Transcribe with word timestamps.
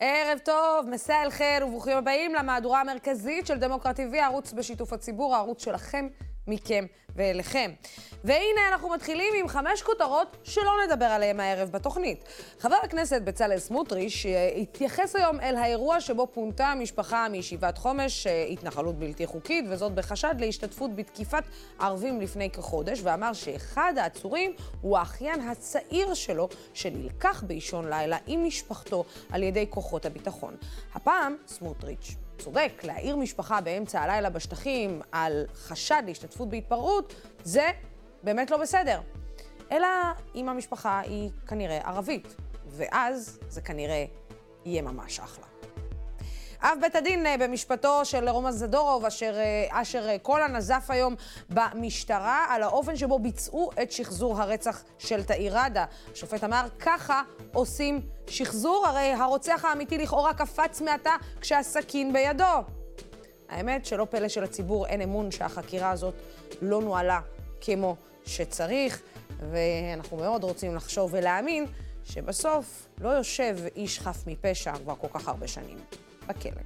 ערב 0.00 0.38
טוב, 0.38 0.86
מסע 0.90 1.22
אל 1.22 1.30
חיר 1.30 1.66
וברוכים 1.66 1.96
הבאים 1.96 2.34
למהדורה 2.34 2.80
המרכזית 2.80 3.46
של 3.46 3.58
דמוקרט 3.58 4.00
TV, 4.00 4.16
הערוץ 4.16 4.52
בשיתוף 4.52 4.92
הציבור, 4.92 5.34
הערוץ 5.34 5.64
שלכם, 5.64 6.08
מכם 6.46 6.86
ואליכם. 7.16 7.70
והנה 8.24 8.68
אנחנו 8.72 8.90
מתחילים 8.90 9.34
עם 9.40 9.48
חמש 9.48 9.82
כותרות 9.82 10.36
שלא 10.44 10.72
נדבר 10.86 11.04
עליהן 11.04 11.40
הערב 11.40 11.70
בתוכנית. 11.70 12.24
חבר 12.60 12.76
הכנסת 12.82 13.22
בצלאל 13.22 13.58
סמוטריץ' 13.58 14.26
התייחס 14.56 15.16
היום 15.16 15.40
אל 15.40 15.56
האירוע 15.56 16.00
שבו 16.00 16.26
פונתה 16.32 16.72
משפחה 16.76 17.28
מישיבת 17.28 17.78
חומש, 17.78 18.26
אה, 18.26 18.44
התנחלות 18.44 18.98
בלתי 18.98 19.26
חוקית, 19.26 19.64
וזאת 19.70 19.92
בחשד 19.92 20.34
להשתתפות 20.38 20.96
בתקיפת 20.96 21.44
ערבים 21.78 22.20
לפני 22.20 22.50
כחודש, 22.50 23.00
ואמר 23.02 23.32
שאחד 23.32 23.94
העצורים 23.96 24.52
הוא 24.80 24.98
האחיין 24.98 25.40
הצעיר 25.40 26.14
שלו, 26.14 26.48
שנלקח 26.74 27.42
באישון 27.46 27.88
לילה 27.88 28.16
עם 28.26 28.44
משפחתו 28.46 29.04
על 29.30 29.42
ידי 29.42 29.66
כוחות 29.70 30.06
הביטחון. 30.06 30.56
הפעם 30.94 31.36
סמוטריץ' 31.46 32.23
צודק, 32.38 32.72
להעיר 32.82 33.16
משפחה 33.16 33.60
באמצע 33.60 34.02
הלילה 34.02 34.30
בשטחים 34.30 35.02
על 35.12 35.44
חשד 35.54 36.02
להשתתפות 36.06 36.48
בהתפרעות, 36.48 37.14
זה 37.44 37.70
באמת 38.22 38.50
לא 38.50 38.56
בסדר. 38.56 39.00
אלא 39.72 39.86
אם 40.34 40.48
המשפחה 40.48 41.00
היא 41.00 41.30
כנראה 41.46 41.78
ערבית, 41.78 42.36
ואז 42.66 43.38
זה 43.48 43.60
כנראה 43.60 44.04
יהיה 44.64 44.82
ממש 44.82 45.20
אחלה. 45.20 45.53
אב 46.64 46.78
בית 46.80 46.96
הדין 46.96 47.26
אה, 47.26 47.36
במשפטו 47.38 48.04
של 48.04 48.28
רומן 48.28 48.50
זדורוב, 48.50 49.04
אשר, 49.04 49.34
אה, 49.36 49.82
אשר 49.82 50.08
אה, 50.08 50.18
קולה 50.18 50.48
נזף 50.48 50.86
היום 50.88 51.14
במשטרה 51.50 52.46
על 52.48 52.62
האופן 52.62 52.96
שבו 52.96 53.18
ביצעו 53.18 53.70
את 53.82 53.92
שחזור 53.92 54.42
הרצח 54.42 54.82
של 54.98 55.22
תאיר 55.22 55.58
ראדה. 55.58 55.84
השופט 56.12 56.44
אמר, 56.44 56.66
ככה 56.78 57.22
עושים 57.52 58.00
שחזור, 58.26 58.86
הרי 58.86 59.12
הרוצח 59.12 59.64
האמיתי 59.64 59.98
לכאורה 59.98 60.34
קפץ 60.34 60.80
מעתה 60.80 61.10
כשהסכין 61.40 62.12
בידו. 62.12 62.44
האמת 63.48 63.86
שלא 63.86 64.06
פלא 64.10 64.28
שלציבור 64.28 64.86
אין 64.86 65.00
אמון 65.00 65.30
שהחקירה 65.30 65.90
הזאת 65.90 66.14
לא 66.62 66.82
נוהלה 66.82 67.20
כמו 67.60 67.96
שצריך, 68.26 69.02
ואנחנו 69.50 70.16
מאוד 70.16 70.44
רוצים 70.44 70.74
לחשוב 70.74 71.10
ולהאמין 71.14 71.66
שבסוף 72.04 72.86
לא 73.00 73.08
יושב 73.08 73.56
איש 73.76 74.00
חף 74.00 74.26
מפשע 74.26 74.72
כבר 74.76 74.94
כל 74.94 75.08
כך 75.12 75.28
הרבה 75.28 75.48
שנים. 75.48 75.78
בכלא. 76.26 76.62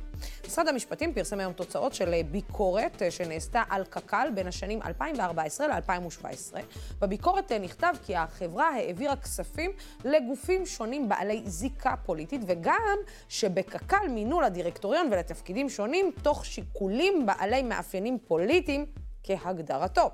משרד 0.46 0.68
המשפטים 0.68 1.14
פרסם 1.14 1.40
היום 1.40 1.52
תוצאות 1.52 1.94
של 1.94 2.14
אה, 2.14 2.20
ביקורת 2.30 3.02
אה, 3.02 3.10
שנעשתה 3.10 3.62
על 3.70 3.84
קק"ל 3.84 4.28
בין 4.34 4.46
השנים 4.46 4.82
2014 4.82 5.66
ל-2017. 5.66 6.56
בביקורת 7.00 7.52
אה, 7.52 7.58
נכתב 7.58 7.94
כי 8.06 8.16
החברה 8.16 8.68
העבירה 8.68 9.16
כספים 9.16 9.70
לגופים 10.04 10.66
שונים 10.66 11.08
בעלי 11.08 11.42
זיקה 11.46 11.94
פוליטית, 12.06 12.40
וגם 12.46 12.96
שבקק"ל 13.28 14.08
מינו 14.08 14.40
לדירקטוריון 14.40 15.08
ולתפקידים 15.12 15.68
שונים 15.68 16.10
תוך 16.22 16.46
שיקולים 16.46 17.26
בעלי 17.26 17.62
מאפיינים 17.62 18.18
פוליטיים 18.18 18.86
כהגדרתו. 19.22 20.10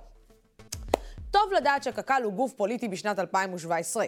טוב 1.31 1.53
לדעת 1.57 1.83
שקק"ל 1.83 2.23
הוא 2.25 2.33
גוף 2.33 2.53
פוליטי 2.53 2.89
בשנת 2.89 3.19
2017. 3.19 4.05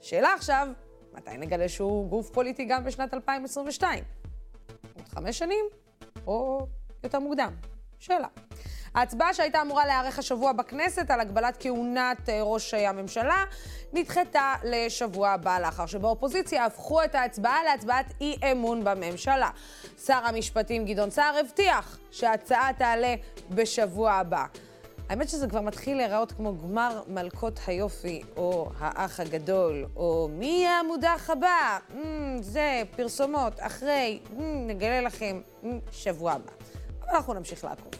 שאלה 0.00 0.34
עכשיו, 0.34 0.68
מתי 1.12 1.36
נגלה 1.38 1.68
שהוא 1.68 2.08
גוף 2.08 2.30
פוליטי 2.30 2.64
גם 2.64 2.84
בשנת 2.84 3.14
2022? 3.14 4.19
עוד 4.96 5.08
חמש 5.08 5.38
שנים, 5.38 5.64
או 6.26 6.66
יותר 7.04 7.18
מוקדם? 7.18 7.50
שאלה. 7.98 8.28
ההצבעה 8.94 9.34
שהייתה 9.34 9.62
אמורה 9.62 9.86
להיערך 9.86 10.18
השבוע 10.18 10.52
בכנסת 10.52 11.10
על 11.10 11.20
הגבלת 11.20 11.56
כהונת 11.60 12.28
אה, 12.28 12.42
ראש 12.42 12.74
הממשלה 12.74 13.44
נדחתה 13.92 14.54
לשבוע 14.64 15.30
הבא, 15.30 15.58
לאחר 15.58 15.86
שבאופוזיציה 15.86 16.64
הפכו 16.64 17.04
את 17.04 17.14
ההצבעה 17.14 17.64
להצבעת 17.64 18.06
אי 18.20 18.36
אמון 18.52 18.84
בממשלה. 18.84 19.50
שר 20.04 20.20
המשפטים 20.24 20.84
גדעון 20.84 21.10
סער 21.10 21.36
הבטיח 21.40 21.98
שההצעה 22.10 22.70
תעלה 22.78 23.14
בשבוע 23.50 24.12
הבא. 24.12 24.44
האמת 25.10 25.28
שזה 25.28 25.46
כבר 25.46 25.60
מתחיל 25.60 25.96
להיראות 25.96 26.32
כמו 26.32 26.58
גמר 26.58 27.02
מלכות 27.08 27.60
היופי, 27.66 28.22
או 28.36 28.70
האח 28.78 29.20
הגדול, 29.20 29.86
או 29.96 30.28
מי 30.32 30.66
המודח 30.66 31.30
הבא? 31.32 31.78
Mm, 31.90 31.94
זה, 32.40 32.82
פרסומות, 32.96 33.52
אחרי, 33.58 34.20
mm, 34.24 34.40
נגלה 34.66 35.00
לכם 35.00 35.40
mm, 35.62 35.66
שבוע 35.92 36.32
הבא. 36.32 36.52
אבל 37.02 37.14
אנחנו 37.16 37.34
נמשיך 37.34 37.64
לעקוב. 37.64 37.92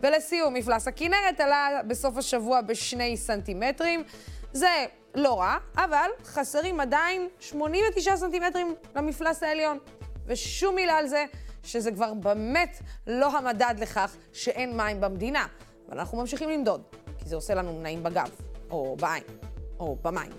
ולסיום, 0.00 0.54
מפלס 0.54 0.88
הכנרת 0.88 1.40
עלה 1.40 1.80
בסוף 1.86 2.16
השבוע 2.16 2.60
בשני 2.60 3.16
סנטימטרים. 3.16 4.02
זה 4.52 4.86
לא 5.14 5.40
רע, 5.40 5.56
אבל 5.76 6.10
חסרים 6.24 6.80
עדיין 6.80 7.28
89 7.40 8.16
סנטימטרים 8.16 8.74
למפלס 8.96 9.42
העליון. 9.42 9.78
ושום 10.26 10.74
מילה 10.74 10.96
על 10.96 11.06
זה 11.06 11.24
שזה 11.62 11.92
כבר 11.92 12.14
באמת 12.14 12.80
לא 13.06 13.38
המדד 13.38 13.74
לכך 13.78 14.16
שאין 14.32 14.76
מים 14.76 15.00
במדינה. 15.00 15.46
אבל 15.90 15.98
אנחנו 15.98 16.18
ממשיכים 16.18 16.50
למדוד, 16.50 16.82
כי 17.18 17.28
זה 17.28 17.36
עושה 17.36 17.54
לנו 17.54 17.80
נעים 17.80 18.02
בגב, 18.02 18.30
או 18.70 18.96
בעין, 19.00 19.22
או 19.80 19.96
במים, 20.02 20.32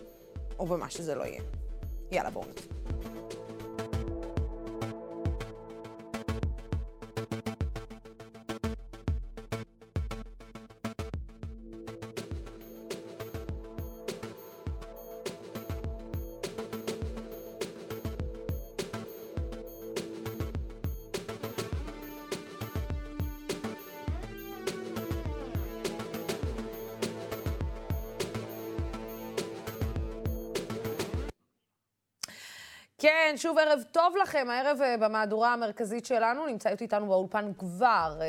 או 0.59 0.65
במה 0.65 0.89
שזה 0.89 1.15
לא 1.15 1.23
יהיה. 1.23 1.41
יאללה, 2.11 2.29
בואו 2.29 2.45
נתחיל. 2.49 3.10
שוב 33.41 33.57
ערב 33.57 33.79
טוב 33.91 34.13
לכם. 34.23 34.47
הערב 34.49 34.81
אה, 34.81 34.97
במהדורה 34.97 35.53
המרכזית 35.53 36.05
שלנו 36.05 36.45
נמצאת 36.45 36.81
איתנו 36.81 37.07
באולפן 37.07 37.51
כבר 37.57 38.17
אה, 38.21 38.25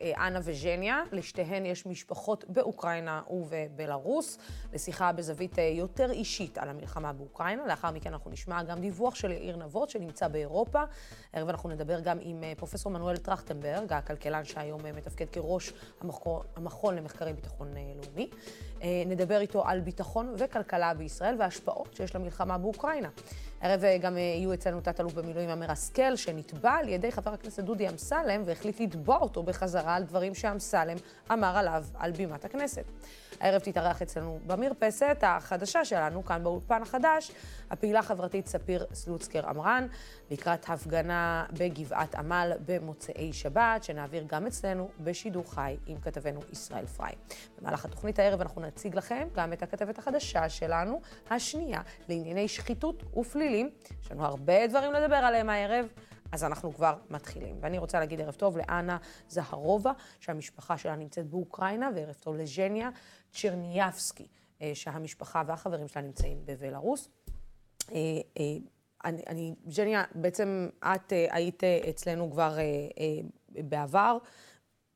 אה, 0.00 0.26
אנה 0.26 0.40
וז'ניה. 0.42 1.02
לשתיהן 1.12 1.66
יש 1.66 1.86
משפחות 1.86 2.44
באוקראינה 2.48 3.22
ובבלארוס. 3.30 4.38
לשיחה 4.72 5.12
בזווית 5.12 5.58
יותר 5.58 6.10
אישית 6.10 6.58
על 6.58 6.68
המלחמה 6.68 7.12
באוקראינה. 7.12 7.66
לאחר 7.66 7.90
מכן 7.90 8.12
אנחנו 8.12 8.30
נשמע 8.30 8.62
גם 8.62 8.80
דיווח 8.80 9.14
של 9.14 9.30
יאיר 9.30 9.56
נבות 9.56 9.90
שנמצא 9.90 10.28
באירופה. 10.28 10.82
הערב 11.32 11.48
אנחנו 11.48 11.68
נדבר 11.68 12.00
גם 12.00 12.18
עם 12.20 12.44
פרופסור 12.56 12.92
מנואל 12.92 13.16
טרכטנברג, 13.16 13.92
הכלכלן 13.92 14.44
שהיום 14.44 14.80
מתפקד 14.96 15.30
כראש 15.32 15.72
המכון, 16.00 16.42
המכון 16.56 16.96
למחקרי 16.96 17.32
ביטחון 17.32 17.74
לאומי. 17.74 18.30
נדבר 19.06 19.40
איתו 19.40 19.66
על 19.66 19.80
ביטחון 19.80 20.34
וכלכלה 20.38 20.94
בישראל 20.94 21.36
וההשפעות 21.38 21.94
שיש 21.94 22.14
למלחמה 22.14 22.58
באוקראינה. 22.58 23.08
הערב 23.64 23.84
אה, 23.84 23.98
גם 23.98 24.16
אה, 24.16 24.20
יהיו 24.22 24.54
אצלנו 24.54 24.80
תת-אלוף 24.80 25.12
במילואים 25.14 25.48
אמיר 25.50 25.70
השכל, 25.70 26.16
שנתבע 26.16 26.72
על 26.72 26.88
ידי 26.88 27.12
חבר 27.12 27.32
הכנסת 27.32 27.64
דודי 27.64 27.88
אמסלם 27.88 28.42
והחליט 28.44 28.80
לתבוע 28.80 29.16
אותו 29.16 29.42
בחזרה 29.42 29.94
על 29.94 30.02
דברים 30.02 30.34
שאמסלם 30.34 30.96
אמר 31.32 31.56
עליו 31.56 31.84
על 31.94 32.12
בימת 32.12 32.44
הכנסת. 32.44 32.84
הערב 33.40 33.60
תתארח 33.60 34.02
אצלנו 34.02 34.38
במרפסת 34.46 35.16
החדשה 35.22 35.84
שלנו, 35.84 36.24
כאן 36.24 36.44
באולפן 36.44 36.82
החדש, 36.82 37.32
הפעילה 37.70 37.98
החברתית 37.98 38.46
ספיר 38.46 38.86
סלוצקר 38.92 39.48
עמרן, 39.48 39.86
לקראת 40.30 40.70
הפגנה 40.70 41.46
בגבעת 41.52 42.14
עמל 42.14 42.52
במוצאי 42.66 43.32
שבת, 43.32 43.84
שנעביר 43.84 44.24
גם 44.26 44.46
אצלנו 44.46 44.88
בשידור 45.00 45.54
חי 45.54 45.76
עם 45.86 46.00
כתבנו 46.00 46.40
ישראל 46.52 46.86
פריי. 46.86 47.14
במהלך 47.58 47.84
התוכנית 47.84 48.18
הערב 48.18 48.40
אנחנו 48.40 48.60
נציג 48.60 48.96
לכם 48.96 49.28
גם 49.34 49.52
את 49.52 49.62
הכתבת 49.62 49.98
החדשה 49.98 50.48
שלנו, 50.48 51.00
השנייה 51.30 51.80
לענייני 52.08 52.48
שחיתות 52.48 53.16
ופלילים. 53.16 53.70
יש 54.02 54.12
לנו 54.12 54.24
הרבה 54.24 54.66
דברים 54.66 54.92
לדבר 54.92 55.16
עליהם 55.16 55.50
הערב. 55.50 55.86
אז 56.32 56.44
אנחנו 56.44 56.74
כבר 56.74 56.94
מתחילים. 57.10 57.56
ואני 57.60 57.78
רוצה 57.78 57.98
להגיד 58.00 58.20
ערב 58.20 58.34
טוב 58.34 58.58
לאנה 58.58 58.96
זהרובה, 59.28 59.92
שהמשפחה 60.20 60.78
שלה 60.78 60.96
נמצאת 60.96 61.26
באוקראינה, 61.26 61.90
וערב 61.94 62.14
טוב 62.14 62.36
לז'ניה 62.36 62.90
צ'רניאבסקי, 63.34 64.26
אה, 64.62 64.70
שהמשפחה 64.74 65.42
והחברים 65.46 65.88
שלה 65.88 66.02
נמצאים 66.02 66.38
בבלארוס. 66.44 67.08
אה, 67.92 67.96
אה, 68.38 68.44
אני, 69.04 69.22
אני, 69.28 69.54
ז'ניה, 69.66 70.04
בעצם 70.14 70.68
את 70.80 71.12
היית 71.30 71.64
אצלנו 71.64 72.30
כבר 72.30 72.56
בעבר. 73.50 74.18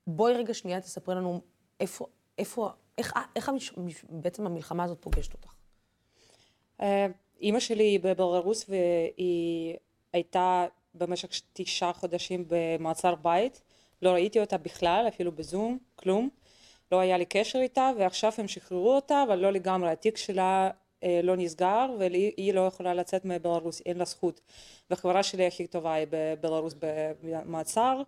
בואי 0.07 0.35
רגע 0.35 0.55
שנייה 0.55 0.81
תספרי 0.81 1.15
לנו 1.15 1.41
איפה, 1.81 2.07
איפה, 2.39 2.71
איך, 2.99 3.15
איך 3.37 3.49
המש, 3.49 3.73
בעצם 4.09 4.47
המלחמה 4.47 4.85
הזאת 4.85 4.99
פוגשת 5.01 5.33
אותך. 5.35 5.55
אימא 7.41 7.61
שלי 7.61 7.85
היא 7.85 8.01
בבלרוס 8.01 8.65
והיא 8.69 9.77
הייתה 10.13 10.67
במשך 10.95 11.29
תשעה 11.53 11.93
חודשים 11.93 12.45
במעצר 12.49 13.15
בית, 13.15 13.63
לא 14.03 14.11
ראיתי 14.11 14.41
אותה 14.41 14.59
בכלל, 14.59 15.05
אפילו 15.09 15.33
בזום, 15.33 15.79
כלום, 15.97 16.29
לא 16.93 17.01
היה 17.01 17.19
לי 17.19 17.25
קשר 17.25 17.59
איתה, 17.59 17.91
ועכשיו 17.99 18.33
הם 18.39 18.49
שחררו 18.49 18.95
אותה, 18.95 19.23
אבל 19.23 19.39
לא 19.39 19.53
לגמרי, 19.53 19.91
התיק 19.91 20.17
שלה 20.17 20.71
לא 21.23 21.37
נסגר 21.37 21.87
והיא 21.99 22.55
לא 22.55 22.67
יכולה 22.67 22.95
לצאת 22.95 23.25
מבלארוס, 23.25 23.83
אין 23.87 23.99
לה 23.99 24.05
זכות. 24.05 24.41
והחברה 24.91 25.23
שלי 25.23 25.47
הכי 25.47 25.67
טובה 25.67 25.95
היא 25.95 26.07
בבלארוס 26.11 26.75
במעצר, 27.23 28.03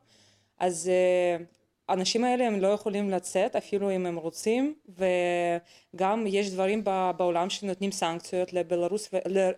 אז 0.58 0.90
האנשים 1.88 2.24
האלה 2.24 2.46
הם 2.46 2.60
לא 2.60 2.68
יכולים 2.68 3.10
לצאת 3.10 3.56
אפילו 3.56 3.90
אם 3.90 4.06
הם 4.06 4.16
רוצים 4.16 4.74
וגם 5.94 6.24
יש 6.26 6.50
דברים 6.50 6.84
בעולם 7.16 7.50
שנותנים 7.50 7.92
סנקציות 7.92 8.52
לבלרוס 8.52 9.10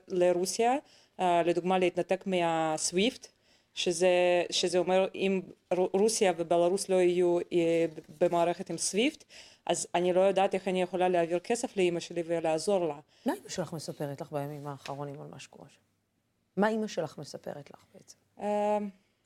ולרוסיה 0.09 0.77
לדוגמה 1.19 1.79
להתנתק 1.79 2.27
מהסוויפט 2.27 3.32
שזה, 3.75 4.43
שזה 4.51 4.79
אומר 4.79 5.09
אם 5.15 5.43
רוסיה 5.71 6.33
ובלרוס 6.37 6.89
לא 6.89 6.95
יהיו 6.95 7.39
במערכת 8.21 8.71
עם 8.71 8.79
סוויפט 8.79 9.25
אז 9.67 9.87
אני 9.95 10.13
לא 10.13 10.21
יודעת 10.21 10.55
איך 10.55 10.69
אני 10.69 10.83
יכולה 10.83 11.09
להעביר 11.09 11.39
כסף 11.39 11.77
לאימא 11.77 12.01
שלי 12.01 12.23
ולעזור 12.27 12.87
לה. 12.87 13.01
מה 13.27 13.33
אימא 13.33 13.49
שלך 13.49 13.73
מספרת 13.73 14.21
לך 14.21 14.33
בימים 14.33 14.67
האחרונים 14.67 15.21
על 15.21 15.27
מה 15.31 15.39
שקורה 15.39 15.69
שם? 15.69 15.81
מה 16.57 16.69
אימא 16.69 16.87
שלך 16.87 17.19
מספרת 17.19 17.71
לך 17.71 17.85
בעצם? 17.95 18.17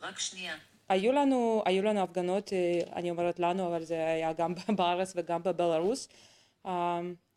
רק 0.03 0.19
שנייה. 0.19 0.57
היו 0.89 1.13
לנו, 1.13 1.63
היו 1.65 1.83
לנו 1.83 2.01
הפגנות, 2.01 2.53
אני 2.93 3.11
אומרת 3.11 3.39
לנו, 3.39 3.67
אבל 3.67 3.85
זה 3.85 4.07
היה 4.07 4.33
גם 4.33 4.55
בארץ 4.77 5.13
וגם 5.17 5.43
בבלארוס. 5.43 6.09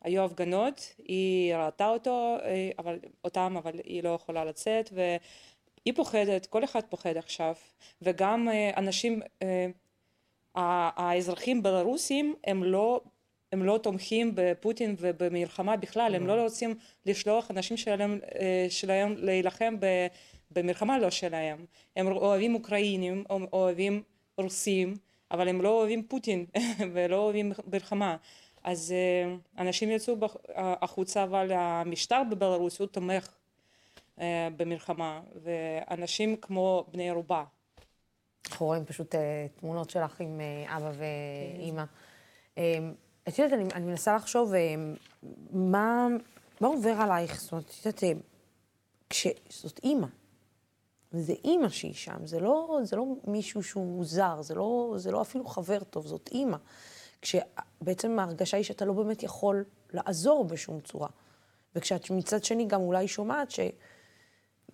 היו 0.01 0.25
הפגנות, 0.25 0.93
היא 0.97 1.55
ראתה 1.55 1.87
אותו, 1.87 2.37
אבל, 2.79 2.99
אותם, 3.23 3.55
אבל 3.57 3.79
היא 3.83 4.03
לא 4.03 4.09
יכולה 4.09 4.45
לצאת, 4.45 4.89
והיא 5.85 5.95
פוחדת, 5.95 6.45
כל 6.45 6.63
אחד 6.63 6.81
פוחד 6.89 7.17
עכשיו, 7.17 7.53
וגם 8.01 8.47
אנשים, 8.77 9.21
האזרחים 10.55 11.63
בלרוסים 11.63 12.35
הם 12.43 12.63
לא 12.63 13.01
הם 13.51 13.63
לא 13.63 13.79
תומכים 13.83 14.31
בפוטין 14.35 14.95
ובמלחמה 14.99 15.77
בכלל, 15.77 16.15
הם 16.15 16.27
לא 16.27 16.43
רוצים 16.43 16.75
לשלוח 17.05 17.51
אנשים 17.51 17.77
שלהם, 17.77 18.19
שלהם 18.69 19.15
להילחם 19.17 19.75
במלחמה 20.51 20.99
לא 20.99 21.09
שלהם. 21.09 21.65
הם 21.95 22.07
אוהבים 22.07 22.55
אוקראינים, 22.55 23.23
אוהבים 23.53 24.03
רוסים, 24.37 24.93
אבל 25.31 25.47
הם 25.47 25.61
לא 25.61 25.69
אוהבים 25.69 26.03
פוטין 26.03 26.45
ולא 26.93 27.15
אוהבים 27.15 27.51
מלחמה. 27.71 28.17
אז 28.63 28.93
אנשים 29.57 29.91
יצאו 29.91 30.15
החוצה, 30.55 31.23
אבל 31.23 31.51
המשטר 31.51 32.21
בבלארוס 32.31 32.79
הוא 32.79 32.87
תומך 32.87 33.38
במלחמה, 34.57 35.21
ואנשים 35.43 36.35
כמו 36.35 36.85
בני 36.91 37.09
ערובה. 37.09 37.43
אנחנו 38.49 38.65
רואים 38.65 38.85
פשוט 38.85 39.15
תמונות 39.55 39.89
שלך 39.89 40.19
עם 40.19 40.41
אבא 40.67 40.91
ואימא. 40.93 41.83
את 43.27 43.39
יודעת, 43.39 43.59
אני, 43.59 43.63
אני 43.73 43.85
מנסה 43.85 44.15
לחשוב 44.15 44.53
מה, 45.51 46.07
מה 46.61 46.67
עובר 46.67 46.95
עלייך, 46.99 47.41
זאת 47.41 47.51
אומרת, 47.51 47.65
את 47.81 47.85
יודעת, 47.85 48.23
כשזאת 49.09 49.79
אימא, 49.83 50.07
זה 51.11 51.33
אימא 51.43 51.69
שהיא 51.69 51.93
שם, 51.93 52.25
זה 52.25 52.39
לא, 52.39 52.79
זה 52.83 52.95
לא 52.95 53.05
מישהו 53.27 53.63
שהוא 53.63 54.05
זר, 54.05 54.41
זה 54.41 54.55
לא, 54.55 54.93
זה 54.97 55.11
לא 55.11 55.21
אפילו 55.21 55.45
חבר 55.45 55.83
טוב, 55.83 56.07
זאת 56.07 56.29
אימא. 56.31 56.57
כשבעצם 57.21 58.19
ההרגשה 58.19 58.57
היא 58.57 58.63
שאתה 58.63 58.85
לא 58.85 58.93
באמת 58.93 59.23
יכול 59.23 59.63
לעזור 59.93 60.45
בשום 60.45 60.81
צורה. 60.81 61.07
וכשאת 61.75 62.09
מצד 62.09 62.43
שני 62.43 62.65
גם 62.65 62.81
אולי 62.81 63.07
שומעת 63.07 63.51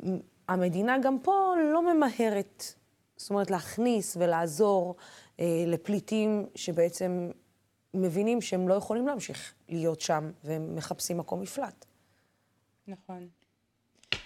שהמדינה 0.02 0.98
גם 1.00 1.20
פה 1.20 1.54
לא 1.74 1.94
ממהרת, 1.94 2.64
זאת 3.18 3.30
אומרת, 3.30 3.52
להכניס 3.52 4.18
ולעזור 4.20 4.96
אה, 5.40 5.64
לפליטים 5.68 6.46
שבעצם 6.56 7.30
מבינים 7.94 8.42
שהם 8.42 8.68
לא 8.68 8.74
יכולים 8.74 9.08
להמשיך 9.08 9.54
להיות 9.70 10.02
שם, 10.02 10.32
והם 10.44 10.76
מחפשים 10.76 11.18
מקום 11.18 11.42
מפלט. 11.42 11.86
נכון. 12.88 13.28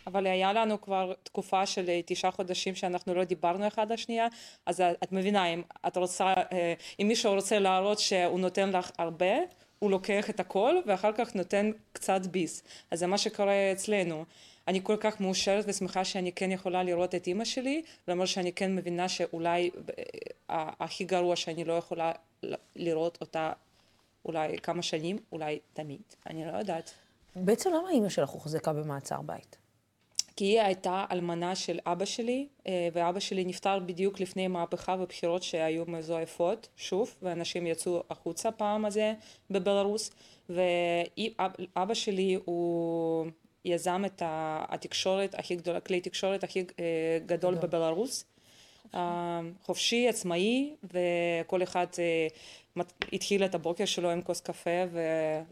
אבל 0.08 0.28
היה 0.28 0.54
לנו 0.54 0.82
כבר 0.82 1.14
תקופה 1.24 1.66
של 1.66 1.90
תשעה 2.06 2.32
חודשים 2.32 2.76
שאנחנו 2.76 3.14
לא 3.14 3.24
דיברנו 3.24 3.68
אחד 3.68 3.92
לשנייה, 3.92 4.28
אז 4.66 4.82
את 5.04 5.12
מבינה, 5.12 5.46
אם 5.46 5.62
את 5.88 5.98
רוצה, 5.98 6.34
אם 7.00 7.08
מישהו 7.08 7.34
רוצה 7.34 7.60
להראות 7.60 8.00
שהוא 8.00 8.40
נותן 8.40 8.70
לך 8.70 8.92
הרבה, 8.98 9.36
הוא 9.80 9.92
לוקח 9.92 10.30
את 10.30 10.40
הכל 10.40 10.76
ואחר 10.86 11.12
כך 11.12 11.36
נותן 11.36 11.72
קצת 11.94 12.26
ביס. 12.26 12.64
אז 12.92 13.00
זה 13.00 13.08
מה 13.08 13.18
שקורה 13.18 13.72
אצלנו. 13.72 14.26
אני 14.70 14.80
כל 14.84 14.98
כך 15.00 15.22
מאושרת 15.22 15.66
ושמחה 15.68 16.06
שאני 16.06 16.32
כן 16.32 16.52
יכולה 16.52 16.84
לראות 16.84 17.16
את 17.16 17.28
אימא 17.28 17.46
שלי, 17.46 17.84
למרות 18.08 18.28
שאני 18.28 18.54
כן 18.54 18.76
מבינה 18.76 19.10
שאולי 19.10 19.70
הכי 20.50 21.04
גרוע 21.04 21.36
שאני 21.36 21.64
לא 21.64 21.74
יכולה 21.74 22.12
לראות 22.76 23.18
אותה 23.22 23.52
אולי 24.26 24.58
כמה 24.58 24.82
שנים, 24.82 25.18
אולי 25.32 25.60
תמיד, 25.74 26.02
אני 26.30 26.46
לא 26.46 26.58
יודעת. 26.58 26.92
בעצם 27.36 27.70
למה 27.70 27.90
אימא 27.90 28.10
שלך 28.10 28.30
הוחזקה 28.30 28.74
במעצר 28.74 29.22
בית? 29.22 29.58
כי 30.36 30.46
היא 30.46 30.62
הייתה 30.62 31.06
אלמנה 31.12 31.56
של 31.56 31.80
אבא 31.86 32.06
שלי, 32.06 32.48
ואבא 32.94 33.20
שלי 33.20 33.46
נפטר 33.46 33.80
בדיוק 33.80 34.20
לפני 34.20 34.48
מהפכה 34.48 34.96
ובחירות 35.00 35.44
שהיו 35.44 35.84
מזויפות, 35.88 36.68
שוב, 36.78 37.16
ואנשים 37.22 37.68
יצאו 37.68 38.04
החוצה 38.10 38.52
פעם 38.52 38.86
הזה 38.86 39.14
בבלארוס, 39.50 40.12
ואבא 40.50 41.94
שלי 41.94 42.38
הוא 42.46 43.26
יזם 43.66 44.04
את 44.06 44.22
התקשורת 44.26 45.36
הכי 45.36 45.56
גדולה, 45.56 45.80
כלי 45.80 46.02
תקשורת 46.02 46.44
הכי 46.44 46.64
גדול 47.26 47.56
בבלארוס. 47.56 48.26
חופשי, 49.64 50.08
עצמאי, 50.10 50.76
וכל 50.84 51.64
אחד 51.64 51.88
התחיל 53.14 53.46
את 53.46 53.56
הבוקר 53.56 53.86
שלו 53.86 54.10
עם 54.10 54.22
כוס 54.22 54.42
קפה 54.42 54.70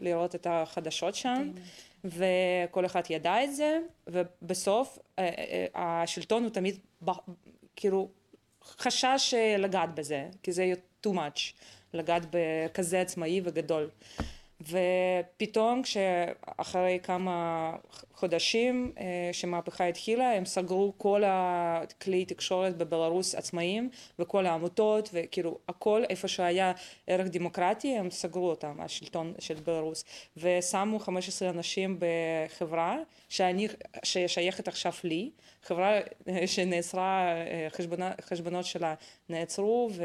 ולראות 0.00 0.34
את 0.34 0.46
החדשות 0.50 1.14
שם. 1.14 1.50
וכל 2.04 2.86
אחד 2.86 3.02
ידע 3.10 3.44
את 3.44 3.56
זה, 3.56 3.78
ובסוף 4.06 4.98
השלטון 5.74 6.42
הוא 6.42 6.50
תמיד 6.50 6.78
כאילו 7.76 8.08
חשש 8.64 9.34
לגעת 9.58 9.94
בזה, 9.94 10.28
כי 10.42 10.52
זה 10.52 10.72
too 11.06 11.10
much, 11.10 11.52
לגעת 11.94 12.22
בכזה 12.30 13.00
עצמאי 13.00 13.40
וגדול. 13.44 13.90
ופתאום 14.60 15.82
כשאחרי 15.82 16.98
כמה 17.02 17.72
חודשים 18.14 18.92
שמהפכה 19.32 19.84
התחילה 19.84 20.32
הם 20.32 20.44
סגרו 20.44 20.92
כל 20.96 21.22
הכלי 21.26 22.24
תקשורת 22.24 22.76
בבלארוס 22.76 23.34
עצמאיים 23.34 23.90
וכל 24.18 24.46
העמותות 24.46 25.10
וכאילו 25.12 25.58
הכל 25.68 26.02
איפה 26.10 26.28
שהיה 26.28 26.72
ערך 27.06 27.26
דמוקרטי 27.26 27.96
הם 27.96 28.10
סגרו 28.10 28.50
אותם 28.50 28.76
השלטון 28.78 29.34
של 29.38 29.54
בלארוס 29.54 30.04
ושמו 30.36 30.98
15 30.98 31.50
אנשים 31.50 31.98
בחברה 31.98 32.96
שאני 33.28 33.68
ששייכת 34.02 34.68
עכשיו 34.68 34.92
לי 35.04 35.30
חברה 35.62 36.00
שנעצרה 36.46 37.34
חשבונות 38.20 38.64
שלה 38.64 38.94
נעצרו 39.28 39.90
ו... 39.92 40.04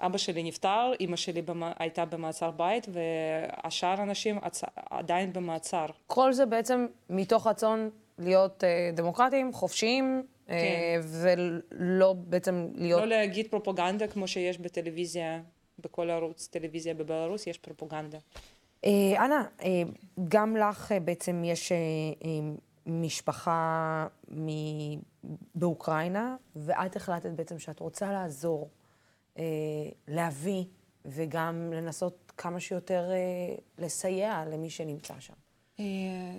אבא 0.00 0.18
שלי 0.18 0.42
נפטר, 0.42 0.92
אימא 1.00 1.16
שלי 1.16 1.42
במה, 1.42 1.72
הייתה 1.78 2.04
במעצר 2.04 2.50
בית, 2.50 2.86
והשאר 2.92 4.00
האנשים 4.00 4.38
עצ... 4.42 4.62
עדיין 4.90 5.32
במעצר. 5.32 5.86
כל 6.06 6.32
זה 6.32 6.46
בעצם 6.46 6.86
מתוך 7.10 7.46
רצון 7.46 7.90
להיות 8.18 8.64
אה, 8.64 8.90
דמוקרטיים, 8.94 9.52
חופשיים, 9.52 10.22
אה, 10.48 10.54
כן. 10.54 10.60
אה, 10.60 11.30
ולא 11.80 12.12
בעצם 12.12 12.68
להיות... 12.74 13.00
לא 13.00 13.06
להגיד 13.06 13.46
פרופגנדה 13.50 14.06
כמו 14.06 14.28
שיש 14.28 14.58
בטלוויזיה, 14.58 15.40
בכל 15.78 16.10
ערוץ 16.10 16.46
טלוויזיה 16.46 16.94
בבלארוס, 16.94 17.46
יש 17.46 17.58
פרופגנדה. 17.58 18.18
אה, 18.84 19.24
אנה, 19.24 19.44
אה, 19.62 19.82
גם 20.28 20.56
לך 20.56 20.92
אה, 20.92 21.00
בעצם 21.00 21.44
יש 21.44 21.72
אה, 21.72 21.76
אה, 22.24 22.30
משפחה 22.86 24.06
מ... 24.30 24.48
באוקראינה, 25.54 26.36
ואת 26.56 26.96
החלטת 26.96 27.30
בעצם 27.30 27.58
שאת 27.58 27.80
רוצה 27.80 28.12
לעזור. 28.12 28.68
אה, 29.38 29.44
להביא 30.08 30.64
וגם 31.04 31.72
לנסות 31.72 32.32
כמה 32.36 32.60
שיותר 32.60 33.10
אה, 33.10 33.54
לסייע 33.78 34.44
למי 34.44 34.70
שנמצא 34.70 35.14
שם. 35.20 35.34
אה, 35.80 35.84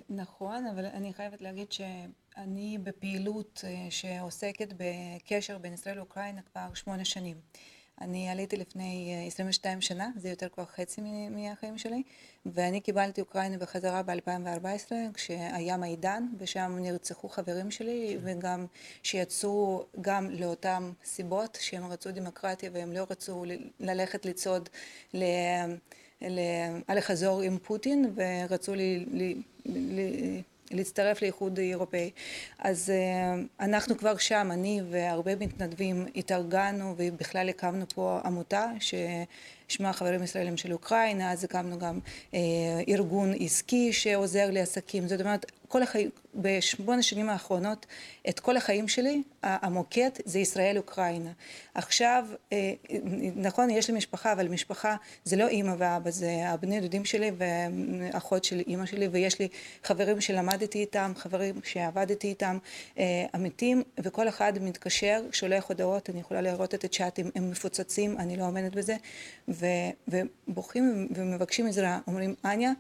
נכון, 0.09 0.65
אבל 0.65 0.85
אני 0.85 1.13
חייבת 1.13 1.41
להגיד 1.41 1.71
שאני 1.71 2.77
בפעילות 2.83 3.63
שעוסקת 3.89 4.73
בקשר 4.77 5.57
בין 5.57 5.73
ישראל 5.73 5.97
לאוקראינה 5.97 6.41
כבר 6.41 6.73
שמונה 6.73 7.05
שנים. 7.05 7.37
אני 8.01 8.29
עליתי 8.29 8.57
לפני 8.57 9.23
22 9.27 9.81
שנה, 9.81 10.09
זה 10.15 10.29
יותר 10.29 10.47
כבר 10.49 10.65
חצי 10.65 11.01
מהחיים 11.29 11.77
שלי, 11.77 12.03
ואני 12.45 12.81
קיבלתי 12.81 13.21
אוקראינה 13.21 13.57
בחזרה 13.57 14.03
ב-2014, 14.03 14.91
כשהיה 15.13 15.77
מידן, 15.77 16.23
ושם 16.37 16.77
נרצחו 16.79 17.29
חברים 17.29 17.71
שלי, 17.71 18.17
וגם 18.23 18.65
שיצאו 19.03 19.85
גם 20.01 20.29
לאותן 20.29 20.91
סיבות, 21.05 21.57
שהם 21.61 21.85
רצו 21.85 22.11
דמוקרטיה 22.11 22.69
והם 22.73 22.91
לא 22.91 23.05
רצו 23.09 23.45
ללכת 23.79 24.25
לצעוד 24.25 24.69
ל... 25.13 25.23
לחזור 26.89 27.41
עם 27.41 27.57
פוטין, 27.57 28.13
ורצו 28.15 28.75
לי, 28.75 29.05
לי, 29.11 29.41
לי, 29.65 30.41
להצטרף 30.73 31.21
לאיחוד 31.21 31.59
האירופאי. 31.59 32.11
אז 32.59 32.93
אנחנו 33.59 33.97
כבר 33.97 34.17
שם, 34.17 34.49
אני 34.51 34.81
והרבה 34.89 35.35
מתנדבים 35.35 36.05
התארגנו 36.15 36.93
ובכלל 36.97 37.49
הקמנו 37.49 37.85
פה 37.95 38.19
עמותה 38.25 38.71
ש... 38.79 38.93
לשמוע 39.71 39.93
חברים 39.93 40.23
ישראלים 40.23 40.57
של 40.57 40.73
אוקראינה, 40.73 41.31
אז 41.31 41.43
הקמנו 41.43 41.79
גם 41.79 41.99
אה, 42.33 42.39
ארגון 42.87 43.33
עסקי 43.39 43.93
שעוזר 43.93 44.51
לעסקים, 44.51 45.07
זאת 45.07 45.21
אומרת 45.21 45.45
כל 45.71 45.83
החיים, 45.83 46.09
בשמונה 46.35 47.01
שנים 47.01 47.29
האחרונות, 47.29 47.85
את 48.29 48.39
כל 48.39 48.57
החיים 48.57 48.87
שלי, 48.87 49.21
המוקד 49.43 50.09
זה 50.25 50.39
ישראל-אוקראינה. 50.39 51.31
עכשיו, 51.73 52.25
אה, 52.53 52.73
נכון, 53.35 53.69
יש 53.69 53.89
לי 53.89 53.97
משפחה, 53.97 54.31
אבל 54.33 54.47
משפחה 54.47 54.95
זה 55.23 55.35
לא 55.35 55.47
אימא 55.47 55.75
ואבא, 55.77 56.11
זה 56.11 56.31
הבני 56.45 56.79
דודים 56.79 57.05
שלי 57.05 57.31
ואחות 57.37 58.43
של 58.43 58.61
אימא 58.67 58.85
שלי, 58.85 59.07
ויש 59.07 59.39
לי 59.39 59.47
חברים 59.83 60.21
שלמדתי 60.21 60.79
איתם, 60.79 61.11
חברים 61.15 61.59
שעבדתי 61.63 62.27
איתם, 62.27 62.57
אה, 62.97 63.25
אמיתים, 63.35 63.83
וכל 63.99 64.27
אחד 64.27 64.53
מתקשר, 64.61 65.21
שולח 65.31 65.65
הודעות, 65.69 66.09
אני 66.09 66.19
יכולה 66.19 66.41
לראות 66.41 66.73
את 66.73 66.83
הצ'אטים, 66.83 67.31
הם 67.35 67.51
מפוצצים, 67.51 68.17
אני 68.17 68.37
לא 68.37 68.43
עומדת 68.43 68.75
בזה, 68.75 68.95
ובוכים 70.07 71.07
ומבקשים 71.15 71.67
עזרה, 71.67 71.99
אומרים, 72.07 72.35
אניה, 72.45 72.71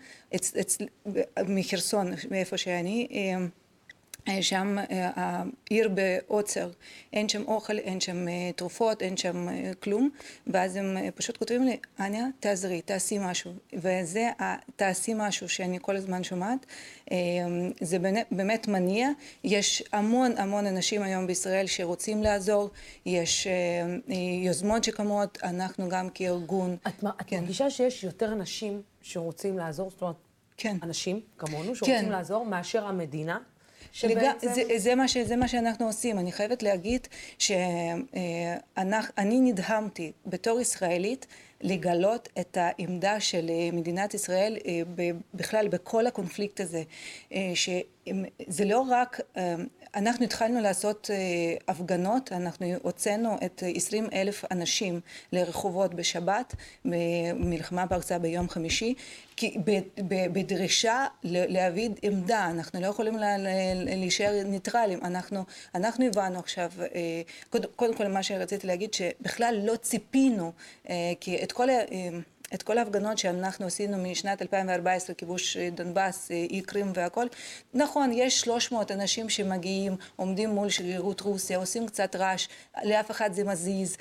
מחרסון, 1.47 2.11
מאיפה 2.31 2.57
שאני, 2.57 3.07
אה, 3.11 3.45
שם 4.41 4.77
אה, 4.91 5.09
העיר 5.15 5.89
בעוצר, 5.89 6.69
אין 7.13 7.29
שם 7.29 7.43
אוכל, 7.47 7.77
אין 7.77 7.99
שם 7.99 8.27
אה, 8.27 8.51
תרופות, 8.55 9.01
אין 9.01 9.17
שם 9.17 9.47
כלום, 9.83 10.09
ואז 10.47 10.75
הם 10.75 10.97
פשוט 11.15 11.37
כותבים 11.37 11.63
לי, 11.63 11.77
אניה, 11.99 12.25
תעזרי, 12.39 12.81
תעשי 12.81 13.17
משהו, 13.21 13.51
וזה 13.73 14.29
תעשי 14.75 15.13
משהו 15.15 15.49
שאני 15.49 15.77
כל 15.81 15.95
הזמן 15.95 16.23
שומעת, 16.23 16.65
זה 17.81 17.97
באמת 18.31 18.67
מניע, 18.67 19.09
יש 19.43 19.83
המון 19.91 20.37
המון 20.37 20.65
אנשים 20.65 21.01
היום 21.01 21.27
בישראל 21.27 21.67
שרוצים 21.67 22.23
לעזור, 22.23 22.69
יש 23.05 23.47
יוזמות 24.43 24.83
שקמות, 24.83 25.37
אנחנו 25.43 25.89
גם 25.89 26.09
כארגון. 26.09 26.77
את, 26.87 27.03
את 27.03 27.27
כן. 27.27 27.39
מרגישה 27.39 27.69
שיש 27.69 28.03
יותר 28.03 28.33
אנשים 28.33 28.81
שרוצים 29.01 29.57
לעזור, 29.57 29.89
זאת 29.89 30.01
אומרת, 30.01 30.15
כן. 30.57 30.77
אנשים 30.83 31.21
כמונו 31.37 31.75
שרוצים 31.75 31.95
כן. 31.95 32.09
לעזור, 32.09 32.45
מאשר 32.45 32.85
המדינה? 32.85 33.39
שבעצם... 33.91 34.47
זה, 34.53 34.63
זה, 34.77 34.95
מה 34.95 35.07
ש, 35.07 35.17
זה 35.17 35.35
מה 35.35 35.47
שאנחנו 35.47 35.85
עושים. 35.85 36.19
אני 36.19 36.31
חייבת 36.31 36.63
להגיד 36.63 37.07
שאני 37.37 38.05
נדהמתי 39.39 40.11
בתור 40.25 40.59
ישראלית 40.59 41.27
לגלות 41.61 42.29
את 42.39 42.57
העמדה 42.57 43.19
של 43.19 43.51
מדינת 43.73 44.13
ישראל 44.13 44.57
אה, 44.65 44.81
בכלל 45.33 45.67
בכל 45.67 46.07
הקונפליקט 46.07 46.59
הזה, 46.59 46.83
אה, 47.33 47.51
שזה 47.55 48.65
לא 48.65 48.85
רק 48.89 49.19
אנחנו 49.95 50.25
התחלנו 50.25 50.61
לעשות 50.61 51.09
אה, 51.13 51.17
הפגנות, 51.67 52.31
אנחנו 52.31 52.73
הוצאנו 52.81 53.37
את 53.45 53.63
20 53.75 54.07
אלף 54.13 54.43
אנשים 54.51 54.99
לרחובות 55.31 55.93
בשבת, 55.93 56.55
במלחמה 56.85 57.87
פרצה 57.87 58.19
ביום 58.19 58.49
חמישי, 58.49 58.93
כי 59.35 59.57
בדרישה 60.07 61.05
להביא 61.23 61.89
עמדה, 62.01 62.45
אנחנו 62.45 62.81
לא 62.81 62.87
יכולים 62.87 63.17
להישאר 63.85 64.43
ניטרלים, 64.45 64.99
אנחנו, 65.03 65.43
אנחנו 65.75 66.05
הבנו 66.05 66.39
עכשיו, 66.39 66.71
אה, 66.79 67.21
קודם 67.75 67.95
כל 67.95 68.07
מה 68.07 68.23
שרציתי 68.23 68.67
להגיד, 68.67 68.93
שבכלל 68.93 69.61
לא 69.63 69.75
ציפינו, 69.75 70.51
אה, 70.89 70.95
כי 71.19 71.43
את 71.43 71.51
כל 71.51 71.67
את 72.53 72.63
כל 72.63 72.77
ההפגנות 72.77 73.17
שאנחנו 73.17 73.65
עשינו 73.65 73.97
משנת 73.97 74.41
2014, 74.41 75.15
כיבוש 75.15 75.57
דונבאס, 75.57 76.31
אי 76.31 76.61
קרים 76.61 76.91
והכל, 76.95 77.25
נכון, 77.73 78.11
יש 78.13 78.41
300 78.41 78.91
אנשים 78.91 79.29
שמגיעים, 79.29 79.95
עומדים 80.15 80.49
מול 80.49 80.69
שגרירות 80.69 81.21
רוסיה, 81.21 81.57
עושים 81.57 81.87
קצת 81.87 82.15
רעש, 82.15 82.47
לאף 82.83 83.11
אחד 83.11 83.33
זה 83.33 83.43
מזיז, 83.43 83.97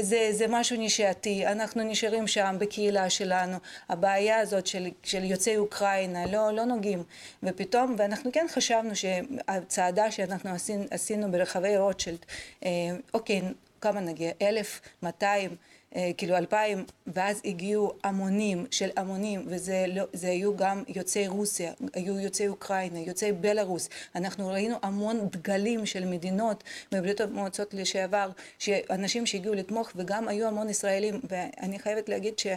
זה, 0.00 0.28
זה 0.30 0.46
משהו 0.48 0.76
נשאתי, 0.80 1.46
אנחנו 1.46 1.82
נשארים 1.82 2.26
שם 2.26 2.56
בקהילה 2.58 3.10
שלנו, 3.10 3.56
הבעיה 3.88 4.38
הזאת 4.38 4.66
של, 4.66 4.88
של 5.02 5.24
יוצאי 5.24 5.56
אוקראינה, 5.56 6.26
לא, 6.26 6.52
לא 6.52 6.64
נוגעים, 6.64 7.02
ופתאום, 7.42 7.94
ואנחנו 7.98 8.32
כן 8.32 8.46
חשבנו 8.48 8.90
שהצעדה 8.96 10.10
שאנחנו 10.10 10.50
עשינו, 10.50 10.84
עשינו 10.90 11.32
ברחבי 11.32 11.76
רוטשילד, 11.76 12.26
אה, 12.64 12.70
אוקיי, 13.14 13.42
כמה 13.80 14.00
נגיע? 14.00 14.32
אלף, 14.42 14.80
מאתיים. 15.02 15.50
אה, 15.50 15.75
כאילו 16.16 16.36
אלפיים, 16.36 16.84
ואז 17.06 17.40
הגיעו 17.44 17.92
המונים 18.04 18.66
של 18.70 18.90
המונים, 18.96 19.44
וזה 19.46 19.84
לא, 19.88 20.04
היו 20.22 20.56
גם 20.56 20.82
יוצאי 20.88 21.28
רוסיה, 21.28 21.72
היו 21.94 22.18
יוצאי 22.18 22.48
אוקראינה, 22.48 22.98
יוצאי 22.98 23.32
בלארוס, 23.32 23.88
אנחנו 24.14 24.48
ראינו 24.48 24.76
המון 24.82 25.28
דגלים 25.28 25.86
של 25.86 26.04
מדינות 26.04 26.64
מברית 26.92 27.20
המועצות 27.20 27.74
לשעבר, 27.74 28.30
שאנשים 28.58 29.26
שהגיעו 29.26 29.54
לתמוך, 29.54 29.92
וגם 29.96 30.28
היו 30.28 30.46
המון 30.48 30.68
ישראלים, 30.68 31.20
ואני 31.28 31.78
חייבת 31.78 32.08
להגיד 32.08 32.38
שה... 32.38 32.56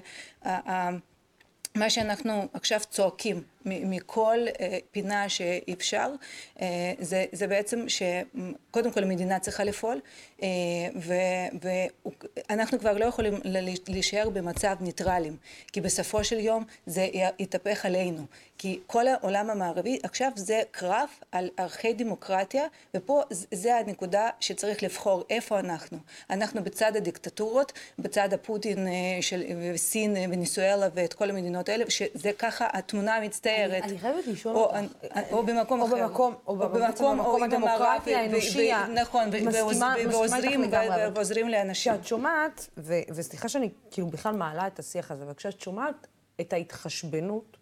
מה 1.76 1.90
שאנחנו 1.90 2.48
עכשיו 2.54 2.80
צועקים 2.90 3.44
מכל 3.66 4.38
אה, 4.60 4.78
פינה 4.92 5.30
שאפשר, 5.30 6.12
אה, 6.62 6.94
זה, 7.00 7.26
זה 7.32 7.48
בעצם 7.48 7.86
שקודם 7.88 8.92
כל 8.92 9.04
המדינה 9.04 9.40
צריכה 9.40 9.64
לפעול, 9.64 10.00
אה, 10.44 10.48
ואנחנו 12.50 12.80
כבר 12.80 12.98
לא 12.98 13.06
יכולים 13.06 13.34
להישאר 13.88 14.30
במצב 14.30 14.76
ניטרלים, 14.82 15.38
כי 15.72 15.82
בסופו 15.82 16.24
של 16.24 16.40
יום 16.40 16.64
זה 16.86 17.08
יתהפך 17.40 17.86
עלינו, 17.86 18.26
כי 18.58 18.80
כל 18.88 19.08
העולם 19.08 19.50
המערבי 19.50 20.00
עכשיו 20.04 20.32
זה 20.36 20.62
קרב 20.72 21.10
על 21.32 21.50
ערכי 21.58 21.94
דמוקרטיה, 21.94 22.64
ופה 22.96 23.22
זה 23.52 23.76
הנקודה 23.76 24.30
שצריך 24.40 24.84
לבחור 24.84 25.24
איפה 25.30 25.60
אנחנו. 25.60 25.98
אנחנו 26.30 26.64
בצד 26.64 26.96
הדיקטטורות, 26.96 27.74
בצד 28.00 28.34
הפוטין 28.34 28.88
של 29.22 29.44
סין, 29.76 30.18
וניסואלה 30.32 30.88
ואת 30.94 31.14
כל 31.14 31.30
המדינות 31.30 31.70
האלה, 31.70 31.86
שזה 31.90 32.32
ככה 32.38 32.68
התמונה 32.74 33.16
המצטערת. 33.16 33.49
מצטערת. 33.52 33.84
אני 33.84 34.00
חייבת 34.00 34.28
לשאול 34.28 34.56
אותך. 34.56 34.78
או 35.32 35.44
במקום 35.44 35.82
אחר. 35.82 36.06
או 36.48 36.56
במקום, 36.58 37.20
או 37.20 37.44
הדמוקרטי 37.44 38.16
האנושי. 38.16 38.72
נכון, 38.94 39.30
ועוזרים 41.14 41.50
לאנשים. 41.50 41.94
כשאת 41.94 42.08
שומעת, 42.08 42.70
וסליחה 43.16 43.50
שאני 43.50 43.70
כאילו 43.92 44.08
בכלל 44.08 44.36
מעלה 44.36 44.68
את 44.68 44.80
השיח 44.80 45.12
הזה, 45.12 45.24
אבל 45.24 45.34
כשאת 45.34 45.62
שומעת 45.62 46.08
את 46.42 46.54
ההתחשבנות 46.54 47.58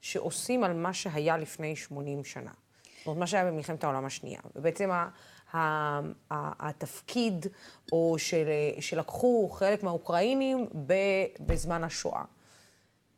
שעושים 0.00 0.64
על 0.64 0.72
מה 0.72 0.92
שהיה 0.92 1.36
לפני 1.36 1.76
80 1.76 2.24
שנה. 2.24 2.50
זאת 2.98 3.06
אומרת, 3.06 3.18
מה 3.18 3.26
שהיה 3.26 3.44
במלחמת 3.44 3.84
העולם 3.84 4.04
השנייה. 4.04 4.40
ובעצם 4.56 4.90
התפקיד, 6.60 7.46
או 7.92 8.16
שלקחו 8.80 9.48
חלק 9.48 9.82
מהאוקראינים 9.82 10.66
בזמן 11.40 11.84
השואה. 11.84 12.22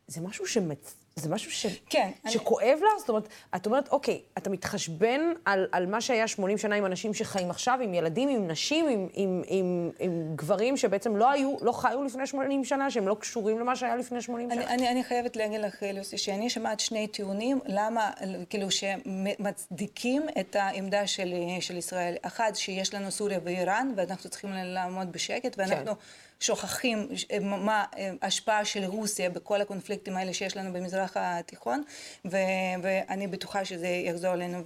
זה 0.07 0.21
משהו 0.21 0.47
שמצ... 0.47 0.95
זה 1.15 1.29
משהו 1.29 1.51
ש... 1.51 1.65
כן. 1.89 2.11
שכואב 2.27 2.65
אני... 2.65 2.81
לך? 2.81 2.99
זאת 2.99 3.09
אומרת, 3.09 3.27
את 3.55 3.65
אומרת, 3.65 3.89
אוקיי, 3.89 4.21
אתה 4.37 4.49
מתחשבן 4.49 5.21
על, 5.45 5.67
על 5.71 5.85
מה 5.85 6.01
שהיה 6.01 6.27
80 6.27 6.57
שנה 6.57 6.75
עם 6.75 6.85
אנשים 6.85 7.13
שחיים 7.13 7.49
עכשיו, 7.49 7.79
עם 7.83 7.93
ילדים, 7.93 8.29
עם 8.29 8.47
נשים, 8.47 8.87
עם, 8.89 9.07
עם, 9.13 9.41
עם, 9.47 9.89
עם 9.99 10.35
גברים 10.35 10.77
שבעצם 10.77 11.15
לא 11.15 11.31
היו, 11.31 11.55
לא 11.61 11.71
חיו 11.71 12.03
לפני 12.03 12.27
80 12.27 12.63
שנה, 12.63 12.91
שהם 12.91 13.07
לא 13.07 13.15
קשורים 13.19 13.59
למה 13.59 13.75
שהיה 13.75 13.95
לפני 13.95 14.21
80 14.21 14.51
אני, 14.51 14.61
שנה. 14.61 14.73
אני, 14.73 14.89
אני 14.89 15.03
חייבת 15.03 15.35
להגיד 15.35 15.61
לך, 15.61 15.83
לוסי, 15.93 16.17
שאני 16.17 16.49
שומעת 16.49 16.79
שני 16.79 17.07
טיעונים, 17.07 17.59
למה, 17.65 18.11
כאילו, 18.49 18.67
שמצדיקים 18.71 20.25
את 20.39 20.55
העמדה 20.55 21.07
של, 21.07 21.33
של 21.59 21.77
ישראל. 21.77 22.15
אחד, 22.21 22.51
שיש 22.55 22.93
לנו 22.93 23.11
סוריה 23.11 23.39
ואיראן, 23.43 23.93
ואנחנו 23.95 24.29
צריכים 24.29 24.49
לעמוד 24.53 25.11
בשקט, 25.11 25.55
ואנחנו... 25.57 25.95
כן. 25.95 26.01
שוכחים 26.43 27.07
מה 27.41 27.85
ההשפעה 28.21 28.65
של 28.65 28.83
רוסיה 28.85 29.29
בכל 29.29 29.61
הקונפליקטים 29.61 30.17
האלה 30.17 30.33
שיש 30.33 30.57
לנו 30.57 30.73
במזרח 30.73 31.17
התיכון, 31.19 31.83
ו- 32.25 32.37
ואני 32.81 33.27
בטוחה 33.27 33.65
שזה 33.65 33.87
יחזור 33.87 34.33
אלינו. 34.33 34.59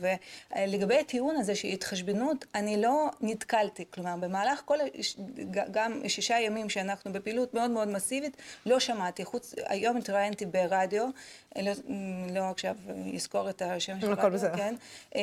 ולגבי 0.56 1.00
הטיעון 1.00 1.36
הזה 1.36 1.56
של 1.56 1.68
התחשבנות, 1.68 2.46
אני 2.56 2.82
לא 2.82 3.10
נתקלתי, 3.22 3.86
כלומר 3.90 4.16
במהלך 4.20 4.62
כל, 4.66 4.78
גם 5.72 6.02
שישה 6.08 6.40
ימים 6.40 6.70
שאנחנו 6.70 7.14
בפעילות 7.14 7.54
מאוד 7.54 7.72
מאוד 7.72 7.88
מסיבית, 7.88 8.38
לא 8.66 8.80
שמעתי, 8.80 9.26
חוץ, 9.26 9.56
היום 9.66 9.98
התראיינתי 9.98 10.46
ברדיו, 10.46 11.10
לא, 11.62 11.72
לא 12.34 12.50
עכשיו 12.50 12.76
אזכור 13.16 13.50
את 13.50 13.62
השם 13.62 14.02
של 14.02 14.12
הרדיו, 14.12 14.40
כן, 14.58 14.76
אה, 15.16 15.22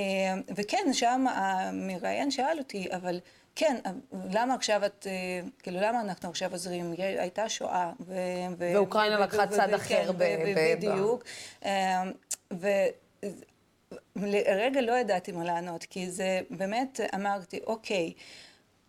וכן, 0.56 0.92
שם 0.92 1.26
המראיין 1.28 2.30
שאל 2.30 2.58
אותי, 2.58 2.88
אבל 2.96 3.20
כן, 3.56 3.76
למה 4.30 4.54
עכשיו 4.54 4.86
את, 4.86 5.06
אה, 5.10 5.40
כאילו, 5.62 5.80
למה 5.80 6.00
אנחנו 6.00 6.28
עכשיו 6.28 6.52
עוזרים? 6.52 6.94
הייתה 6.98 7.48
שואה. 7.48 7.92
ו, 8.00 8.14
ו, 8.58 8.72
ואוקראינה 8.74 9.18
לקחה 9.18 9.46
צד 9.46 9.74
אחר. 9.74 10.12
בדיוק. 10.56 11.24
אה, 11.64 12.02
ולרגע 14.16 14.80
לא 14.80 14.92
ידעתי 14.92 15.32
מה 15.32 15.44
לענות, 15.44 15.84
כי 15.84 16.10
זה 16.10 16.40
באמת, 16.50 17.00
אמרתי, 17.14 17.60
אוקיי, 17.66 18.12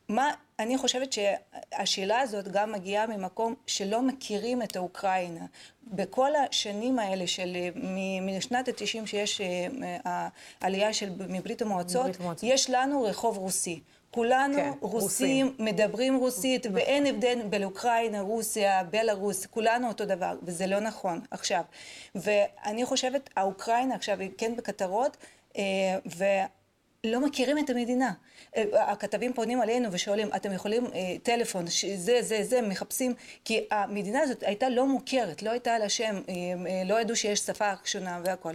מה, 0.10 0.32
אני 0.60 0.78
חושבת 0.78 1.14
שהשאלה 1.14 2.20
הזאת 2.20 2.48
גם 2.48 2.72
מגיעה 2.72 3.08
ממקום 3.08 3.56
שלא 3.68 4.02
מכירים 4.02 4.62
את 4.62 4.76
האוקראינה. 4.76 5.46
בכל 5.84 6.32
השנים 6.36 7.00
האלה 7.00 7.28
של 7.28 7.58
משנת 8.22 8.68
התשעים 8.68 9.08
שיש 9.08 9.42
העלייה 10.62 10.94
של 10.94 11.10
מברית 11.30 11.62
המועצות, 11.62 12.12
יש 12.44 12.70
לנו 12.70 13.04
רחוב 13.04 13.38
רוסי. 13.38 13.82
כולנו 14.16 14.56
כן, 14.56 14.72
רוסים, 14.82 15.02
רוסים, 15.02 15.56
מדברים 15.60 16.16
רוסית, 16.16 16.66
נכון. 16.66 16.78
ואין 16.78 17.06
הבדל 17.06 17.42
בין 17.50 17.64
אוקראינה, 17.64 18.22
רוסיה, 18.22 18.84
בלארוס, 18.84 19.46
כולנו 19.46 19.88
אותו 19.88 20.06
דבר, 20.06 20.38
וזה 20.44 20.68
לא 20.68 20.80
נכון 20.80 21.22
עכשיו. 21.32 21.62
ואני 22.16 22.86
חושבת, 22.86 23.30
האוקראינה 23.36 23.96
עכשיו 23.96 24.20
היא 24.20 24.30
כן 24.38 24.56
בכותרות, 24.56 25.18
ולא 27.06 27.20
מכירים 27.20 27.58
את 27.58 27.70
המדינה. 27.70 28.12
הכתבים 28.74 29.34
פונים 29.34 29.62
אלינו 29.62 29.90
ושואלים, 29.92 30.30
אתם 30.36 30.54
יכולים 30.54 30.86
אה, 30.86 31.16
טלפון, 31.24 31.66
זה, 31.96 32.22
זה, 32.22 32.44
זה, 32.44 32.62
מחפשים, 32.62 33.14
כי 33.46 33.66
המדינה 33.72 34.20
הזאת 34.20 34.44
הייתה 34.44 34.70
לא 34.70 34.88
מוכרת, 34.88 35.44
לא 35.44 35.50
הייתה 35.50 35.80
לה 35.80 35.90
שם, 35.90 36.16
אה, 36.30 36.34
אה, 36.68 36.84
לא 36.86 37.02
ידעו 37.02 37.16
שיש 37.16 37.40
שפה 37.40 37.72
שונה 37.86 38.22
והכל. 38.24 38.54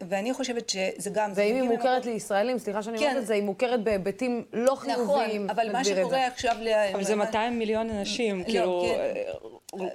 ואני 0.00 0.34
חושבת 0.34 0.68
שזה 0.70 1.10
גם... 1.12 1.32
ואם 1.34 1.54
היא 1.54 1.62
מוכרת 1.62 1.96
ממקום... 1.96 2.12
לישראלים, 2.12 2.58
סליחה 2.58 2.82
שאני 2.82 2.98
אומרת 2.98 3.12
כן. 3.12 3.18
את 3.18 3.26
זה, 3.26 3.34
היא 3.34 3.42
מוכרת 3.42 3.82
בהיבטים 3.82 4.44
לא 4.52 4.72
נכון, 4.72 4.94
חיוביים. 4.94 5.44
נכון, 5.44 5.50
אבל 5.50 5.72
מה 5.72 5.84
שקורה 5.84 6.26
עכשיו... 6.26 6.56
אבל 6.94 7.04
זה 7.04 7.16
200 7.16 7.58
מיליון 7.58 7.90
אנשים, 7.90 8.38
לא, 8.38 8.44
כאילו... 8.44 8.86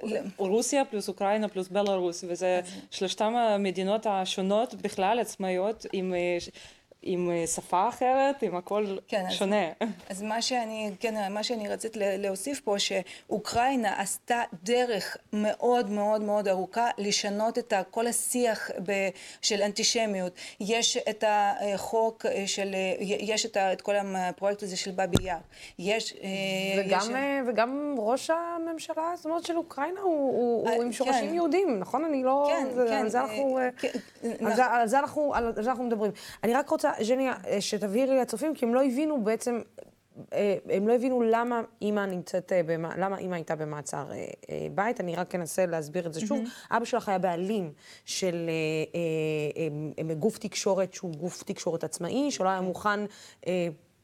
כן. 0.08 0.24
רוסיה 0.36 0.84
פלוס 0.84 1.08
אוקראינה 1.08 1.48
פלוס 1.48 1.68
בלארוס, 1.68 2.24
וזה 2.28 2.60
שלושתם 2.90 3.36
המדינות 3.36 4.06
השונות 4.10 4.74
בכלל 4.74 5.18
עצמאיות 5.20 5.86
עם 5.92 6.14
עם 7.02 7.30
אה, 7.30 7.46
שפה 7.46 7.88
אחרת, 7.88 8.42
עם 8.42 8.56
הכל 8.56 8.96
כן, 9.08 9.24
שונה. 9.30 9.66
אז, 9.80 9.88
אז 10.08 10.22
מה 10.22 10.42
שאני, 10.42 10.90
כן, 11.00 11.32
מה 11.32 11.42
שאני 11.42 11.68
רציתי 11.68 11.98
להוסיף 12.02 12.60
פה, 12.60 12.76
שאוקראינה 12.78 14.00
עשתה 14.00 14.42
דרך 14.62 15.16
מאוד 15.32 15.90
מאוד 15.90 16.22
מאוד 16.22 16.48
ארוכה 16.48 16.88
לשנות 16.98 17.58
את 17.58 17.72
כל 17.90 18.06
השיח 18.06 18.70
ב, 18.86 19.08
של 19.42 19.62
אנטישמיות. 19.62 20.32
יש 20.60 20.96
את 20.96 21.24
החוק 21.26 22.26
של, 22.46 22.74
יש 23.00 23.46
את, 23.46 23.56
את 23.56 23.80
כל 23.80 23.94
הפרויקט 23.96 24.62
הזה 24.62 24.76
של 24.76 24.90
באבי 24.90 25.24
יאר. 25.24 25.36
יש... 25.78 26.14
אה, 26.22 26.28
וגם, 26.78 27.00
יש... 27.00 27.08
אה, 27.08 27.40
וגם 27.46 27.94
ראש 27.98 28.30
הממשלה, 28.30 29.12
זאת 29.16 29.26
אומרת, 29.26 29.44
של 29.44 29.56
אוקראינה 29.56 30.00
הוא, 30.00 30.12
הוא, 30.12 30.70
הוא 30.70 30.82
עם 30.82 30.92
שורשים 30.92 31.28
כן. 31.28 31.34
יהודים, 31.34 31.78
נכון? 31.78 32.04
אני 32.04 32.22
לא... 32.22 32.50
כן, 32.50 32.74
זה, 32.74 32.86
כן. 32.88 32.94
על 32.94 33.08
זה 33.08 33.20
אנחנו... 33.20 33.58
כן, 33.78 33.88
על, 34.46 34.54
זה, 34.54 34.64
על, 34.64 34.86
זה 34.86 34.98
אנחנו, 34.98 35.34
על 35.34 35.52
זה 35.56 35.70
אנחנו 35.70 35.84
מדברים. 35.84 36.12
אני 36.44 36.54
רק 36.54 36.68
רוצה... 36.68 36.91
ז'ני, 37.00 37.28
אה, 37.28 37.60
שתבהירי 37.60 38.20
לצופים, 38.20 38.54
כי 38.54 38.64
הם 38.64 38.74
לא 38.74 38.84
הבינו 38.84 39.24
בעצם, 39.24 39.60
אה, 40.32 40.56
הם 40.70 40.88
לא 40.88 40.94
הבינו 40.94 41.22
למה 41.22 41.62
אימא 41.82 42.06
נמצאת, 42.06 42.52
אה, 42.52 42.60
למה 42.96 43.18
אימא 43.18 43.34
הייתה 43.34 43.56
במעצר 43.56 44.10
בית. 44.74 45.00
אני 45.00 45.16
רק 45.16 45.34
אנסה 45.34 45.66
להסביר 45.66 46.06
את 46.06 46.14
זה 46.14 46.20
שוב. 46.20 46.38
Mm-hmm. 46.38 46.76
אבא 46.76 46.84
שלך 46.84 47.08
היה 47.08 47.18
בעלים 47.18 47.72
של 48.04 48.50
גוף 50.18 50.38
תקשורת 50.38 50.94
שהוא 50.94 51.12
גוף 51.12 51.42
תקשורת 51.42 51.84
עצמאי, 51.84 52.30
שלא 52.30 52.48
היה 52.48 52.60
מוכן... 52.60 53.00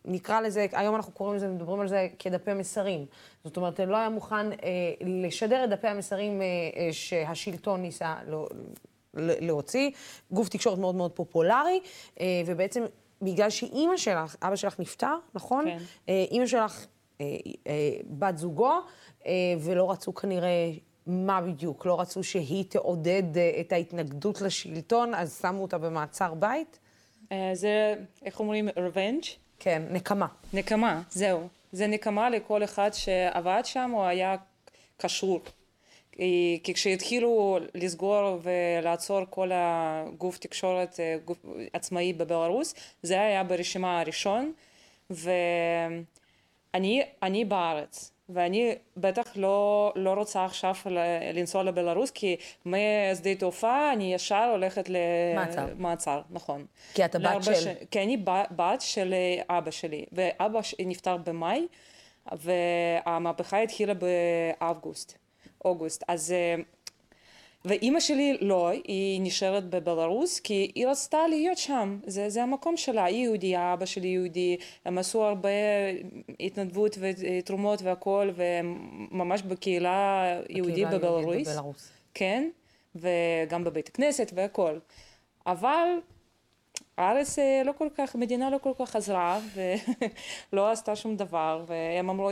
נקרא 0.04 0.40
לזה, 0.40 0.66
היום 0.72 0.94
אנחנו 0.94 1.12
קוראים 1.12 1.36
לזה, 1.36 1.48
מדברים 1.48 1.80
על 1.80 1.88
זה 1.88 2.08
כדפי 2.18 2.54
מסרים. 2.54 3.06
זאת 3.44 3.56
אומרת, 3.56 3.80
לא 3.80 3.96
היה 3.96 4.08
מוכן 4.08 4.52
אה, 4.52 4.58
לשדר 5.00 5.64
את 5.64 5.70
דפי 5.70 5.88
המסרים 5.88 6.42
אה, 6.42 6.46
אה, 6.76 6.88
שהשלטון 6.92 7.82
ניסה 7.82 8.14
לא, 8.26 8.48
להוציא. 9.18 9.90
גוף 10.30 10.48
תקשורת 10.48 10.78
מאוד 10.78 10.94
מאוד 10.94 11.12
פופולרי, 11.12 11.80
אה, 12.20 12.26
ובעצם 12.46 12.84
בגלל 13.22 13.50
שאימא 13.50 13.96
שלך, 13.96 14.36
אבא 14.42 14.56
שלך 14.56 14.80
נפטר, 14.80 15.16
נכון? 15.34 15.64
כן. 15.64 15.78
אה, 16.08 16.24
אימא 16.30 16.46
שלך, 16.46 16.86
אה, 17.20 17.26
בת 18.04 18.38
זוגו, 18.38 18.80
ולא 19.60 19.90
רצו 19.90 20.14
כנראה 20.14 20.70
מה 21.06 21.40
בדיוק? 21.40 21.86
לא 21.86 22.00
רצו 22.00 22.24
שהיא 22.24 22.64
תעודד 22.68 23.22
את 23.60 23.72
ההתנגדות 23.72 24.40
לשלטון, 24.40 25.14
אז 25.14 25.38
שמו 25.42 25.62
אותה 25.62 25.78
במעצר 25.78 26.34
בית? 26.34 26.78
זה, 27.52 27.94
איך 28.24 28.40
אומרים, 28.40 28.68
revenge? 28.68 29.26
כן, 29.58 29.82
נקמה. 29.90 30.26
נקמה, 30.52 31.02
זהו. 31.10 31.48
זה 31.72 31.86
נקמה 31.86 32.30
לכל 32.30 32.64
אחד 32.64 32.90
שעבד 32.92 33.62
שם 33.64 33.90
או 33.94 34.06
היה 34.06 34.36
קשור. 34.96 35.40
כי 36.62 36.72
כשהתחילו 36.74 37.58
לסגור 37.74 38.38
ולעצור 38.42 39.20
כל 39.30 39.50
הגוף 39.54 40.38
תקשורת 40.38 41.00
גוף 41.24 41.38
עצמאי 41.72 42.12
בבלארוס, 42.12 42.74
זה 43.02 43.20
היה 43.20 43.44
ברשימה 43.44 44.00
הראשון, 44.00 44.52
ואני 45.10 47.04
בארץ. 47.48 48.12
ואני 48.28 48.74
בטח 48.96 49.32
לא, 49.36 49.92
לא 49.96 50.10
רוצה 50.10 50.44
עכשיו 50.44 50.74
לנסוע 51.34 51.62
לבלארוס, 51.62 52.10
כי 52.10 52.36
משדה 52.66 53.34
תעופה 53.34 53.92
אני 53.92 54.14
ישר 54.14 54.48
הולכת 54.52 54.88
למעצר. 54.88 56.20
נכון. 56.30 56.66
כי 56.94 57.04
אתה 57.04 57.18
בת 57.18 57.42
של... 57.42 57.54
ש... 57.54 57.66
כי 57.90 58.02
אני 58.02 58.16
בת 58.50 58.80
של 58.80 59.14
אבא 59.48 59.70
שלי, 59.70 60.04
ואבא 60.12 60.60
נפטר 60.86 61.16
במאי, 61.16 61.66
והמהפכה 62.32 63.62
התחילה 63.62 63.92
באוגוסט. 63.94 65.17
אוגוסט. 65.64 66.04
אז... 66.08 66.32
אה, 66.32 66.62
ואימא 67.64 68.00
שלי 68.00 68.38
לא, 68.40 68.68
היא 68.68 69.20
נשארת 69.20 69.70
בבלארוס 69.70 70.40
כי 70.40 70.72
היא 70.74 70.86
רצתה 70.86 71.18
להיות 71.28 71.58
שם, 71.58 71.98
זה, 72.06 72.28
זה 72.28 72.42
המקום 72.42 72.76
שלה, 72.76 73.04
היא 73.04 73.24
יהודייה, 73.24 73.72
אבא 73.74 73.86
שלי 73.86 74.08
יהודי, 74.08 74.56
הם 74.84 74.98
עשו 74.98 75.22
הרבה 75.22 75.48
התנדבות 76.40 76.98
ותרומות 77.00 77.82
והכל, 77.82 78.30
וממש 78.34 79.42
בקהילה 79.42 80.40
יהודית 80.48 80.88
בבלארוס. 80.88 81.48
בבלארוס. 81.48 81.90
כן, 82.14 82.48
וגם 82.96 83.64
בבית 83.64 83.88
הכנסת 83.88 84.32
והכל. 84.34 84.78
אבל 85.46 85.88
הארץ 86.98 87.38
אה, 87.38 87.62
לא 87.64 87.72
כל 87.78 87.88
כך, 87.96 88.16
מדינה 88.16 88.50
לא 88.50 88.58
כל 88.62 88.72
כך 88.78 88.96
עזרה 88.96 89.38
ולא 90.52 90.68
עשתה 90.72 90.96
שום 90.96 91.16
דבר 91.16 91.64
והם 91.66 92.10
אמרו, 92.10 92.30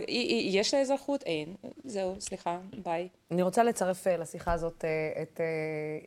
יש 0.51 0.75
לה 0.75 0.81
אזרחות? 0.81 1.23
אין. 1.23 1.55
זהו, 1.85 2.21
סליחה, 2.21 2.59
ביי. 2.85 3.09
אני 3.31 3.43
רוצה 3.43 3.63
לצרף 3.63 4.07
אה, 4.07 4.17
לשיחה 4.17 4.53
הזאת 4.53 4.85
אה, 4.85 5.23
את 5.23 5.41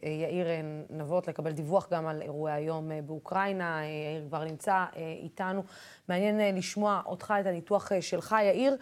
יאיר 0.03 0.47
נבות, 0.89 1.27
לקבל 1.27 1.51
דיווח 1.51 1.87
גם 1.91 2.07
על 2.07 2.21
אירועי 2.21 2.53
היום 2.53 2.91
באוקראינה. 3.05 3.81
יאיר 3.85 4.25
כבר 4.27 4.43
נמצא 4.43 4.85
איתנו. 5.23 5.63
מעניין 6.09 6.55
לשמוע 6.55 7.01
אותך, 7.05 7.33
את 7.41 7.45
הניתוח 7.45 7.91
שלך, 8.01 8.35
יאיר. 8.43 8.77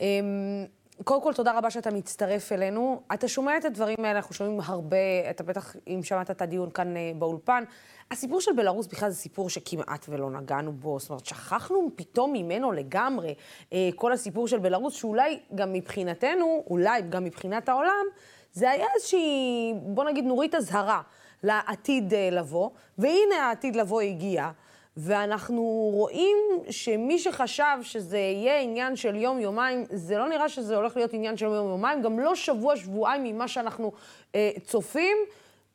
אמ, 0.00 0.66
קודם 1.04 1.22
כל, 1.22 1.34
תודה 1.34 1.58
רבה 1.58 1.70
שאתה 1.70 1.90
מצטרף 1.90 2.52
אלינו. 2.52 3.02
אתה 3.14 3.28
שומע 3.28 3.56
את 3.56 3.64
הדברים 3.64 3.96
האלה, 3.98 4.16
אנחנו 4.18 4.34
שומעים 4.34 4.60
הרבה, 4.64 5.30
אתה 5.30 5.42
בטח, 5.42 5.76
אם 5.86 6.00
שמעת 6.02 6.30
את 6.30 6.42
הדיון 6.42 6.70
כאן 6.70 6.94
באולפן, 7.18 7.64
הסיפור 8.12 8.40
של 8.40 8.52
בלרוס 8.52 8.86
בכלל 8.86 9.10
זה 9.10 9.16
סיפור 9.16 9.50
שכמעט 9.50 10.06
ולא 10.08 10.30
נגענו 10.30 10.72
בו, 10.72 10.98
זאת 10.98 11.10
אומרת, 11.10 11.26
שכחנו 11.26 11.90
פתאום 11.96 12.32
ממנו 12.32 12.72
לגמרי 12.72 13.34
אה, 13.72 13.88
כל 13.96 14.12
הסיפור 14.12 14.48
של 14.48 14.58
בלרוס, 14.58 14.94
שאולי 14.94 15.40
גם 15.54 15.72
מבחינתנו, 15.72 16.64
אולי 16.70 17.02
גם 17.02 17.24
מבחינת 17.24 17.68
העולם, 17.68 18.04
זה 18.52 18.70
היה 18.70 18.86
איזושהי, 18.94 19.72
בוא 19.82 20.04
נגיד, 20.04 20.24
נורית 20.24 20.54
אזהרה 20.54 21.02
לעתיד 21.42 22.14
אה, 22.14 22.28
לבוא, 22.32 22.70
והנה 22.98 23.34
העתיד 23.48 23.76
לבוא 23.76 24.00
הגיע. 24.00 24.50
ואנחנו 24.96 25.62
רואים 25.92 26.36
שמי 26.70 27.18
שחשב 27.18 27.78
שזה 27.82 28.18
יהיה 28.18 28.60
עניין 28.60 28.96
של 28.96 29.16
יום-יומיים, 29.16 29.84
זה 29.90 30.18
לא 30.18 30.28
נראה 30.28 30.48
שזה 30.48 30.76
הולך 30.76 30.96
להיות 30.96 31.12
עניין 31.12 31.36
של 31.36 31.46
יום-יומיים, 31.46 32.02
גם 32.02 32.18
לא 32.18 32.34
שבוע-שבועיים 32.34 33.24
ממה 33.24 33.48
שאנחנו 33.48 33.92
אה, 34.34 34.50
צופים, 34.64 35.16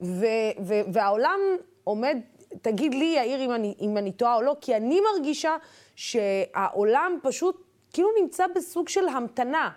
ו- 0.02 0.26
ו- 0.66 0.82
והעולם 0.94 1.40
עומד, 1.86 2.18
תגיד 2.62 2.94
לי, 2.94 3.14
יאיר, 3.18 3.46
אם 3.46 3.52
אני, 3.52 3.76
אם 3.82 3.98
אני 3.98 4.12
טועה 4.12 4.36
או 4.36 4.42
לא, 4.42 4.56
כי 4.62 4.76
אני 4.76 5.02
מרגישה 5.14 5.56
שהעולם 5.96 7.18
פשוט 7.24 7.64
כאילו 7.94 8.10
נמצא 8.22 8.46
בסוג 8.56 8.90
של 8.90 9.08
המתנה. 9.08 9.70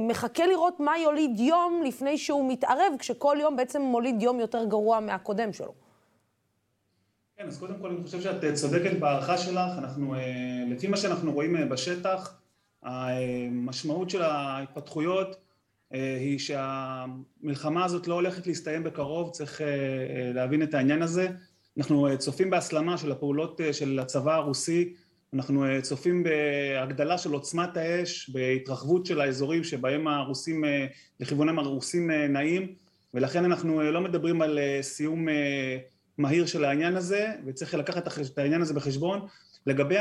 מחכה 0.00 0.46
לראות 0.46 0.80
מה 0.80 0.98
יוליד 0.98 1.40
יום 1.40 1.82
לפני 1.86 2.18
שהוא 2.18 2.52
מתערב, 2.52 2.92
כשכל 2.98 3.36
יום 3.40 3.56
בעצם 3.56 3.82
מוליד 3.82 4.22
יום 4.22 4.40
יותר 4.40 4.64
גרוע 4.64 5.00
מהקודם 5.00 5.52
שלו. 5.52 5.72
כן, 7.36 7.46
אז 7.46 7.58
קודם 7.58 7.74
כל 7.80 7.90
אני 7.90 8.02
חושב 8.02 8.20
שאת 8.20 8.54
צודקת 8.54 8.98
בהערכה 8.98 9.38
שלך. 9.38 9.70
אנחנו, 9.78 10.14
אה, 10.14 10.20
לפי 10.68 10.86
מה 10.86 10.96
שאנחנו 10.96 11.32
רואים 11.32 11.56
אה, 11.56 11.66
בשטח, 11.66 12.38
המשמעות 12.82 14.10
של 14.10 14.22
ההתפתחויות 14.22 15.36
אה, 15.94 16.16
היא 16.20 16.38
שהמלחמה 16.38 17.84
הזאת 17.84 18.08
לא 18.08 18.14
הולכת 18.14 18.46
להסתיים 18.46 18.84
בקרוב, 18.84 19.30
צריך 19.30 19.60
להבין 20.34 20.62
את 20.62 20.74
העניין 20.74 21.02
הזה. 21.02 21.28
אנחנו 21.78 22.06
אה, 22.06 22.16
צופים 22.16 22.50
בהסלמה 22.50 22.98
של 22.98 23.12
הפעולות 23.12 23.60
אה, 23.60 23.72
של 23.72 23.98
הצבא 23.98 24.34
הרוסי, 24.34 24.94
אנחנו 25.34 25.64
אה, 25.64 25.80
צופים 25.80 26.24
בהגדלה 26.24 27.18
של 27.18 27.32
עוצמת 27.32 27.76
האש, 27.76 28.30
בהתרחבות 28.30 29.06
של 29.06 29.20
האזורים 29.20 29.64
שבהם 29.64 30.08
הרוסים, 30.08 30.64
לכיוונם 31.20 31.58
הרוסים 31.58 32.10
נעים, 32.10 32.74
ולכן 33.14 33.44
אנחנו 33.44 33.82
לא 33.82 34.00
מדברים 34.00 34.42
על 34.42 34.58
סיום 34.80 35.26
מהיר 36.18 36.46
של 36.46 36.64
העניין 36.64 36.96
הזה, 36.96 37.32
וצריך 37.46 37.74
לקחת 37.74 38.08
את 38.32 38.38
העניין 38.38 38.62
הזה 38.62 38.74
בחשבון. 38.74 39.26
לגבי, 39.66 39.96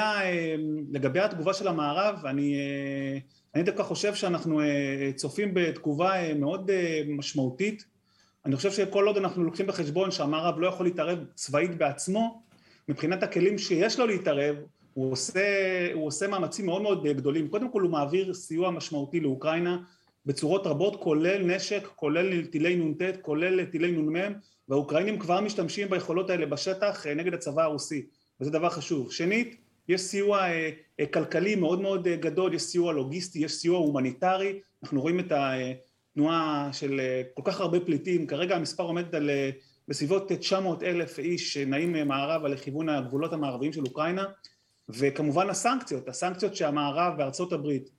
לגבי 0.91 1.19
התגובה 1.19 1.53
של 1.53 1.67
המערב, 1.67 2.25
אני, 2.25 2.57
אני 3.55 3.63
דווקא 3.63 3.83
חושב 3.83 4.15
שאנחנו 4.15 4.61
צופים 5.15 5.53
בתגובה 5.53 6.33
מאוד 6.33 6.71
משמעותית. 7.07 7.85
אני 8.45 8.55
חושב 8.55 8.71
שכל 8.71 9.07
עוד 9.07 9.17
אנחנו 9.17 9.43
לוקחים 9.43 9.67
בחשבון 9.67 10.11
שהמערב 10.11 10.59
לא 10.59 10.67
יכול 10.67 10.85
להתערב 10.85 11.19
צבאית 11.35 11.77
בעצמו, 11.77 12.41
מבחינת 12.89 13.23
הכלים 13.23 13.57
שיש 13.57 13.99
לו 13.99 14.07
להתערב, 14.07 14.55
הוא 14.93 15.11
עושה, 15.11 15.41
הוא 15.93 16.07
עושה 16.07 16.27
מאמצים 16.27 16.65
מאוד 16.65 16.81
מאוד 16.81 17.07
גדולים. 17.07 17.47
קודם 17.47 17.71
כל 17.71 17.81
הוא 17.81 17.91
מעביר 17.91 18.33
סיוע 18.33 18.71
משמעותי 18.71 19.19
לאוקראינה 19.19 19.77
בצורות 20.25 20.67
רבות, 20.67 20.95
כולל 21.03 21.55
נשק, 21.55 21.87
כולל 21.95 22.45
טילי 22.45 22.75
נ"ט, 22.75 23.01
כולל 23.21 23.65
טילי 23.65 23.91
נ"מ, 23.91 24.33
והאוקראינים 24.69 25.19
כבר 25.19 25.41
משתמשים 25.41 25.89
ביכולות 25.89 26.29
האלה 26.29 26.45
בשטח 26.45 27.05
נגד 27.15 27.33
הצבא 27.33 27.63
הרוסי, 27.63 28.05
וזה 28.41 28.51
דבר 28.51 28.69
חשוב. 28.69 29.11
שנית, 29.11 29.57
יש 29.87 30.01
סיוע 30.01 30.39
אה, 30.39 30.69
אה, 30.99 31.05
כלכלי 31.05 31.55
מאוד 31.55 31.81
מאוד 31.81 32.07
אה, 32.07 32.15
גדול, 32.15 32.53
יש 32.53 32.61
סיוע 32.61 32.93
לוגיסטי, 32.93 33.39
יש 33.39 33.51
סיוע 33.51 33.77
הומניטרי, 33.77 34.59
אנחנו 34.83 35.01
רואים 35.01 35.19
את 35.19 35.31
התנועה 36.15 36.69
של 36.71 37.01
כל 37.33 37.41
כך 37.45 37.61
הרבה 37.61 37.79
פליטים, 37.79 38.27
כרגע 38.27 38.55
המספר 38.55 38.83
עומד 38.83 39.15
על 39.15 39.29
בסביבות 39.87 40.31
900 40.31 40.83
אלף 40.83 41.19
איש 41.19 41.53
שנעים 41.53 42.07
מערבה 42.07 42.49
לכיוון 42.49 42.89
הגבולות 42.89 43.33
המערביים 43.33 43.73
של 43.73 43.81
אוקראינה, 43.81 44.25
וכמובן 44.89 45.49
הסנקציות, 45.49 46.07
הסנקציות 46.07 46.55
שהמערב 46.55 47.13
וארצות 47.17 47.53
הברית 47.53 47.89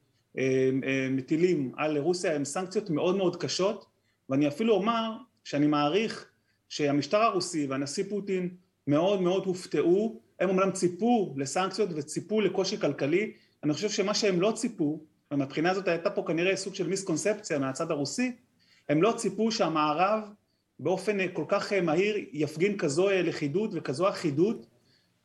מטילים 1.11 1.73
על 1.77 1.99
רוסיה 1.99 2.35
הן 2.35 2.45
סנקציות 2.45 2.91
מאוד 2.91 3.17
מאוד 3.17 3.37
קשות, 3.37 3.87
ואני 4.29 4.49
אפילו 4.49 4.75
אומר 4.75 5.13
שאני 5.45 5.67
מעריך 5.67 6.29
שהמשטר 6.69 7.19
הרוסי 7.19 7.67
והנשיא 7.67 8.05
פוטין 8.09 8.49
מאוד 8.87 9.23
מאוד 9.23 9.47
הופתעו, 9.47 10.21
הם 10.41 10.49
אומנם 10.49 10.71
ציפו 10.71 11.35
לסנקציות 11.37 11.91
וציפו 11.97 12.41
לקושי 12.41 12.79
כלכלי, 12.79 13.33
אני 13.65 13.73
חושב 13.73 13.91
שמה 13.91 14.15
שהם 14.15 14.41
לא 14.41 14.53
ציפו, 14.53 15.01
ומבחינה 15.31 15.71
הזאת 15.71 15.89
הייתה 15.89 16.11
פה 16.11 16.25
כנראה 16.27 16.57
סוג 16.57 16.75
של 16.75 16.87
מיסקונספציה 16.87 17.59
מהצד 17.59 17.91
הרוסי, 17.91 18.37
הם 18.89 19.03
לא 19.03 19.13
ציפו 19.17 19.53
שהמערב 19.53 20.21
באופן 20.79 21.33
כל 21.33 21.45
כך 21.49 21.73
מהיר 21.73 22.17
יפגין 22.33 22.79
כזו 22.79 23.09
לכידות 23.11 23.71
וכזו 23.73 24.09
אחידות, 24.09 24.67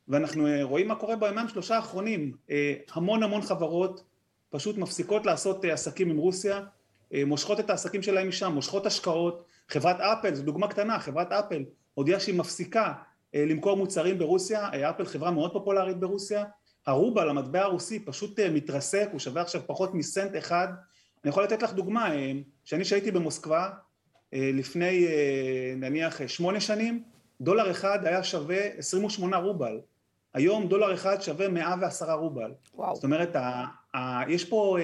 ואנחנו 0.08 0.48
רואים 0.62 0.88
מה 0.88 0.96
קורה 0.96 1.16
ביומיים 1.16 1.48
שלושה 1.48 1.76
האחרונים, 1.76 2.32
המון 2.94 3.24
המון 3.24 3.42
חברות 3.42 4.04
פשוט 4.50 4.78
מפסיקות 4.78 5.26
לעשות 5.26 5.66
עסקים 5.66 6.10
עם 6.10 6.18
רוסיה, 6.18 6.62
מושכות 7.26 7.60
את 7.60 7.70
העסקים 7.70 8.02
שלהם 8.02 8.28
משם, 8.28 8.52
מושכות 8.52 8.86
השקעות, 8.86 9.46
חברת 9.70 10.00
אפל, 10.00 10.36
זו 10.36 10.44
דוגמה 10.44 10.68
קטנה, 10.68 11.00
חברת 11.00 11.32
אפל 11.32 11.64
הודיעה 11.94 12.20
שהיא 12.20 12.36
מפסיקה 12.36 12.94
אה, 13.36 13.46
למכור 13.46 13.78
מוצרים 13.78 14.20
ברוסיה, 14.20 14.70
אה, 14.74 14.90
אפל 14.90 15.06
חברה 15.06 15.32
מאוד 15.32 15.54
פופולרית 15.54 16.00
ברוסיה, 16.00 16.46
הרובל, 16.88 17.30
המטבע 17.30 17.62
הרוסי, 17.62 18.00
פשוט 18.00 18.40
אה, 18.40 18.50
מתרסק, 18.50 19.10
הוא 19.12 19.20
שווה 19.20 19.42
עכשיו 19.42 19.62
פחות 19.68 19.94
מסנט 19.94 20.38
אחד. 20.38 20.68
אני 21.24 21.30
יכול 21.30 21.44
לתת 21.44 21.64
לך 21.64 21.74
דוגמה, 21.74 22.10
שאני 22.66 22.86
שהייתי 22.86 23.12
במוסקבה 23.12 23.70
לפני 24.34 25.08
נניח 25.78 26.28
שמונה 26.28 26.60
שנים, 26.62 27.04
דולר 27.42 27.72
אחד 27.72 28.06
היה 28.06 28.24
שווה 28.24 28.58
28 28.78 29.38
רובל, 29.38 29.80
היום 30.34 30.68
דולר 30.68 30.94
אחד 30.94 31.22
שווה 31.22 31.48
110 31.50 32.14
רובל. 32.14 32.52
וואו. 32.76 32.96
זאת 32.96 33.04
אומרת, 33.04 33.36
ה, 33.36 33.66
ה, 33.96 34.22
יש, 34.28 34.46
פה, 34.46 34.78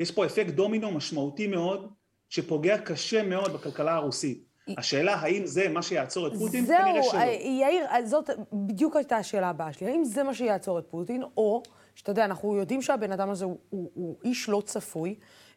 יש 0.00 0.10
פה 0.10 0.26
אפקט 0.26 0.50
דומינו 0.50 0.90
משמעותי 0.90 1.46
מאוד, 1.46 1.88
שפוגע 2.28 2.78
קשה 2.78 3.22
מאוד 3.22 3.52
בכלכלה 3.52 3.94
הרוסית. 3.94 4.44
השאלה 4.78 5.14
האם 5.14 5.46
זה 5.46 5.68
מה 5.68 5.82
שיעצור 5.82 6.26
את 6.26 6.32
פוטין? 6.38 6.66
זהו, 6.66 6.78
כנראה 6.78 7.02
שלא. 7.02 7.20
יאיר, 7.20 7.86
זאת 8.04 8.30
בדיוק 8.52 8.96
הייתה 8.96 9.16
השאלה 9.16 9.50
הבאה 9.50 9.72
שלי. 9.72 9.90
האם 9.90 10.04
זה 10.04 10.22
מה 10.22 10.34
שיעצור 10.34 10.78
את 10.78 10.86
פוטין, 10.90 11.22
או 11.36 11.62
שאתה 11.94 12.10
יודע, 12.10 12.24
אנחנו 12.24 12.56
יודעים 12.56 12.82
שהבן 12.82 13.12
אדם 13.12 13.30
הזה 13.30 13.44
הוא, 13.44 13.58
הוא, 13.70 13.90
הוא 13.94 14.16
איש 14.24 14.48
לא 14.48 14.62
צפוי, 14.64 15.14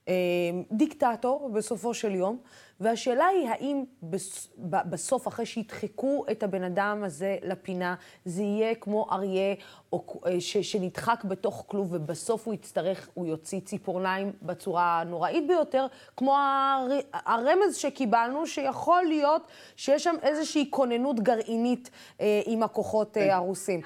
אה, 0.07 0.13
דיקטטור 0.71 1.49
בסופו 1.53 1.93
של 1.93 2.15
יום, 2.15 2.37
והשאלה 2.79 3.25
היא 3.25 3.49
האם 3.49 3.83
בסוף, 4.89 5.27
אחרי 5.27 5.45
שידחקו 5.45 6.25
את 6.31 6.43
הבן 6.43 6.63
אדם 6.63 7.03
הזה 7.03 7.37
לפינה, 7.43 7.95
זה 8.25 8.43
יהיה 8.43 8.75
כמו 8.75 9.07
אריה 9.11 9.55
או, 9.93 10.21
אה, 10.25 10.41
ש, 10.41 10.57
שנדחק 10.57 11.23
בתוך 11.23 11.63
כלוב 11.67 11.87
ובסוף 11.93 12.45
הוא 12.45 12.53
יצטרך, 12.53 13.09
הוא 13.13 13.27
יוציא 13.27 13.59
ציפורניים 13.59 14.31
בצורה 14.41 15.01
הנוראית 15.01 15.47
ביותר, 15.47 15.85
כמו 16.17 16.35
הר, 16.37 16.87
הרמז 17.13 17.75
שקיבלנו, 17.75 18.47
שיכול 18.47 19.03
להיות 19.03 19.47
שיש 19.75 20.03
שם 20.03 20.15
איזושהי 20.21 20.67
כוננות 20.69 21.19
גרעינית 21.19 21.89
אה, 22.21 22.41
עם 22.45 22.63
הכוחות 22.63 23.17
אה, 23.17 23.35
הרוסים. 23.35 23.81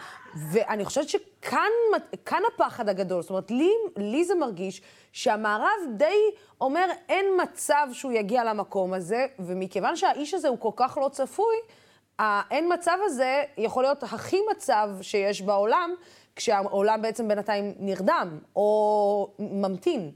ואני 0.51 0.85
חושבת 0.85 1.09
שכאן 1.09 2.41
הפחד 2.53 2.89
הגדול, 2.89 3.21
זאת 3.21 3.29
אומרת, 3.29 3.51
לי, 3.51 3.71
לי 3.97 4.25
זה 4.25 4.35
מרגיש 4.35 4.81
שהמערב 5.11 5.79
די 5.97 6.15
אומר, 6.61 6.85
אין 7.09 7.25
מצב 7.43 7.87
שהוא 7.93 8.11
יגיע 8.11 8.43
למקום 8.43 8.93
הזה, 8.93 9.25
ומכיוון 9.39 9.95
שהאיש 9.95 10.33
הזה 10.33 10.47
הוא 10.47 10.57
כל 10.59 10.71
כך 10.75 10.97
לא 11.01 11.09
צפוי, 11.09 11.55
האין 12.21 12.73
מצב 12.73 12.97
הזה 13.05 13.43
יכול 13.57 13.83
להיות 13.83 14.03
הכי 14.03 14.37
מצב 14.51 14.89
שיש 15.01 15.41
בעולם, 15.41 15.91
כשהעולם 16.35 17.01
בעצם 17.01 17.27
בינתיים 17.27 17.73
נרדם, 17.79 18.39
או 18.55 19.33
ממתין. 19.39 20.11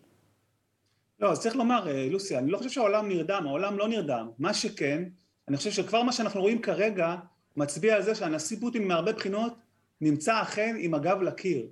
לא, 1.19 1.31
אז 1.31 1.39
צריך 1.39 1.55
לומר, 1.55 1.87
אה, 1.87 2.07
לוסי, 2.09 2.37
אני 2.37 2.51
לא 2.51 2.57
חושב 2.57 2.69
שהעולם 2.69 3.07
נרדם, 3.07 3.43
העולם 3.47 3.77
לא 3.77 3.87
נרדם. 3.87 4.29
מה 4.39 4.53
שכן, 4.53 5.03
אני 5.47 5.57
חושב 5.57 5.71
שכבר 5.71 6.03
מה 6.03 6.11
שאנחנו 6.11 6.41
רואים 6.41 6.61
כרגע, 6.61 7.15
מצביע 7.57 7.95
על 7.95 8.01
זה 8.01 8.15
שהנשיא 8.15 8.57
פוטין 8.59 8.87
מהרבה 8.87 9.13
בחינות 9.13 9.53
נמצא 10.01 10.41
אכן 10.41 10.75
עם 10.79 10.93
הגב 10.93 11.21
לקיר. 11.21 11.67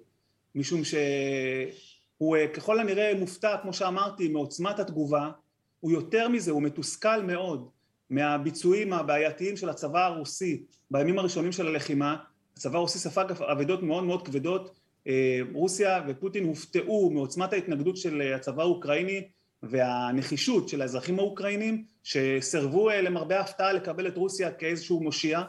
משום 0.56 0.82
שהוא 0.84 2.38
אה, 2.38 2.48
ככל 2.48 2.80
הנראה 2.80 3.14
מופתע, 3.20 3.58
כמו 3.62 3.74
שאמרתי, 3.74 4.28
מעוצמת 4.28 4.80
התגובה, 4.80 5.32
הוא 5.80 5.92
יותר 5.92 6.28
מזה, 6.28 6.52
הוא 6.52 6.62
מתוסכל 6.62 7.22
מאוד 7.22 7.70
מהביצועים 8.14 8.94
הבעייתיים 8.94 9.58
של 9.58 9.70
הצבא 9.70 10.06
הרוסי 10.06 10.64
בימים 10.92 11.20
הראשונים 11.20 11.52
של 11.52 11.68
הלחימה. 11.68 12.16
הצבא 12.58 12.78
הרוסי 12.78 13.00
ספג 13.00 13.26
אבדות 13.52 13.84
מאוד 13.84 14.04
מאוד 14.04 14.28
כבדות. 14.28 14.76
אה, 15.08 15.40
רוסיה 15.54 16.02
ופוטין 16.08 16.44
הופתעו 16.46 17.12
מעוצמת 17.12 17.54
ההתנגדות 17.54 17.98
של 17.98 18.34
הצבא 18.36 18.62
האוקראיני 18.62 19.28
והנחישות 19.64 20.70
של 20.70 20.82
האזרחים 20.82 21.20
האוקראינים 21.20 21.84
שסרבו 22.04 22.90
אה, 22.90 23.02
למרבה 23.02 23.38
ההפתעה 23.38 23.74
לקבל 23.74 24.08
את 24.08 24.18
רוסיה 24.18 24.52
כאיזשהו 24.52 25.04
מושיע 25.04 25.42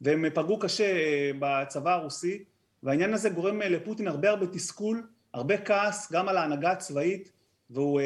והם 0.00 0.24
פגעו 0.34 0.58
קשה 0.58 0.92
בצבא 1.38 1.94
הרוסי 1.94 2.44
והעניין 2.82 3.14
הזה 3.14 3.28
גורם 3.30 3.60
לפוטין 3.60 4.08
הרבה 4.08 4.30
הרבה 4.30 4.46
תסכול, 4.46 5.06
הרבה 5.34 5.58
כעס 5.58 6.12
גם 6.12 6.28
על 6.28 6.36
ההנהגה 6.36 6.70
הצבאית 6.70 7.30
והוא 7.74 8.00
אה, 8.00 8.04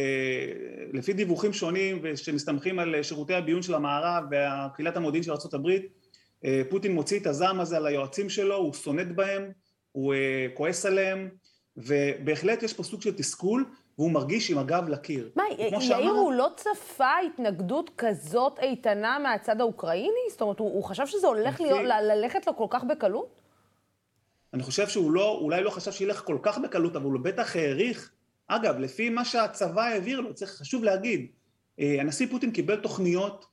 לפי 0.92 1.12
דיווחים 1.12 1.52
שונים 1.52 2.02
שמסתמכים 2.16 2.78
על 2.78 3.02
שירותי 3.02 3.34
הביון 3.34 3.62
של 3.62 3.74
המערב 3.74 4.24
וקהילת 4.30 4.96
המודיעין 4.96 5.22
של 5.22 5.32
ארה"ב 5.32 5.68
אה, 6.44 6.62
פוטין 6.70 6.94
מוציא 6.94 7.20
את 7.20 7.26
הזעם 7.26 7.60
הזה 7.60 7.76
על 7.76 7.86
היועצים 7.86 8.28
שלו, 8.28 8.56
הוא 8.56 8.74
סונט 8.74 9.16
בהם, 9.16 9.50
הוא 9.92 10.14
אה, 10.14 10.46
כועס 10.54 10.86
עליהם 10.86 11.28
ובהחלט 11.76 12.62
יש 12.62 12.72
פה 12.72 12.82
סוג 12.82 13.02
של 13.02 13.16
תסכול 13.16 13.64
והוא 13.98 14.10
מרגיש 14.10 14.50
עם 14.50 14.58
הגב 14.58 14.88
לקיר. 14.88 15.30
מה, 15.36 15.42
יאיר 15.58 15.80
שאמר... 15.80 16.10
הוא 16.10 16.32
לא 16.32 16.48
צפה 16.56 17.10
התנגדות 17.26 17.90
כזאת 17.98 18.58
איתנה 18.58 19.18
מהצד 19.18 19.60
האוקראיני? 19.60 20.30
זאת 20.30 20.40
אומרת, 20.40 20.58
הוא, 20.58 20.72
הוא 20.74 20.84
חשב 20.84 21.06
שזה 21.06 21.26
הולך. 21.26 21.60
להיות, 21.60 21.80
ל- 21.80 22.12
ללכת 22.12 22.46
לו 22.46 22.56
כל 22.56 22.66
כך 22.70 22.84
בקלות? 22.84 23.40
אני 24.54 24.62
חושב 24.62 24.88
שהוא 24.88 25.12
לא, 25.12 25.38
אולי 25.40 25.62
לא 25.62 25.70
חשב 25.70 25.92
שילך 25.92 26.24
כל 26.24 26.38
כך 26.42 26.58
בקלות, 26.58 26.96
אבל 26.96 27.04
הוא 27.04 27.20
בטח 27.20 27.56
העריך 27.56 28.10
אגב, 28.48 28.78
לפי 28.78 29.10
מה 29.10 29.24
שהצבא 29.24 29.82
העביר 29.82 30.20
לו, 30.20 30.34
צריך 30.34 30.50
חשוב 30.50 30.84
להגיד, 30.84 31.26
אה, 31.80 31.96
הנשיא 32.00 32.26
פוטין 32.30 32.50
קיבל 32.50 32.76
תוכניות 32.76 33.46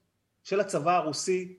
של 0.43 0.59
הצבא 0.59 0.95
הרוסי, 0.95 1.57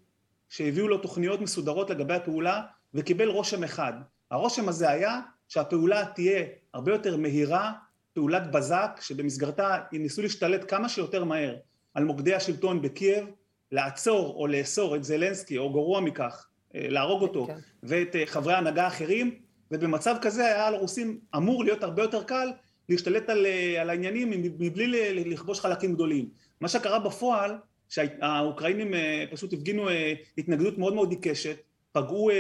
שהביאו 0.49 0.89
לו 0.89 0.99
תוכניות 0.99 1.41
מסודרות 1.41 1.91
לגבי 1.91 2.15
הפעולה, 2.15 2.63
וקיבל 2.95 3.29
רושם 3.29 3.65
אחד. 3.65 3.93
הרושם 4.31 4.69
הזה 4.69 4.91
היה 4.91 5.21
שהפעולה 5.49 6.05
תהיה 6.15 6.45
הרבה 6.75 6.93
יותר 6.93 7.17
מהירה, 7.17 7.73
פעולת 8.15 8.51
בזק, 8.51 8.99
שבמסגרתה 9.01 9.79
ניסו 9.93 10.23
להשתלט 10.23 10.71
כמה 10.71 10.89
שיותר 10.89 11.25
מהר 11.25 11.57
על 11.95 12.05
מוקדי 12.05 12.35
השלטון 12.35 12.83
בקייב, 12.83 13.27
לעצור 13.73 14.35
או 14.37 14.47
לאסור 14.47 14.97
את 14.97 15.05
זלנסקי, 15.05 15.59
או 15.59 15.73
גרוע 15.73 16.01
מכך, 16.01 16.47
אה, 16.75 16.87
להרוג 16.89 17.23
אותו, 17.23 17.47
כן. 17.47 17.59
ואת 17.83 18.17
אה, 18.17 18.27
חברי 18.27 18.53
ההנהגה 18.53 18.85
האחרים, 18.85 19.35
ובמצב 19.71 20.17
כזה 20.23 20.47
היה 20.47 20.71
לרוסים 20.71 21.21
אמור 21.37 21.65
להיות 21.65 21.83
הרבה 21.83 22.03
יותר 22.03 22.23
קל 22.23 22.49
להשתלט 22.89 23.29
על, 23.29 23.47
אה, 23.47 23.81
על 23.81 23.91
העניינים 23.91 24.31
מבלי 24.59 25.15
לכבוש 25.25 25.61
חלקים 25.61 25.95
גדולים. 25.95 26.29
מה 26.61 26.69
שקרה 26.69 26.99
בפועל, 26.99 27.59
שהאוקראינים 27.89 28.95
אה, 28.95 29.25
פשוט 29.31 29.53
הפגינו 29.53 29.89
אה, 29.89 30.13
התנגדות 30.39 30.79
מאוד 30.79 30.95
מאוד 30.95 31.11
עיקשת, 31.11 31.57
פגעו, 31.93 32.31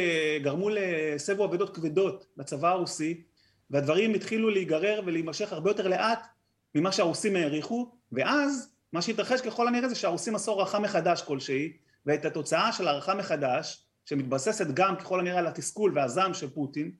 גרמו 0.42 0.68
לסבו 0.72 1.44
אבדות 1.44 1.76
כבדות 1.76 2.26
בצבא 2.37 2.68
הרוסי, 2.68 3.22
והדברים 3.70 4.14
התחילו 4.14 4.50
להיגרר 4.50 5.00
ולהימשך 5.06 5.52
הרבה 5.52 5.70
יותר 5.70 5.88
לאט 5.88 6.26
ממה 6.74 6.92
שהרוסים 6.92 7.37
העריכו, 7.37 7.92
ואז 8.12 8.74
מה 8.92 9.02
שהתרחש 9.02 9.40
ככל 9.40 9.68
הנראה 9.68 9.88
זה 9.88 9.94
שהרוסים 9.94 10.35
עשו 10.35 10.52
הערכה 10.52 10.78
מחדש 10.78 11.22
כלשהי, 11.22 11.72
ואת 12.06 12.24
התוצאה 12.24 12.72
של 12.72 12.88
הערכה 12.88 13.14
מחדש, 13.14 13.87
שמתבססת 14.04 14.66
גם 14.74 14.96
ככל 14.96 15.20
הנראה 15.20 15.38
על 15.38 15.46
התסכול 15.46 15.92
והזעם 15.94 16.35
של 16.35 16.50
פוטין, 16.50 16.90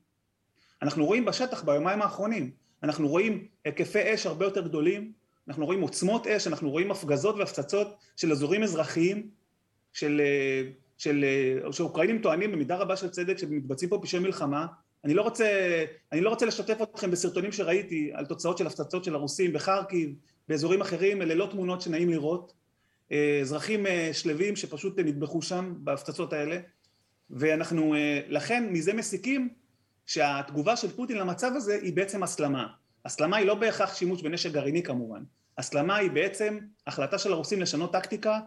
אנחנו 0.83 1.07
רואים 1.07 1.25
בשטח 1.25 1.63
ביומיים 1.63 2.03
האחרונים, 2.03 2.51
אנחנו 2.83 3.09
רואים 3.09 3.47
היקפי 3.65 4.15
אש 4.15 4.27
הרבה 4.27 4.45
יותר 4.45 4.61
גדולים, 4.61 5.13
אנחנו 5.49 5.67
רואים 5.67 5.81
עוצמות 5.81 6.27
אש, 6.27 6.47
אנחנו 6.47 6.71
רואים 6.71 6.91
הפגזות 6.91 7.37
והפצצות 7.37 7.97
של 8.17 8.33
אזורים 8.33 8.63
אזרחיים, 8.63 9.31
של, 9.93 10.21
של, 10.99 11.25
שאוקראינים 11.73 12.23
טוענים 12.23 12.53
במידה 12.53 12.77
רבה 12.77 12.97
של 12.97 13.09
צדק 13.09 13.39
שמתבצעים 13.39 13.91
פה 13.91 13.99
פשעי 14.03 14.21
מלחמה. 14.21 14.67
אני 15.05 15.15
לא, 15.15 15.23
רוצה, 15.23 15.85
אני 16.13 16.21
לא 16.21 16.31
רוצה 16.31 16.47
לשתף 16.47 16.83
אתכם 16.83 17.11
בסרטונים 17.11 17.53
שראיתי 17.53 18.11
על 18.15 18.27
תוצאות 18.27 18.59
של 18.59 18.67
הפצצות 18.67 19.05
של 19.05 19.15
הרוסים 19.15 19.53
בחרקיב, 19.53 20.15
באזורים 20.49 20.81
אחרים, 20.81 21.23
אלה 21.23 21.35
לא 21.35 21.49
תמונות 21.51 21.81
שנעים 21.81 22.11
לראות. 22.11 22.53
אזרחים 23.41 23.87
שלווים 24.13 24.57
שפשוט 24.57 24.99
נטבחו 24.99 25.43
שם 25.43 25.75
בהפצצות 25.77 26.33
האלה. 26.33 26.59
ואנחנו 27.31 27.95
לכן 28.29 28.69
מזה 28.73 28.93
מסיקים 28.93 29.49
שהתגובה 30.07 30.77
של 30.77 30.97
פוטין 30.97 31.17
למצב 31.19 31.51
הזה 31.55 31.79
היא 31.83 31.93
בעצם 31.93 32.23
הסלמה. 32.23 32.67
הסלמה 33.05 33.37
היא 33.37 33.47
לא 33.47 33.55
בהכרח 33.55 33.95
שימוש 33.95 34.23
בנשק 34.23 34.53
גרעיני 34.53 34.83
כמובן. 34.83 35.23
הסלמה 35.59 35.97
היא 35.97 36.11
בעצם 36.11 36.59
החלטה 36.87 37.19
של 37.19 37.33
הרוסים 37.33 37.61
לשנות 37.61 37.93
טקטיקה 37.93 38.41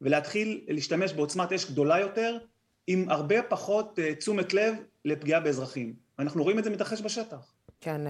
ולהתחיל 0.00 0.64
להשתמש 0.68 1.12
בעוצמת 1.12 1.52
אש 1.52 1.70
גדולה 1.70 2.00
יותר 2.00 2.38
עם 2.86 3.08
הרבה 3.08 3.42
פחות 3.42 3.98
תשומת 4.18 4.54
לב 4.54 4.74
לפגיעה 5.04 5.40
באזרחים. 5.40 5.94
ואנחנו 6.18 6.42
רואים 6.42 6.58
את 6.58 6.64
זה 6.64 6.70
מתרחש 6.70 7.00
בשטח. 7.02 7.52
כן, 7.82 8.00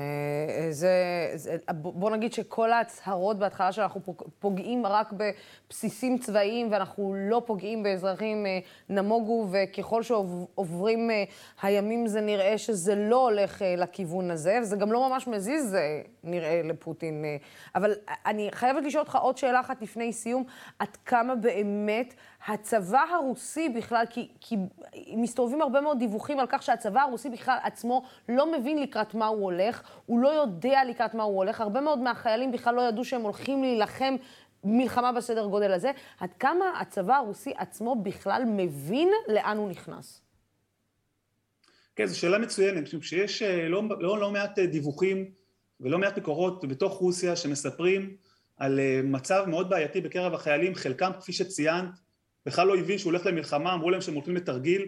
זה, 0.70 0.92
זה, 1.35 1.56
בוא 1.72 2.11
נגיד 2.11 2.33
שכל 2.33 2.72
ההצהרות 2.72 3.38
בהתחלה 3.38 3.72
שאנחנו 3.72 4.00
פוגעים 4.38 4.87
רק 4.87 5.12
בבסיסים 5.12 6.18
צבאיים 6.18 6.72
ואנחנו 6.72 7.14
לא 7.30 7.42
פוגעים 7.46 7.83
באזרחים 7.83 8.46
נמוגו, 8.88 9.48
וככל 9.50 10.02
שעוברים 10.02 11.11
הימים 11.62 12.06
זה 12.06 12.20
נראה 12.20 12.59
שזה 12.59 12.94
לא 12.94 13.28
הולך 13.28 13.62
לכיוון 13.76 14.30
הזה, 14.30 14.59
וזה 14.62 14.76
גם 14.76 14.92
לא 14.92 15.09
ממש 15.09 15.26
מזיז 15.26 15.76
נראה 16.24 16.61
לפוטין. 16.64 17.24
אבל 17.74 17.94
אני 18.26 18.48
חייבת 18.52 18.85
לשאול 18.85 19.00
אותך 19.02 19.16
עוד 19.16 19.37
שאלה 19.37 19.61
אחת 19.61 19.83
לפני 19.83 20.12
סיום, 20.12 20.44
עד 20.78 20.96
כמה 21.04 21.35
באמת 21.35 22.14
הצבא 22.46 23.00
הרוסי 23.14 23.68
בכלל, 23.68 24.05
כי, 24.11 24.29
כי 24.40 24.57
מסתובבים 25.16 25.62
הרבה 25.62 25.81
מאוד 25.81 25.98
דיווחים 25.98 26.40
על 26.40 26.46
כך 26.48 26.62
שהצבא 26.62 27.00
הרוסי 27.00 27.31
בכלל 27.31 27.59
עצמו 27.62 28.03
לא 28.29 28.53
מבין 28.53 28.83
לקראת 28.83 29.14
מה 29.14 29.26
הוא 29.26 29.44
הולך, 29.44 29.83
הוא 30.07 30.20
לא 30.20 30.29
יודע 30.29 30.85
לקראת 30.88 31.14
מה 31.14 31.22
הוא 31.22 31.37
הולך, 31.37 31.61
הרבה 31.61 31.81
מאוד 31.81 31.98
מהחיילים 31.98 32.53
בכלל 32.53 32.74
לא 32.74 32.83
ידעו 32.83 33.05
שהם 33.05 33.22
הולכים 33.22 33.62
להילחם 33.62 34.16
מלחמה 34.64 35.12
בסדר 35.12 35.46
גודל 35.46 35.72
הזה. 35.72 35.90
עד 36.20 36.35
כמה 36.38 36.81
הצבא 36.81 37.16
הרוסי 37.16 37.53
עצמו 37.57 38.03
בכלל 38.03 38.42
מבין 38.46 39.09
לאן 39.29 39.57
הוא 39.57 39.68
נכנס? 39.68 40.22
כן, 41.96 42.07
זו 42.07 42.18
שאלה 42.18 42.38
מצוינת, 42.38 42.83
משום 42.83 43.03
שיש 43.03 43.42
לא, 43.42 43.83
לא, 44.00 44.18
לא 44.18 44.31
מעט 44.31 44.59
דיווחים 44.59 45.31
ולא 45.81 45.98
מעט 45.98 46.18
מקורות 46.18 46.68
בתוך 46.68 46.98
רוסיה 46.98 47.37
שמספרים 47.37 48.16
על 48.57 48.81
מצב 49.05 49.44
מאוד 49.46 49.70
בעייתי 49.70 50.00
בקרב 50.00 50.35
החיילים, 50.35 50.74
חלקם, 50.74 51.11
כפי 51.20 51.33
שציינת, 51.33 51.90
בכלל 52.46 52.66
לא 52.66 52.76
הבין 52.76 52.98
שהוא 52.98 53.12
הולך 53.12 53.26
למלחמה, 53.26 53.74
אמרו 53.74 53.90
להם 53.90 54.00
שהם 54.00 54.14
הולכים 54.14 54.37
לתרגיל, 54.37 54.87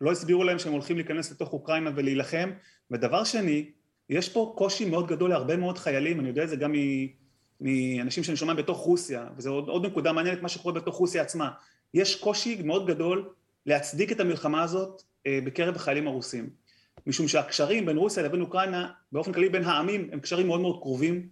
לא 0.00 0.12
הסבירו 0.12 0.44
להם 0.44 0.58
שהם 0.58 0.72
הולכים 0.72 0.96
להיכנס 0.96 1.30
לתוך 1.32 1.52
אוקראינה 1.52 1.90
ולהילחם. 1.94 2.50
ודבר 2.90 3.24
שני, 3.24 3.70
יש 4.10 4.28
פה 4.28 4.54
קושי 4.56 4.84
מאוד 4.84 5.06
גדול 5.06 5.30
להרבה 5.30 5.56
מאוד 5.56 5.78
חיילים, 5.78 6.20
אני 6.20 6.28
יודע 6.28 6.44
את 6.44 6.48
זה 6.48 6.56
גם 6.56 6.74
מאנשים 7.60 8.24
שאני 8.24 8.36
שומע 8.36 8.54
בתוך 8.54 8.78
רוסיה, 8.78 9.26
וזו 9.36 9.50
עוד, 9.52 9.68
עוד 9.68 9.86
נקודה 9.86 10.12
מעניינת 10.12 10.42
מה 10.42 10.48
שקורה 10.48 10.74
בתוך 10.74 10.96
רוסיה 10.96 11.22
עצמה. 11.22 11.50
יש 11.94 12.16
קושי 12.16 12.62
מאוד 12.62 12.86
גדול 12.86 13.28
להצדיק 13.66 14.12
את 14.12 14.20
המלחמה 14.20 14.62
הזאת 14.62 15.02
בקרב 15.28 15.76
החיילים 15.76 16.06
הרוסים. 16.06 16.50
משום 17.06 17.28
שהקשרים 17.28 17.86
בין 17.86 17.96
רוסיה 17.96 18.22
לבין 18.22 18.40
אוקראינה, 18.40 18.90
באופן 19.12 19.32
כללי 19.32 19.48
בין 19.48 19.64
העמים, 19.64 20.08
הם 20.12 20.20
קשרים 20.20 20.46
מאוד 20.46 20.60
מאוד 20.60 20.78
קרובים. 20.82 21.28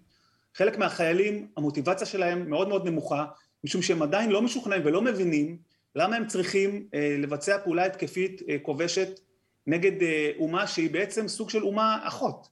חלק 0.55 0.79
מהחיילים, 0.79 1.49
המוטיבציה 1.57 2.07
שלהם 2.07 2.51
מאוד 2.51 2.69
מאוד 2.69 2.89
נמוכה, 2.89 3.25
משום 3.65 3.83
שהם 3.83 4.03
עדיין 4.03 4.31
לא 4.31 4.43
משוכנעים 4.43 4.83
ולא 4.85 5.03
מבינים 5.03 5.57
למה 5.97 6.17
הם 6.17 6.27
צריכים 6.27 6.87
לבצע 7.19 7.59
פעולה 7.59 7.85
התקפית 7.85 8.43
כובשת 8.63 9.21
נגד 9.67 10.07
אומה 10.39 10.67
שהיא 10.67 10.91
בעצם 10.91 11.29
סוג 11.29 11.51
של 11.51 11.63
אומה 11.63 11.99
אחות. 12.03 12.49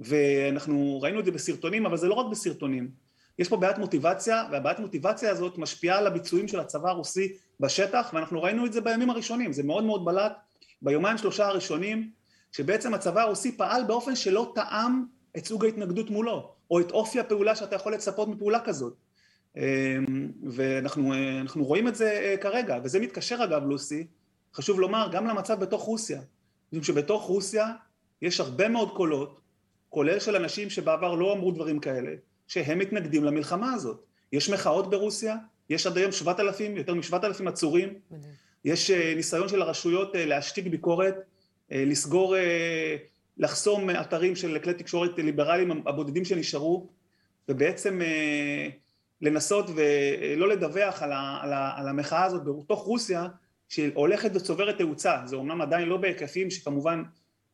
ואנחנו 0.00 0.98
ראינו 1.02 1.20
את 1.20 1.24
זה 1.24 1.30
בסרטונים, 1.30 1.86
אבל 1.86 1.96
זה 1.96 2.08
לא 2.08 2.14
רק 2.14 2.26
בסרטונים. 2.30 2.90
יש 3.38 3.48
פה 3.48 3.56
בעיית 3.56 3.78
מוטיבציה, 3.78 4.44
והבעיית 4.52 4.78
מוטיבציה 4.78 5.30
הזאת 5.30 5.58
משפיעה 5.58 5.98
על 5.98 6.06
הביצועים 6.06 6.48
של 6.48 6.60
הצבא 6.60 6.88
הרוסי 6.88 7.32
בשטח, 7.60 8.10
ואנחנו 8.14 8.42
ראינו 8.42 8.66
את 8.66 8.72
זה 8.72 8.80
בימים 8.80 9.10
הראשונים, 9.10 9.52
זה 9.52 9.62
מאוד 9.62 9.84
מאוד 9.84 10.04
בלט 10.04 10.32
ביומיים 10.82 11.18
שלושה 11.18 11.46
הראשונים, 11.46 12.10
שבעצם 12.52 12.94
הצבא 12.94 13.22
הרוסי 13.22 13.56
פעל 13.56 13.84
באופן 13.84 14.16
שלא 14.16 14.52
טעם 14.54 15.04
את 15.36 15.46
סוג 15.46 15.64
ההתנגדות 15.64 16.10
מולו, 16.10 16.52
או 16.70 16.80
את 16.80 16.90
אופי 16.90 17.20
הפעולה 17.20 17.56
שאתה 17.56 17.76
יכול 17.76 17.94
לצפות 17.94 18.28
מפעולה 18.28 18.60
כזאת. 18.60 18.94
ואנחנו 20.50 21.64
רואים 21.64 21.88
את 21.88 21.94
זה 21.94 22.36
כרגע, 22.40 22.78
וזה 22.84 23.00
מתקשר 23.00 23.44
אגב 23.44 23.64
לוסי, 23.66 24.06
חשוב 24.54 24.80
לומר, 24.80 25.08
גם 25.12 25.26
למצב 25.26 25.60
בתוך 25.60 25.82
רוסיה. 25.82 26.20
משום 26.72 26.84
שבתוך 26.84 27.22
רוסיה 27.22 27.66
יש 28.22 28.40
הרבה 28.40 28.68
מאוד 28.68 28.90
קולות, 28.90 29.40
כולל 29.88 30.20
של 30.20 30.36
אנשים 30.36 30.70
שבעבר 30.70 31.14
לא 31.14 31.32
אמרו 31.32 31.50
דברים 31.50 31.78
כאלה, 31.80 32.10
שהם 32.46 32.78
מתנגדים 32.78 33.24
למלחמה 33.24 33.72
הזאת. 33.72 34.04
יש 34.32 34.50
מחאות 34.50 34.90
ברוסיה, 34.90 35.36
יש 35.70 35.86
עד 35.86 35.96
היום 35.98 36.12
שבעת 36.12 36.40
אלפים, 36.40 36.76
יותר 36.76 36.94
משבעת 36.94 37.24
אלפים 37.24 37.48
עצורים, 37.48 37.94
יש 38.64 38.90
ניסיון 38.90 39.48
של 39.48 39.62
הרשויות 39.62 40.10
להשתיק 40.14 40.66
ביקורת, 40.66 41.14
לסגור, 41.70 42.36
לחסום 43.38 43.90
אתרים 43.90 44.36
של 44.36 44.58
כלי 44.58 44.74
תקשורת 44.74 45.18
ליברליים 45.18 45.82
הבודדים 45.86 46.24
שנשארו, 46.24 46.86
ובעצם 47.48 48.00
לנסות 49.20 49.70
ולא 49.74 50.48
לדווח 50.48 51.02
על, 51.02 51.12
ה, 51.12 51.38
על, 51.42 51.52
ה, 51.52 51.72
על 51.76 51.88
המחאה 51.88 52.24
הזאת 52.24 52.44
בתוך 52.44 52.82
רוסיה 52.82 53.26
שהולכת 53.68 54.30
וצוברת 54.34 54.78
תאוצה, 54.78 55.16
זה 55.24 55.36
אומנם 55.36 55.60
עדיין 55.60 55.88
לא 55.88 55.96
בהיקפים 55.96 56.50
שכמובן 56.50 57.02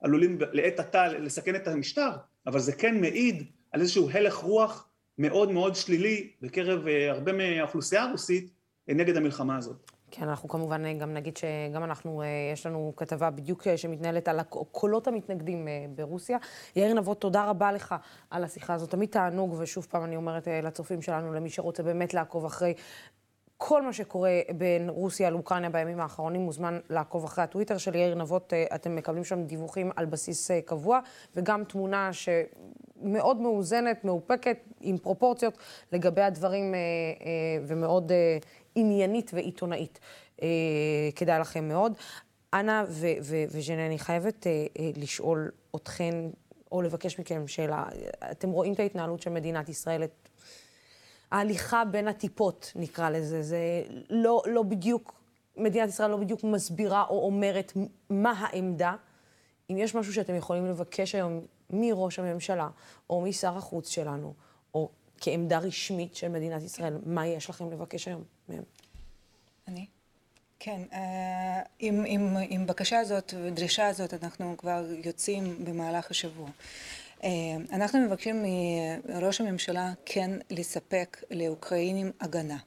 עלולים 0.00 0.38
לעת 0.52 0.80
עתה 0.80 1.08
לסכן 1.08 1.56
את 1.56 1.68
המשטר, 1.68 2.10
אבל 2.46 2.60
זה 2.60 2.72
כן 2.72 3.00
מעיד 3.00 3.44
על 3.72 3.80
איזשהו 3.80 4.10
הלך 4.10 4.34
רוח 4.34 4.88
מאוד 5.18 5.52
מאוד 5.52 5.74
שלילי 5.74 6.30
בקרב 6.42 6.86
הרבה 7.10 7.32
מהאוכלוסייה 7.32 8.02
הרוסית 8.02 8.50
נגד 8.88 9.16
המלחמה 9.16 9.56
הזאת. 9.56 9.90
כן, 10.10 10.28
אנחנו 10.28 10.48
כמובן 10.48 10.98
גם 10.98 11.14
נגיד 11.14 11.36
שגם 11.36 11.84
אנחנו, 11.84 12.22
יש 12.52 12.66
לנו 12.66 12.92
כתבה 12.96 13.30
בדיוק 13.30 13.66
שמתנהלת 13.76 14.28
על 14.28 14.40
הקולות 14.40 15.08
המתנגדים 15.08 15.68
ברוסיה. 15.94 16.38
יאיר 16.76 16.94
נבות, 16.94 17.20
תודה 17.20 17.44
רבה 17.44 17.72
לך 17.72 17.94
על 18.30 18.44
השיחה 18.44 18.74
הזאת. 18.74 18.90
תמיד 18.90 19.08
תענוג, 19.08 19.54
ושוב 19.58 19.86
פעם 19.90 20.04
אני 20.04 20.16
אומרת 20.16 20.48
לצופים 20.62 21.02
שלנו, 21.02 21.32
למי 21.32 21.50
שרוצה 21.50 21.82
באמת 21.82 22.14
לעקוב 22.14 22.44
אחרי 22.44 22.74
כל 23.56 23.82
מה 23.82 23.92
שקורה 23.92 24.40
בין 24.56 24.90
רוסיה 24.90 25.30
לאוקראינה 25.30 25.70
בימים 25.70 26.00
האחרונים, 26.00 26.40
מוזמן 26.40 26.78
לעקוב 26.90 27.24
אחרי 27.24 27.44
הטוויטר 27.44 27.78
של 27.78 27.94
יאיר 27.94 28.14
נבות. 28.14 28.52
אתם 28.74 28.96
מקבלים 28.96 29.24
שם 29.24 29.42
דיווחים 29.42 29.90
על 29.96 30.06
בסיס 30.06 30.50
קבוע, 30.64 31.00
וגם 31.36 31.64
תמונה 31.64 32.10
שמאוד 32.12 33.36
מאוזנת, 33.36 34.04
מאופקת, 34.04 34.58
עם 34.80 34.98
פרופורציות 34.98 35.58
לגבי 35.92 36.22
הדברים, 36.22 36.74
ומאוד 37.66 38.12
עניינית 38.76 39.30
ועיתונאית. 39.34 40.00
כדאי 41.16 41.40
לכם 41.40 41.68
מאוד. 41.68 41.92
אנה 42.54 42.84
וז'נה, 43.50 43.86
אני 43.86 43.98
חייבת 43.98 44.46
לשאול 44.96 45.50
אתכן, 45.76 46.14
או 46.72 46.82
לבקש 46.82 47.18
מכם 47.18 47.48
שאלה. 47.48 47.84
אתם 48.30 48.50
רואים 48.50 48.72
את 48.72 48.80
ההתנהלות 48.80 49.22
של 49.22 49.30
מדינת 49.30 49.68
ישראל, 49.68 50.04
את 50.04 50.28
ההליכה 51.32 51.84
בין 51.84 52.08
הטיפות, 52.08 52.72
נקרא 52.76 53.10
לזה. 53.10 53.42
זה 53.42 53.58
לא, 54.10 54.42
לא 54.46 54.62
בדיוק, 54.62 55.20
מדינת 55.56 55.88
ישראל 55.88 56.10
לא 56.10 56.16
בדיוק 56.16 56.44
מסבירה 56.44 57.04
או 57.08 57.26
אומרת 57.26 57.72
מה 58.10 58.32
העמדה. 58.32 58.94
אם 59.70 59.76
יש 59.78 59.94
משהו 59.94 60.12
שאתם 60.12 60.34
יכולים 60.34 60.66
לבקש 60.66 61.14
היום 61.14 61.40
מראש 61.70 62.18
הממשלה, 62.18 62.68
או 63.10 63.20
משר 63.20 63.56
החוץ 63.56 63.88
שלנו, 63.88 64.34
או 64.74 64.88
כעמדה 65.20 65.58
רשמית 65.58 66.16
של 66.16 66.28
מדינת 66.28 66.62
ישראל, 66.62 66.98
מה 67.06 67.26
יש 67.26 67.50
לכם 67.50 67.70
לבקש 67.70 68.08
היום 68.08 68.24
מהם? 68.48 68.62
אני? 69.68 69.86
כן, 70.58 70.82
עם, 71.78 72.04
עם, 72.06 72.36
עם 72.48 72.66
בקשה 72.66 72.98
הזאת 72.98 73.34
ודרישה 73.44 73.86
הזאת 73.86 74.14
אנחנו 74.14 74.54
כבר 74.58 74.84
יוצאים 75.04 75.64
במהלך 75.64 76.10
השבוע. 76.10 76.48
אנחנו 77.72 78.00
מבקשים 78.00 78.44
מראש 79.08 79.40
הממשלה 79.40 79.92
כן 80.04 80.30
לספק 80.50 81.22
לאוקראינים 81.30 82.12
הגנה. 82.20 82.58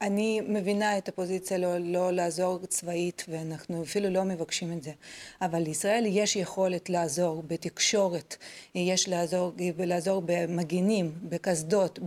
אני 0.00 0.40
מבינה 0.40 0.98
את 0.98 1.08
הפוזיציה 1.08 1.58
לא, 1.58 1.78
לא 1.78 2.12
לעזור 2.12 2.58
צבאית 2.66 3.24
ואנחנו 3.28 3.82
אפילו 3.82 4.10
לא 4.10 4.24
מבקשים 4.24 4.72
את 4.72 4.82
זה. 4.82 4.92
אבל 5.42 5.62
לישראל 5.62 6.04
יש 6.06 6.36
יכולת 6.36 6.90
לעזור 6.90 7.42
בתקשורת 7.46 8.36
יש 8.74 9.08
לעזור, 9.08 9.52
לעזור 9.78 10.22
במגינים, 10.26 11.12
בקסדות, 11.22 11.98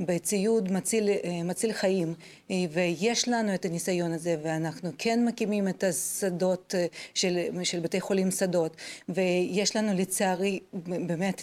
בציוד 0.00 0.72
מציל, 0.72 1.08
מציל 1.44 1.72
חיים 1.72 2.14
ויש 2.50 3.28
לנו 3.28 3.54
את 3.54 3.64
הניסיון 3.64 4.12
הזה 4.12 4.36
ואנחנו 4.42 4.90
כן 4.98 5.24
מקימים 5.24 5.68
את 5.68 5.84
השדות 5.84 6.74
של, 7.14 7.38
של 7.62 7.80
בתי 7.80 8.00
חולים 8.00 8.30
שדות 8.30 8.76
ויש 9.08 9.76
לנו 9.76 9.94
לצערי 9.94 10.60
באמת 10.72 11.42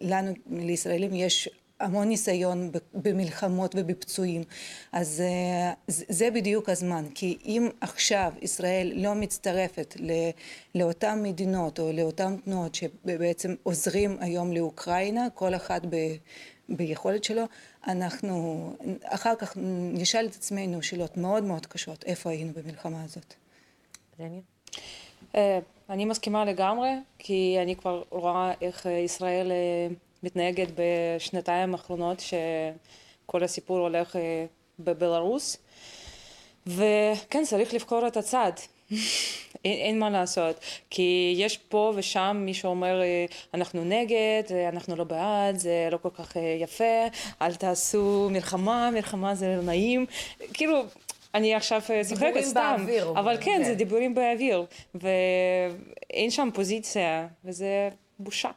לנו 0.00 0.32
לישראלים 0.50 1.14
יש 1.14 1.48
המון 1.80 2.08
ניסיון 2.08 2.70
במלחמות 2.94 3.74
ובפצועים 3.78 4.42
אז 4.92 5.22
זה 5.88 6.30
בדיוק 6.30 6.68
הזמן 6.68 7.04
כי 7.14 7.38
אם 7.44 7.68
עכשיו 7.80 8.32
ישראל 8.42 8.92
לא 8.96 9.14
מצטרפת 9.14 9.96
לאותן 10.74 11.22
מדינות 11.22 11.78
או 11.78 11.92
לאותן 11.92 12.36
תנועות 12.36 12.74
שבעצם 12.74 13.54
עוזרים 13.62 14.16
היום 14.20 14.52
לאוקראינה 14.52 15.30
כל 15.34 15.54
אחד 15.54 15.80
ביכולת 16.68 17.24
שלו 17.24 17.42
אנחנו 17.86 18.72
אחר 19.04 19.34
כך 19.38 19.52
נשאל 19.92 20.26
את 20.26 20.34
עצמנו 20.34 20.82
שאלות 20.82 21.16
מאוד 21.16 21.44
מאוד 21.44 21.66
קשות 21.66 22.04
איפה 22.04 22.30
היינו 22.30 22.52
במלחמה 22.52 23.04
הזאת. 23.04 23.34
אני 25.90 26.04
מסכימה 26.04 26.44
לגמרי 26.44 26.90
כי 27.18 27.58
אני 27.62 27.76
כבר 27.76 28.02
רואה 28.10 28.52
איך 28.60 28.86
ישראל 28.86 29.52
מתנהגת 30.22 30.68
בשנתיים 30.76 31.74
האחרונות 31.74 32.20
שכל 32.20 33.44
הסיפור 33.44 33.78
הולך 33.78 34.16
בבלארוס 34.78 35.56
וכן 36.66 37.44
צריך 37.44 37.74
לבחור 37.74 38.06
את 38.06 38.16
הצד. 38.16 38.52
אין, 39.64 39.78
אין 39.78 39.98
מה 39.98 40.10
לעשות. 40.10 40.60
כי 40.90 41.34
יש 41.36 41.56
פה 41.56 41.92
ושם 41.96 42.42
מי 42.44 42.54
שאומר 42.54 43.00
אנחנו 43.54 43.84
נגד 43.84 44.42
אנחנו 44.68 44.96
לא 44.96 45.04
בעד 45.04 45.56
זה 45.56 45.88
לא 45.92 45.98
כל 46.02 46.10
כך 46.14 46.36
יפה 46.60 47.06
אל 47.42 47.54
תעשו 47.54 48.28
מלחמה 48.32 48.90
מלחמה 48.90 49.34
זה 49.34 49.60
נעים. 49.62 50.06
כאילו 50.52 50.82
אני 51.34 51.54
עכשיו 51.54 51.82
צוחקת 52.02 52.40
סתם, 52.40 52.76
באוויר, 52.78 53.10
אבל 53.10 53.36
כן, 53.36 53.42
כן, 53.44 53.64
זה 53.64 53.74
דיבורים 53.74 54.14
באוויר, 54.14 54.64
ואין 54.94 56.30
שם 56.30 56.48
פוזיציה, 56.54 57.26
וזה 57.44 57.88
בושה. 58.18 58.50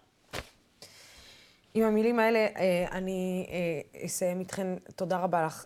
עם 1.73 1.83
המילים 1.83 2.19
האלה 2.19 2.39
אה, 2.39 2.85
אני 2.91 3.47
אה, 3.49 4.05
אסיים 4.05 4.39
איתכן. 4.39 4.67
תודה 4.95 5.17
רבה 5.17 5.45
לך. 5.45 5.65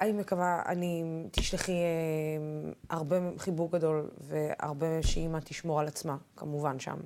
אני 0.00 0.12
מקווה, 0.12 0.62
אני, 0.66 1.04
תשלחי 1.30 1.72
אה, 1.72 2.72
הרבה 2.90 3.16
חיבור 3.38 3.70
גדול 3.70 4.10
והרבה 4.20 5.02
שאימא 5.02 5.38
תשמור 5.44 5.80
על 5.80 5.86
עצמה, 5.86 6.16
כמובן 6.36 6.78
שם, 6.78 6.96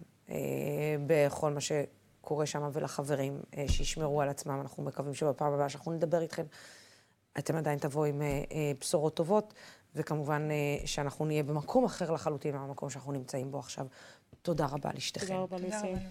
בכל 1.06 1.52
מה 1.52 1.60
שקורה 1.60 2.46
שם, 2.46 2.70
ולחברים 2.72 3.40
שישמרו 3.66 4.22
על 4.22 4.28
עצמם. 4.28 4.60
אנחנו 4.60 4.82
מקווים 4.82 5.14
שבפעם 5.14 5.52
הבאה 5.52 5.68
שאנחנו 5.68 5.92
נדבר 5.92 6.20
איתכם, 6.20 6.44
אתם 7.38 7.56
עדיין 7.56 7.78
תבואו 7.78 8.04
עם 8.04 8.22
בשורות 8.80 9.16
טובות, 9.16 9.54
וכמובן 9.94 10.48
שאנחנו 10.84 11.24
נהיה 11.24 11.42
במקום 11.42 11.84
אחר 11.84 12.10
לחלוטין 12.10 12.56
מהמקום 12.56 12.90
שאנחנו 12.90 13.12
נמצאים 13.12 13.50
בו 13.50 13.58
עכשיו. 13.58 13.86
תודה 14.42 14.66
רבה 14.66 14.90
לשתיכם. 14.94 15.26
תודה 15.26 15.38
רבה, 15.38 15.56
לוסי. 15.58 16.06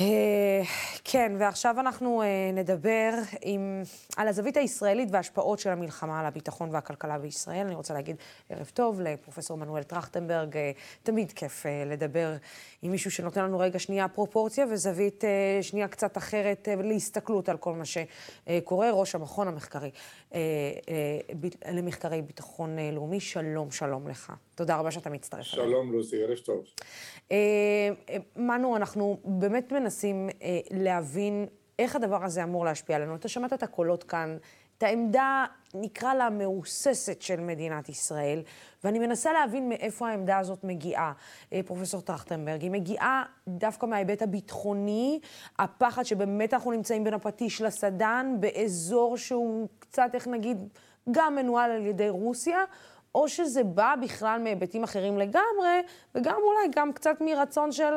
אה, 0.00 0.62
כן, 1.04 1.32
ועכשיו 1.38 1.80
אנחנו 1.80 2.22
אה, 2.22 2.50
נדבר 2.52 3.10
עם, 3.42 3.82
על 4.16 4.28
הזווית 4.28 4.56
הישראלית 4.56 5.08
וההשפעות 5.12 5.58
של 5.58 5.70
המלחמה 5.70 6.20
על 6.20 6.26
הביטחון 6.26 6.68
והכלכלה 6.72 7.18
בישראל. 7.18 7.66
אני 7.66 7.74
רוצה 7.74 7.94
להגיד 7.94 8.16
ערב 8.50 8.70
טוב 8.74 9.00
לפרופסור 9.00 9.56
מנואל 9.56 9.82
טרכטנברג. 9.82 10.56
אה, 10.56 10.70
תמיד 11.02 11.32
כיף 11.32 11.66
לדבר 11.86 12.32
עם 12.82 12.90
מישהו 12.90 13.10
שנותן 13.10 13.44
לנו 13.44 13.58
רגע 13.58 13.78
שנייה 13.78 14.08
פרופורציה 14.08 14.66
וזווית 14.70 15.24
שנייה 15.62 15.88
קצת 15.88 16.16
אחרת 16.16 16.68
להסתכלות 16.84 17.48
על 17.48 17.56
כל 17.56 17.72
מה 17.74 17.84
שקורה. 17.84 18.90
ראש 18.90 19.14
המכון 19.14 19.48
המחקרי 19.48 19.90
למחקרי 21.72 22.22
ביטחון 22.22 22.78
לאומי, 22.92 23.20
שלום, 23.20 23.70
שלום 23.70 24.08
לך. 24.08 24.32
תודה 24.54 24.76
רבה 24.76 24.90
שאתה 24.90 25.10
מצטרף. 25.10 25.42
שלום, 25.42 25.92
לוסי, 25.92 26.22
ערב 26.22 26.38
טוב. 26.38 26.64
מנו, 28.36 28.76
אנחנו 28.76 29.18
באמת 29.24 29.72
מנסים 29.80 30.28
אה, 30.42 30.60
להבין 30.70 31.46
איך 31.78 31.96
הדבר 31.96 32.24
הזה 32.24 32.42
אמור 32.42 32.64
להשפיע 32.64 32.96
עלינו. 32.96 33.14
אתה 33.14 33.28
שמעת 33.28 33.52
את 33.52 33.62
הקולות 33.62 34.04
כאן, 34.04 34.36
את 34.78 34.82
העמדה, 34.82 35.44
נקרא 35.74 36.14
לה, 36.14 36.30
מהוססת 36.30 37.22
של 37.22 37.40
מדינת 37.40 37.88
ישראל, 37.88 38.42
ואני 38.84 38.98
מנסה 38.98 39.32
להבין 39.32 39.68
מאיפה 39.68 40.08
העמדה 40.08 40.38
הזאת 40.38 40.64
מגיעה, 40.64 41.12
אה, 41.52 41.60
פרופסור 41.66 42.00
טרכטנברג. 42.00 42.62
היא 42.62 42.70
מגיעה 42.70 43.24
דווקא 43.48 43.86
מההיבט 43.86 44.22
הביטחוני, 44.22 45.20
הפחד 45.58 46.02
שבאמת 46.02 46.54
אנחנו 46.54 46.72
נמצאים 46.72 47.04
בין 47.04 47.14
הפטיש 47.14 47.60
לסדן, 47.60 48.36
באזור 48.40 49.16
שהוא 49.16 49.68
קצת, 49.78 50.10
איך 50.14 50.28
נגיד, 50.28 50.68
גם 51.10 51.34
מנוהל 51.34 51.70
על 51.70 51.86
ידי 51.86 52.08
רוסיה, 52.08 52.58
או 53.14 53.28
שזה 53.28 53.64
בא 53.64 53.94
בכלל 54.02 54.40
מהיבטים 54.42 54.82
אחרים 54.82 55.18
לגמרי, 55.18 55.82
וגם 56.14 56.36
אולי 56.42 56.68
גם 56.76 56.92
קצת 56.92 57.20
מרצון 57.20 57.72
של, 57.72 57.92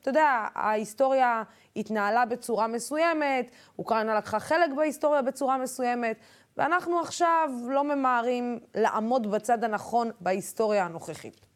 אתה 0.00 0.10
יודע, 0.10 0.46
ההיסטוריה 0.54 1.42
התנהלה 1.76 2.26
בצורה 2.26 2.66
מסוימת, 2.66 3.50
אוקראינה 3.78 4.14
לקחה 4.18 4.40
חלק 4.40 4.70
בהיסטוריה 4.76 5.22
בצורה 5.22 5.58
מסוימת, 5.58 6.16
ואנחנו 6.56 7.00
עכשיו 7.00 7.50
לא 7.68 7.84
ממהרים 7.84 8.58
לעמוד 8.74 9.30
בצד 9.30 9.64
הנכון 9.64 10.10
בהיסטוריה 10.20 10.84
הנוכחית. 10.84 11.46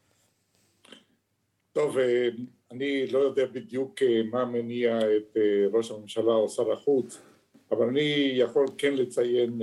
טוב, 1.73 1.99
אה, 1.99 2.29
אני 2.71 3.07
לא 3.07 3.19
יודע 3.19 3.47
בדיוק 3.47 4.03
אה, 4.03 4.23
מה 4.31 4.45
מניע 4.45 4.99
את 4.99 5.37
אה, 5.37 5.67
ראש 5.73 5.91
הממשלה 5.91 6.33
או 6.33 6.49
שר 6.49 6.73
החוץ, 6.73 7.23
אבל 7.71 7.87
אני 7.87 8.33
יכול 8.37 8.67
כן 8.79 8.95
לציין 8.95 9.59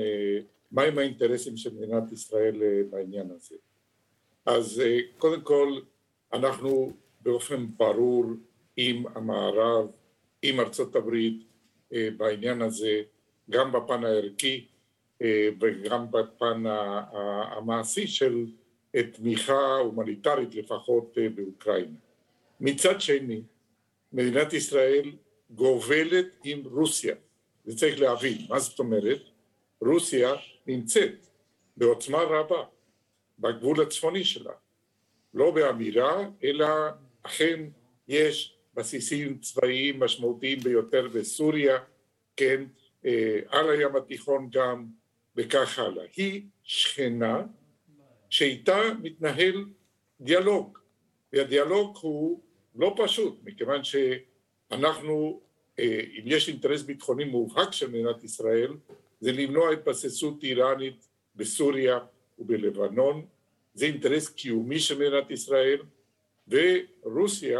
מהם 0.74 0.98
האינטרסים 0.98 1.58
של 1.58 1.74
מדינת 1.74 2.12
ישראל 2.12 2.64
אה, 2.64 2.82
בעניין 2.90 3.32
הזה. 3.32 3.56
אז 4.46 4.80
אה, 4.80 5.00
קודם 5.18 5.42
כל 5.42 5.80
אנחנו 6.34 6.94
באופן 7.22 7.66
ברור 7.78 8.26
עם 8.78 9.04
המערב, 9.16 9.88
עם 10.42 10.60
ארצות 10.60 10.96
הברית 10.96 11.44
אה, 11.94 12.10
בעניין 12.18 12.62
הזה, 12.62 13.02
גם 13.50 13.72
בפן 13.72 14.06
הערכי 14.06 14.68
וגם 15.62 16.12
בפן 16.12 16.64
המעשי 17.58 18.08
של 18.08 18.46
תמיכה 19.14 19.78
הומניטרית 19.78 20.56
לפחות 20.56 21.18
באוקראינה. 21.36 21.98
מצד 22.60 23.02
שני, 23.02 23.42
מדינת 24.14 24.54
ישראל 24.54 25.12
גובלת 25.50 26.26
עם 26.44 26.64
רוסיה, 26.66 27.16
זה 27.66 27.78
צריך 27.78 28.00
להבין, 28.00 28.38
מה 28.50 28.60
זאת 28.60 28.80
אומרת? 28.80 29.22
רוסיה 29.86 30.34
נמצאת 30.68 31.26
בעוצמה 31.78 32.18
רבה 32.18 32.64
בגבול 33.40 33.82
הצפוני 33.82 34.24
שלה, 34.24 34.54
לא 35.34 35.52
באמירה, 35.52 36.30
אלא 36.44 36.68
אכן 37.24 37.64
יש 38.08 38.58
בסיסים 38.74 39.38
צבאיים 39.38 40.00
משמעותיים 40.00 40.60
ביותר 40.60 41.08
בסוריה, 41.14 41.78
כן, 42.36 42.64
אה, 43.06 43.40
על 43.48 43.70
הים 43.70 43.96
התיכון 43.96 44.50
גם, 44.52 44.86
וכך 45.36 45.80
הלאה. 45.80 46.06
היא 46.16 46.42
שכנה 46.64 47.44
שאיתה 48.30 48.82
מתנהל 49.02 49.66
דיאלוג, 50.22 50.78
והדיאלוג 51.34 51.98
הוא 52.02 52.42
לא 52.76 52.96
פשוט, 52.98 53.40
מכיוון 53.44 53.82
שאנחנו, 53.84 55.42
אה, 55.80 56.00
אם 56.20 56.24
יש 56.26 56.50
אינטרס 56.50 56.82
ביטחוני 56.82 57.26
מובהק 57.26 57.72
של 57.74 57.88
מדינת 57.88 58.24
ישראל, 58.24 58.74
זה 59.24 59.32
למנוע 59.32 59.72
התבססות 59.72 60.44
איראנית 60.44 61.08
בסוריה 61.36 62.00
ובלבנון, 62.40 63.26
זה 63.74 63.86
אינטרס 63.86 64.30
קיומי 64.30 64.80
של 64.80 64.96
מדינת 64.96 65.32
ישראל, 65.32 65.82
ורוסיה 66.48 67.60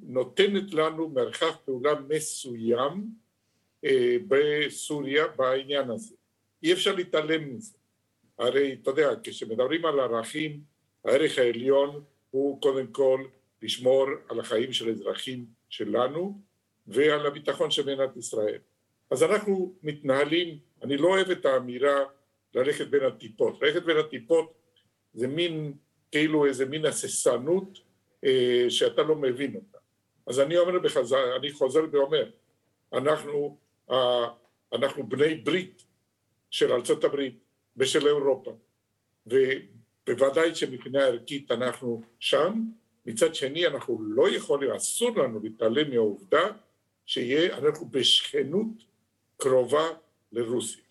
נותנת 0.00 0.74
לנו 0.74 1.08
מרחב 1.08 1.52
פעולה 1.64 1.92
מסוים 2.08 3.08
אה, 3.84 4.16
בסוריה 4.28 5.26
בעניין 5.26 5.90
הזה. 5.90 6.14
אי 6.62 6.72
אפשר 6.72 6.94
להתעלם 6.94 7.54
מזה. 7.54 7.76
הרי 8.38 8.76
אתה 8.82 8.90
יודע, 8.90 9.10
כשמדברים 9.22 9.86
על 9.86 10.00
ערכים, 10.00 10.60
הערך 11.04 11.38
העליון 11.38 12.04
הוא 12.30 12.60
קודם 12.60 12.86
כל 12.86 13.24
לשמור 13.62 14.06
על 14.28 14.40
החיים 14.40 14.72
של 14.72 14.88
האזרחים 14.88 15.46
שלנו 15.68 16.40
ועל 16.86 17.26
הביטחון 17.26 17.70
של 17.70 17.82
מדינת 17.82 18.16
ישראל. 18.16 18.58
אז 19.10 19.22
אנחנו 19.22 19.74
מתנהלים, 19.82 20.58
אני 20.82 20.96
לא 20.96 21.08
אוהב 21.08 21.30
את 21.30 21.46
האמירה 21.46 22.04
ללכת 22.54 22.86
בין 22.86 23.04
הטיפות, 23.04 23.62
ללכת 23.62 23.82
בין 23.82 23.96
הטיפות 23.96 24.54
זה 25.14 25.28
מין, 25.28 25.72
כאילו 26.10 26.46
איזה 26.46 26.66
מין 26.66 26.86
הססנות 26.86 27.78
אה, 28.24 28.66
שאתה 28.68 29.02
לא 29.02 29.16
מבין 29.16 29.54
אותה. 29.54 29.78
אז 30.26 30.40
אני 30.40 30.58
אומר 30.58 30.78
בחזר, 30.78 31.36
אני 31.36 31.52
חוזר 31.52 31.80
ואומר, 31.92 32.30
אנחנו, 32.92 33.58
אה, 33.90 34.26
אנחנו 34.72 35.08
בני 35.08 35.34
ברית 35.34 35.82
של 36.50 36.72
ארצות 36.72 37.04
הברית, 37.04 37.38
ושל 37.76 38.06
אירופה. 38.06 38.56
ובוודאי 39.26 40.54
שמבחינה 40.54 41.04
ערכית 41.04 41.50
אנחנו 41.50 42.02
שם, 42.20 42.64
מצד 43.06 43.34
שני 43.34 43.66
אנחנו 43.66 44.02
לא 44.02 44.30
יכולים, 44.36 44.70
אסור 44.70 45.18
לנו 45.18 45.40
להתעלם 45.42 45.90
מהעובדה 45.90 46.46
שיהיה, 47.06 47.58
אנחנו 47.58 47.88
בשכנות 47.88 48.93
קרובה 49.36 49.84
לרוסיה. 50.32 50.84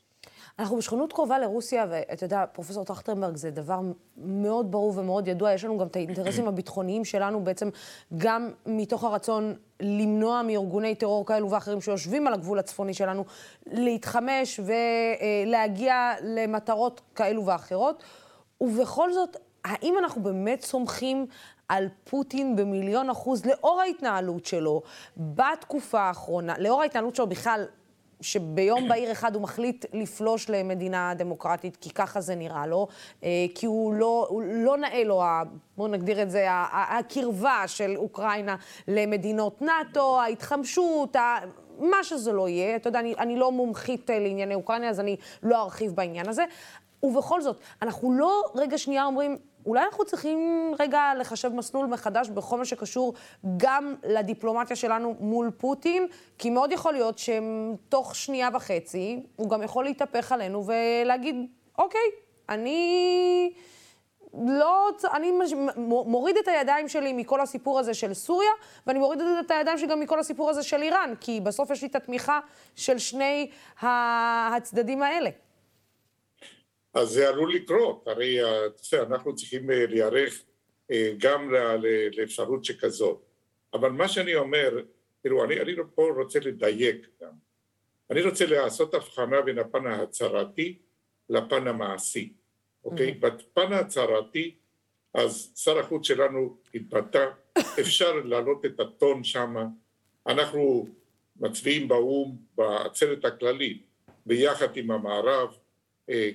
אנחנו 0.60 0.78
בשכנות 0.78 1.14
קרובה 1.14 1.40
לרוסיה, 1.40 1.86
ואתה 1.90 2.26
יודע, 2.26 2.46
פרופסור 2.54 2.86
טרכטנברג, 2.86 3.36
זה 3.36 3.52
דבר 3.52 3.80
מאוד 4.18 4.72
ברור 4.72 4.98
ומאוד 4.98 5.28
ידוע. 5.28 5.54
יש 5.54 5.64
לנו 5.64 5.78
גם 5.78 5.88
את 5.88 5.96
האינטרסים 5.96 6.48
הביטחוניים 6.52 7.06
שלנו, 7.06 7.44
בעצם 7.44 7.70
גם 8.18 8.52
מתוך 8.66 9.04
הרצון 9.04 9.56
למנוע 9.80 10.42
מארגוני 10.42 10.96
טרור 10.96 11.26
כאלו 11.26 11.50
ואחרים 11.50 11.82
שיושבים 11.82 12.28
על 12.28 12.34
הגבול 12.34 12.60
הצפוני 12.60 12.94
שלנו, 12.94 13.26
להתחמש 13.66 14.60
ולהגיע 14.60 16.12
למטרות 16.24 17.02
כאלו 17.16 17.46
ואחרות. 17.46 18.04
ובכל 18.62 19.14
זאת, 19.14 19.38
האם 19.66 19.98
אנחנו 19.98 20.24
באמת 20.24 20.62
סומכים 20.62 21.26
על 21.70 21.88
פוטין 22.04 22.56
במיליון 22.56 23.10
אחוז 23.10 23.46
לאור 23.46 23.82
ההתנהלות 23.82 24.46
שלו 24.46 24.82
בתקופה 25.18 26.02
האחרונה, 26.02 26.54
לאור 26.60 26.82
ההתנהלות 26.82 27.16
שלו 27.16 27.28
בכלל 27.28 27.66
שביום 28.24 28.88
בהיר 28.88 29.12
אחד 29.12 29.36
הוא 29.36 29.44
מחליט 29.44 29.86
לפלוש 29.94 30.50
למדינה 30.50 31.14
דמוקרטית, 31.14 31.78
כי 31.82 31.90
ככה 31.90 32.22
זה 32.22 32.36
נראה 32.36 32.68
לו, 32.68 32.88
אה, 33.24 33.30
כי 33.56 33.66
הוא 33.66 33.94
לא, 33.94 34.26
הוא 34.30 34.42
לא 34.46 34.78
נאה 34.78 35.04
לו, 35.04 35.24
בואו 35.78 35.88
נגדיר 35.88 36.22
את 36.22 36.32
זה, 36.32 36.48
הקרבה 36.72 37.64
של 37.68 37.94
אוקראינה 37.98 38.56
למדינות 38.88 39.62
נאט"ו, 39.62 40.20
ההתחמשות, 40.22 41.16
מה 41.80 42.04
שזה 42.04 42.32
לא 42.32 42.50
יהיה. 42.50 42.76
אתה 42.76 42.88
יודע, 42.88 43.00
אני, 43.00 43.16
אני 43.20 43.36
לא 43.36 43.52
מומחית 43.52 44.10
אה, 44.10 44.20
לענייני 44.20 44.56
אוקראינה, 44.56 44.90
אז 44.90 45.00
אני 45.00 45.16
לא 45.44 45.62
ארחיב 45.62 45.92
בעניין 45.92 46.30
הזה. 46.30 46.46
ובכל 47.04 47.42
זאת, 47.42 47.60
אנחנו 47.82 48.14
לא 48.14 48.44
רגע 48.56 48.78
שנייה 48.78 49.06
אומרים, 49.06 49.38
אולי 49.66 49.84
אנחנו 49.84 50.06
צריכים 50.06 50.72
רגע 50.80 51.12
לחשב 51.20 51.54
מסלול 51.54 51.86
מחדש 51.86 52.30
בכל 52.30 52.58
מה 52.58 52.66
שקשור 52.66 53.14
גם 53.58 53.96
לדיפלומטיה 54.04 54.76
שלנו 54.76 55.16
מול 55.20 55.52
פוטין, 55.58 56.08
כי 56.38 56.50
מאוד 56.50 56.72
יכול 56.72 56.94
להיות 56.94 57.20
שתוך 57.20 58.16
שנייה 58.16 58.50
וחצי 58.54 59.24
הוא 59.36 59.50
גם 59.50 59.64
יכול 59.64 59.84
להתהפך 59.84 60.32
עלינו 60.32 60.64
ולהגיד, 60.66 61.36
אוקיי, 61.78 62.02
אני... 62.50 63.54
לא, 64.48 64.90
אני 65.14 65.32
מוריד 66.06 66.38
את 66.38 66.48
הידיים 66.48 66.88
שלי 66.88 67.14
מכל 67.14 67.42
הסיפור 67.42 67.80
הזה 67.80 67.94
של 67.94 68.14
סוריה, 68.14 68.52
ואני 68.88 69.00
מוריד 69.00 69.22
את 69.40 69.52
הידיים 69.52 69.78
שלי 69.78 69.88
גם 69.88 70.00
מכל 70.00 70.20
הסיפור 70.20 70.50
הזה 70.50 70.64
של 70.64 70.82
איראן, 70.82 71.14
כי 71.20 71.40
בסוף 71.40 71.72
יש 71.72 71.82
לי 71.82 71.88
את 71.88 71.96
התמיכה 71.96 72.40
של 72.76 72.98
שני 72.98 73.50
הצדדים 73.82 75.04
האלה. 75.04 75.30
אז 76.94 77.10
זה 77.10 77.30
עלול 77.30 77.54
לקרות, 77.54 78.08
הרי 78.08 78.38
אנחנו 78.94 79.36
צריכים 79.36 79.72
אה, 79.72 79.86
להיערך 79.86 80.44
אה, 80.92 81.12
גם 81.18 81.52
לאפשרות 82.18 82.66
שכזאת. 82.66 83.22
אבל 83.74 83.90
מה 83.90 84.08
שאני 84.08 84.36
אומר, 84.36 84.80
תראו, 85.22 85.44
אני, 85.44 85.62
אני 85.62 85.76
פה 85.96 86.10
רוצה 86.18 86.40
לדייק 86.40 87.08
גם. 87.22 87.32
אני 88.10 88.22
רוצה 88.22 88.46
לעשות 88.46 88.94
הבחנה 88.94 89.42
בין 89.42 89.60
הפן 89.60 89.88
ההצהרתי 89.88 90.78
לפן 91.30 91.68
המעשי, 91.68 92.34
אוקיי? 92.86 93.12
Mm-hmm. 93.12 93.28
בפן 93.28 93.74
ההצהרתי, 93.74 94.56
אז 95.14 95.54
שר 95.56 95.80
החוץ 95.80 96.08
שלנו 96.08 96.58
התבטא, 96.76 97.30
אפשר 97.82 98.14
להעלות 98.14 98.66
את 98.66 98.80
הטון 98.80 99.24
שמה, 99.24 99.66
אנחנו 100.28 100.88
מצביעים 101.40 101.88
באו"ם 101.88 102.38
בעצרת 102.56 103.26
הכללית 103.26 103.88
ביחד 104.26 104.78
עם 104.78 104.92
המערב, 104.92 105.50
אה, 105.50 105.58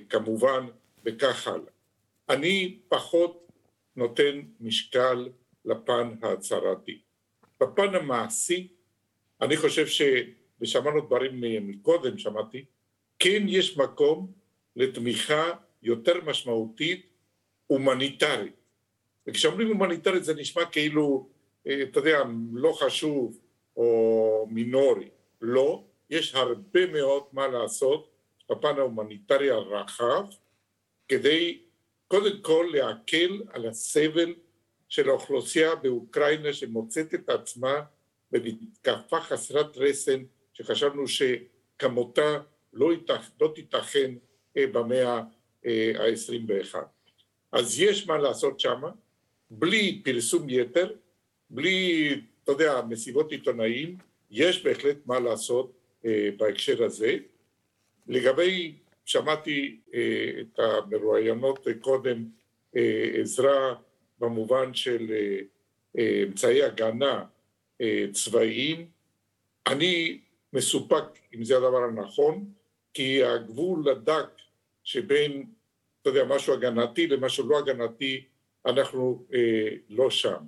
כמובן, 0.09 0.67
וכך 1.05 1.47
הלאה. 1.47 1.71
אני 2.29 2.79
פחות 2.87 3.47
נותן 3.95 4.41
משקל 4.59 5.29
לפן 5.65 6.13
ההצהרתי. 6.21 7.01
בפן 7.61 7.95
המעשי, 7.95 8.67
אני 9.41 9.57
חושב 9.57 9.87
ש... 9.87 10.01
ושמענו 10.61 11.01
דברים 11.01 11.43
מקודם, 11.67 12.17
שמעתי, 12.17 12.65
כן 13.19 13.43
יש 13.47 13.77
מקום 13.77 14.31
לתמיכה 14.75 15.51
יותר 15.83 16.21
משמעותית 16.25 17.05
הומניטרית. 17.67 18.55
וכשאומרים 19.27 19.67
הומניטרית 19.67 20.23
זה 20.23 20.33
נשמע 20.33 20.65
כאילו, 20.65 21.29
אה, 21.67 21.83
אתה 21.83 21.99
יודע, 21.99 22.19
לא 22.53 22.71
חשוב 22.71 23.39
או 23.77 24.47
מינורי. 24.51 25.09
לא, 25.41 25.83
יש 26.09 26.35
הרבה 26.35 26.85
מאוד 26.91 27.23
מה 27.33 27.47
לעשות 27.47 28.08
בפן 28.49 28.77
ההומניטרי 28.77 29.49
הרחב, 29.51 30.25
כדי 31.07 31.61
קודם 32.07 32.41
כל 32.41 32.69
להקל 32.73 33.41
על 33.49 33.65
הסבל 33.65 34.33
של 34.89 35.09
האוכלוסייה 35.09 35.75
באוקראינה 35.75 36.53
שמוצאת 36.53 37.13
את 37.13 37.29
עצמה 37.29 37.81
במתקפה 38.31 39.21
חסרת 39.21 39.77
רסן 39.77 40.23
שחשבנו 40.53 41.03
שכמותה 41.07 42.39
לא, 42.73 42.93
יתכ... 42.93 43.29
לא 43.41 43.51
תיתכן 43.55 44.15
אה, 44.57 44.67
במאה 44.67 45.17
ה-21. 45.65 46.75
אה, 46.75 46.81
אז 47.51 47.79
יש 47.79 48.07
מה 48.07 48.17
לעשות 48.17 48.59
שם, 48.59 48.81
בלי 49.51 50.01
פרסום 50.03 50.49
יתר, 50.49 50.91
בלי, 51.49 52.09
אתה 52.43 52.51
יודע, 52.51 52.81
מסיבות 52.89 53.31
עיתונאים, 53.31 53.97
יש 54.31 54.63
בהחלט 54.63 54.97
מה 55.05 55.19
לעשות 55.19 55.71
אה, 56.05 56.29
בהקשר 56.37 56.83
הזה. 56.83 57.17
לגבי, 58.09 58.75
שמעתי 59.05 59.79
אה, 59.93 60.31
את 60.41 60.59
המרואיינות 60.59 61.67
קודם, 61.81 62.25
אה, 62.75 63.09
עזרה 63.21 63.75
במובן 64.19 64.73
של 64.73 65.11
אה, 65.97 66.23
אמצעי 66.23 66.63
הגנה 66.63 67.23
צבאיים, 68.11 68.87
אני 69.67 70.19
מסופק 70.53 71.03
אם 71.35 71.43
זה 71.43 71.57
הדבר 71.57 71.83
הנכון, 71.83 72.45
כי 72.93 73.23
הגבול 73.23 73.89
הדק 73.89 74.29
שבין, 74.83 75.45
אתה 76.01 76.09
יודע, 76.09 76.23
משהו 76.25 76.53
הגנתי 76.53 77.07
למשהו 77.07 77.49
לא 77.49 77.59
הגנתי, 77.59 78.23
אנחנו 78.65 79.25
אה, 79.33 79.69
לא 79.89 80.09
שם. 80.09 80.43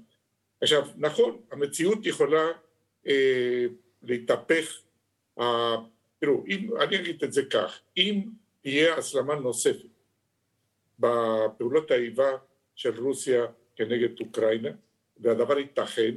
עכשיו, 0.62 0.88
נכון, 0.98 1.42
המציאות 1.52 2.06
יכולה 2.06 2.48
אה, 3.08 3.66
להתהפך, 4.04 4.82
תראו, 6.22 6.44
אם, 6.48 6.70
אני 6.82 6.96
אגיד 6.96 7.24
את 7.24 7.34
זה 7.34 7.46
כך, 7.46 7.80
אם 7.98 8.22
תהיה 8.62 8.98
הסלמה 8.98 9.36
נוספת 9.36 9.90
בפעולות 11.00 11.92
האיבה 11.92 12.32
של 12.76 13.04
רוסיה 13.04 13.46
כנגד 13.76 14.20
אוקראינה, 14.20 14.70
והדבר 15.20 15.60
ייתכן, 15.60 16.16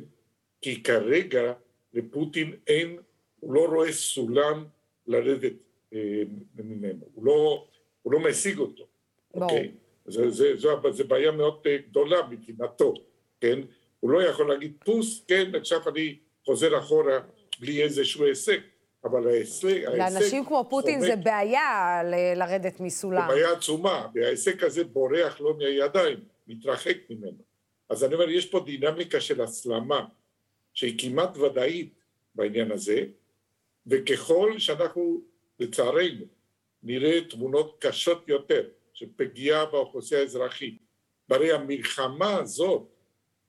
כי 0.60 0.82
כרגע 0.82 1.52
לפוטין 1.94 2.56
אין, 2.66 2.98
הוא 3.40 3.54
לא 3.54 3.66
רואה 3.66 3.92
סולם 3.92 4.64
לרדת 5.06 5.52
אה, 5.94 6.22
ממנו, 6.54 7.06
הוא 7.14 7.24
לא, 7.24 7.66
הוא 8.02 8.12
לא 8.12 8.20
משיג 8.20 8.58
אותו, 8.58 8.86
אוקיי? 9.34 9.70
זה, 10.06 10.30
זה, 10.30 10.56
זה, 10.56 10.68
זה 10.90 11.04
בעיה 11.04 11.30
מאוד 11.30 11.60
אה, 11.66 11.76
גדולה 11.88 12.26
מבחינתו, 12.30 12.94
כן? 13.40 13.58
הוא 14.00 14.10
לא 14.10 14.22
יכול 14.22 14.48
להגיד 14.48 14.72
פוס, 14.84 15.24
כן, 15.28 15.54
עכשיו 15.54 15.88
אני 15.88 16.18
חוזר 16.44 16.78
אחורה 16.78 17.20
בלי 17.60 17.82
איזשהו 17.82 18.24
הישג. 18.24 18.58
אבל 19.04 19.28
ההישג... 19.28 19.78
לאנשים 19.98 20.44
כמו 20.44 20.66
פוטין 20.70 21.00
זה 21.00 21.16
בעיה 21.16 22.00
ל- 22.04 22.38
לרדת 22.38 22.80
מסולם. 22.80 23.28
זה 23.28 23.34
בעיה 23.34 23.52
עצומה, 23.52 24.06
וההישג 24.14 24.64
הזה 24.64 24.84
בורח 24.84 25.40
לו 25.40 25.56
מהידיים, 25.56 26.18
מתרחק 26.46 26.96
ממנו. 27.10 27.38
אז 27.88 28.04
אני 28.04 28.14
אומר, 28.14 28.30
יש 28.30 28.46
פה 28.46 28.60
דינמיקה 28.60 29.20
של 29.20 29.40
הסלמה, 29.40 30.04
שהיא 30.72 30.98
כמעט 30.98 31.36
ודאית 31.36 31.94
בעניין 32.34 32.72
הזה, 32.72 33.04
וככל 33.86 34.58
שאנחנו, 34.58 35.20
לצערנו, 35.60 36.24
נראה 36.82 37.20
תמונות 37.30 37.76
קשות 37.80 38.28
יותר 38.28 38.68
של 38.92 39.06
פגיעה 39.16 39.66
באוכלוסייה 39.66 40.20
האזרחית, 40.20 40.78
הרי 41.30 41.52
המלחמה 41.52 42.36
הזאת 42.36 42.88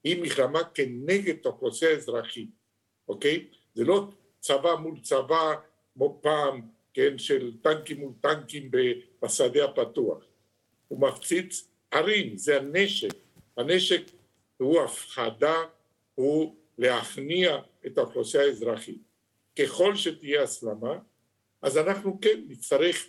היא 0.04 0.22
מלחמה 0.22 0.64
כנגד 0.64 1.36
האוכלוסייה 1.46 1.92
האזרחית, 1.92 2.50
אוקיי? 3.08 3.48
זה 3.74 3.84
לא 3.84 4.08
צבא 4.46 4.76
מול 4.76 5.00
צבא 5.00 5.56
כמו 5.94 6.20
פעם, 6.22 6.62
כן, 6.94 7.18
של 7.18 7.52
טנקים 7.62 8.00
מול 8.00 8.14
טנקים 8.22 8.72
בשדה 9.22 9.66
הפתוח. 9.66 10.24
הוא 10.88 11.02
מפציץ 11.02 11.68
ערים, 11.92 12.38
זה 12.38 12.58
הנשק. 12.58 13.14
הנשק 13.58 14.02
הוא 14.58 14.82
הפחדה, 14.82 15.56
הוא 16.16 16.56
להכניע 16.78 17.58
את 17.86 17.98
האוכלוסייה 17.98 18.44
האזרחית. 18.44 19.02
ככל 19.60 19.96
שתהיה 19.96 20.44
הסלמה, 20.44 21.00
אז 21.62 21.78
אנחנו 21.78 22.22
כן 22.22 22.42
נצטרך 22.48 23.08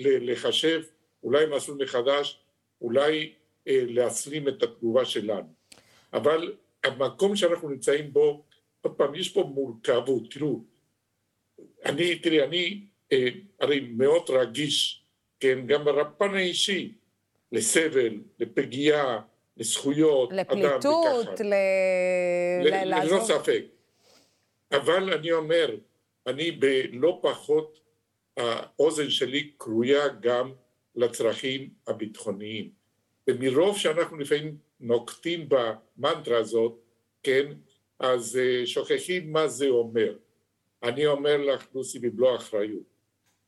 לחשב 0.00 0.82
אולי 1.22 1.46
מסלול 1.46 1.82
מחדש, 1.82 2.40
אולי 2.80 3.32
אה, 3.68 3.82
להסלים 3.88 4.48
את 4.48 4.62
התגובה 4.62 5.04
שלנו. 5.04 5.48
אבל 6.12 6.56
המקום 6.84 7.36
שאנחנו 7.36 7.68
נמצאים 7.68 8.12
בו 8.12 8.44
עוד 8.82 8.94
פעם, 8.94 9.14
יש 9.14 9.28
פה 9.28 9.42
מורכבות, 9.42 10.22
תראו, 10.30 10.60
אני, 11.84 12.18
תראי, 12.18 12.44
אני 12.44 12.86
אה, 13.12 13.28
הרי 13.60 13.80
מאוד 13.80 14.30
רגיש 14.30 15.04
כן, 15.40 15.66
גם 15.66 15.84
בפן 15.84 16.34
האישי, 16.34 16.92
לסבל, 17.52 18.20
לפגיעה, 18.38 19.20
לזכויות, 19.56 20.32
לפליטות, 20.32 21.26
אדם 21.26 21.32
וככה. 21.32 21.44
ל... 21.44 21.54
ל- 22.64 22.68
ללא 22.68 22.84
לעזוב. 22.84 23.22
ספק. 23.22 23.64
אבל 24.72 25.12
אני 25.14 25.32
אומר, 25.32 25.76
אני 26.26 26.50
בלא 26.50 27.18
פחות, 27.22 27.80
האוזן 28.36 29.10
שלי 29.10 29.50
כרויה 29.58 30.08
גם 30.08 30.52
לצרכים 30.96 31.70
הביטחוניים. 31.86 32.70
ומרוב 33.28 33.78
שאנחנו 33.78 34.16
לפעמים 34.18 34.56
נוקטים 34.80 35.48
במנטרה 35.48 36.38
הזאת, 36.38 36.80
כן, 37.22 37.46
אז 38.00 38.38
אה, 38.42 38.66
שוכחים 38.66 39.32
מה 39.32 39.48
זה 39.48 39.68
אומר. 39.68 40.16
אני 40.82 41.06
אומר 41.06 41.36
לך, 41.36 41.66
לוסי, 41.74 41.98
במלוא 41.98 42.30
האחריות, 42.32 42.82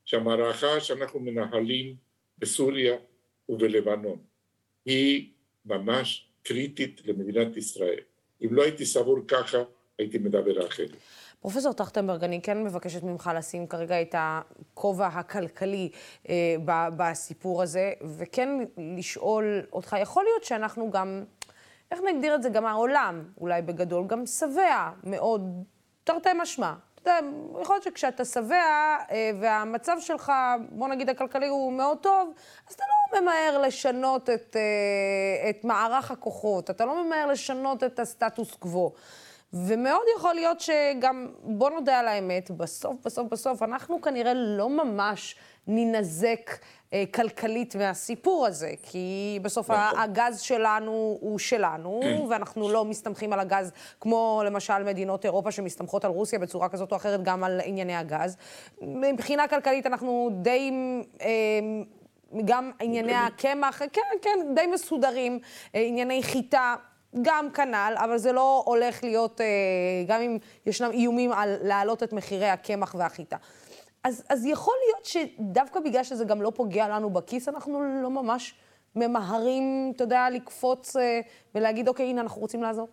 שהמערכה 0.05 0.81
שאנחנו 0.81 1.21
מנהלים 1.21 1.97
בסוריה 2.39 2.97
ובלבנון 3.49 4.19
היא 4.85 5.31
ממש 5.65 6.29
קריטית 6.43 7.01
למדינת 7.07 7.57
ישראל. 7.57 8.01
אם 8.45 8.55
לא 8.55 8.63
הייתי 8.63 8.87
סבור 8.87 9.19
ככה, 9.29 9.59
הייתי 9.99 10.19
מדבר 10.19 10.67
אחרת. 10.67 10.91
פרופסור 11.41 11.73
טרכטנברג, 11.73 12.25
אני 12.25 12.43
כן 12.43 12.65
מבקשת 12.65 13.03
ממך 13.03 13.31
לשים 13.37 13.67
כרגע 13.67 14.03
את 14.03 14.15
הכובע 14.19 15.07
הכלכלי 15.07 15.91
אה, 16.29 16.57
ב- 16.65 16.89
בסיפור 16.97 17.63
הזה, 17.63 17.93
וכן 18.19 18.49
לשאול 18.97 19.63
אותך, 19.73 19.97
יכול 20.03 20.25
להיות 20.25 20.45
שאנחנו 20.45 20.91
גם, 20.91 21.25
איך 21.93 22.01
נגדיר 22.15 22.35
את 22.35 22.43
זה, 22.43 22.49
גם 22.49 22.67
העולם, 22.67 23.25
אולי 23.41 23.63
בגדול, 23.63 24.07
גם 24.07 24.27
שבע 24.27 24.91
מאוד, 25.05 25.65
תרתי 26.05 26.29
משמע. 26.35 26.73
אתה 26.95 27.11
יודע, 27.11 27.29
יכול 27.61 27.75
להיות 27.75 27.83
שכשאתה 27.83 28.25
שבע 28.25 28.97
אה, 29.11 29.31
והמצב 29.41 29.97
שלך, 30.01 30.33
בוא 30.69 30.89
נגיד 30.89 31.11
הכלכלי 31.11 31.49
הוא 31.49 31.73
מאוד 31.73 31.99
טוב, 31.99 32.33
אז 32.69 32.75
אתה 32.75 32.85
לא 33.13 33.21
ממהר 33.21 33.59
לשנות 33.59 34.31
את, 34.31 34.57
אה, 34.57 35.51
את 35.51 35.65
מערך 35.65 36.11
הכוחות, 36.11 36.71
אתה 36.71 36.85
לא 36.85 37.05
ממהר 37.05 37.27
לשנות 37.27 37.85
את 37.85 37.99
הסטטוס 37.99 38.55
קוו. 38.55 38.93
ומאוד 39.53 40.05
יכול 40.17 40.35
להיות 40.35 40.61
שגם, 40.61 41.29
בוא 41.43 41.71
נודה 41.71 41.99
על 41.99 42.09
האמת, 42.09 42.51
בסוף, 42.51 42.97
בסוף, 43.05 43.29
בסוף, 43.29 43.63
אנחנו 43.63 44.01
כנראה 44.01 44.35
לא 44.35 44.69
ממש 44.69 45.37
נינזק 45.67 46.51
אה, 46.93 47.05
כלכלית 47.15 47.77
מהסיפור 47.77 48.47
הזה, 48.47 48.73
כי 48.83 49.39
בסוף 49.43 49.71
נכון. 49.71 50.01
הגז 50.01 50.41
שלנו 50.41 51.19
הוא 51.21 51.39
שלנו, 51.39 52.01
ואנחנו 52.31 52.69
לא 52.69 52.85
מסתמכים 52.85 53.33
על 53.33 53.41
הגז, 53.41 53.73
כמו 54.01 54.43
למשל 54.47 54.83
מדינות 54.83 55.25
אירופה 55.25 55.51
שמסתמכות 55.51 56.05
על 56.05 56.11
רוסיה 56.11 56.39
בצורה 56.39 56.69
כזאת 56.69 56.93
או 56.93 56.97
אחרת, 56.97 57.23
גם 57.23 57.45
על 57.45 57.61
ענייני 57.65 57.97
הגז. 57.97 58.37
מבחינה 58.83 59.49
כלכלית 59.49 59.87
אנחנו 59.87 60.31
די... 60.43 60.71
אה, 61.21 61.29
גם 62.45 62.71
ענייני 62.81 63.15
הקמח, 63.15 63.83
כן, 63.93 64.01
כן, 64.23 64.55
די 64.55 64.67
מסודרים, 64.67 65.39
אה, 65.75 65.81
ענייני 65.81 66.23
חיטה. 66.23 66.75
גם 67.23 67.51
כנ"ל, 67.51 67.95
אבל 67.97 68.19
זה 68.19 68.33
לא 68.33 68.63
הולך 68.67 69.05
להיות, 69.05 69.41
אה, 69.41 69.47
גם 70.07 70.21
אם 70.21 70.39
ישנם 70.67 70.91
איומים 70.91 71.33
על 71.33 71.57
להעלות 71.63 72.03
את 72.03 72.13
מחירי 72.13 72.49
הקמח 72.49 72.95
והחיטה. 72.99 73.37
אז, 74.05 74.25
אז 74.29 74.47
יכול 74.47 74.75
להיות 74.87 75.05
שדווקא 75.05 75.81
בגלל 75.81 76.05
שזה 76.05 76.25
גם 76.25 76.43
לא 76.43 76.53
פוגע 76.55 76.89
לנו 76.89 77.11
בכיס, 77.11 77.49
אנחנו 77.49 77.81
לא 78.03 78.11
ממש 78.11 78.55
ממהרים, 78.97 79.93
אתה 79.97 80.05
יודע, 80.05 80.27
לקפוץ 80.35 80.97
אה, 80.97 81.21
ולהגיד, 81.55 81.89
אוקיי, 81.89 82.07
הנה, 82.07 82.21
אנחנו 82.21 82.41
רוצים 82.41 82.63
לעזור. 82.63 82.89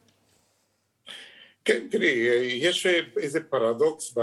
כן, 1.66 1.88
תראי, 1.92 2.10
יש 2.62 2.86
איזה 3.18 3.44
פרדוקס 3.44 4.14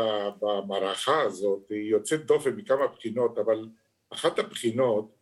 במערכה 0.41 1.23
הזאת, 1.23 1.69
היא 1.71 1.91
יוצאת 1.91 2.27
דופן 2.27 2.51
מכמה 2.51 2.87
בחינות, 2.87 3.39
אבל 3.39 3.69
אחת 4.11 4.39
הבחינות 4.39 5.17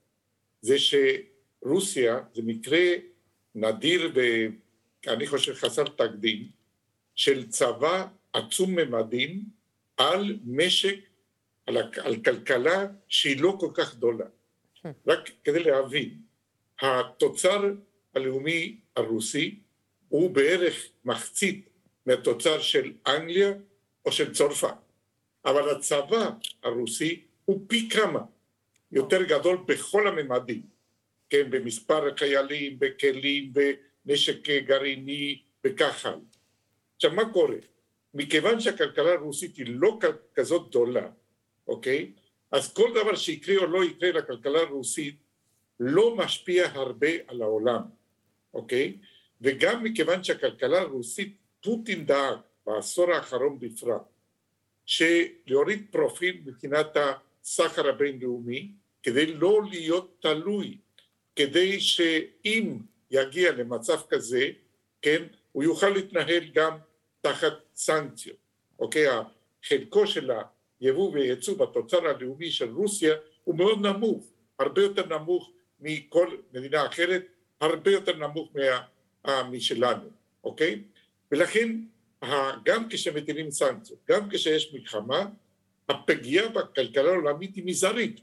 זה 0.61 0.77
שרוסיה 0.79 2.21
זה 2.35 2.43
מקרה 2.45 2.87
נדיר 3.55 4.13
ואני 5.07 5.27
חושב 5.27 5.55
חסר 5.55 5.85
תקדים 5.85 6.49
של 7.15 7.49
צבא 7.49 8.07
עצום 8.33 8.75
ממדים 8.75 9.45
על 9.97 10.39
משק, 10.45 10.97
על, 11.67 11.77
על 12.03 12.17
כלכלה 12.17 12.87
שהיא 13.09 13.41
לא 13.41 13.57
כל 13.61 13.71
כך 13.75 13.95
גדולה. 13.95 14.27
רק 15.07 15.31
כדי 15.45 15.63
להבין, 15.63 16.19
התוצר 16.81 17.73
הלאומי 18.15 18.81
הרוסי 18.97 19.61
הוא 20.09 20.31
בערך 20.31 20.89
מחצית 21.05 21.69
מהתוצר 22.07 22.61
של 22.61 22.93
אנגליה 23.07 23.53
או 24.05 24.13
של 24.13 24.35
צרפת. 24.35 24.75
אבל 25.45 25.71
הצבא 25.71 26.31
הרוסי 26.63 27.25
הוא 27.45 27.65
פי 27.69 27.89
כמה 27.91 28.21
יותר 28.93 29.23
גדול 29.23 29.59
בכל 29.67 30.09
הממדים, 30.09 30.63
כן, 31.31 31.51
במספר 31.51 32.17
חיילים, 32.17 32.79
בכלים, 32.79 33.53
בנשק 33.53 34.51
גרעיני 34.51 35.43
וכך 35.65 36.07
הלאה. 36.07 36.19
עכשיו 36.97 37.13
מה 37.13 37.33
קורה? 37.33 37.57
מכיוון 38.15 38.61
שהכלכלה 38.61 39.13
הרוסית 39.13 39.57
היא 39.57 39.67
לא 39.69 39.99
כזאת 40.35 40.69
גדולה, 40.69 41.09
אוקיי? 41.69 42.13
אז 42.51 42.73
כל 42.73 42.91
דבר 42.95 43.17
שיקרה 43.17 43.57
או 43.57 43.67
לא 43.67 43.85
יקרה 43.85 44.13
לכלכלה 44.13 44.61
הרוסית 44.61 45.17
לא 45.81 46.17
משפיע 46.17 46.67
הרבה 46.73 47.09
על 47.27 47.43
העולם, 47.43 47.83
אוקיי? 48.55 48.97
וגם 49.41 49.85
מכיוון 49.85 50.25
שהכלכלה 50.25 50.81
הרוסית, 50.81 51.37
פוטין 51.61 52.07
דאג 52.07 52.39
בעשור 52.67 53.13
האחרון 53.13 53.59
בפרט, 53.61 54.03
שלהוריד 54.87 55.87
פרופיל 55.91 56.41
מבחינת 56.45 56.97
הסחר 56.97 57.89
הבינלאומי, 57.89 58.73
כדי 59.03 59.27
לא 59.27 59.61
להיות 59.71 60.17
תלוי, 60.21 60.79
כדי 61.37 61.81
שאם 61.81 62.79
יגיע 63.11 63.53
למצב 63.53 64.01
כזה, 64.09 64.51
כן, 65.03 65.23
הוא 65.53 65.65
יוכל 65.65 65.89
להתנהל 65.89 66.45
גם 66.55 66.79
תחת 67.21 67.53
סנקציות, 67.75 68.37
אוקיי? 68.79 69.07
חלקו 69.65 70.07
של 70.07 70.31
היבוא 70.85 71.13
ויצוא 71.13 71.59
בתוצר 71.59 72.07
הלאומי 72.07 72.51
של 72.51 72.71
רוסיה 72.71 73.15
הוא 73.45 73.59
מאוד 73.59 73.87
נמוך, 73.87 74.27
הרבה 74.59 74.83
יותר 74.83 75.19
נמוך 75.19 75.51
מכל 75.81 76.37
מדינה 76.53 76.87
אחרת, 76.87 77.27
הרבה 77.61 77.91
יותר 77.91 78.17
נמוך 78.17 78.51
מה, 78.55 78.81
אה, 79.27 79.43
משלנו, 79.51 80.09
אוקיי? 80.45 80.83
ולכן 81.33 81.77
גם 82.65 82.89
כשמטילים 82.91 83.51
סנקציות, 83.51 83.99
גם 84.09 84.29
כשיש 84.31 84.75
מלחמה, 84.75 85.27
הפגיעה 85.89 86.49
בכלכלה 86.49 87.11
העולמית 87.11 87.55
היא 87.55 87.65
מזערית. 87.67 88.21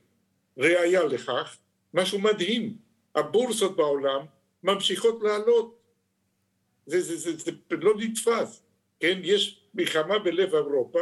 ראיה 0.58 1.04
לכך, 1.04 1.58
משהו 1.94 2.20
מדהים, 2.20 2.78
הבורסות 3.16 3.76
בעולם 3.76 4.26
ממשיכות 4.64 5.24
לעלות. 5.24 5.80
זה, 6.86 7.02
זה, 7.02 7.18
זה, 7.18 7.32
זה 7.38 7.52
לא 7.72 7.94
נתפס, 7.98 8.64
כן? 9.00 9.20
יש 9.24 9.62
מלחמה 9.74 10.20
בלב 10.20 10.56
אירופה, 10.56 11.00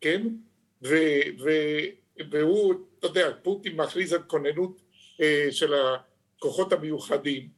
כן? 0.00 0.26
ו, 0.84 0.94
ו, 1.44 1.50
והוא, 2.30 2.74
אתה 2.98 3.06
יודע, 3.06 3.30
פוטין 3.42 3.76
מכריז 3.76 4.12
על 4.12 4.22
כוננות 4.22 4.80
אה, 5.20 5.46
של 5.50 5.74
הכוחות 5.74 6.72
המיוחדים, 6.72 7.48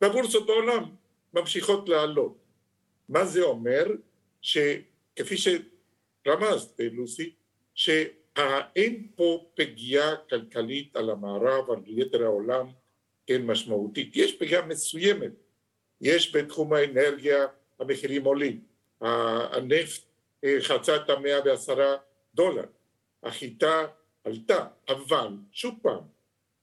והבורסות 0.00 0.46
בעולם 0.46 0.84
ממשיכות 1.34 1.88
לעלות. 1.88 2.38
מה 3.08 3.24
זה 3.24 3.42
אומר? 3.42 3.84
שכפי 4.42 5.36
שרמזת, 5.36 6.80
לוסי, 6.92 7.32
שאין 7.74 9.08
פה 9.16 9.46
פגיעה 9.54 10.16
כלכלית 10.16 10.96
על 10.96 11.10
המערב, 11.10 11.70
על 11.70 11.78
יתר 11.86 12.22
העולם, 12.22 12.66
כן, 13.26 13.42
משמעותית. 13.42 14.16
יש 14.16 14.36
פגיעה 14.36 14.66
מסוימת. 14.66 15.32
יש 16.00 16.36
בתחום 16.36 16.72
האנרגיה, 16.72 17.46
המחירים 17.80 18.24
עולים. 18.24 18.60
הנפט 19.00 20.02
אה, 20.44 20.56
חצה 20.60 20.96
את 20.96 21.10
המאה 21.10 21.38
ועשרה 21.44 21.96
דולר. 22.34 22.64
החיטה 23.22 23.86
עלתה, 24.24 24.66
אבל 24.88 25.28
שוב 25.52 25.74
פעם, 25.82 26.00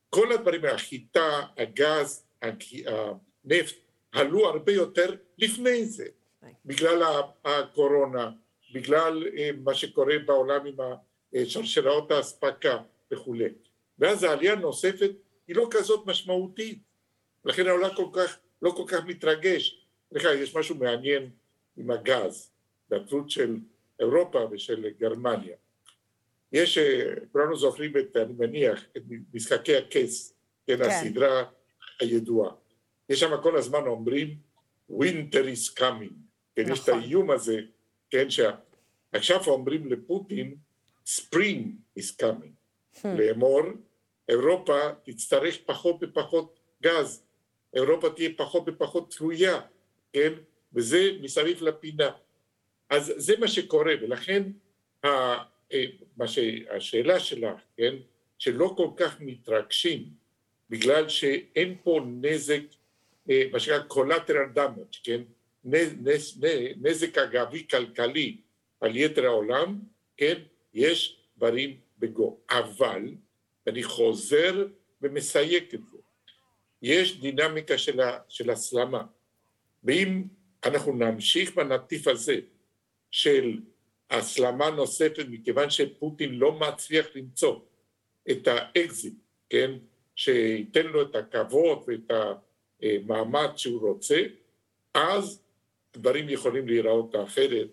כל 0.09 0.31
הדברים, 0.31 0.65
החיטה, 0.65 1.41
הגז, 1.57 2.25
הנפט, 2.41 3.75
עלו 4.11 4.47
הרבה 4.47 4.71
יותר 4.71 5.15
לפני 5.37 5.85
זה, 5.85 6.05
בגלל 6.65 7.21
הקורונה, 7.45 8.31
בגלל 8.73 9.27
אה, 9.37 9.49
מה 9.63 9.73
שקורה 9.73 10.15
בעולם 10.25 10.65
עם 10.65 10.77
שרשראות 11.45 12.11
האספקה 12.11 12.77
וכולי. 13.11 13.49
ואז 13.99 14.23
העלייה 14.23 14.53
הנוספת 14.53 15.11
היא 15.47 15.55
לא 15.55 15.67
כזאת 15.71 16.05
משמעותית, 16.05 16.79
לכן 17.45 17.67
העולם 17.67 17.89
כל 17.95 18.07
כך, 18.13 18.37
לא 18.61 18.71
כל 18.71 18.83
כך 18.87 19.05
מתרגש. 19.05 19.85
לך 20.11 20.23
יש 20.23 20.55
משהו 20.55 20.75
מעניין 20.75 21.29
עם 21.77 21.91
הגז, 21.91 22.51
בתלות 22.89 23.29
של 23.29 23.57
אירופה 23.99 24.39
ושל 24.51 24.89
גרמניה. 24.99 25.55
יש, 26.51 26.77
כולנו 27.31 27.55
זוכרים 27.55 27.97
את, 27.97 28.17
אני 28.17 28.33
מניח, 28.33 28.85
את 28.97 29.01
משחקי 29.33 29.75
הכס, 29.75 30.33
כן, 30.67 30.77
כן. 30.77 30.81
הסדרה 30.81 31.43
הידועה. 31.99 32.51
יש 33.09 33.19
שם 33.19 33.41
כל 33.43 33.57
הזמן 33.57 33.87
אומרים, 33.87 34.37
winter 34.91 35.45
is 35.53 35.79
coming, 35.79 36.13
כן, 36.55 36.71
יש 36.71 36.79
את 36.79 36.89
נכון. 36.89 36.99
האיום 36.99 37.31
הזה, 37.31 37.61
כן, 38.09 38.27
שעכשיו 38.29 39.43
אומרים 39.47 39.91
לפוטין, 39.91 40.55
spring 41.07 41.99
is 41.99 42.21
coming, 42.21 43.05
לאמור, 43.05 43.61
אירופה 44.29 44.79
תצטרך 45.03 45.57
פחות 45.65 45.95
ופחות 46.01 46.59
גז, 46.83 47.23
אירופה 47.73 48.09
תהיה 48.09 48.29
פחות 48.37 48.63
ופחות 48.67 49.13
תלויה, 49.17 49.61
כן? 50.13 50.33
וזה 50.73 51.11
מסביב 51.21 51.63
לפינה. 51.63 52.09
אז 52.89 53.13
זה 53.17 53.33
מה 53.39 53.47
שקורה, 53.47 53.93
ולכן 54.01 54.43
אה, 55.05 55.37
מה 56.17 56.25
השאלה 56.69 57.19
שלך, 57.19 57.59
כן? 57.77 57.95
שלא 58.37 58.73
כל 58.77 58.89
כך 58.95 59.21
מתרגשים 59.21 60.09
בגלל 60.69 61.09
שאין 61.09 61.75
פה 61.83 62.01
נזק, 62.05 62.61
אה, 63.29 63.43
מה 63.51 63.59
שנקרא 63.59 63.87
collateral 63.89 64.57
damage, 64.57 64.99
כן? 65.03 65.21
נזק 66.81 67.17
אגבי 67.17 67.67
כלכלי 67.67 68.37
על 68.81 68.95
יתר 68.95 69.25
העולם, 69.25 69.79
כן? 70.17 70.41
יש 70.73 71.19
דברים 71.37 71.77
בגו. 71.99 72.39
אבל, 72.49 73.01
אני 73.67 73.83
חוזר 73.83 74.67
ומסייג 75.01 75.63
את 75.73 75.81
זה, 75.91 75.97
יש 76.81 77.19
דינמיקה 77.19 77.77
של, 77.77 78.01
ה, 78.01 78.17
של 78.27 78.49
הסלמה. 78.49 79.03
ואם 79.83 80.23
אנחנו 80.65 80.93
נמשיך 80.93 81.55
בנתיב 81.55 82.09
הזה 82.09 82.39
של 83.11 83.59
הסלמה 84.09 84.69
נוספת 84.69 85.25
מכיוון 85.29 85.69
שפוטין 85.69 86.33
לא 86.33 86.51
מצליח 86.51 87.07
למצוא 87.15 87.59
את 88.31 88.47
האקזיט, 88.47 89.13
כן, 89.49 89.71
שייתן 90.15 90.85
לו 90.85 91.01
את 91.01 91.15
הכבוד 91.15 91.83
ואת 91.87 92.11
המעמד 92.81 93.49
שהוא 93.55 93.89
רוצה, 93.89 94.21
אז 94.93 95.41
דברים 95.93 96.29
יכולים 96.29 96.67
להיראות 96.67 97.15
אחרת. 97.23 97.67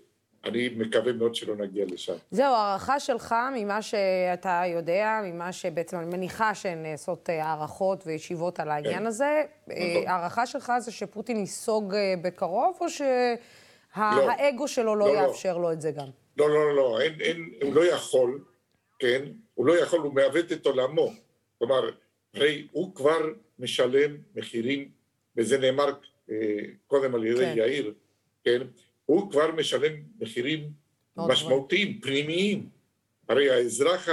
אני 0.45 0.69
מקווה 0.77 1.13
מאוד 1.13 1.35
שלא 1.35 1.57
נגיע 1.57 1.85
לשם. 1.89 2.15
זהו, 2.31 2.55
הערכה 2.55 3.01
שלך 3.01 3.35
ממה 3.55 3.83
שאתה 3.83 4.63
יודע, 4.67 5.21
ממה 5.25 5.53
שבעצם 5.53 5.97
אני 5.97 6.07
מניחה 6.07 6.55
שנעשות 6.55 7.31
אה, 7.31 7.45
הערכות 7.45 8.07
וישיבות 8.07 8.61
על 8.61 8.71
העניין 8.71 8.99
כן. 8.99 9.07
הזה, 9.07 9.25
אה, 9.71 9.75
נכון. 9.91 10.09
הערכה 10.09 10.47
שלך 10.47 10.73
זה 10.79 10.93
שפוטין 10.93 11.37
ייסוג 11.37 11.95
אה, 11.95 12.15
בקרוב, 12.23 12.79
או 12.81 12.87
שהאגו 12.91 13.41
לא. 13.97 14.67
שלו 14.67 14.85
לא, 14.85 14.97
לא, 14.97 15.15
לא. 15.15 15.21
יאפשר 15.21 15.57
לא. 15.57 15.63
לו 15.63 15.73
את 15.73 15.81
זה 15.81 15.91
גם? 15.91 16.09
לא, 16.37 16.51
לא, 16.51 16.67
לא, 16.67 16.77
לא, 16.77 17.01
אין, 17.01 17.21
אין, 17.21 17.51
הוא 17.63 17.75
לא 17.75 17.85
יכול, 17.85 18.45
כן? 18.99 19.23
הוא 19.55 19.67
לא 19.67 19.79
יכול, 19.79 20.01
הוא 20.01 20.15
מעוות 20.15 20.53
את 20.53 20.67
עולמו. 20.67 21.13
כלומר, 21.59 21.91
הרי 22.35 22.67
הוא 22.73 22.95
כבר 22.95 23.19
משלם 23.59 24.17
מחירים, 24.35 24.91
וזה 25.37 25.59
נאמר 25.59 25.89
אה, 26.31 26.37
קודם 26.87 27.15
על 27.15 27.25
ידי 27.25 27.45
כן. 27.45 27.55
יאיר, 27.57 27.95
כן? 28.45 28.63
הוא 29.07 29.31
כבר 29.31 29.53
משלם 29.53 29.93
מחירים 30.21 30.71
משמעותיים, 31.17 32.01
פנימיים. 32.01 32.69
הרי 33.29 33.51
האזרח 33.51 34.09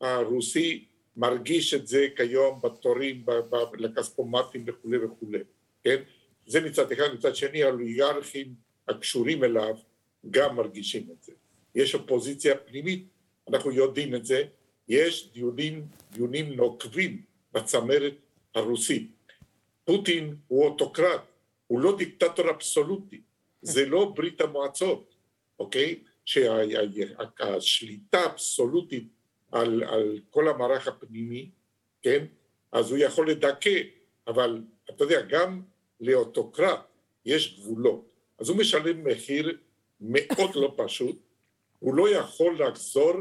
הרוסי 0.00 0.84
מרגיש 1.16 1.74
את 1.74 1.86
זה 1.86 2.06
כיום 2.16 2.60
בתורים, 2.62 3.24
לכספומטים 3.78 4.64
וכולי 4.66 4.98
וכולי, 5.04 5.38
כן? 5.84 6.02
זה 6.46 6.60
מצד 6.60 6.92
אחד, 6.92 7.14
מצד 7.14 7.36
שני 7.36 7.62
האוליגרכים 7.62 8.54
הקשורים 8.88 9.44
אליו 9.44 9.74
גם 10.30 10.56
מרגישים 10.56 11.08
את 11.12 11.22
זה. 11.22 11.32
יש 11.74 11.94
אופוזיציה 11.94 12.56
פנימית, 12.56 13.06
אנחנו 13.48 13.72
יודעים 13.72 14.14
את 14.14 14.24
זה, 14.24 14.42
יש 14.88 15.30
דיונים, 15.32 15.86
דיונים 16.12 16.52
נוקבים 16.52 17.22
בצמרת 17.52 18.14
הרוסית. 18.54 19.10
פוטין 19.84 20.36
הוא 20.48 20.64
אוטוקרט, 20.64 21.20
הוא 21.66 21.80
לא 21.80 21.96
דיקטטור 21.98 22.50
אבסולוטי, 22.50 23.20
זה 23.62 23.86
לא 23.86 24.12
ברית 24.16 24.40
המועצות, 24.40 25.14
אוקיי? 25.58 26.02
שהשליטה 26.24 28.20
האבסולוטית 28.20 29.08
על, 29.52 29.84
על 29.84 30.20
כל 30.30 30.48
המערך 30.48 30.88
הפנימי, 30.88 31.50
כן? 32.02 32.24
אז 32.72 32.90
הוא 32.90 32.98
יכול 32.98 33.30
לדכא, 33.30 33.80
אבל 34.26 34.62
אתה 34.90 35.04
יודע, 35.04 35.20
גם 35.22 35.62
לאוטוקרט 36.00 36.80
יש 37.24 37.58
גבולות. 37.58 38.13
אז 38.38 38.48
הוא 38.48 38.58
משלם 38.58 39.04
מחיר 39.04 39.58
מאוד 40.00 40.50
לא 40.54 40.74
פשוט, 40.76 41.16
הוא 41.78 41.94
לא 41.94 42.08
יכול 42.08 42.62
לחזור 42.62 43.12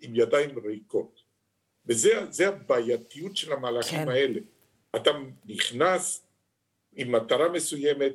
עם 0.00 0.16
ידיים 0.16 0.58
ריקות. 0.58 1.22
וזה 1.86 2.48
הבעייתיות 2.48 3.36
של 3.36 3.52
המהלכים 3.52 3.98
כן. 3.98 4.08
האלה. 4.08 4.40
אתה 4.96 5.10
נכנס 5.44 6.26
עם 6.94 7.12
מטרה 7.12 7.48
מסוימת, 7.48 8.12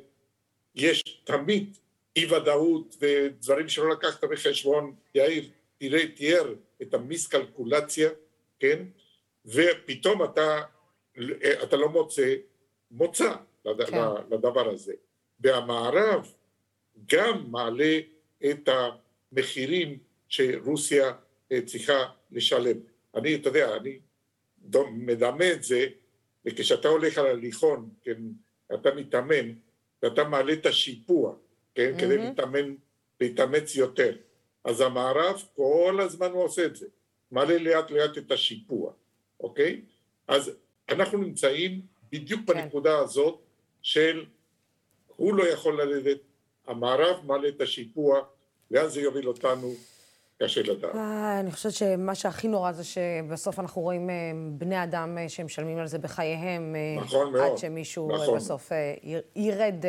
יש 0.74 1.02
תמיד 1.24 1.76
אי 2.16 2.26
ודאות 2.26 2.96
ודברים 3.00 3.68
שלא 3.68 3.90
לקחת 3.90 4.24
בחשבון, 4.24 4.94
יאיר 5.14 5.50
תראה, 5.78 6.08
תיאר 6.16 6.54
את 6.82 6.94
המיסקלקולציה, 6.94 8.10
כן? 8.58 8.84
ופתאום 9.46 10.24
אתה, 10.24 10.62
אתה 11.62 11.76
לא 11.76 11.88
מוצא 11.88 12.34
מוצא 12.90 13.34
כן. 13.64 13.98
לדבר 14.30 14.70
הזה. 14.70 14.92
והמערב 15.40 16.32
גם 17.06 17.50
מעלה 17.50 17.98
את 18.50 18.68
המחירים 18.68 19.98
שרוסיה 20.28 21.12
אה, 21.52 21.60
צריכה 21.66 22.04
לשלם. 22.30 22.76
אני, 23.14 23.34
אתה 23.34 23.48
יודע, 23.48 23.76
אני 23.76 23.98
מדמה 24.92 25.52
את 25.52 25.62
זה, 25.62 25.86
וכשאתה 26.44 26.88
הולך 26.88 27.18
על 27.18 27.26
הליכון, 27.26 27.88
כן, 28.02 28.22
אתה 28.74 28.94
מתאמן, 28.94 29.52
ואתה 30.02 30.24
מעלה 30.24 30.52
את 30.52 30.66
השיפוע, 30.66 31.34
כן, 31.74 31.92
mm-hmm. 31.94 32.00
כדי 32.00 32.18
להתאמן, 32.18 32.74
להתאמץ 33.20 33.76
יותר. 33.76 34.16
אז 34.64 34.80
המערב 34.80 35.42
כל 35.56 35.98
הזמן 36.02 36.30
הוא 36.30 36.42
עושה 36.42 36.66
את 36.66 36.76
זה, 36.76 36.86
מעלה 37.30 37.58
לאט 37.58 37.90
לאט 37.90 38.18
את 38.18 38.30
השיפוע, 38.30 38.92
אוקיי? 39.40 39.82
אז 40.28 40.50
אנחנו 40.88 41.18
נמצאים 41.18 41.80
בדיוק 42.12 42.40
כן. 42.40 42.46
בנקודה 42.46 42.98
הזאת 42.98 43.40
של 43.82 44.24
הוא 45.18 45.34
לא 45.34 45.48
יכול 45.48 45.82
לרדת, 45.82 46.18
המערב 46.66 47.16
מעלה 47.26 47.48
את 47.48 47.60
השיפוע, 47.60 48.20
לאן 48.70 48.88
זה 48.88 49.00
יוביל 49.00 49.28
אותנו, 49.28 49.72
קשה 50.42 50.62
לדעת. 50.62 50.94
אה, 50.94 51.40
אני 51.40 51.52
חושבת 51.52 51.72
שמה 51.72 52.14
שהכי 52.14 52.48
נורא 52.48 52.72
זה 52.72 52.84
שבסוף 52.84 53.58
אנחנו 53.58 53.82
רואים 53.82 54.10
אה, 54.10 54.14
בני 54.52 54.82
אדם 54.82 55.18
אה, 55.18 55.28
שמשלמים 55.28 55.78
על 55.78 55.86
זה 55.86 55.98
בחייהם. 55.98 56.76
נכון 56.96 57.32
מאוד. 57.32 57.50
עד 57.52 57.58
שמישהו 57.58 58.12
נכון. 58.12 58.36
בסוף 58.36 58.72
ירד, 59.36 59.84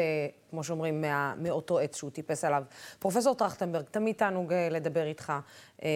כמו 0.49 0.63
שאומרים, 0.63 1.01
מה, 1.01 1.33
מאותו 1.37 1.79
עץ 1.79 1.97
שהוא 1.97 2.11
טיפס 2.11 2.43
עליו. 2.43 2.63
פרופסור 2.99 3.35
טרכטנברג, 3.35 3.85
תמיד 3.85 4.15
תענוג 4.15 4.53
לדבר 4.71 5.05
איתך 5.05 5.33
אה, 5.83 5.89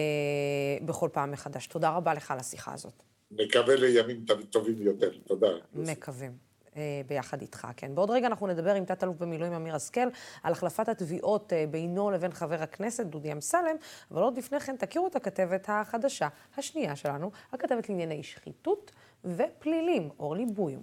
בכל 0.84 1.08
פעם 1.12 1.30
מחדש. 1.30 1.66
תודה 1.66 1.90
רבה 1.90 2.14
לך 2.14 2.30
על 2.30 2.38
השיחה 2.38 2.72
הזאת. 2.72 3.02
נקווה 3.30 3.76
לימים 3.76 4.24
טובים 4.50 4.82
יותר. 4.82 5.10
תודה. 5.26 5.48
מקווים. 5.74 6.53
אה, 6.76 7.00
ביחד 7.06 7.40
איתך, 7.40 7.66
כן. 7.76 7.94
בעוד 7.94 8.10
רגע 8.10 8.26
אנחנו 8.26 8.46
נדבר 8.46 8.74
עם 8.74 8.84
תת-אלוף 8.84 9.16
במילואים 9.16 9.52
אמיר 9.52 9.74
השכל 9.74 10.08
על 10.42 10.52
החלפת 10.52 10.88
התביעות 10.88 11.52
אה, 11.52 11.64
בינו 11.70 12.10
לבין 12.10 12.32
חבר 12.32 12.62
הכנסת 12.62 13.06
דודי 13.06 13.32
אמסלם, 13.32 13.76
אבל 14.10 14.22
עוד 14.22 14.38
לפני 14.38 14.60
כן 14.60 14.76
תכירו 14.76 15.06
את 15.06 15.16
הכתבת 15.16 15.66
החדשה, 15.68 16.28
השנייה 16.56 16.96
שלנו, 16.96 17.30
הכתבת 17.52 17.88
לענייני 17.88 18.22
שחיתות 18.22 18.92
ופלילים, 19.24 20.10
אורלי 20.18 20.46
בויום. 20.46 20.82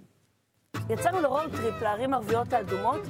יצאנו 0.90 1.20
ל 1.20 1.26
road 1.26 1.50
trip 1.50 1.82
לערים 1.82 2.14
ערביות 2.14 2.52
האדומות 2.52 3.00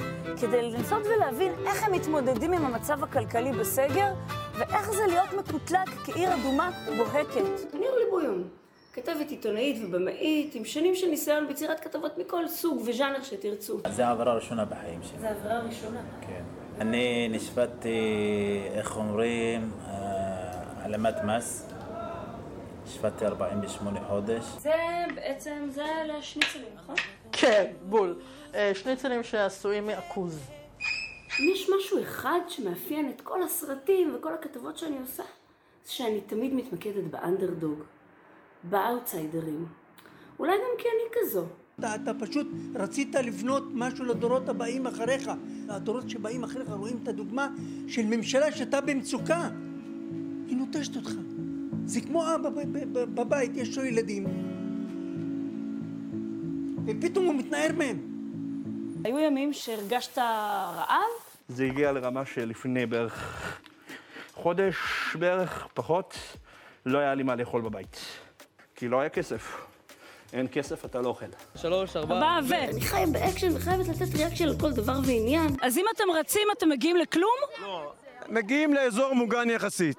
כדי 0.41 0.63
לנסות 0.63 1.03
ולהבין 1.07 1.53
איך 1.67 1.85
הם 1.85 1.93
מתמודדים 1.93 2.53
עם 2.53 2.65
המצב 2.65 3.05
הכלכלי 3.05 3.53
בסגר 3.53 4.15
ואיך 4.59 4.91
זה 4.91 5.07
להיות 5.07 5.33
מקוטלג 5.39 5.89
כעיר 6.05 6.35
אדומה 6.35 6.71
בוהקת. 6.97 7.75
אני 7.75 7.89
אורלי 7.89 8.05
בויום. 8.11 8.62
כתבת 8.93 9.31
עיתונאית 9.31 9.77
ובמאית, 9.85 10.55
עם 10.55 10.65
שנים 10.65 10.95
של 10.95 11.07
ניסיון 11.07 11.49
ביצירת 11.49 11.81
כתבות 11.81 12.19
מכל 12.19 12.49
סוג 12.49 12.83
וז'אנר 12.87 13.23
שתרצו. 13.23 13.81
זה 13.91 14.07
העברה 14.07 14.33
הראשונה 14.33 14.65
בחיים 14.65 15.01
שלי. 15.03 15.19
זה 15.19 15.29
העברה 15.29 15.57
הראשונה. 15.57 16.01
כן. 16.21 16.43
אני 16.81 17.29
נשבעתי, 17.29 17.99
איך 18.73 18.97
אומרים, 18.97 19.71
העלמת 19.85 21.15
מס. 21.25 21.69
נשבעתי 22.87 23.27
48 23.27 24.01
חודש. 24.09 24.45
זה 24.59 24.73
בעצם, 25.15 25.69
זה 25.71 25.87
לשניצלים, 26.07 26.69
נכון? 26.77 26.95
כן, 27.33 27.73
בול. 27.83 28.21
אה, 28.55 28.73
שניצלים 28.75 29.23
שעשויים 29.23 29.87
מעכוז. 29.87 30.41
אם 31.41 31.53
יש 31.55 31.71
משהו 31.79 32.03
אחד 32.03 32.41
שמאפיין 32.49 33.13
את 33.17 33.21
כל 33.21 33.43
הסרטים 33.43 34.15
וכל 34.19 34.35
הכתבות 34.35 34.79
שאני 34.79 34.99
עושה, 34.99 35.23
זה 35.85 35.93
שאני 35.93 36.21
תמיד 36.21 36.55
מתמקדת 36.55 37.05
באנדרדוג. 37.11 37.83
באאוטסיידרים. 38.65 39.67
אולי 40.39 40.53
גם 40.53 40.79
כי 40.79 40.89
אני 40.89 41.21
כזו. 41.21 41.45
אתה, 41.79 41.95
אתה 41.95 42.13
פשוט 42.15 42.47
רצית 42.75 43.15
לבנות 43.15 43.65
משהו 43.75 44.05
לדורות 44.05 44.49
הבאים 44.49 44.87
אחריך. 44.87 45.31
הדורות 45.69 46.11
שבאים 46.11 46.45
אחריך 46.45 46.71
רואים 46.71 46.99
את 47.03 47.09
הדוגמה 47.09 47.49
של 47.89 48.03
ממשלה 48.03 48.53
שאתה 48.53 48.81
במצוקה. 48.81 49.49
היא 50.47 50.57
נוטשת 50.57 50.97
אותך. 50.97 51.11
זה 51.85 52.01
כמו 52.01 52.35
אבא 52.35 52.49
בבית, 52.93 53.57
יש 53.57 53.79
לו 53.79 53.85
ילדים, 53.85 54.27
ופתאום 56.87 57.27
הוא 57.27 57.35
מתנער 57.35 57.71
מהם. 57.79 57.99
היו 59.05 59.19
ימים 59.19 59.53
שהרגשת 59.53 60.19
רעב? 60.19 60.99
זה 61.49 61.65
הגיע 61.65 61.93
לרמה 61.93 62.27
שלפני 62.27 62.87
בערך 62.87 63.61
חודש 64.35 64.77
בערך, 65.19 65.69
פחות, 65.75 66.19
לא 66.87 66.99
היה 66.99 67.15
לי 67.15 67.23
מה 67.23 67.37
לאכול 67.37 67.63
בבית. 67.63 67.97
כי 68.83 68.89
לא 68.89 69.01
היה 69.01 69.09
כסף. 69.09 69.67
אין 70.33 70.47
כסף, 70.53 70.85
אתה 70.85 71.01
לא 71.01 71.09
אוכל. 71.09 71.27
שלוש, 71.57 71.97
ארבע... 71.97 72.15
ארבע 72.15 72.39
ו... 72.49 72.55
אני 72.55 72.81
חיה 72.81 73.07
באקשן 73.07 73.57
וחייבת 73.57 73.89
לתת 73.89 74.15
reaction 74.15 74.49
לכל 74.49 74.73
דבר 74.73 74.99
ועניין. 75.05 75.57
אז 75.63 75.79
אם 75.79 75.85
אתם 75.97 76.05
רצים, 76.15 76.49
אתם 76.59 76.69
מגיעים 76.69 76.97
לכלום? 76.97 77.37
מגיעים 78.29 78.75
לאזור 78.75 79.15
מוגן 79.15 79.51
יחסית. 79.51 79.97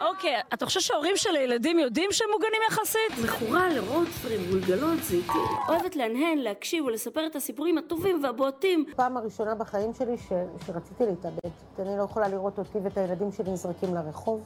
אוקיי, 0.00 0.40
אתה 0.54 0.66
חושב 0.66 0.80
שההורים 0.80 1.16
של 1.16 1.36
הילדים 1.36 1.78
יודעים 1.78 2.12
שהם 2.12 2.28
מוגנים 2.32 2.60
יחסית? 2.68 3.24
מכורה 3.24 3.68
לרודסטרים, 3.68 4.40
גולגלות, 4.50 5.02
זיתים. 5.02 5.40
אוהבת 5.68 5.96
להנהן, 5.96 6.38
להקשיב 6.38 6.84
ולספר 6.84 7.26
את 7.26 7.36
הסיפורים 7.36 7.78
הטובים 7.78 8.24
והבועטים. 8.24 8.84
פעם 8.96 9.16
הראשונה 9.16 9.54
בחיים 9.54 9.94
שלי 9.94 10.18
ש... 10.18 10.32
שרציתי 10.66 11.06
להתאבד. 11.06 11.50
אני 11.78 11.98
לא 11.98 12.02
יכולה 12.02 12.28
לראות 12.28 12.58
אותי 12.58 12.78
ואת 12.82 12.98
הילדים 12.98 13.32
שלי 13.32 13.50
נזרקים 13.50 13.94
לרחוב. 13.94 14.42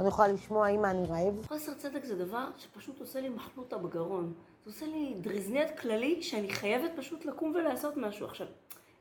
אני 0.00 0.08
יכולה 0.08 0.28
לשמוע 0.28 0.68
אמא 0.68 0.86
אני 0.86 1.06
רעב. 1.06 1.46
חוסר 1.46 1.74
צדק 1.74 2.04
זה 2.04 2.16
דבר 2.16 2.46
שפשוט 2.58 3.00
עושה 3.00 3.20
לי 3.20 3.28
מחלוטה 3.28 3.78
בגרון. 3.78 4.32
זה 4.64 4.70
עושה 4.70 4.86
לי 4.86 5.14
דריזניית 5.20 5.78
כללי 5.78 6.22
שאני 6.22 6.50
חייבת 6.50 6.90
פשוט 6.96 7.24
לקום 7.24 7.52
ולעשות 7.54 7.96
משהו. 7.96 8.26
עכשיו, 8.26 8.46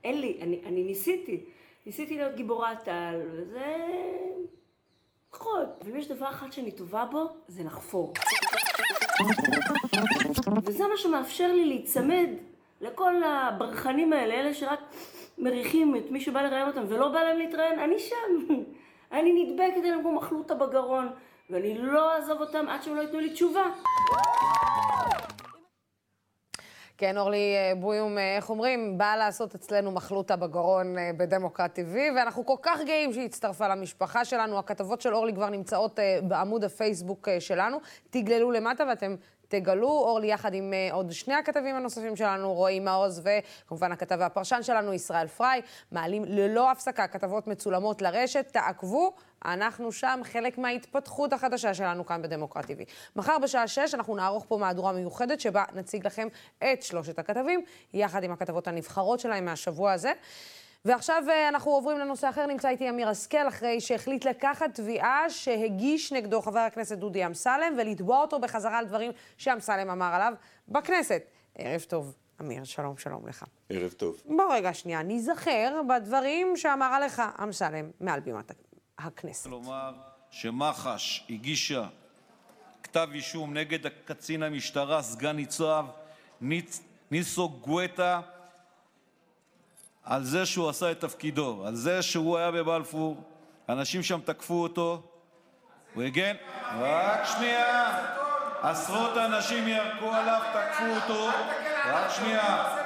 אין 0.04 0.22
לי, 0.22 0.38
אני, 0.42 0.62
אני 0.66 0.84
ניסיתי. 0.84 1.44
ניסיתי 1.86 2.18
להיות 2.18 2.36
גיבורת 2.36 2.88
על, 2.88 3.22
וזה... 3.32 3.76
פחות. 5.32 5.70
ואם 5.86 5.96
יש 5.96 6.08
דבר 6.08 6.30
אחד 6.30 6.52
שאני 6.52 6.72
טובה 6.72 7.06
בו, 7.12 7.28
זה 7.48 7.64
לחפור. 7.64 8.14
וזה 10.64 10.84
מה 10.88 10.98
שמאפשר 10.98 11.52
לי 11.52 11.66
להיצמד 11.66 12.30
לכל 12.82 13.24
הברחנים 13.24 14.14
האלה, 14.14 14.34
אלה 14.34 14.54
שרק 14.54 14.80
מריחים 15.38 15.96
את 15.96 16.12
מי 16.12 16.22
שבא 16.22 16.42
לראיין 16.42 16.68
אותם 16.68 16.84
ולא 16.88 17.10
בא 17.10 17.20
להם 17.24 17.38
להתראיין, 17.38 17.80
אני 17.80 18.00
שם. 18.00 18.56
אני 19.16 19.44
נדבקת 19.44 19.78
אליהם 19.78 20.02
כמו 20.02 20.12
מחלוטה 20.12 20.56
בגרון, 20.56 21.10
ואני 21.50 21.78
לא 21.78 22.16
אעזוב 22.16 22.42
אותם 22.42 22.66
עד 22.70 22.84
שהם 22.84 22.96
לא 22.96 23.02
ייתנו 23.02 23.20
לי 23.20 23.30
תשובה. 23.30 23.64
כן, 26.98 27.18
אורלי 27.18 27.56
בויום, 27.80 28.18
איך 28.18 28.50
אומרים, 28.50 28.98
באה 28.98 29.18
לעשות 29.18 29.56
אצלנו 29.56 29.92
מחלוטה 29.92 30.36
בגרון 30.36 30.98
אה, 30.98 31.12
בדמוקרט 31.18 31.80
TV, 31.80 31.96
ואנחנו 32.16 32.46
כל 32.46 32.56
כך 32.62 32.80
גאים 32.86 33.14
שהיא 33.14 33.26
הצטרפה 33.26 33.68
למשפחה 33.68 34.26
שלנו. 34.26 34.60
הכתבות 34.60 35.02
של 35.02 35.14
אורלי 35.14 35.34
כבר 35.34 35.50
נמצאות 35.50 36.00
אה, 36.00 36.20
בעמוד 36.24 36.64
הפייסבוק 36.64 37.28
אה, 37.28 37.40
שלנו. 37.40 37.78
תגללו 38.10 38.52
למטה 38.52 38.84
ואתם 38.90 39.16
תגלו. 39.48 39.88
אורלי 39.88 40.28
יחד 40.28 40.54
עם 40.54 40.74
עוד 40.92 41.12
שני 41.12 41.34
הכתבים 41.34 41.76
הנוספים 41.76 42.16
שלנו, 42.16 42.54
רועי 42.54 42.80
מעוז 42.80 43.22
וכמובן 43.24 43.92
הכתב 43.92 44.18
והפרשן 44.20 44.64
שלנו, 44.64 44.94
ישראל 44.94 45.28
פריי, 45.28 45.62
מעלים 45.92 46.26
ללא 46.26 46.72
הפסקה 46.72 47.08
כתבות 47.08 47.48
מצולמות 47.48 48.02
לרשת. 48.02 48.48
תעקבו. 48.52 49.14
אנחנו 49.46 49.92
שם 49.92 50.22
חלק 50.24 50.58
מההתפתחות 50.58 51.34
החדשה 51.34 51.74
שלנו 51.74 52.06
כאן 52.06 52.22
בדמוקרט 52.22 52.66
TV. 52.66 52.84
מחר 53.16 53.38
בשעה 53.40 53.68
6 53.68 53.94
אנחנו 53.94 54.16
נערוך 54.16 54.46
פה 54.48 54.58
מהדורה 54.58 54.92
מיוחדת 54.92 55.40
שבה 55.40 55.64
נציג 55.74 56.06
לכם 56.06 56.28
את 56.58 56.84
שלושת 56.84 57.20
הכתבים, 57.20 57.62
יחד 57.94 58.24
עם 58.24 58.32
הכתבות 58.32 58.68
הנבחרות 58.68 59.20
שלהם 59.20 59.46
מהשבוע 59.46 59.92
הזה. 59.92 60.12
ועכשיו 60.86 61.24
אנחנו 61.50 61.72
עוברים 61.72 62.00
לנושא 62.00 62.30
אחר, 62.30 62.46
נמצא 62.46 62.70
איתי 62.70 62.90
אמיר 62.90 63.10
השכל, 63.10 63.48
אחרי 63.48 63.82
שהחליט 63.82 64.26
לקחת 64.26 64.74
תביעה 64.74 65.30
שהגיש 65.30 66.14
נגדו 66.14 66.42
חבר 66.42 66.60
הכנסת 66.60 66.98
דודי 66.98 67.26
אמסלם, 67.26 67.74
ולתבוע 67.78 68.22
אותו 68.22 68.40
בחזרה 68.40 68.78
על 68.78 68.86
דברים 68.86 69.12
שאמסלם 69.38 69.90
אמר 69.90 70.14
עליו 70.14 70.34
בכנסת. 70.68 71.24
ערב 71.58 71.82
טוב, 71.82 72.16
אמיר, 72.42 72.64
שלום, 72.64 72.98
שלום 72.98 73.28
לך. 73.28 73.44
ערב 73.70 73.92
טוב. 73.92 74.22
בוא 74.26 74.54
רגע 74.54 74.74
שנייה, 74.74 75.04
ניזכר 75.04 75.82
בדברים 75.90 76.58
שאמר 76.58 76.86
עליך 76.94 77.22
אמסלם 77.44 77.92
מעל 78.00 78.20
בימת 78.20 78.52
הכנסת. 78.98 79.50
לומר 79.50 79.94
שמח"ש 80.30 81.26
הגישה 81.30 81.88
כתב 82.84 83.08
אישום 83.14 83.54
נגד 83.54 83.80
קצין 84.06 84.44
המשטרה, 84.44 85.02
סגן 85.02 85.36
ניצב 85.36 85.86
ניצ... 86.42 86.82
ניסו 87.12 87.50
גואטה, 87.50 88.22
על 90.06 90.24
זה 90.24 90.46
שהוא 90.46 90.70
עשה 90.70 90.92
את 90.92 91.00
תפקידו, 91.00 91.64
על 91.68 91.76
זה 91.76 92.02
שהוא 92.02 92.38
היה 92.38 92.52
בבלפור, 92.52 93.24
אנשים 93.70 94.04
שם 94.04 94.20
תקפו 94.26 94.64
אותו, 94.64 95.02
הוא 95.94 96.04
הגן, 96.04 96.36
רק 96.80 97.26
שנייה, 97.26 98.06
עשרות 98.62 99.18
אנשים 99.18 99.68
ירקו 99.68 100.12
עליו, 100.14 100.42
תקפו 100.54 100.86
אותו, 100.96 101.30
רק 101.86 102.10
שנייה. 102.10 102.78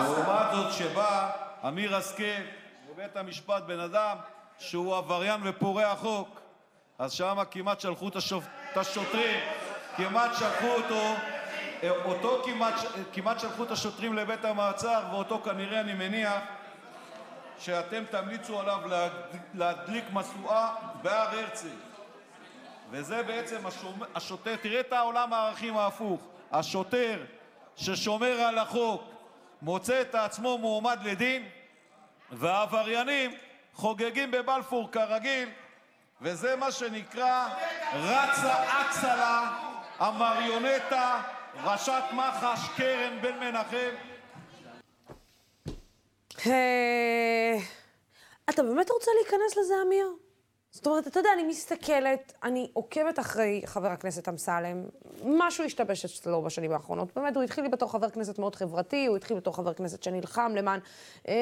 לעומת 0.00 0.46
זאת 0.52 0.72
שבא 0.72 1.30
אמיר 1.68 1.96
השכל 1.96 2.42
בבית 2.90 3.16
המשפט, 3.16 3.62
בן 3.62 3.80
אדם 3.80 4.16
שהוא 4.58 4.96
עבריין 4.96 5.40
ופורע 5.44 5.94
חוק, 5.94 6.40
אז 6.98 7.12
שם 7.12 7.38
כמעט 7.50 7.80
שלחו 7.80 8.08
את 8.08 8.76
השוטרים, 8.76 9.40
כמעט 9.96 10.30
שלחו 10.38 10.66
אותו, 10.66 11.14
אותו 12.04 12.42
כמעט, 12.44 12.74
כמעט 13.12 13.40
שלחו 13.40 13.62
את 13.62 13.70
השוטרים 13.70 14.14
לבית 14.14 14.44
המעצר, 14.44 15.02
ואותו 15.12 15.40
כנראה 15.44 15.80
אני 15.80 15.94
מניח 15.94 16.38
שאתם 17.58 18.04
תמליצו 18.10 18.60
עליו 18.60 18.78
להדליק 19.54 20.04
משואה 20.12 20.74
בהר 21.02 21.28
הרצל. 21.38 21.68
וזה 22.90 23.22
בעצם 23.22 23.60
השוטר, 24.14 24.56
תראה 24.56 24.80
את 24.80 24.92
העולם 24.92 25.32
הערכים 25.32 25.76
ההפוך, 25.76 26.20
השוטר 26.52 27.24
ששומר 27.76 28.40
על 28.40 28.58
החוק 28.58 29.02
מוצא 29.62 30.00
את 30.00 30.14
עצמו 30.14 30.58
מועמד 30.58 30.98
לדין, 31.02 31.48
והעבריינים 32.30 33.34
חוגגים 33.74 34.30
בבלפור 34.30 34.92
כרגיל, 34.92 35.48
וזה 36.20 36.56
מה 36.56 36.72
שנקרא 36.72 37.48
רצה 37.94 38.80
אצה 38.80 39.48
המריונטה, 39.98 41.20
ראשת 41.64 42.02
מח"ש 42.12 42.68
קרן 42.76 43.18
בן 43.20 43.38
מנחם. 43.38 43.94
אתה 48.50 48.62
באמת 48.62 48.90
רוצה 48.90 49.10
להיכנס 49.20 49.56
לזה, 49.56 49.74
אמיר? 49.86 50.06
זאת 50.70 50.86
אומרת, 50.86 51.06
אתה 51.06 51.20
יודע, 51.20 51.30
אני 51.34 51.42
מסתכלת, 51.42 52.32
אני 52.42 52.70
עוקבת 52.72 53.18
אחרי 53.18 53.62
חבר 53.64 53.88
הכנסת 53.88 54.28
אמסלם, 54.28 54.84
משהו 55.24 55.64
השתבש 55.64 56.04
אצלו 56.04 56.42
בשנים 56.42 56.72
האחרונות. 56.72 57.08
באמת, 57.16 57.36
הוא 57.36 57.44
התחיל 57.44 57.68
בתור 57.68 57.92
חבר 57.92 58.10
כנסת 58.10 58.38
מאוד 58.38 58.56
חברתי, 58.56 59.06
הוא 59.06 59.16
התחיל 59.16 59.36
בתור 59.36 59.56
חבר 59.56 59.74
כנסת 59.74 60.02
שנלחם 60.02 60.52
למען 60.56 60.80
אה, 61.28 61.34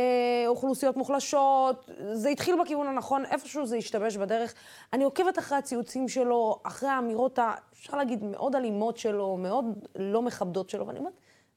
אוכלוסיות 0.47 0.97
מוחלשות, 0.97 1.91
זה 2.13 2.29
התחיל 2.29 2.63
בכיוון 2.63 2.87
הנכון, 2.87 3.25
איפשהו 3.25 3.67
זה 3.67 3.77
השתבש 3.77 4.17
בדרך. 4.17 4.55
אני 4.93 5.05
עוקבת 5.05 5.39
אחרי 5.39 5.59
הציוצים 5.59 6.09
שלו, 6.09 6.61
אחרי 6.63 6.89
האמירות, 6.89 7.39
אפשר 7.73 7.97
להגיד, 7.97 8.25
מאוד 8.25 8.57
אלימות 8.57 8.97
שלו, 8.97 9.37
מאוד 9.37 9.65
לא 9.97 10.23
מכבדות 10.23 10.71
שלו, 10.71 10.87
ואני 10.87 10.99
אומרת, 10.99 11.15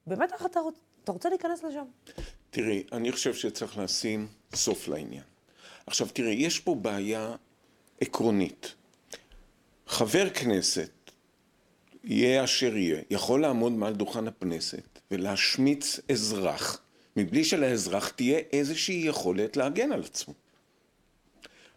באמת, 0.08 0.34
אתה, 0.46 0.60
רוצ... 0.60 0.76
אתה 1.04 1.12
רוצה 1.12 1.30
להיכנס 1.30 1.64
לשם? 1.64 1.86
תראי, 2.50 2.84
אני 2.92 3.12
חושב 3.12 3.34
שצריך 3.34 3.78
לשים 3.78 4.28
סוף 4.56 4.88
לעניין. 4.88 5.24
עכשיו, 5.88 6.08
תראי, 6.14 6.34
יש 6.34 6.60
פה 6.60 6.76
בעיה 6.76 7.36
עקרונית. 8.02 8.74
חבר 9.88 10.30
כנסת, 10.30 10.92
יהיה 12.04 12.44
אשר 12.44 12.78
יהיה, 12.78 13.02
יכול 13.10 13.42
לעמוד 13.42 13.72
מעל 13.72 13.94
דוכן 13.94 14.28
הכנסת 14.28 15.00
ולהשמיץ 15.12 16.00
אזרח, 16.12 16.82
מבלי 17.16 17.44
שלאזרח 17.44 18.10
תהיה 18.10 18.40
איזושהי 18.54 19.04
יכולת 19.06 19.58
להגן 19.58 19.92
על 19.92 20.04
עצמו. 20.04 20.34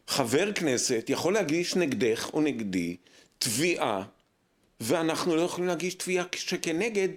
חבר 0.07 0.53
כנסת 0.53 1.05
יכול 1.09 1.35
להגיש 1.35 1.77
נגדך 1.77 2.31
או 2.33 2.41
נגדי 2.41 2.97
תביעה, 3.39 4.03
ואנחנו 4.81 5.37
לא 5.37 5.41
יכולים 5.41 5.69
להגיש 5.69 5.95
תביעה 5.95 6.25
שכנגד 6.37 7.09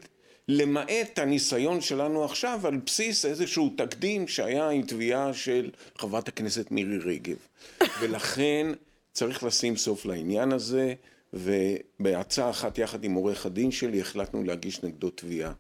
למעט 0.48 1.20
הניסיון 1.20 1.82
שלנו 1.82 2.26
עכשיו 2.26 2.60
על 2.64 2.78
בסיס 2.86 3.26
איזשהו 3.26 3.74
תקדים 3.78 4.28
שהיה 4.28 4.70
עם 4.70 4.82
תביעה 4.82 5.34
של 5.34 5.70
חברת 5.98 6.28
הכנסת 6.28 6.72
מירי 6.72 6.98
רגב. 6.98 7.38
ולכן 8.00 8.68
צריך 9.14 9.44
לשים 9.44 9.78
סוף 9.78 10.06
לעניין 10.06 10.52
הזה, 10.52 10.94
ובעצה 11.34 12.50
אחת 12.50 12.78
יחד 12.78 13.04
עם 13.04 13.14
עורך 13.14 13.46
הדין 13.46 13.72
שלי 13.72 14.02
החלטנו 14.02 14.44
להגיש 14.44 14.84
נגדו 14.84 15.10
תביעה. 15.10 15.54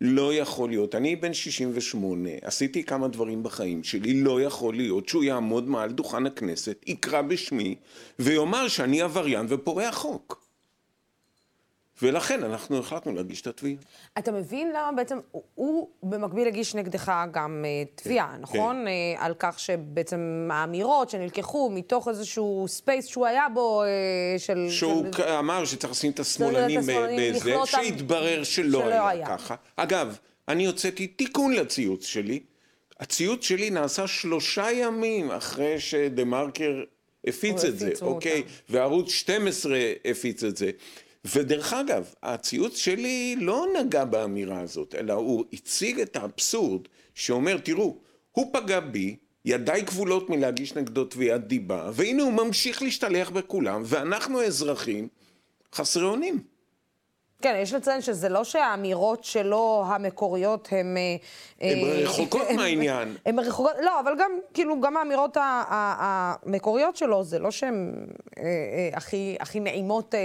לא 0.00 0.34
יכול 0.34 0.70
להיות, 0.70 0.94
אני 0.94 1.16
בן 1.16 1.34
68, 1.34 2.30
עשיתי 2.42 2.84
כמה 2.84 3.08
דברים 3.08 3.42
בחיים 3.42 3.84
שלי, 3.84 4.20
לא 4.20 4.42
יכול 4.42 4.74
להיות 4.74 5.08
שהוא 5.08 5.24
יעמוד 5.24 5.68
מעל 5.68 5.92
דוכן 5.92 6.26
הכנסת, 6.26 6.84
יקרא 6.86 7.22
בשמי, 7.22 7.74
ויאמר 8.18 8.68
שאני 8.68 9.02
עבריין 9.02 9.46
ופורע 9.48 9.92
חוק. 9.92 10.47
ולכן 12.02 12.44
אנחנו 12.44 12.78
החלטנו 12.78 13.12
להגיש 13.12 13.40
את 13.40 13.46
התביעה. 13.46 13.76
אתה 14.18 14.32
מבין 14.32 14.68
למה 14.68 14.92
בעצם 14.96 15.18
הוא 15.54 15.88
במקביל 16.02 16.48
הגיש 16.48 16.74
נגדך 16.74 17.12
גם 17.30 17.64
אה, 17.64 18.02
תביעה, 18.02 18.32
כן, 18.34 18.40
נכון? 18.40 18.84
כן. 18.84 19.18
אה, 19.20 19.24
על 19.24 19.34
כך 19.38 19.60
שבעצם 19.60 20.48
האמירות 20.52 21.10
שנלקחו 21.10 21.70
מתוך 21.70 22.08
איזשהו 22.08 22.64
space 22.68 23.06
שהוא 23.06 23.26
היה 23.26 23.46
בו, 23.54 23.82
אה, 23.82 24.38
של... 24.38 24.66
שהוא 24.70 25.04
של... 25.16 25.22
אמר 25.22 25.64
שצריך 25.64 25.92
לשים 25.92 26.10
את 26.10 26.20
השמאלנים 26.20 26.80
בזה, 26.80 27.56
שהתברר 27.64 28.44
שלא, 28.44 28.80
שלא 28.80 28.88
היה, 28.88 29.08
היה 29.08 29.26
ככה. 29.26 29.54
אגב, 29.76 30.18
אני 30.48 30.66
הוצאתי 30.66 31.06
תיקון 31.06 31.52
לציוץ 31.52 32.04
שלי. 32.04 32.40
הציוץ 33.00 33.44
שלי 33.44 33.70
נעשה 33.70 34.06
שלושה 34.06 34.72
ימים 34.72 35.30
אחרי 35.30 35.80
שדה 35.80 36.24
מרקר 36.24 36.82
הפיץ 37.26 37.64
את 37.64 37.78
זה, 37.78 37.92
אוקיי? 38.00 38.42
וערוץ 38.68 39.10
12 39.10 39.78
הפיץ 40.04 40.44
את 40.44 40.56
זה. 40.56 40.70
ודרך 41.34 41.72
אגב, 41.72 42.14
הציוץ 42.22 42.76
שלי 42.76 43.36
לא 43.40 43.66
נגע 43.80 44.04
באמירה 44.04 44.60
הזאת, 44.60 44.94
אלא 44.94 45.12
הוא 45.12 45.44
הציג 45.52 46.00
את 46.00 46.16
האבסורד 46.16 46.80
שאומר, 47.14 47.58
תראו, 47.58 47.98
הוא 48.32 48.50
פגע 48.52 48.80
בי, 48.80 49.16
ידיי 49.44 49.86
כבולות 49.86 50.30
מלהגיש 50.30 50.74
נגדו 50.74 51.04
תביעת 51.04 51.46
דיבה, 51.46 51.90
והנה 51.92 52.22
הוא 52.22 52.32
ממשיך 52.32 52.82
להשתלח 52.82 53.30
בכולם, 53.30 53.82
ואנחנו 53.84 54.40
האזרחים 54.40 55.08
חסרי 55.74 56.04
אונים. 56.04 56.42
כן, 57.42 57.56
יש 57.62 57.74
לציין 57.74 58.00
שזה 58.00 58.28
לא 58.28 58.44
שהאמירות 58.44 59.24
שלו 59.24 59.84
המקוריות 59.86 60.68
הן... 60.72 60.96
הן 61.60 61.78
רחוקות 62.04 62.50
מהעניין. 62.56 63.16
הן 63.26 63.38
רחוקות, 63.38 63.72
לא, 63.82 64.00
אבל 64.00 64.12
גם, 64.18 64.30
כאילו, 64.54 64.80
גם 64.80 64.96
האמירות 64.96 65.36
המקוריות 65.40 66.96
שלו, 66.96 67.24
זה 67.24 67.38
לא 67.38 67.50
שהן 67.50 68.06
אה, 68.38 68.42
אה, 68.42 68.90
הכי, 68.92 69.36
הכי 69.40 69.60
נעימות 69.60 70.14
אה, 70.14 70.20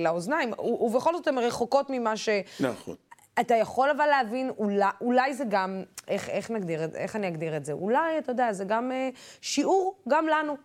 לאוזניים, 0.00 0.52
ובכל 0.80 1.14
זאת 1.16 1.28
הן 1.28 1.38
רחוקות 1.38 1.86
ממה 1.90 2.16
ש... 2.16 2.28
נכון. 2.60 2.94
אתה 3.40 3.54
יכול 3.54 3.90
אבל 3.90 4.06
להבין, 4.06 4.50
אולי, 4.58 4.84
אולי 5.00 5.34
זה 5.34 5.44
גם, 5.48 5.82
איך, 6.08 6.28
איך 6.28 6.50
נגדיר 6.50 6.80
איך 6.94 7.16
אני 7.16 7.28
אגדיר 7.28 7.56
את 7.56 7.64
זה? 7.64 7.72
אולי, 7.72 8.18
אתה 8.18 8.32
יודע, 8.32 8.52
זה 8.52 8.64
גם 8.64 8.92
אה, 8.92 9.08
שיעור, 9.40 9.94
גם 10.08 10.26
לנו. 10.26 10.56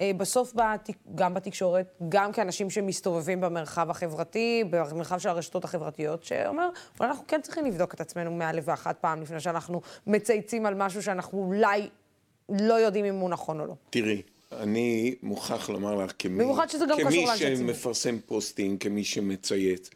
אה, 0.00 0.10
בסוף 0.16 0.52
בת, 0.54 0.90
גם 1.14 1.34
בתקשורת, 1.34 1.98
גם 2.08 2.32
כאנשים 2.32 2.70
שמסתובבים 2.70 3.40
במרחב 3.40 3.90
החברתי, 3.90 4.64
במרחב 4.70 5.18
של 5.18 5.28
הרשתות 5.28 5.64
החברתיות, 5.64 6.24
שאומר, 6.24 6.68
אולי 7.00 7.10
אנחנו 7.10 7.24
כן 7.28 7.40
צריכים 7.40 7.66
לבדוק 7.66 7.94
את 7.94 8.00
עצמנו 8.00 8.30
מאלף 8.30 8.64
ואחת 8.66 8.98
פעם 9.00 9.22
לפני 9.22 9.40
שאנחנו 9.40 9.80
מצייצים 10.06 10.66
על 10.66 10.74
משהו 10.74 11.02
שאנחנו 11.02 11.38
אולי 11.38 11.88
לא 12.48 12.74
יודעים 12.74 13.04
אם 13.04 13.14
הוא 13.14 13.30
נכון 13.30 13.60
או 13.60 13.66
לא. 13.66 13.74
תראי, 13.90 14.22
אני 14.52 15.14
מוכרח 15.22 15.70
לומר 15.70 15.94
לך, 15.94 16.12
כמי, 16.18 16.44
כמי 17.02 17.26
שמפרסם 17.36 18.18
פוסטים, 18.26 18.78
כמי 18.78 19.04
שמצייץ, 19.04 19.90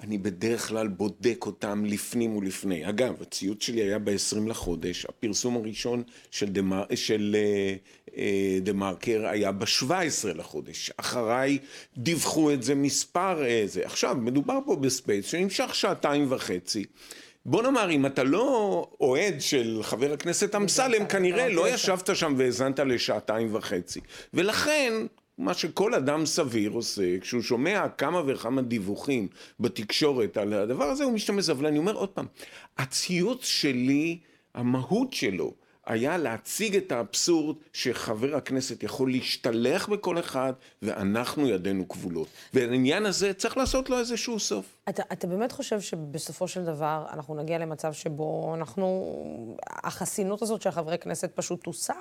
אני 0.00 0.18
בדרך 0.18 0.68
כלל 0.68 0.88
בודק 0.88 1.46
אותם 1.46 1.84
לפני 1.84 2.36
ולפנים. 2.36 2.88
אגב, 2.88 3.22
הציוץ 3.22 3.62
שלי 3.62 3.82
היה 3.82 3.98
ב-20 3.98 4.48
לחודש, 4.48 5.04
הפרסום 5.04 5.56
הראשון 5.56 6.02
של 6.30 6.48
דה, 6.48 6.60
של, 6.94 7.36
אה, 7.36 7.99
דה 8.62 8.72
מרקר 8.72 9.26
היה 9.26 9.52
ב-17 9.52 10.28
לחודש. 10.34 10.90
אחריי 10.96 11.58
דיווחו 11.96 12.52
את 12.52 12.62
זה 12.62 12.74
מספר 12.74 13.44
איזה. 13.44 13.82
עכשיו, 13.84 14.16
מדובר 14.20 14.58
פה 14.66 14.76
ב 14.76 14.84
space 14.84 15.26
שנמשך 15.26 15.74
שעתיים 15.74 16.26
וחצי. 16.32 16.84
בוא 17.46 17.62
נאמר, 17.62 17.90
אם 17.90 18.06
אתה 18.06 18.24
לא 18.24 18.86
אוהד 19.00 19.40
של 19.40 19.80
חבר 19.82 20.12
הכנסת 20.12 20.54
אמסלם, 20.54 21.06
כנראה 21.06 21.48
לא 21.48 21.68
ישבת 21.68 22.16
שם 22.16 22.34
והאזנת 22.36 22.78
לשעתיים 22.78 23.54
וחצי. 23.54 24.00
ולכן, 24.34 24.92
מה 25.38 25.54
שכל 25.54 25.94
אדם 25.94 26.26
סביר 26.26 26.70
עושה, 26.70 27.18
כשהוא 27.20 27.42
שומע 27.42 27.88
כמה 27.88 28.22
וכמה 28.26 28.62
דיווחים 28.62 29.28
בתקשורת 29.60 30.36
על 30.36 30.52
הדבר 30.52 30.84
הזה, 30.84 31.04
הוא 31.04 31.12
משתמש, 31.12 31.48
אבל 31.48 31.66
אני 31.66 31.78
אומר 31.78 31.94
עוד 31.94 32.08
פעם, 32.08 32.26
הציוץ 32.78 33.44
שלי, 33.44 34.18
המהות 34.54 35.12
שלו, 35.12 35.54
היה 35.86 36.18
להציג 36.18 36.76
את 36.76 36.92
האבסורד 36.92 37.56
שחבר 37.72 38.36
הכנסת 38.36 38.82
יכול 38.82 39.10
להשתלח 39.10 39.88
בכל 39.88 40.18
אחד, 40.18 40.52
ואנחנו 40.82 41.48
ידינו 41.48 41.88
כבולות. 41.88 42.28
ולעניין 42.54 43.06
הזה 43.06 43.32
צריך 43.32 43.56
לעשות 43.56 43.90
לו 43.90 43.98
איזשהו 43.98 44.40
סוף. 44.40 44.66
אתה, 44.88 45.02
אתה 45.12 45.26
באמת 45.26 45.52
חושב 45.52 45.80
שבסופו 45.80 46.48
של 46.48 46.64
דבר 46.64 47.06
אנחנו 47.12 47.34
נגיע 47.34 47.58
למצב 47.58 47.92
שבו 47.92 48.54
אנחנו, 48.54 49.14
החסינות 49.70 50.42
הזאת 50.42 50.62
של 50.62 50.70
חברי 50.70 50.98
כנסת 50.98 51.30
פשוט 51.34 51.64
תוסר? 51.64 51.94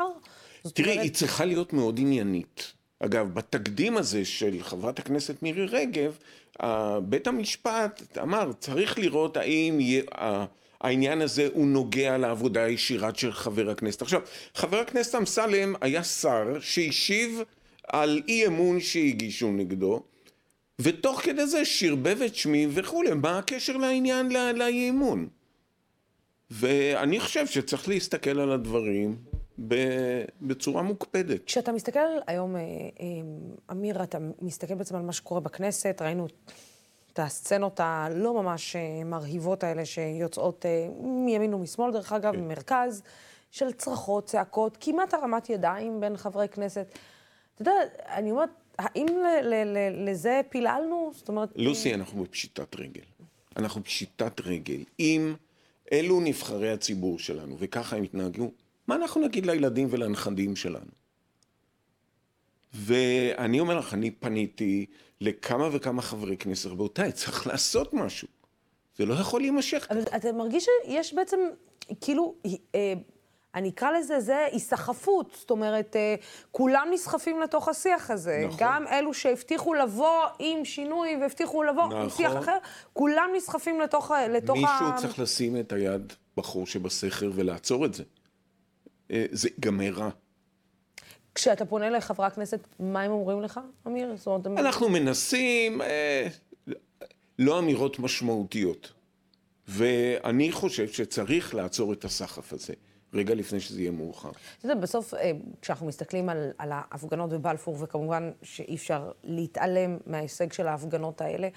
תראי, 0.73 0.89
אומרת... 0.89 1.03
היא 1.03 1.11
צריכה 1.11 1.45
להיות 1.45 1.73
מאוד 1.73 1.99
עניינית. 1.99 2.73
אגב, 2.99 3.33
בתקדים 3.33 3.97
הזה 3.97 4.25
של 4.25 4.63
חברת 4.63 4.99
הכנסת 4.99 5.43
מירי 5.43 5.65
רגב, 5.65 6.17
בית 7.03 7.27
המשפט 7.27 8.17
אמר, 8.21 8.51
צריך 8.59 8.99
לראות 8.99 9.37
האם 9.37 9.79
העניין 10.81 11.21
הזה 11.21 11.47
הוא 11.53 11.67
נוגע 11.67 12.17
לעבודה 12.17 12.63
הישירה 12.63 13.09
של 13.13 13.31
חבר 13.31 13.69
הכנסת. 13.69 14.01
עכשיו, 14.01 14.21
חבר 14.55 14.77
הכנסת 14.77 15.15
אמסלם 15.15 15.75
היה 15.81 16.03
שר 16.03 16.59
שהשיב 16.59 17.41
על 17.87 18.21
אי 18.27 18.47
אמון 18.47 18.79
שהגישו 18.79 19.51
נגדו, 19.51 20.03
ותוך 20.79 21.21
כדי 21.21 21.47
זה 21.47 21.65
שרבב 21.65 22.21
את 22.25 22.35
שמי 22.35 22.67
וכולי, 22.69 23.13
מה 23.13 23.37
הקשר 23.37 23.77
לעניין 23.77 24.29
לאי 24.55 24.89
אמון? 24.89 25.27
ואני 26.51 27.19
חושב 27.19 27.47
שצריך 27.47 27.89
להסתכל 27.89 28.39
על 28.39 28.51
הדברים 28.51 29.15
בצורה 30.41 30.81
מוקפדת. 30.83 31.45
כשאתה 31.45 31.71
מסתכל 31.71 31.99
היום, 32.27 32.55
אה, 32.55 32.61
אה, 32.61 33.07
אמיר, 33.71 34.03
אתה 34.03 34.17
מסתכל 34.41 34.75
בעצם 34.75 34.95
על 34.95 35.01
מה 35.01 35.13
שקורה 35.13 35.41
בכנסת, 35.41 36.01
ראינו 36.01 36.27
את 37.19 37.23
הסצנות 37.25 37.79
הלא 37.79 38.33
ממש 38.33 38.75
אה, 38.75 39.03
מרהיבות 39.03 39.63
האלה 39.63 39.85
שיוצאות 39.85 40.65
מימין 41.01 41.53
ומשמאל, 41.53 41.91
דרך 41.93 42.13
אגב, 42.13 42.33
כן. 42.33 42.39
ממרכז, 42.39 43.03
של 43.51 43.71
צרחות, 43.71 44.25
צעקות, 44.25 44.77
כמעט 44.81 45.13
הרמת 45.13 45.49
ידיים 45.49 45.99
בין 45.99 46.17
חברי 46.17 46.47
כנסת. 46.49 46.87
אתה 47.55 47.61
יודע, 47.61 47.71
אני 48.07 48.31
אומרת, 48.31 48.49
האם 48.77 49.07
לזה 49.91 50.41
פיללנו? 50.49 51.11
זאת 51.15 51.29
אומרת... 51.29 51.49
לוסי, 51.55 51.93
אנחנו 51.93 52.23
בפשיטת 52.23 52.75
רגל. 52.75 53.01
אנחנו 53.57 53.81
בפשיטת 53.81 54.41
רגל. 54.41 54.83
אם 54.99 55.33
אלו 55.91 56.19
נבחרי 56.19 56.71
הציבור 56.71 57.19
שלנו, 57.19 57.55
וככה 57.59 57.95
הם 57.95 58.03
התנהגו, 58.03 58.51
מה 58.87 58.95
אנחנו 58.95 59.21
נגיד 59.21 59.45
לילדים 59.45 59.87
ולנכדים 59.91 60.55
שלנו? 60.55 60.91
ואני 62.73 63.59
אומר 63.59 63.79
לך, 63.79 63.93
אני 63.93 64.11
פניתי 64.11 64.85
לכמה 65.21 65.69
וכמה 65.71 66.01
חברי 66.01 66.37
כנסת, 66.37 66.65
רבותיי, 66.65 67.11
צריך 67.11 67.47
לעשות 67.47 67.93
משהו. 67.93 68.27
זה 68.97 69.05
לא 69.05 69.13
יכול 69.13 69.41
להימשך. 69.41 69.87
אבל 69.91 70.01
אתה 70.15 70.31
מרגיש 70.31 70.67
שיש 70.85 71.13
בעצם, 71.13 71.39
כאילו, 72.01 72.35
אה, 72.75 72.93
אני 73.55 73.69
אקרא 73.69 73.91
לזה, 73.91 74.19
זה 74.19 74.45
היסחפות. 74.51 75.35
זאת 75.39 75.51
אומרת, 75.51 75.95
אה, 75.95 76.15
כולם 76.51 76.87
נסחפים 76.93 77.41
לתוך 77.41 77.67
השיח 77.67 78.11
הזה. 78.11 78.43
נכון. 78.45 78.57
גם 78.59 78.87
אלו 78.87 79.13
שהבטיחו 79.13 79.73
לבוא 79.73 80.25
עם 80.39 80.65
שינוי 80.65 81.15
והבטיחו 81.21 81.63
לבוא 81.63 81.85
נכון. 81.85 82.01
עם 82.01 82.09
שיח 82.09 82.37
אחר, 82.37 82.57
כולם 82.93 83.29
נסחפים 83.35 83.81
לתוך, 83.81 84.11
לתוך 84.29 84.57
מישהו 84.57 84.75
ה... 84.75 84.91
מישהו 84.91 85.07
צריך 85.07 85.19
לשים 85.19 85.59
את 85.59 85.71
היד 85.71 86.13
בחור 86.37 86.67
שבסכר 86.67 87.31
ולעצור 87.35 87.85
את 87.85 87.93
זה. 87.93 88.03
אה, 89.11 89.25
זה 89.31 89.49
ייגמר 89.49 89.93
רע. 89.93 90.09
כשאתה 91.35 91.65
פונה 91.65 91.89
לחברי 91.89 92.25
הכנסת, 92.25 92.67
מה 92.79 93.01
הם 93.01 93.11
אומרים 93.11 93.41
לך, 93.41 93.59
אמיר? 93.87 94.15
זאת 94.15 94.27
אומרת, 94.27 94.47
אנחנו 94.65 94.89
מנסים, 94.89 95.81
אה, 95.81 96.27
לא 97.39 97.59
אמירות 97.59 97.99
משמעותיות. 97.99 98.93
ואני 99.69 100.51
חושב 100.51 100.87
שצריך 100.87 101.55
לעצור 101.55 101.93
את 101.93 102.05
הסחף 102.05 102.53
הזה. 102.53 102.73
רגע 103.13 103.35
לפני 103.35 103.59
שזה 103.59 103.81
יהיה 103.81 103.91
מאוחר. 103.91 104.29
אתה 104.29 104.65
יודע, 104.65 104.75
בסוף, 104.75 105.13
אה, 105.13 105.31
כשאנחנו 105.61 105.87
מסתכלים 105.87 106.29
על, 106.29 106.51
על 106.57 106.69
ההפגנות 106.71 107.29
בבלפור, 107.29 107.75
וכמובן 107.79 108.31
שאי 108.43 108.75
אפשר 108.75 109.11
להתעלם 109.23 109.97
מההישג 110.05 110.51
של 110.51 110.67
ההפגנות 110.67 111.21
האלה, 111.21 111.47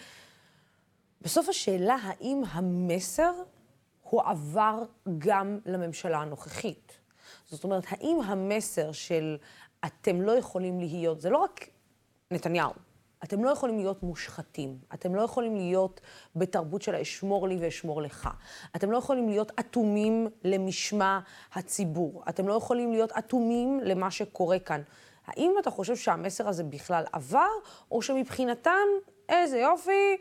בסוף 1.22 1.48
השאלה 1.48 1.96
האם 2.02 2.42
המסר 2.50 3.32
הועבר 4.02 4.82
גם 5.18 5.58
לממשלה 5.66 6.18
הנוכחית. 6.18 6.92
זאת 7.50 7.64
אומרת, 7.64 7.84
האם 7.88 8.16
המסר 8.24 8.92
של 8.92 9.36
אתם 9.84 10.20
לא 10.20 10.32
יכולים 10.32 10.80
להיות, 10.80 11.20
זה 11.20 11.30
לא 11.30 11.38
רק 11.38 11.68
נתניהו, 12.30 12.72
אתם 13.24 13.44
לא 13.44 13.50
יכולים 13.50 13.78
להיות 13.78 14.02
מושחתים, 14.02 14.78
אתם 14.94 15.14
לא 15.14 15.22
יכולים 15.22 15.56
להיות 15.56 16.00
בתרבות 16.36 16.82
של 16.82 16.94
האשמור 16.94 17.48
לי 17.48 17.56
ואשמור 17.60 18.02
לך, 18.02 18.28
אתם 18.76 18.90
לא 18.90 18.96
יכולים 18.96 19.28
להיות 19.28 19.52
אטומים 19.60 20.28
למשמע 20.44 21.18
הציבור, 21.52 22.22
אתם 22.28 22.48
לא 22.48 22.54
יכולים 22.54 22.92
להיות 22.92 23.12
אטומים 23.12 23.80
למה 23.82 24.10
שקורה 24.10 24.58
כאן. 24.58 24.82
האם 25.26 25.52
אתה 25.60 25.70
חושב 25.70 25.96
שהמסר 25.96 26.48
הזה 26.48 26.64
בכלל 26.64 27.04
עבר, 27.12 27.48
או 27.90 28.02
שמבחינתם, 28.02 28.86
איזה 29.28 29.58
יופי, 29.58 30.16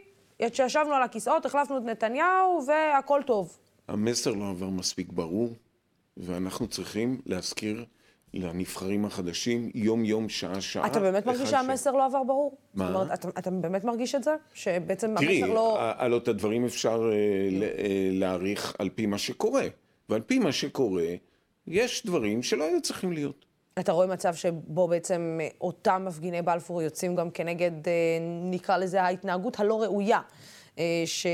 שישבנו 0.54 0.94
על 0.94 1.04
הכיסאות, 1.04 1.46
החלפנו 1.46 1.78
את 1.78 1.84
נתניהו 1.84 2.64
והכל 2.68 3.22
טוב? 3.26 3.58
המסר 3.88 4.32
לא 4.32 4.50
עבר 4.50 4.70
מספיק 4.70 5.10
ברור. 5.12 5.50
ואנחנו 6.18 6.68
צריכים 6.68 7.22
להזכיר 7.26 7.86
לנבחרים 8.34 9.06
החדשים 9.06 9.72
יום-יום, 9.76 10.30
שעה-שעה. 10.30 10.88
אתה 10.88 11.00
באמת 11.00 11.26
מרגיש 11.26 11.50
שהמסר 11.50 11.92
לא 11.92 12.06
עבר 12.06 12.24
ברור? 12.24 12.58
מה? 12.74 12.88
זאת 12.88 12.96
אומרת, 12.96 13.20
אתה, 13.20 13.30
אתה 13.40 13.52
באמת 13.52 13.84
מרגיש 13.84 14.16
את 14.16 14.24
זה? 14.24 14.36
שבעצם 14.54 15.16
תראי, 15.18 15.42
המסר 15.42 15.54
לא... 15.54 15.74
תראי, 15.78 15.92
על 15.98 16.18
את 16.18 16.28
הדברים 16.28 16.66
אפשר 16.66 17.10
אה, 17.12 17.18
אה, 17.64 18.10
להעריך 18.12 18.76
על 18.80 18.90
פי 18.90 19.06
מה 19.06 19.18
שקורה. 19.18 19.66
ועל 20.10 20.22
פי 20.22 20.40
מה 20.40 20.52
שקורה, 20.52 21.08
יש 21.68 22.06
דברים 22.06 22.44
שלא 22.44 22.64
היו 22.64 22.82
צריכים 22.82 23.14
להיות. 23.14 23.46
אתה 23.80 23.92
רואה 23.92 24.08
מצב 24.08 24.36
שבו 24.36 24.88
בעצם 24.88 25.40
אותם 25.62 26.06
מפגיני 26.08 26.42
בלפור 26.42 26.82
יוצאים 26.82 27.16
גם 27.16 27.32
כנגד, 27.32 27.88
אה, 27.88 27.94
נקרא 28.44 28.78
לזה, 28.78 29.02
ההתנהגות 29.02 29.60
הלא 29.60 29.82
ראויה 29.82 30.20
ש, 31.06 31.28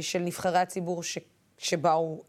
של 0.00 0.18
נבחרי 0.18 0.58
הציבור, 0.58 1.02
ש... 1.02 1.18
שבאו 1.62 2.22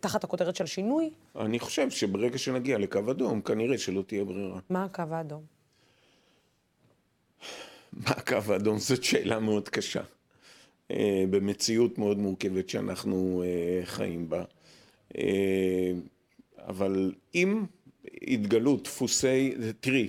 תחת 0.00 0.24
הכותרת 0.24 0.56
של 0.56 0.66
שינוי? 0.66 1.10
אני 1.40 1.58
חושב 1.58 1.90
שברגע 1.90 2.38
שנגיע 2.38 2.78
לקו 2.78 3.10
אדום, 3.10 3.40
כנראה 3.40 3.78
שלא 3.78 4.02
תהיה 4.06 4.24
ברירה. 4.24 4.58
מה 4.70 4.84
הקו 4.84 5.02
האדום? 5.10 5.42
מה 7.92 8.10
הקו 8.10 8.52
האדום? 8.52 8.78
זאת 8.78 9.04
שאלה 9.04 9.40
מאוד 9.40 9.68
קשה. 9.68 10.02
אה, 10.90 11.24
במציאות 11.30 11.98
מאוד 11.98 12.18
מורכבת 12.18 12.68
שאנחנו 12.68 13.42
אה, 13.46 13.86
חיים 13.86 14.28
בה. 14.28 14.44
אה, 15.18 15.92
אבל 16.58 17.12
אם 17.34 17.64
התגלו 18.22 18.76
דפוסי, 18.76 19.54
תראי, 19.80 20.08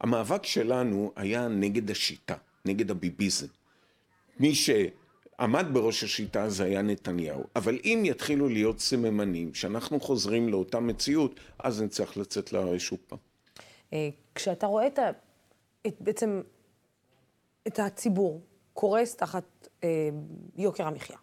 המאבק 0.00 0.44
שלנו 0.44 1.12
היה 1.16 1.48
נגד 1.48 1.90
השיטה, 1.90 2.36
נגד 2.64 2.90
הביביזם. 2.90 3.46
מי 4.40 4.54
שעמד 5.38 5.66
בראש 5.72 6.04
השיטה 6.04 6.48
זה 6.48 6.64
היה 6.64 6.82
נתניהו. 6.82 7.44
אבל 7.56 7.78
אם 7.84 8.02
יתחילו 8.04 8.48
להיות 8.48 8.80
סממנים 8.80 9.54
שאנחנו 9.54 10.00
חוזרים 10.00 10.48
לאותה 10.48 10.80
מציאות, 10.80 11.40
אז 11.58 11.82
נצטרך 11.82 12.16
לצאת 12.16 12.52
לרש 12.52 12.84
שוב 12.84 12.98
פעם. 13.08 13.18
אה, 13.92 14.08
כשאתה 14.34 14.66
רואה 14.66 14.86
את 14.86 14.98
ה... 14.98 15.10
את, 15.86 15.96
בעצם 16.00 16.42
את 17.66 17.78
הציבור 17.78 18.40
קורס 18.72 19.16
תחת 19.16 19.68
אה, 19.84 20.08
יוקר 20.56 20.86
המחיה, 20.86 21.16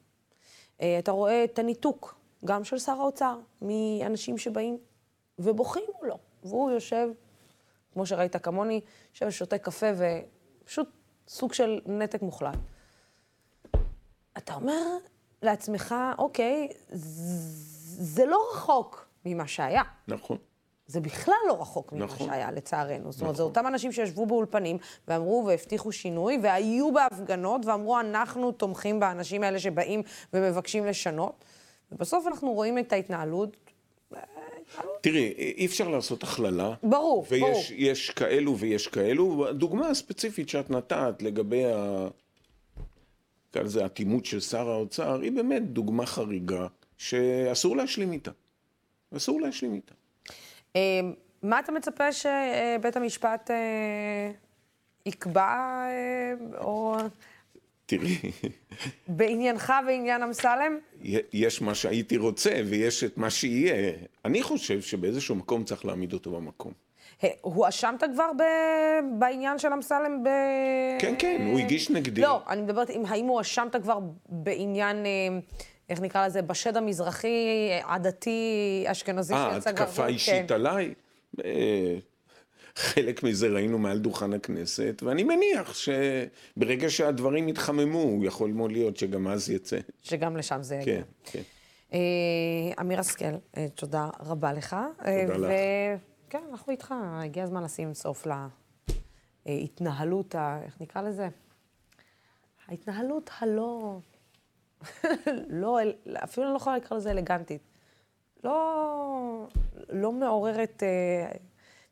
אה, 0.82 0.99
אתה 0.99 1.12
רואה 1.12 1.43
את 1.43 1.59
הניתוק, 1.59 2.16
גם 2.45 2.64
של 2.64 2.80
שר 2.80 2.91
האוצר, 2.91 3.38
מאנשים 3.62 4.38
שבאים 4.38 4.78
ובוכים 5.39 5.84
מולו, 5.99 6.18
והוא 6.43 6.72
יושב, 6.72 7.07
כמו 7.93 8.05
שראית 8.05 8.36
כמוני, 8.36 8.82
יושב 9.14 9.26
ושותה 9.28 9.57
קפה 9.57 9.88
ופשוט 9.97 10.89
סוג 11.28 11.53
של 11.53 11.80
נתק 11.86 12.22
מוחלט. 12.22 12.57
אתה 14.38 14.53
אומר 14.53 14.97
לעצמך, 15.41 15.95
אוקיי, 16.17 16.67
זה 17.99 18.25
לא 18.25 18.49
רחוק 18.53 19.07
ממה 19.25 19.47
שהיה. 19.47 19.84
נכון. 20.07 20.38
זה 20.88 20.99
בכלל 20.99 21.36
לא 21.47 21.61
רחוק 21.61 21.93
ממה 21.93 22.05
נכון. 22.05 22.27
שהיה, 22.27 22.51
לצערנו. 22.51 23.11
זאת 23.11 23.21
אומרת, 23.21 23.34
נכון. 23.34 23.36
זה 23.36 23.43
אותם 23.43 23.67
אנשים 23.67 23.91
שישבו 23.91 24.25
באולפנים 24.25 24.77
ואמרו 25.07 25.43
והבטיחו 25.47 25.91
שינוי, 25.91 26.39
והיו 26.41 26.93
בהפגנות 26.93 27.65
ואמרו, 27.65 27.99
אנחנו 27.99 28.51
תומכים 28.51 28.99
באנשים 28.99 29.43
האלה 29.43 29.59
שבאים 29.59 30.01
ומבקשים 30.34 30.86
לשנות. 30.86 31.45
ובסוף 31.91 32.27
אנחנו 32.27 32.53
רואים 32.53 32.77
את 32.77 32.93
ההתנהלות. 32.93 33.57
תראי, 35.01 35.34
אי 35.38 35.65
אפשר 35.65 35.88
לעשות 35.88 36.23
הכללה. 36.23 36.73
ברור, 36.84 37.25
ויש, 37.29 37.41
ברור. 37.41 37.61
יש 37.71 38.09
כאלו 38.09 38.57
ויש 38.57 38.88
כאלו. 38.88 39.47
הדוגמה 39.47 39.89
הספציפית 39.89 40.49
שאת 40.49 40.69
נתת 40.69 41.21
לגבי 41.21 41.65
ה... 41.65 42.07
נקרא 43.51 43.63
לזה 43.63 43.83
האטימות 43.83 44.25
של 44.25 44.39
שר 44.39 44.69
האוצר, 44.69 45.21
היא 45.21 45.31
באמת 45.31 45.63
דוגמה 45.73 46.05
חריגה 46.05 46.67
שאסור 46.97 47.77
להשלים 47.77 48.11
איתה. 48.11 48.31
אסור 49.17 49.41
להשלים 49.41 49.73
איתה. 49.73 49.93
אה, 50.75 50.99
מה 51.43 51.59
אתה 51.59 51.71
מצפה 51.71 52.11
שבית 52.11 52.95
המשפט 52.95 53.51
אה, 53.51 54.31
יקבע, 55.05 55.83
אה, 55.87 56.33
או 56.57 56.97
תראי, 57.85 58.17
בעניינך 59.07 59.73
ועניין 59.87 60.23
אמסלם? 60.23 60.77
יש 61.33 61.61
מה 61.61 61.75
שהייתי 61.75 62.17
רוצה 62.17 62.61
ויש 62.69 63.03
את 63.03 63.17
מה 63.17 63.29
שיהיה. 63.29 63.93
אני 64.25 64.43
חושב 64.43 64.81
שבאיזשהו 64.81 65.35
מקום 65.35 65.63
צריך 65.63 65.85
להעמיד 65.85 66.13
אותו 66.13 66.31
במקום. 66.31 66.73
אה, 67.24 67.30
הואשמת 67.41 68.03
כבר 68.13 68.32
ב- 68.39 69.19
בעניין 69.19 69.59
של 69.59 69.74
אמסלם 69.74 70.24
ב... 70.24 70.28
כן, 70.99 71.15
כן, 71.19 71.47
הוא 71.51 71.59
הגיש 71.59 71.89
נגדי. 71.89 72.22
לא, 72.22 72.41
אני 72.49 72.61
מדברת, 72.61 72.89
אם- 72.89 73.03
האם 73.07 73.26
הואשמת 73.26 73.76
כבר 73.76 73.99
בעניין, 74.30 75.05
אה, 75.05 75.11
איך 75.89 76.01
נקרא 76.01 76.26
לזה, 76.28 76.41
בשד 76.41 76.78
המזרחי, 76.78 77.47
עדתי, 77.84 78.39
אשכנזי, 78.88 79.34
אה, 79.34 79.51
שיצא 79.53 79.72
כבר- 79.74 79.84
התקפה 79.84 80.01
כן. 80.03 80.07
אישית 80.09 80.51
עליי? 80.51 80.93
אה, 81.45 81.95
חלק 82.76 83.24
מזה 83.24 83.47
ראינו 83.47 83.78
מעל 83.78 83.99
דוכן 83.99 84.34
הכנסת, 84.34 85.01
ואני 85.05 85.24
מניח 85.24 85.74
שברגע 85.74 86.89
שהדברים 86.89 87.49
יתחממו, 87.49 88.26
יכול 88.26 88.51
מאוד 88.51 88.72
להיות 88.72 88.97
שגם 88.97 89.28
אז 89.28 89.49
יצא. 89.49 89.78
שגם 90.03 90.38
לשם 90.38 90.57
זה 90.63 90.76
יגיע. 90.76 90.95
כן, 90.95 91.01
כן. 91.32 91.39
אה, 91.93 91.99
אמיר 92.82 92.99
השכל, 92.99 93.26
אה, 93.57 93.65
תודה 93.76 94.09
רבה 94.26 94.53
לך. 94.53 94.76
אה, 95.05 95.24
תודה 95.28 95.47
לך. 95.47 95.51
כן, 96.32 96.43
אנחנו 96.51 96.71
איתך, 96.71 96.93
הגיע 97.01 97.43
הזמן 97.43 97.63
לשים 97.63 97.93
סוף 97.93 98.27
להתנהלות, 99.45 100.36
ה... 100.36 100.59
איך 100.63 100.82
נקרא 100.82 101.01
לזה? 101.01 101.29
ההתנהלות 102.67 103.29
הלא... 103.39 103.99
לא, 105.49 105.79
אפילו 106.23 106.45
אני 106.45 106.53
לא 106.53 106.57
יכולה 106.57 106.77
לקרוא 106.77 106.97
לזה 106.97 107.11
אלגנטית. 107.11 107.61
לא, 108.43 109.47
לא 109.89 110.11
מעוררת 110.11 110.84
אה, 110.84 111.32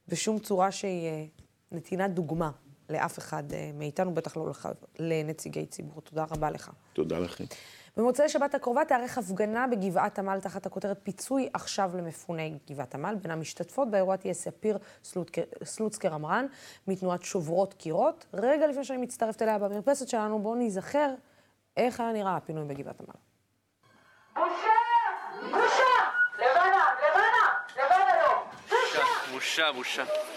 בשום 0.07 0.39
צורה 0.39 0.71
שהיא 0.71 1.07
אה, 1.07 1.25
נתינת 1.71 2.13
דוגמה 2.13 2.51
לאף 2.89 3.19
אחד 3.19 3.53
אה, 3.53 3.71
מאיתנו, 3.73 4.13
בטח 4.13 4.37
לא 4.37 4.49
לך, 4.49 4.69
לנציגי 4.99 5.65
ציבור. 5.65 6.01
תודה 6.01 6.25
רבה 6.31 6.51
לך. 6.51 6.71
תודה 6.93 7.19
לכם. 7.19 7.43
במוצאי 7.97 8.29
שבת 8.29 8.55
הקרובה 8.55 8.85
תיערך 8.85 9.17
הפגנה 9.17 9.67
בגבעת 9.67 10.19
עמל 10.19 10.39
תחת 10.39 10.65
הכותרת 10.65 10.99
פיצוי 11.03 11.49
עכשיו 11.53 11.91
למפוני 11.97 12.57
גבעת 12.69 12.95
עמל. 12.95 13.15
בין 13.21 13.31
המשתתפות 13.31 13.91
באירוע 13.91 14.15
תהיה 14.15 14.33
ספיר 14.33 14.77
סלוצקר, 15.03 15.41
סלוצקר 15.63 16.13
עמרן 16.13 16.45
מתנועת 16.87 17.23
שוברות 17.23 17.73
קירות. 17.73 18.25
רגע 18.33 18.67
לפני 18.67 18.83
שאני 18.83 18.97
מצטרפת 18.97 19.41
אליה 19.41 19.59
במרפסת 19.59 20.07
שלנו, 20.07 20.39
בואו 20.39 20.55
ניזכר 20.55 21.09
איך 21.77 21.99
היה 21.99 22.11
נראה 22.11 22.35
הפינוי 22.35 22.65
בגבעת 22.65 22.99
עמל. 22.99 23.19
בושה! 25.51 25.69
לבנה, 26.37 26.85
לבנה, 26.97 27.49
לבנה 27.75 28.23
לא! 28.23 28.43
בושה! 28.69 29.03
בושה, 29.31 29.71
בושה. 29.71 30.03
בושה 30.03 30.28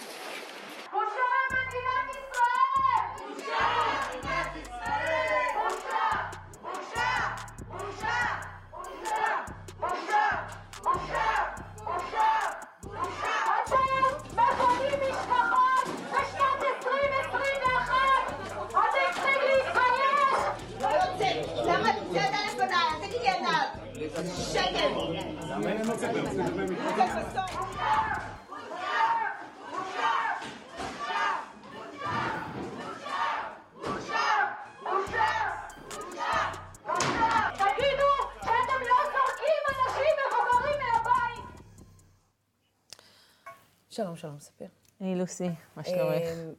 שלום, 43.91 44.17
שלום, 44.17 44.41
ספיר. 44.41 44.69
היי 45.01 45.15
לוסי, 45.15 45.49
מה 45.77 45.85
שלומך? 45.85 46.01
אה, 46.01 46.51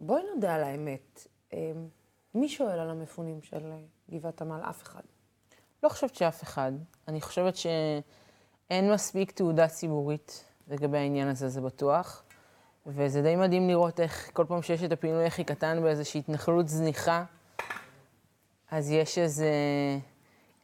בואי 0.00 0.22
נודה 0.34 0.54
על 0.54 0.62
האמת. 0.64 1.26
אה, 1.52 1.72
מי 2.34 2.48
שואל 2.48 2.78
על 2.78 2.90
המפונים 2.90 3.42
של 3.42 3.72
גבעת 4.10 4.42
עמל? 4.42 4.60
אף 4.70 4.82
אחד. 4.82 5.02
לא 5.82 5.88
חושבת 5.88 6.14
שאף 6.14 6.42
אחד. 6.42 6.72
אני 7.08 7.20
חושבת 7.20 7.56
שאין 7.56 8.92
מספיק 8.92 9.30
תעודה 9.30 9.68
ציבורית 9.68 10.44
לגבי 10.68 10.98
העניין 10.98 11.28
הזה, 11.28 11.48
זה 11.48 11.60
בטוח. 11.60 12.22
וזה 12.86 13.22
די 13.22 13.36
מדהים 13.36 13.68
לראות 13.68 14.00
איך 14.00 14.30
כל 14.32 14.44
פעם 14.48 14.62
שיש 14.62 14.82
את 14.82 14.92
הפינוי 14.92 15.26
הכי 15.26 15.44
קטן 15.44 15.82
באיזושהי 15.82 16.18
התנחלות 16.18 16.68
זניחה, 16.68 17.24
אז 18.70 18.90
יש 18.90 19.18
איזו 19.18 19.44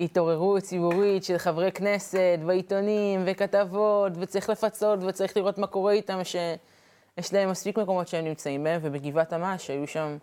התעוררות 0.00 0.62
ציבורית 0.62 1.24
של 1.24 1.38
חברי 1.38 1.72
כנסת 1.72 2.38
בעיתונים 2.46 3.22
וכתבות, 3.26 4.12
וצריך 4.20 4.50
לפצות 4.50 4.98
וצריך 5.02 5.36
לראות 5.36 5.58
מה 5.58 5.66
קורה 5.66 5.92
איתם, 5.92 6.24
שיש 6.24 7.32
להם 7.32 7.50
מספיק 7.50 7.78
מקומות 7.78 8.08
שהם 8.08 8.24
נמצאים 8.24 8.64
בהם, 8.64 8.80
ובגבעת 8.82 9.32
עמה, 9.32 9.58
שהיו 9.58 9.86
שם 9.86 10.16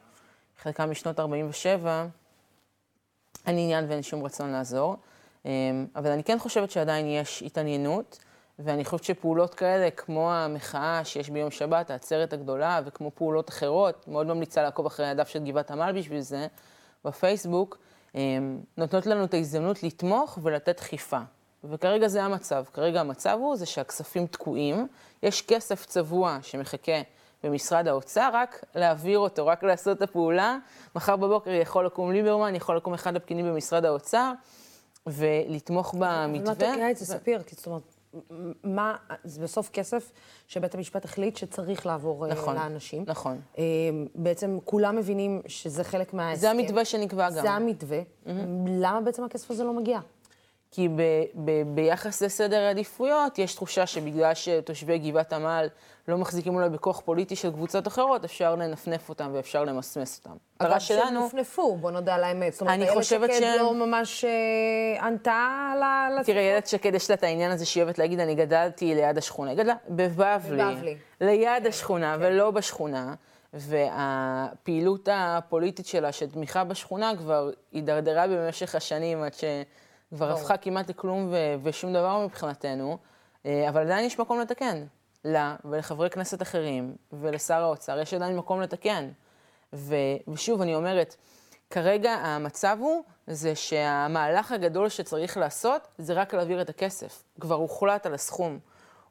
חלקם 0.61 0.91
משנות 0.91 1.19
47, 1.19 2.07
אין 3.49 3.57
עניין 3.57 3.85
ואין 3.89 4.01
שום 4.01 4.23
רצון 4.23 4.49
לעזור. 4.49 4.95
אמ, 5.45 5.51
אבל 5.95 6.11
אני 6.11 6.23
כן 6.23 6.39
חושבת 6.39 6.71
שעדיין 6.71 7.07
יש 7.07 7.43
התעניינות, 7.43 8.19
ואני 8.59 8.85
חושבת 8.85 9.03
שפעולות 9.03 9.55
כאלה, 9.55 9.91
כמו 9.91 10.31
המחאה 10.31 11.01
שיש 11.05 11.29
ביום 11.29 11.51
שבת, 11.51 11.91
העצרת 11.91 12.33
הגדולה, 12.33 12.81
וכמו 12.85 13.11
פעולות 13.15 13.49
אחרות, 13.49 14.07
מאוד 14.07 14.27
ממליצה 14.27 14.63
לעקוב 14.63 14.85
אחרי 14.85 15.07
הדף 15.07 15.27
של 15.27 15.43
גבעת 15.43 15.71
עמל 15.71 15.91
בשביל 15.95 16.19
זה, 16.19 16.47
בפייסבוק, 17.05 17.77
אמ, 18.15 18.59
נותנות 18.77 19.05
לנו 19.05 19.23
את 19.23 19.33
ההזדמנות 19.33 19.83
לתמוך 19.83 20.39
ולתת 20.41 20.77
דחיפה. 20.77 21.19
וכרגע 21.63 22.07
זה 22.07 22.23
המצב. 22.23 22.63
כרגע 22.73 23.01
המצב 23.01 23.37
הוא 23.41 23.55
זה 23.55 23.65
שהכספים 23.65 24.27
תקועים, 24.27 24.87
יש 25.23 25.41
כסף 25.41 25.85
צבוע 25.85 26.37
שמחכה 26.41 27.01
במשרד 27.43 27.87
האוצר, 27.87 28.29
רק 28.33 28.63
להעביר 28.75 29.19
אותו, 29.19 29.47
רק 29.47 29.63
לעשות 29.63 29.97
את 29.97 30.01
הפעולה. 30.01 30.57
מחר 30.95 31.15
בבוקר 31.15 31.51
יכול 31.51 31.85
לקום 31.85 32.11
ליברמן, 32.11 32.55
יכול 32.55 32.77
לקום 32.77 32.93
אחד 32.93 33.15
הפקידים 33.15 33.45
במשרד 33.45 33.85
האוצר, 33.85 34.31
ולתמוך 35.07 35.93
אבל 35.93 35.99
מה 35.99 36.27
במתווה. 36.27 36.55
תוקע 36.55 36.91
את 36.91 36.97
זה, 36.97 37.05
ספיר? 37.05 37.41
זאת 37.51 37.65
אומרת, 37.67 37.95
מה, 38.63 38.95
זה 39.23 39.41
בסוף 39.41 39.69
כסף 39.69 40.11
שבית 40.47 40.75
המשפט 40.75 41.05
החליט 41.05 41.37
שצריך 41.37 41.85
לעבור 41.85 42.25
אה, 42.25 42.31
נכון, 42.31 42.55
לאנשים. 42.55 43.03
נכון. 43.07 43.41
אה, 43.57 43.63
בעצם 44.15 44.57
כולם 44.65 44.95
מבינים 44.95 45.41
שזה 45.47 45.83
חלק 45.83 46.13
מההסכם. 46.13 46.41
זה 46.41 46.51
המתווה 46.51 46.85
שנקבע 46.85 47.29
גם. 47.29 47.41
זה 47.41 47.51
המתווה. 47.51 47.99
למה 48.67 49.01
בעצם 49.01 49.23
הכסף 49.23 49.51
הזה 49.51 49.63
לא 49.63 49.73
מגיע? 49.73 49.99
כי 50.71 50.87
ב, 50.87 51.01
ב, 51.35 51.51
ביחס 51.75 52.21
לסדר 52.21 52.59
העדיפויות, 52.61 53.39
יש 53.39 53.55
תחושה 53.55 53.85
שבגלל 53.85 54.33
שתושבי 54.33 54.97
גבעת 54.97 55.33
עמל 55.33 55.67
לא 56.07 56.17
מחזיקים 56.17 56.55
אולי 56.55 56.69
בכוח 56.69 56.99
פוליטי 56.99 57.35
של 57.35 57.51
קבוצות 57.51 57.87
אחרות, 57.87 58.23
אפשר 58.25 58.55
לנפנף 58.55 59.09
אותם 59.09 59.31
ואפשר 59.33 59.63
למסמס 59.63 60.17
אותם. 60.19 60.37
שלנו... 60.79 60.79
שהם 60.79 61.25
נפנפו, 61.25 61.75
בוא 61.75 61.91
נודה 61.91 62.15
על 62.15 62.23
האמת. 62.23 62.53
זאת 62.53 62.61
אומרת, 62.61 62.73
אני 62.73 62.89
איילת 62.89 63.03
שקד 63.03 63.27
שהם- 63.39 63.59
לא 63.59 63.73
ממש 63.73 64.25
אה, 64.25 65.05
ענתה 65.05 65.73
ל... 65.79 66.23
תראה, 66.23 66.41
איילת 66.41 66.67
שקד 66.67 66.95
יש 66.95 67.09
לה 67.09 67.15
את 67.15 67.23
העניין 67.23 67.51
הזה 67.51 67.65
שהיא 67.65 67.83
אוהבת 67.83 67.97
להגיד, 67.99 68.19
אני 68.19 68.35
גדלתי 68.35 68.95
ליד 68.95 69.17
השכונה. 69.17 69.51
היא 69.51 69.57
גדלה 69.59 69.75
בבבלי, 69.89 70.63
בבבלי. 70.63 70.97
ליד 71.21 71.67
השכונה 71.67 72.17
ולא 72.19 72.51
בשכונה, 72.51 73.13
והפעילות 73.53 75.09
הפוליטית 75.11 75.85
שלה 75.85 76.11
של 76.11 76.29
תמיכה 76.29 76.63
בשכונה 76.63 77.11
כבר 77.17 77.49
הידרדרה 77.71 78.27
במשך 78.27 78.75
השנים 78.75 79.23
עד 79.23 79.33
שכבר 79.33 79.53
ברור. 80.11 80.31
הפכה 80.31 80.57
כמעט 80.57 80.89
לכלום 80.89 81.27
ו- 81.31 81.55
ושום 81.63 81.93
דבר 81.93 82.25
מבחינתנו, 82.25 82.97
אה, 83.45 83.69
אבל 83.69 83.81
עדיין 83.81 84.05
יש 84.05 84.19
מקום 84.19 84.39
לתקן. 84.39 84.85
לה 85.25 85.55
ולחברי 85.65 86.09
כנסת 86.09 86.41
אחרים 86.41 86.95
ולשר 87.13 87.61
האוצר 87.61 87.99
יש 87.99 88.13
עדיין 88.13 88.37
מקום 88.37 88.61
לתקן. 88.61 89.09
ו- 89.73 89.95
ושוב, 90.27 90.61
אני 90.61 90.75
אומרת, 90.75 91.15
כרגע 91.69 92.11
המצב 92.11 92.77
הוא, 92.79 93.03
זה 93.27 93.55
שהמהלך 93.55 94.51
הגדול 94.51 94.89
שצריך 94.89 95.37
לעשות, 95.37 95.87
זה 95.97 96.13
רק 96.13 96.33
להעביר 96.33 96.61
את 96.61 96.69
הכסף. 96.69 97.23
כבר 97.39 97.55
הוחלט 97.55 98.05
על 98.05 98.13
הסכום. 98.13 98.59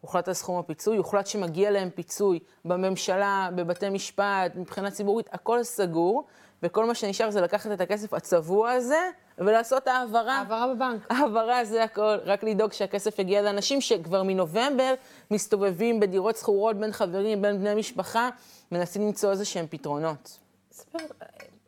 הוחלט 0.00 0.28
על 0.28 0.34
סכום 0.34 0.58
הפיצוי, 0.58 0.96
הוחלט 0.96 1.26
שמגיע 1.26 1.70
להם 1.70 1.90
פיצוי 1.90 2.38
בממשלה, 2.64 3.48
בבתי 3.54 3.88
משפט, 3.88 4.54
מבחינה 4.54 4.90
ציבורית, 4.90 5.28
הכל 5.32 5.62
סגור, 5.64 6.26
וכל 6.62 6.84
מה 6.86 6.94
שנשאר 6.94 7.30
זה 7.30 7.40
לקחת 7.40 7.72
את 7.72 7.80
הכסף 7.80 8.14
הצבוע 8.14 8.70
הזה 8.70 9.10
ולעשות 9.38 9.86
העברה. 9.86 10.38
העברה 10.38 10.74
בבנק. 10.74 11.06
העברה 11.10 11.64
זה 11.64 11.84
הכל, 11.84 12.16
רק 12.24 12.44
לדאוג 12.44 12.72
שהכסף 12.72 13.18
יגיע 13.18 13.42
לאנשים 13.42 13.80
שכבר 13.80 14.22
מנובמבר 14.22 14.94
מסתובבים 15.30 16.00
בדירות 16.00 16.36
שכורות 16.36 16.76
בין 16.76 16.92
חברים, 16.92 17.42
בין 17.42 17.58
בני 17.58 17.74
משפחה, 17.74 18.28
מנסים 18.72 19.02
למצוא 19.02 19.30
איזה 19.30 19.44
שהם 19.44 19.66
פתרונות. 19.70 20.38
ספר, 20.72 20.98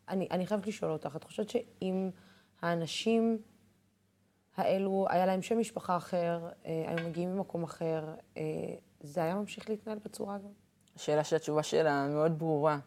אני, 0.08 0.28
אני 0.30 0.46
חייבת 0.46 0.66
לשאול 0.66 0.92
אותך, 0.92 1.16
את 1.16 1.24
חושבת 1.24 1.50
שאם 1.50 2.10
האנשים 2.62 3.38
האלו, 4.56 5.06
היה 5.10 5.26
להם 5.26 5.42
שם 5.42 5.58
משפחה 5.58 5.96
אחר, 5.96 6.48
אה, 6.66 6.84
היו 6.86 7.08
מגיעים 7.08 7.34
ממקום 7.34 7.62
אחר, 7.62 8.04
אה, 8.36 8.42
זה 9.00 9.22
היה 9.22 9.34
ממשיך 9.34 9.70
להתנהל 9.70 9.98
בצורה 10.04 10.34
הזאת? 10.34 10.50
השאלה 10.96 11.24
שהתשובה 11.24 11.62
שלה 11.62 12.06
מאוד 12.08 12.38
ברורה. 12.38 12.78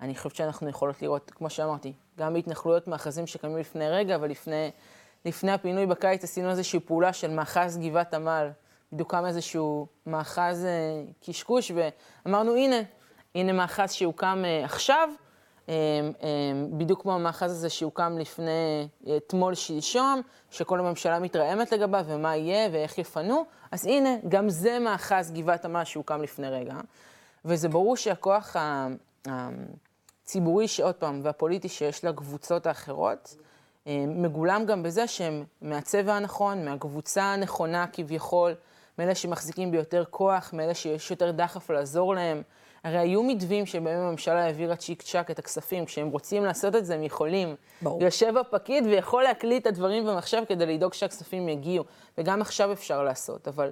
אני 0.00 0.14
חושבת 0.14 0.34
שאנחנו 0.34 0.68
יכולות 0.68 1.02
לראות, 1.02 1.30
כמו 1.30 1.50
שאמרתי, 1.50 1.92
גם 2.18 2.34
בהתנחלויות 2.34 2.88
מאחזים 2.88 3.26
שקמים 3.26 3.56
לפני 3.56 3.88
רגע, 3.90 4.14
אבל 4.14 4.28
לפני, 4.30 4.70
לפני 5.24 5.52
הפינוי 5.52 5.86
בקיץ 5.86 6.24
עשינו 6.24 6.50
איזושהי 6.50 6.80
פעולה 6.80 7.12
של 7.12 7.30
מאחז 7.30 7.78
גבעת 7.78 8.14
עמל. 8.14 8.50
בדיוק 8.92 9.10
קם 9.10 9.26
איזשהו 9.26 9.86
מאחז 10.06 10.64
אה, 10.64 11.02
קשקוש, 11.26 11.72
ואמרנו, 12.26 12.54
הנה, 12.56 12.76
הנה 13.34 13.52
מאחז 13.52 13.92
שהוקם 13.92 14.42
אה, 14.44 14.64
עכשיו, 14.64 15.08
אה, 15.68 15.74
אה, 16.22 16.28
בדיוק 16.72 17.02
כמו 17.02 17.14
המאחז 17.14 17.50
הזה 17.50 17.68
שהוקם 17.70 18.18
לפני, 18.18 18.88
אה, 19.06 19.16
אתמול, 19.16 19.54
שלשום, 19.54 20.20
שכל 20.50 20.80
הממשלה 20.80 21.18
מתרעמת 21.18 21.72
לגביו, 21.72 22.04
ומה 22.08 22.36
יהיה 22.36 22.68
ואיך 22.72 22.98
יפנו. 22.98 23.44
אז 23.70 23.86
הנה, 23.86 24.10
גם 24.28 24.48
זה 24.48 24.78
מאחז 24.78 25.32
גבעת 25.32 25.64
עמל 25.64 25.84
שהוקם 25.84 26.22
לפני 26.22 26.48
רגע. 26.48 26.74
וזה 27.44 27.68
ברור 27.68 27.96
שהכוח 27.96 28.56
ה- 28.56 28.88
הציבורי, 30.22 30.68
שעוד 30.68 30.94
פעם, 30.94 31.20
והפוליטי 31.22 31.68
שיש 31.68 32.04
לקבוצות 32.04 32.66
האחרות, 32.66 33.36
אה, 33.86 34.04
מגולם 34.08 34.64
גם 34.66 34.82
בזה 34.82 35.06
שהם 35.06 35.44
מהצבע 35.62 36.14
הנכון, 36.14 36.64
מהקבוצה 36.64 37.22
הנכונה 37.22 37.86
כביכול, 37.92 38.54
מאלה 38.98 39.14
שמחזיקים 39.14 39.70
ביותר 39.70 40.04
כוח, 40.10 40.50
מאלה 40.52 40.74
שיש 40.74 41.10
יותר 41.10 41.30
דחף 41.30 41.70
לעזור 41.70 42.14
להם. 42.14 42.42
הרי 42.84 42.98
היו 42.98 43.22
מתווים 43.22 43.66
שבהם 43.66 44.00
הממשלה 44.00 44.44
העבירה 44.44 44.76
צ'יק 44.76 45.02
צ'אק 45.02 45.30
את 45.30 45.38
הכספים, 45.38 45.84
כשהם 45.84 46.08
רוצים 46.08 46.44
לעשות 46.44 46.76
את 46.76 46.86
זה 46.86 46.94
הם 46.94 47.02
יכולים. 47.02 47.56
ברור. 47.82 48.02
יושב 48.02 48.36
הפקיד 48.36 48.86
ויכול 48.86 49.22
להקליט 49.22 49.62
את 49.62 49.66
הדברים 49.66 50.06
במחשב 50.06 50.42
כדי 50.48 50.66
לדאוג 50.66 50.94
שהכספים 50.94 51.48
יגיעו, 51.48 51.84
וגם 52.18 52.40
עכשיו 52.40 52.72
אפשר 52.72 53.02
לעשות, 53.02 53.48
אבל 53.48 53.70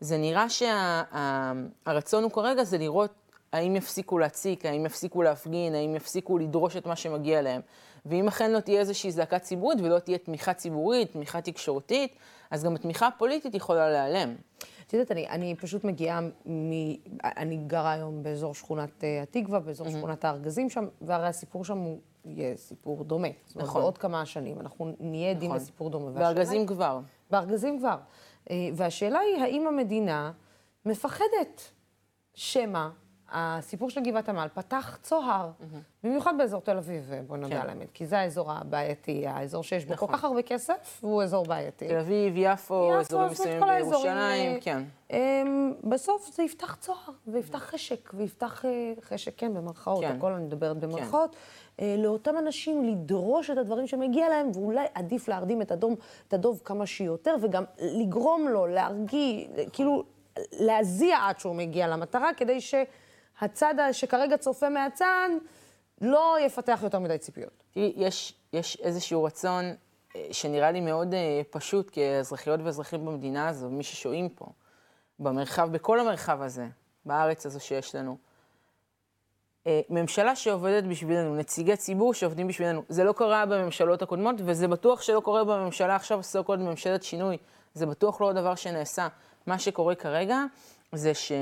זה 0.00 0.18
נראה 0.18 0.46
שהרצון 0.48 2.22
הוא 2.22 2.30
כרגע 2.30 2.64
זה 2.64 2.78
לראות 2.78 3.10
האם 3.52 3.76
יפסיקו 3.76 4.18
להציק, 4.18 4.66
האם 4.66 4.86
יפסיקו 4.86 5.22
להפגין, 5.22 5.74
האם 5.74 5.94
יפסיקו 5.96 6.38
לדרוש 6.38 6.76
את 6.76 6.86
מה 6.86 6.96
שמגיע 6.96 7.42
להם. 7.42 7.60
ואם 8.06 8.28
אכן 8.28 8.50
לא 8.50 8.60
תהיה 8.60 8.80
איזושהי 8.80 9.10
זעקה 9.10 9.38
ציבורית 9.38 9.78
ולא 9.80 9.98
תהיה 9.98 10.18
תמיכה 10.18 10.54
ציבורית, 10.54 11.12
תמיכה 11.12 11.40
תקשורתית, 11.40 12.16
אז 12.50 12.64
גם 12.64 12.74
התמיכה 12.74 13.06
הפוליטית 13.06 13.54
יכולה 13.54 13.90
להיעלם. 13.90 14.34
את 14.86 14.92
יודעת, 14.92 15.12
אני, 15.12 15.28
אני 15.28 15.54
פשוט 15.56 15.84
מגיעה 15.84 16.20
מ... 16.20 16.70
אני 17.24 17.56
גרה 17.56 17.92
היום 17.92 18.22
באזור 18.22 18.54
שכונת 18.54 19.04
אה, 19.04 19.22
התקווה, 19.22 19.60
באזור 19.60 19.90
שכונת 19.90 20.24
הארגזים 20.24 20.70
שם, 20.70 20.86
והרי 21.00 21.26
הסיפור 21.26 21.64
שם 21.64 21.78
הוא 21.78 21.98
יהיה 22.24 22.56
סיפור 22.56 23.04
דומה. 23.04 23.28
זאת 23.46 23.56
אומרת, 23.56 23.68
נכון. 23.68 23.80
בעוד 23.82 23.98
כמה 23.98 24.26
שנים 24.26 24.60
אנחנו 24.60 24.94
נהיה 25.00 25.30
עדים 25.30 25.50
נכון. 25.50 25.62
לסיפור 25.62 25.90
דומה. 25.90 26.10
בארגזים 26.10 26.60
היא- 26.60 26.68
כבר. 26.68 27.00
בארגזים 27.30 27.78
כבר. 27.78 27.96
אה, 28.50 28.56
והשאלה 28.74 29.18
היא, 29.18 29.42
האם 29.42 29.66
המדינה 29.66 30.32
מפחדת 30.86 31.62
שמא 32.34 32.88
הסיפור 33.32 33.90
של 33.90 34.00
גבעת 34.00 34.28
עמל 34.28 34.48
פתח 34.54 34.98
צוהר, 35.02 35.50
במיוחד 36.04 36.34
באזור 36.38 36.60
תל 36.60 36.76
אביב, 36.76 37.12
בוא 37.26 37.36
נודה 37.36 37.54
כן. 37.54 37.60
על 37.60 37.68
האמת, 37.68 37.90
כי 37.90 38.06
זה 38.06 38.18
האזור 38.18 38.52
הבעייתי, 38.52 39.26
האזור 39.26 39.62
שיש 39.62 39.84
בו 39.84 39.96
כל 39.96 40.06
נכון. 40.06 40.16
כך 40.16 40.24
הרבה 40.24 40.42
כסף, 40.42 41.00
והוא 41.02 41.22
אזור 41.22 41.46
בעייתי. 41.46 41.88
תל 41.88 41.98
אביב, 41.98 42.34
יפו, 42.36 43.00
אזורים 43.00 43.30
מסוימים 43.30 43.60
כל 43.60 43.78
בירושלים, 43.78 44.52
אה, 44.52 44.58
כן. 44.60 44.82
אמ, 45.10 45.72
בסוף 45.84 46.30
זה 46.32 46.42
יפתח 46.42 46.74
צוהר, 46.74 46.98
ויפתח 47.26 47.58
חשק, 47.58 48.10
ויפתח 48.14 48.64
אה, 48.64 48.92
חשק, 49.02 49.32
כן, 49.36 49.54
במרכאות, 49.54 50.04
כן. 50.04 50.16
הכל 50.16 50.32
אני 50.32 50.44
מדברת 50.44 50.76
במרכאות, 50.76 51.36
אה, 51.80 51.94
לאותם 51.98 52.38
אנשים 52.38 52.84
לדרוש 52.84 53.50
את 53.50 53.58
הדברים 53.58 53.86
שמגיע 53.86 54.28
להם, 54.28 54.50
ואולי 54.54 54.86
עדיף 54.94 55.28
להרדים 55.28 55.62
את 55.62 55.70
הדום, 55.70 55.94
את 56.28 56.34
הדוב 56.34 56.60
כמה 56.64 56.86
שיותר, 56.86 57.36
וגם 57.40 57.64
לגרום 57.78 58.48
לו 58.48 58.66
להרגיע, 58.66 59.46
כאילו, 59.72 60.04
להזיע 60.52 61.18
עד 61.28 61.38
שהוא 61.38 61.54
מגיע 61.54 61.88
למטרה, 61.88 62.34
כדי 62.36 62.60
שהצד 62.60 62.86
ה- 63.40 63.92
שכרגע 63.92 64.36
צופה 64.36 64.68
מהצד 64.68 65.28
לא 66.00 66.36
יפתח 66.40 66.80
יותר 66.82 66.98
מדי 66.98 67.18
ציפיות. 67.18 67.62
תראי, 67.74 67.92
יש, 67.96 68.34
יש 68.52 68.76
איזשהו 68.80 69.24
רצון 69.24 69.64
אה, 70.16 70.26
שנראה 70.32 70.70
לי 70.70 70.80
מאוד 70.80 71.14
אה, 71.14 71.40
פשוט 71.50 71.90
כאזרחיות 71.92 72.60
ואזרחים 72.64 73.04
במדינה 73.04 73.48
הזו, 73.48 73.70
מי 73.70 73.82
ששוהים 73.82 74.28
פה, 74.28 74.46
במרחב, 75.18 75.72
בכל 75.72 76.00
המרחב 76.00 76.42
הזה, 76.42 76.66
בארץ 77.04 77.46
הזו 77.46 77.60
שיש 77.60 77.94
לנו. 77.94 78.16
אה, 79.66 79.80
ממשלה 79.90 80.36
שעובדת 80.36 80.84
בשבילנו, 80.84 81.36
נציגי 81.36 81.76
ציבור 81.76 82.14
שעובדים 82.14 82.48
בשבילנו. 82.48 82.82
זה 82.88 83.04
לא 83.04 83.12
קרה 83.12 83.46
בממשלות 83.46 84.02
הקודמות, 84.02 84.36
וזה 84.38 84.68
בטוח 84.68 85.02
שלא 85.02 85.20
קורה 85.20 85.44
בממשלה 85.44 85.96
עכשיו, 85.96 86.22
סו 86.22 86.44
קוד 86.44 86.58
ממשלת 86.58 87.02
שינוי. 87.02 87.36
זה 87.74 87.86
בטוח 87.86 88.20
לא 88.20 88.30
הדבר 88.30 88.54
שנעשה. 88.54 89.08
מה 89.46 89.58
שקורה 89.58 89.94
כרגע 89.94 90.44
זה 90.92 91.14
ש... 91.14 91.32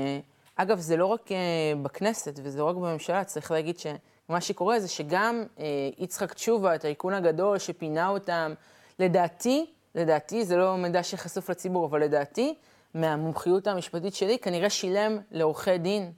אגב, 0.55 0.79
זה 0.79 0.97
לא 0.97 1.05
רק 1.05 1.31
אה, 1.31 1.37
בכנסת 1.81 2.39
וזה 2.43 2.59
לא 2.59 2.65
רק 2.65 2.75
בממשלה, 2.75 3.23
צריך 3.23 3.51
להגיד 3.51 3.79
שמה 3.79 4.41
שקורה 4.41 4.79
זה 4.79 4.87
שגם 4.87 5.43
אה, 5.59 5.65
יצחק 5.97 6.33
תשובה, 6.33 6.73
הטייקון 6.73 7.13
הגדול 7.13 7.57
שפינה 7.57 8.09
אותם, 8.09 8.53
לדעתי, 8.99 9.65
לדעתי, 9.95 10.45
זה 10.45 10.57
לא 10.57 10.77
מידע 10.77 11.03
שחשוף 11.03 11.49
לציבור, 11.49 11.85
אבל 11.85 12.01
לדעתי, 12.03 12.55
מהמומחיות 12.93 13.67
המשפטית 13.67 14.13
שלי, 14.13 14.39
כנראה 14.39 14.69
שילם 14.69 15.17
לעורכי 15.31 15.77
דין, 15.77 16.11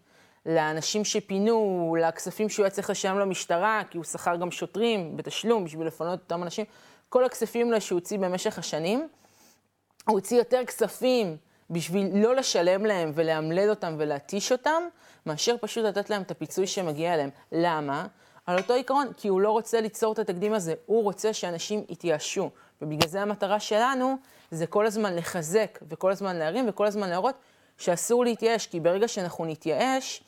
לאנשים 0.45 1.05
שפינו, 1.05 1.95
לכספים 1.99 2.49
שהוא 2.49 2.63
היה 2.63 2.71
צריך 2.71 2.89
לשלם 2.89 3.19
למשטרה, 3.19 3.81
כי 3.89 3.97
הוא 3.97 4.05
שכר 4.05 4.36
גם 4.36 4.51
שוטרים 4.51 5.17
בתשלום 5.17 5.65
בשביל 5.65 5.88
לפנות 5.88 6.19
אותם 6.19 6.43
אנשים. 6.43 6.65
כל 7.09 7.26
הכספים 7.26 7.80
שהוא 7.80 7.99
הוציא 7.99 8.18
במשך 8.18 8.60
השנים, 8.60 9.07
הוא 10.07 10.15
הוציא 10.15 10.38
יותר 10.38 10.65
כספים 10.65 11.38
בשביל 11.69 12.10
לא 12.14 12.35
לשלם 12.35 12.85
להם 12.85 13.11
ולאמלל 13.15 13.69
אותם 13.69 13.95
ולהתיש 13.98 14.52
אותם, 14.52 14.84
מאשר 15.26 15.56
פשוט 15.61 15.85
לתת 15.85 16.10
להם 16.10 16.22
את 16.22 16.31
הפיצוי 16.31 16.68
שמגיע 16.68 17.18
להם. 17.18 17.30
למה? 17.52 18.07
על 18.45 18.57
אותו 18.57 18.73
עיקרון, 18.73 19.07
כי 19.18 19.27
הוא 19.27 19.41
לא 19.41 19.52
רוצה 19.52 19.81
ליצור 19.81 20.14
את 20.14 20.19
התקדים 20.19 20.53
הזה, 20.53 20.73
הוא 20.85 21.03
רוצה 21.03 21.34
שאנשים 21.34 21.84
יתייאשו. 21.90 22.49
ובגלל 22.81 23.10
זה 23.10 23.22
המטרה 23.22 23.60
שלנו 23.60 24.18
זה 24.52 24.68
כל 24.68 24.85
הזמן 24.85 25.15
לחזק 25.15 25.80
וכל 25.90 26.11
הזמן 26.11 26.35
להרים 26.35 26.65
וכל 26.69 26.85
הזמן 26.85 27.10
להראות 27.10 27.35
שאסור 27.77 28.23
להתייאש, 28.23 28.68
כי 28.68 28.80
ברגע 28.80 29.07
שאנחנו 29.07 29.45
נתייאש, 29.45 30.23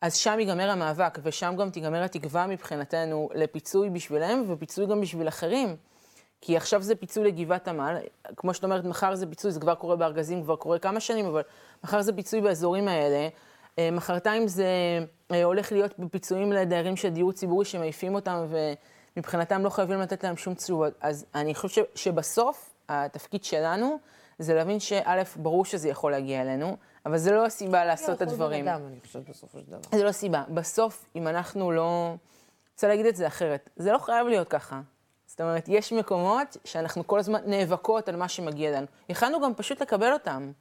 אז 0.00 0.16
שם 0.16 0.38
ייגמר 0.38 0.70
המאבק, 0.70 1.18
ושם 1.22 1.54
גם 1.58 1.70
תיגמר 1.70 2.02
התקווה 2.02 2.46
מבחינתנו 2.46 3.28
לפיצוי 3.34 3.90
בשבילם 3.90 4.44
ופיצוי 4.48 4.86
גם 4.86 5.00
בשביל 5.00 5.28
אחרים. 5.28 5.76
כי 6.40 6.56
עכשיו 6.56 6.82
זה 6.82 6.94
פיצוי 6.94 7.24
לגבעת 7.24 7.68
עמל, 7.68 7.96
כמו 8.36 8.54
שאת 8.54 8.64
אומרת, 8.64 8.84
מחר 8.84 9.14
זה 9.14 9.26
פיצוי, 9.26 9.50
זה 9.50 9.60
כבר 9.60 9.74
קורה 9.74 9.96
בארגזים, 9.96 10.42
כבר 10.42 10.56
קורה 10.56 10.78
כמה 10.78 11.00
שנים, 11.00 11.26
אבל 11.26 11.42
מחר 11.84 12.02
זה 12.02 12.12
פיצוי 12.12 12.40
באזורים 12.40 12.88
האלה. 12.88 13.28
אה, 13.78 13.90
מחרתיים 13.90 14.48
זה 14.48 14.66
אה, 15.32 15.44
הולך 15.44 15.72
להיות 15.72 15.98
בפיצויים 15.98 16.52
לדיירים 16.52 16.96
של 16.96 17.08
דיור 17.08 17.32
ציבורי 17.32 17.64
שמעיפים 17.64 18.14
אותם 18.14 18.46
ומבחינתם 19.16 19.64
לא 19.64 19.70
חייבים 19.70 20.00
לתת 20.00 20.24
להם 20.24 20.36
שום 20.36 20.54
תשובות. 20.54 20.92
אז 21.00 21.26
אני 21.34 21.54
חושבת 21.54 21.86
שבסוף 21.94 22.74
התפקיד 22.88 23.44
שלנו 23.44 23.98
זה 24.38 24.54
להבין 24.54 24.80
שא', 24.80 25.22
ברור 25.36 25.64
שזה 25.64 25.88
יכול 25.88 26.12
להגיע 26.12 26.42
אלינו, 26.42 26.76
אבל 27.06 27.18
זה 27.18 27.30
לא 27.30 27.46
הסיבה 27.46 27.84
לעשות 27.84 28.16
את 28.16 28.22
הדברים. 28.22 28.68
אדם, 28.68 28.80
אני 28.86 29.00
חושבת, 29.00 29.28
בסופו 29.30 29.58
של 29.58 29.64
דבר. 29.66 29.78
זה 29.92 30.04
לא 30.04 30.12
סיבה. 30.12 30.44
בסוף, 30.48 31.08
אם 31.16 31.28
אנחנו 31.28 31.72
לא... 31.72 32.14
רוצה 32.72 32.88
להגיד 32.88 33.06
את 33.06 33.16
זה 33.16 33.26
אחרת. 33.26 33.70
זה 33.76 33.92
לא 33.92 33.98
חייב 33.98 34.26
להיות 34.26 34.48
ככה. 34.48 34.80
זאת 35.36 35.40
אומרת, 35.40 35.64
יש 35.68 35.92
מקומות 35.92 36.56
שאנחנו 36.64 37.06
כל 37.06 37.18
הזמן 37.18 37.40
נאבקות 37.46 38.08
על 38.08 38.16
מה 38.16 38.28
שמגיע 38.28 38.70
לנו. 38.70 38.86
יכלנו 39.08 39.40
גם 39.40 39.54
פשוט 39.54 39.82
לקבל 39.82 40.12
אותם. 40.12 40.52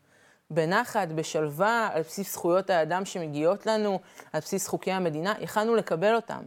בנחת, 0.50 1.08
בשלווה, 1.08 1.90
על 1.94 2.02
בסיס 2.02 2.34
זכויות 2.34 2.70
האדם 2.70 3.06
שמגיעות 3.06 3.66
לנו, 3.66 4.00
על 4.34 4.40
בסיס 4.40 4.68
חוקי 4.68 4.92
המדינה, 4.92 5.34
יכלנו 5.40 5.76
לקבל 5.76 6.16
אותם. 6.16 6.42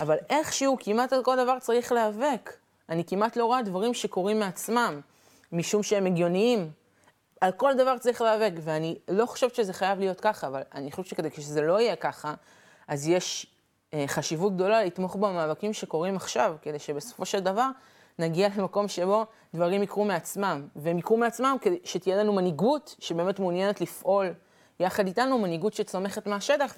אבל 0.00 0.16
איכשהו, 0.30 0.76
כמעט 0.80 1.12
על 1.12 1.24
כל 1.24 1.36
דבר 1.36 1.58
צריך 1.58 1.92
להיאבק. 1.92 2.52
אני 2.88 3.04
כמעט 3.04 3.36
לא 3.36 3.44
רואה 3.44 3.62
דברים 3.62 3.94
שקורים 3.94 4.40
מעצמם, 4.40 5.00
משום 5.52 5.82
שהם 5.82 6.06
הגיוניים. 6.06 6.70
על 7.40 7.52
כל 7.52 7.74
דבר 7.74 7.98
צריך 7.98 8.20
להיאבק, 8.20 8.52
ואני 8.60 8.98
לא 9.08 9.26
חושבת 9.26 9.54
שזה 9.54 9.72
חייב 9.72 9.98
להיות 9.98 10.20
ככה, 10.20 10.46
אבל 10.46 10.62
אני 10.74 10.90
חושבת 10.90 11.06
שכדי 11.06 11.28
שזה 11.30 11.62
לא 11.62 11.80
יהיה 11.80 11.96
ככה, 11.96 12.34
אז 12.88 13.08
יש 13.08 13.46
חשיבות 14.06 14.54
גדולה 14.54 14.84
לתמוך 14.84 15.16
במאבקים 15.16 15.72
שקורים 15.72 16.16
עכשיו, 16.16 16.56
כדי 16.62 16.78
שבסופו 16.78 17.26
של 17.26 17.40
דבר 17.40 17.70
נגיע 18.18 18.48
למקום 18.56 18.88
שבו 18.88 19.26
דברים 19.54 19.82
יקרו 19.82 20.04
מעצמם, 20.04 20.66
והם 20.76 20.98
יקרו 20.98 21.16
מעצמם 21.16 21.56
כדי 21.60 21.78
שתהיה 21.84 22.16
לנו 22.16 22.32
מנהיגות 22.32 22.96
שבאמת 22.98 23.38
מעוניינת 23.38 23.80
לפעול 23.80 24.34
יחד 24.80 25.06
איתנו, 25.06 25.38
מנהיגות 25.38 25.74
שצומחת 25.74 26.26
מהשטח. 26.26 26.74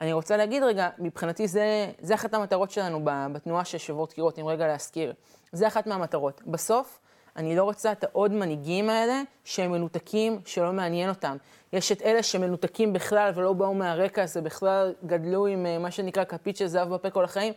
ואני 0.00 0.12
רוצה 0.12 0.36
להגיד 0.36 0.62
רגע, 0.62 0.88
מבחינתי 0.98 1.48
זה, 1.48 1.90
זה 2.00 2.14
אחת 2.14 2.34
המטרות 2.34 2.70
שלנו 2.70 3.00
בתנועה 3.04 3.64
של 3.64 3.78
שבועות 3.78 4.12
קירות, 4.12 4.38
אם 4.38 4.46
רגע 4.46 4.66
להזכיר. 4.66 5.12
זה 5.52 5.66
אחת 5.66 5.86
מהמטרות. 5.86 6.42
בסוף, 6.46 6.98
אני 7.36 7.56
לא 7.56 7.64
רוצה 7.64 7.92
את 7.92 8.04
העוד 8.04 8.32
מנהיגים 8.32 8.90
האלה 8.90 9.22
שהם 9.44 9.70
מנותקים, 9.70 10.40
שלא 10.44 10.72
מעניין 10.72 11.08
אותם. 11.08 11.36
יש 11.72 11.92
את 11.92 12.02
אלה 12.02 12.22
שמנותקים 12.22 12.92
בכלל 12.92 13.32
ולא 13.34 13.52
באו 13.52 13.74
מהרקע 13.74 14.22
הזה, 14.22 14.40
בכלל 14.40 14.94
גדלו 15.06 15.46
עם 15.46 15.66
אה, 15.66 15.78
מה 15.78 15.90
שנקרא 15.90 16.24
כפית 16.24 16.56
של 16.56 16.66
זהב 16.66 16.88
בפה 16.88 17.10
כל 17.10 17.24
החיים, 17.24 17.52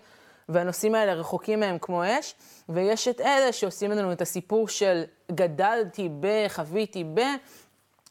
והנושאים 0.50 0.96
האלה 0.96 1.14
רחוקים 1.14 1.60
מהם 1.60 1.78
כמו 1.82 2.04
אש, 2.06 2.36
ויש 2.70 3.08
את 3.08 3.22
אלה 3.22 3.52
שעושים 3.52 3.92
לנו 3.92 4.12
את 4.12 4.22
הסיפור 4.22 4.68
של 4.68 5.04
גדלתי 5.32 6.10
ב, 6.20 6.48
חוויתי 6.48 7.04
ב, 7.04 7.20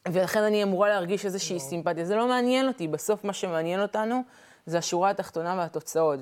ולכן 0.07 0.43
אני 0.43 0.63
אמורה 0.63 0.89
להרגיש 0.89 1.25
איזושהי 1.25 1.59
סימפתיה. 1.59 2.05
זה 2.05 2.15
לא 2.15 2.27
מעניין 2.27 2.67
אותי, 2.67 2.87
בסוף 2.87 3.23
מה 3.23 3.33
שמעניין 3.33 3.81
אותנו 3.81 4.21
זה 4.65 4.77
השורה 4.77 5.09
התחתונה 5.09 5.55
והתוצאות. 5.57 6.19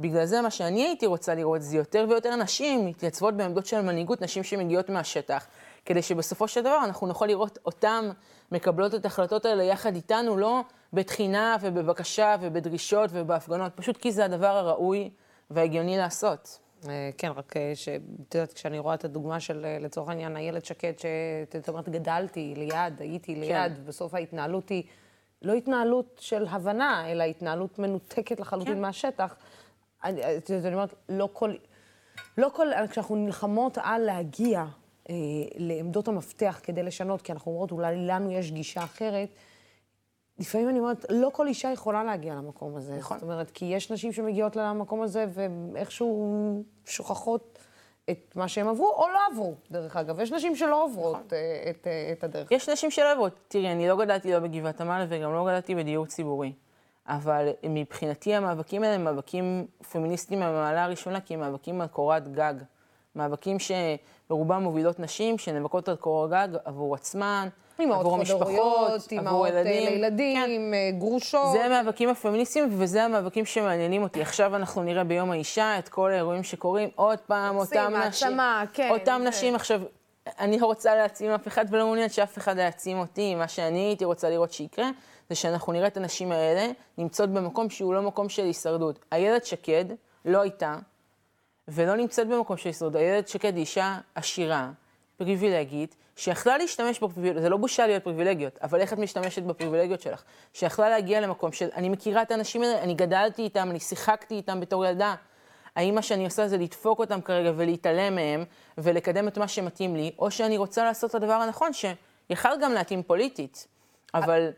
ובגלל 0.00 0.24
זה 0.24 0.40
מה 0.40 0.50
שאני 0.50 0.82
הייתי 0.82 1.06
רוצה 1.06 1.34
לראות 1.34 1.62
זה 1.62 1.76
יותר 1.76 2.06
ויותר 2.08 2.36
נשים 2.36 2.86
מתייצבות 2.86 3.36
בעמדות 3.36 3.66
של 3.66 3.80
מנהיגות, 3.80 4.22
נשים 4.22 4.42
שמגיעות 4.42 4.88
מהשטח, 4.88 5.46
כדי 5.84 6.02
שבסופו 6.02 6.48
של 6.48 6.60
דבר 6.60 6.78
אנחנו 6.84 7.06
נוכל 7.06 7.26
לראות 7.26 7.58
אותם 7.66 8.10
מקבלות 8.52 8.94
את 8.94 9.04
ההחלטות 9.04 9.44
האלה 9.44 9.62
יחד 9.62 9.94
איתנו, 9.94 10.36
לא 10.36 10.60
בתחינה 10.92 11.56
ובבקשה 11.60 12.36
ובדרישות 12.40 13.10
ובהפגנות, 13.12 13.72
פשוט 13.74 13.96
כי 13.96 14.12
זה 14.12 14.24
הדבר 14.24 14.56
הראוי 14.56 15.10
וההגיוני 15.50 15.98
לעשות. 15.98 16.58
אה, 16.88 17.10
כן, 17.18 17.30
רק 17.36 17.56
אה, 17.56 17.72
שאת 17.74 18.34
יודעת, 18.34 18.52
כשאני 18.52 18.78
רואה 18.78 18.94
את 18.94 19.04
הדוגמה 19.04 19.40
של, 19.40 19.64
אה, 19.64 19.78
לצורך 19.80 20.08
העניין, 20.08 20.36
איילת 20.36 20.64
שקד, 20.64 20.92
שאת 20.98 21.68
אומרת, 21.68 21.88
גדלתי 21.88 22.54
ליד, 22.56 23.00
הייתי 23.00 23.34
ליד, 23.34 23.72
כן. 23.76 23.84
בסוף 23.84 24.14
ההתנהלות 24.14 24.68
היא 24.68 24.82
לא 25.42 25.52
התנהלות 25.52 26.20
של 26.20 26.46
הבנה, 26.50 27.12
אלא 27.12 27.24
התנהלות 27.24 27.78
מנותקת 27.78 28.40
לחלוטין 28.40 28.74
כן. 28.74 28.80
מהשטח. 28.80 29.36
אני, 30.04 30.22
אני 30.50 30.74
אומרת, 30.74 30.94
לא 31.08 31.28
כל... 31.32 31.54
לא 32.38 32.48
כל... 32.54 32.68
כשאנחנו 32.90 33.16
נלחמות 33.16 33.78
על 33.82 34.02
להגיע 34.02 34.64
אה, 35.10 35.14
לעמדות 35.56 36.08
המפתח 36.08 36.60
כדי 36.62 36.82
לשנות, 36.82 37.22
כי 37.22 37.32
אנחנו 37.32 37.52
אומרות, 37.52 37.72
אולי 37.72 37.96
לנו 37.96 38.30
יש 38.30 38.52
גישה 38.52 38.84
אחרת, 38.84 39.28
לפעמים 40.38 40.68
אני 40.68 40.78
אומרת, 40.78 41.06
לא 41.10 41.30
כל 41.32 41.46
אישה 41.46 41.70
יכולה 41.72 42.04
להגיע 42.04 42.34
למקום 42.34 42.76
הזה. 42.76 42.96
נכון. 42.96 43.18
זאת 43.18 43.22
אומרת, 43.22 43.50
כי 43.50 43.64
יש 43.64 43.92
נשים 43.92 44.12
שמגיעות 44.12 44.56
למקום 44.56 45.02
הזה 45.02 45.26
ואיכשהו 45.34 46.64
שוכחות 46.84 47.58
את 48.10 48.36
מה 48.36 48.48
שהם 48.48 48.68
עברו, 48.68 48.90
או 48.90 49.08
לא 49.08 49.18
עברו, 49.32 49.54
דרך 49.70 49.96
אגב. 49.96 50.20
יש 50.20 50.32
נשים 50.32 50.56
שלא 50.56 50.84
עוברות 50.84 51.16
נכון. 51.16 51.28
אה, 51.32 51.70
את, 51.70 51.86
אה, 51.86 52.12
את 52.12 52.24
הדרך. 52.24 52.52
יש 52.52 52.68
נשים 52.68 52.90
שלא 52.90 53.12
עוברות. 53.12 53.32
תראי, 53.48 53.72
אני 53.72 53.88
לא 53.88 53.96
גדלתי 53.96 54.32
לא 54.32 54.38
בגבעת 54.38 54.80
עמל 54.80 55.06
וגם 55.08 55.32
לא 55.32 55.44
גדלתי 55.44 55.74
בדיור 55.74 56.06
ציבורי. 56.06 56.52
אבל 57.06 57.48
מבחינתי 57.64 58.34
המאבקים 58.34 58.82
האלה 58.82 58.94
הם 58.94 59.04
מאבקים 59.04 59.66
פמיניסטיים 59.92 60.40
מהמעלה 60.40 60.84
הראשונה, 60.84 61.20
כי 61.20 61.34
הם 61.34 61.40
מאבקים 61.40 61.80
על 61.80 61.86
קורת 61.86 62.32
גג. 62.32 62.54
מאבקים 63.16 63.56
שברובם 63.58 64.62
מובילות 64.62 65.00
נשים 65.00 65.38
שנאבקות 65.38 65.88
על 65.88 65.96
קורת 65.96 66.30
גג 66.30 66.48
עבור 66.64 66.94
עצמן, 66.94 67.48
עבור 67.78 68.14
המשפחות, 68.14 69.12
עבור 69.18 69.46
אה, 69.46 69.50
ילדים. 69.50 69.88
לילדים, 69.88 70.72
כן. 70.72 70.98
גרושות. 70.98 71.52
זה 71.52 71.64
המאבקים 71.64 72.08
הפמיניסטיים 72.08 72.68
וזה 72.70 73.04
המאבקים 73.04 73.46
שמעניינים 73.46 74.02
אותי. 74.02 74.22
עכשיו 74.22 74.56
אנחנו 74.56 74.82
נראה 74.82 75.04
ביום 75.04 75.30
האישה 75.30 75.78
את 75.78 75.88
כל 75.88 76.10
האירועים 76.10 76.42
שקורים, 76.42 76.88
עוד 76.94 77.18
פעם, 77.18 77.56
אותם 77.56 77.92
נשים. 78.08 78.28
עצמה, 78.28 78.64
כן. 78.72 78.90
אותם 78.90 79.22
נשים, 79.24 79.54
עכשיו, 79.54 79.80
אני 80.38 80.58
לא 80.58 80.66
רוצה 80.66 80.94
להעצים 80.94 81.30
אף 81.30 81.48
אחד 81.48 81.64
ולא 81.70 81.84
מעוניינת 81.84 82.12
שאף 82.12 82.38
אחד 82.38 82.58
יעצים 82.58 82.98
אותי. 82.98 83.34
מה 83.34 83.48
שאני 83.48 83.78
הייתי 83.78 84.04
רוצה 84.04 84.30
לראות 84.30 84.52
שיקרה, 84.52 84.90
זה 85.30 85.36
שאנחנו 85.36 85.72
נראה 85.72 85.86
את 85.86 85.96
הנשים 85.96 86.32
האלה 86.32 86.70
נמצאות 86.98 87.30
במקום 87.30 87.70
שהוא 87.70 87.94
לא 87.94 88.02
מקום 88.02 88.28
של 88.28 88.44
הישרדות. 88.44 88.98
איילת 89.12 89.46
שקד 89.46 89.84
לא 90.24 90.40
הייתה, 90.40 90.76
ולא 91.68 91.96
נמצאת 91.96 92.28
במקום 92.28 92.56
של 92.56 92.68
הישרדות. 92.68 92.96
איילת 92.96 93.28
שקד 93.28 93.54
היא 93.54 93.60
אישה 93.60 93.98
עשירה, 94.14 94.70
פריבילגית, 95.16 95.96
שיכלה 96.16 96.58
להשתמש 96.58 96.98
בפריבילגיות, 96.98 97.42
זה 97.42 97.48
לא 97.48 97.56
בושה 97.56 97.86
להיות 97.86 98.04
פריבילגיות, 98.04 98.58
אבל 98.62 98.80
איך 98.80 98.92
את 98.92 98.98
משתמשת 98.98 99.42
בפריבילגיות 99.42 100.00
שלך? 100.00 100.22
שיכלה 100.52 100.90
להגיע 100.90 101.20
למקום 101.20 101.52
של, 101.52 101.68
אני 101.74 101.88
מכירה 101.88 102.22
את 102.22 102.30
האנשים 102.30 102.62
האלה, 102.62 102.82
אני 102.82 102.94
גדלתי 102.94 103.42
איתם, 103.42 103.70
אני 103.70 103.80
שיחקתי 103.80 104.34
איתם 104.34 104.60
בתור 104.60 104.86
ילדה. 104.86 105.14
האם 105.76 105.94
מה 105.94 106.02
שאני 106.02 106.24
עושה 106.24 106.48
זה 106.48 106.58
לדפוק 106.58 106.98
אותם 106.98 107.20
כרגע 107.20 107.52
ולהתעלם 107.56 108.14
מהם 108.14 108.44
ולקדם 108.78 109.28
את 109.28 109.38
מה 109.38 109.48
שמתאים 109.48 109.96
לי, 109.96 110.12
או 110.18 110.30
שאני 110.30 110.56
רוצה 110.56 110.84
לעשות 110.84 111.10
את 111.10 111.14
הדבר 111.14 111.32
הנכון, 111.32 111.70
שיכל 111.72 112.48
גם 112.62 112.72
להתאים 112.72 113.02
פוליטית, 113.02 113.66
אבל, 114.14 114.50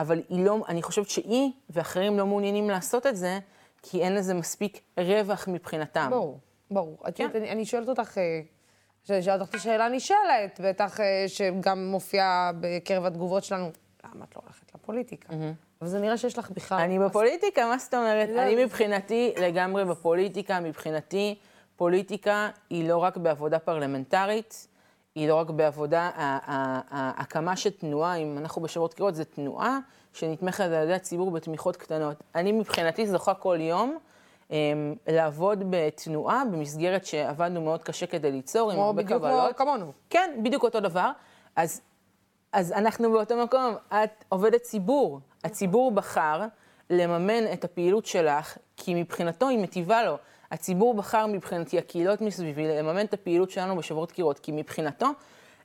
אבל 0.00 0.22
היא 0.28 0.44
לא, 0.44 0.58
אני 0.68 0.82
חושבת 0.82 1.10
שהיא 1.10 1.50
ואחרים 1.70 2.18
לא 2.18 2.26
מעוניינים 2.26 2.70
לעשות 2.70 3.06
את 3.06 3.16
זה, 3.16 3.38
כי 3.82 4.02
אין 4.02 4.14
לזה 4.14 4.34
מספיק 4.34 4.80
רווח 4.98 5.48
מבחינתם. 5.48 6.08
ברור, 6.10 6.38
ברור. 6.70 6.98
כן. 7.14 7.26
את, 7.26 7.36
אני, 7.36 7.50
אני 7.50 7.64
שואלת 7.64 7.88
אותך... 7.88 8.18
אה, 8.18 9.22
שאלת 9.22 9.40
אותך 9.40 9.50
את 9.50 9.54
השאלה 9.54 9.88
נשאלת, 9.88 10.60
בטח 10.64 11.00
אה, 11.00 11.24
שגם 11.26 11.86
מופיעה 11.86 12.50
בקרב 12.60 13.04
התגובות 13.04 13.44
שלנו, 13.44 13.70
למה 14.04 14.24
את 14.24 14.36
לא 14.36 14.42
הולכת 14.44 14.74
לפוליטיקה? 14.74 15.34
אבל 15.80 15.88
זה 15.88 16.00
נראה 16.00 16.16
שיש 16.16 16.38
לך 16.38 16.50
בכלל... 16.50 16.78
אני 16.78 16.98
בפוליטיקה, 16.98 17.66
מה 17.66 17.78
זאת 17.78 17.94
אומרת? 17.94 18.28
לא, 18.28 18.42
אני 18.42 18.64
מבחינתי 18.64 19.32
לגמרי 19.36 19.84
בפוליטיקה, 19.84 20.60
מבחינתי 20.60 21.38
פוליטיקה 21.76 22.48
היא 22.70 22.88
לא 22.88 22.96
רק 22.96 23.16
בעבודה 23.16 23.58
פרלמנטרית, 23.58 24.66
היא 25.20 25.28
לא 25.28 25.34
רק 25.34 25.50
בעבודה, 25.50 26.10
ההקמה 26.90 27.56
של 27.56 27.70
תנועה, 27.70 28.14
אם 28.14 28.38
אנחנו 28.38 28.62
בשבועות 28.62 28.94
קריאות, 28.94 29.14
זו 29.14 29.24
תנועה 29.24 29.78
שנתמכת 30.12 30.64
על 30.64 30.72
ידי 30.72 30.94
הציבור 30.94 31.30
בתמיכות 31.30 31.76
קטנות. 31.76 32.16
אני 32.34 32.52
מבחינתי 32.52 33.06
זוכה 33.06 33.34
כל 33.34 33.58
יום 33.60 33.98
אמ, 34.50 34.94
לעבוד 35.06 35.64
בתנועה, 35.70 36.42
במסגרת 36.52 37.06
שעבדנו 37.06 37.60
מאוד 37.60 37.82
קשה 37.82 38.06
כדי 38.06 38.32
ליצור, 38.32 38.72
עם 38.72 38.78
הרבה 38.78 39.02
קבלות. 39.02 39.22
בדיוק 39.22 39.56
כמו 39.56 39.66
כמונו. 39.66 39.92
כן, 40.10 40.40
בדיוק 40.42 40.62
אותו 40.62 40.80
דבר. 40.80 41.10
אז, 41.56 41.80
אז 42.52 42.72
אנחנו 42.72 43.12
באותו 43.12 43.36
מקום, 43.36 43.74
את 43.88 44.24
עובדת 44.28 44.62
ציבור. 44.62 45.20
הציבור 45.44 45.90
בחר 45.90 46.46
לממן 46.90 47.52
את 47.52 47.64
הפעילות 47.64 48.06
שלך, 48.06 48.58
כי 48.76 48.94
מבחינתו 48.94 49.48
היא 49.48 49.58
מטיבה 49.58 50.02
לו. 50.04 50.16
הציבור 50.50 50.94
בחר 50.94 51.26
מבחינתי, 51.26 51.78
הקהילות 51.78 52.20
מסביבי, 52.20 52.68
לממן 52.68 53.04
את 53.04 53.14
הפעילות 53.14 53.50
שלנו 53.50 53.76
בשבועות 53.76 54.12
קירות, 54.12 54.38
כי 54.38 54.52
מבחינתו 54.52 55.06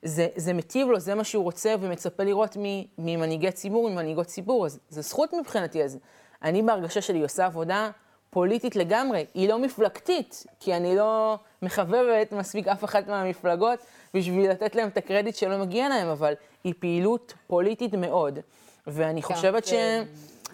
זה, 0.04 0.28
זה 0.36 0.54
מטיב 0.54 0.88
לו, 0.88 1.00
זה 1.00 1.16
מה 1.16 1.24
שהוא 1.24 1.44
רוצה 1.44 1.76
ומצפה 1.82 2.24
לראות 2.24 2.58
ממנהיגי 2.98 3.52
ציבור, 3.52 3.90
ממנהיגות 3.90 4.28
ציבור, 4.28 4.66
אז 4.66 4.80
זו 4.90 5.02
זכות 5.02 5.34
מבחינתי. 5.34 5.84
אז 5.84 5.98
אני 6.44 6.62
בהרגשה 6.62 7.02
שלי 7.02 7.22
עושה 7.22 7.46
עבודה 7.46 7.90
פוליטית 8.30 8.76
לגמרי, 8.76 9.26
היא 9.34 9.50
לא 9.50 9.60
מפלגתית, 9.60 10.46
כי 10.60 10.74
אני 10.74 10.96
לא 10.96 11.38
מחבבת 11.62 12.32
מספיק 12.32 12.68
אף 12.68 12.84
אחת 12.84 13.08
מהמפלגות 13.08 13.80
בשביל 14.14 14.52
לתת 14.52 14.76
להם 14.76 14.88
את 14.88 14.98
הקרדיט 14.98 15.36
שלא 15.36 15.58
מגיע 15.58 15.90
להם, 15.90 16.08
אבל 16.08 16.34
היא 16.64 16.74
פעילות 16.80 17.34
פוליטית 17.48 17.94
מאוד. 17.94 18.40
ואני 18.88 19.22
חושבת 19.22 19.66
ש... 19.66 19.74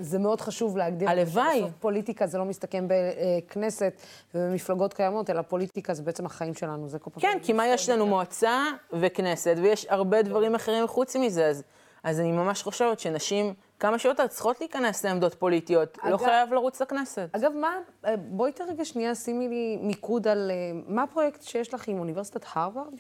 זה 0.02 0.20
מאוד 0.20 0.42
חשוב 0.42 0.78
להגדיר. 0.78 1.10
הלוואי. 1.10 1.62
בסוף 1.62 1.72
פוליטיקה 1.80 2.28
זה 2.28 2.38
לא 2.38 2.46
מסתכם 2.46 2.88
בכנסת 2.88 3.94
ובמפלגות 4.36 4.94
קיימות, 4.94 5.30
אלא 5.30 5.42
פוליטיקה 5.42 5.94
זה 5.94 6.04
בעצם 6.04 6.26
החיים 6.26 6.54
שלנו, 6.54 6.90
זה 6.90 7.00
כל 7.00 7.10
פעם... 7.12 7.22
כן, 7.22 7.38
כי 7.44 7.54
מה 7.54 7.68
יש 7.68 7.90
לנו? 7.90 8.06
מועצה 8.06 8.64
וכנסת, 8.94 9.56
ויש 9.62 9.86
הרבה 9.90 10.22
דברים 10.22 10.56
אחרים 10.56 10.88
חוץ 10.88 11.16
מזה, 11.16 11.48
אז, 11.48 11.64
אז 12.04 12.20
אני 12.20 12.32
ממש 12.32 12.64
חושבת 12.64 13.00
שנשים 13.00 13.54
כמה 13.80 14.00
שיותר 14.00 14.28
צריכות 14.28 14.60
להיכנס 14.60 15.06
לעמדות 15.06 15.36
פוליטיות, 15.36 15.98
לא 16.04 16.10
אגב- 16.10 16.18
חייב 16.26 16.54
לרוץ 16.54 16.82
לכנסת. 16.82 17.30
אגב, 17.32 17.52
מה, 17.52 17.76
אה, 18.06 18.18
בואי 18.18 18.52
רגע 18.70 18.86
שנייה, 18.86 19.16
שימי 19.16 19.48
לי 19.48 19.78
מיקוד 19.82 20.28
על 20.28 20.52
אה, 20.52 20.56
מה 20.88 21.04
הפרויקט 21.04 21.42
שיש 21.42 21.74
לך 21.74 21.88
עם 21.88 22.00
אוניברסיטת 22.00 22.46
הרווארד? 22.54 22.94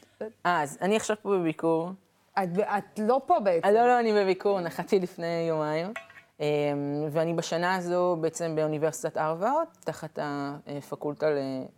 אה, 0.45 0.61
אז 0.63 0.77
אני 0.81 0.95
עכשיו 0.95 1.15
פה 1.21 1.29
בביקור. 1.29 1.89
את, 2.33 2.49
את 2.77 2.99
לא 2.99 3.21
פה 3.25 3.39
בעצם. 3.39 3.67
לא, 3.67 3.87
לא, 3.87 3.99
אני 3.99 4.13
בביקור, 4.13 4.59
נחתתי 4.61 4.99
לפני 4.99 5.45
יומיים. 5.49 5.93
אמ, 6.41 6.47
ואני 7.11 7.33
בשנה 7.33 7.75
הזו 7.75 8.17
בעצם 8.21 8.55
באוניברסיטת 8.55 9.17
הרווארד, 9.17 9.65
תחת 9.83 10.19
הפקולטה 10.67 11.27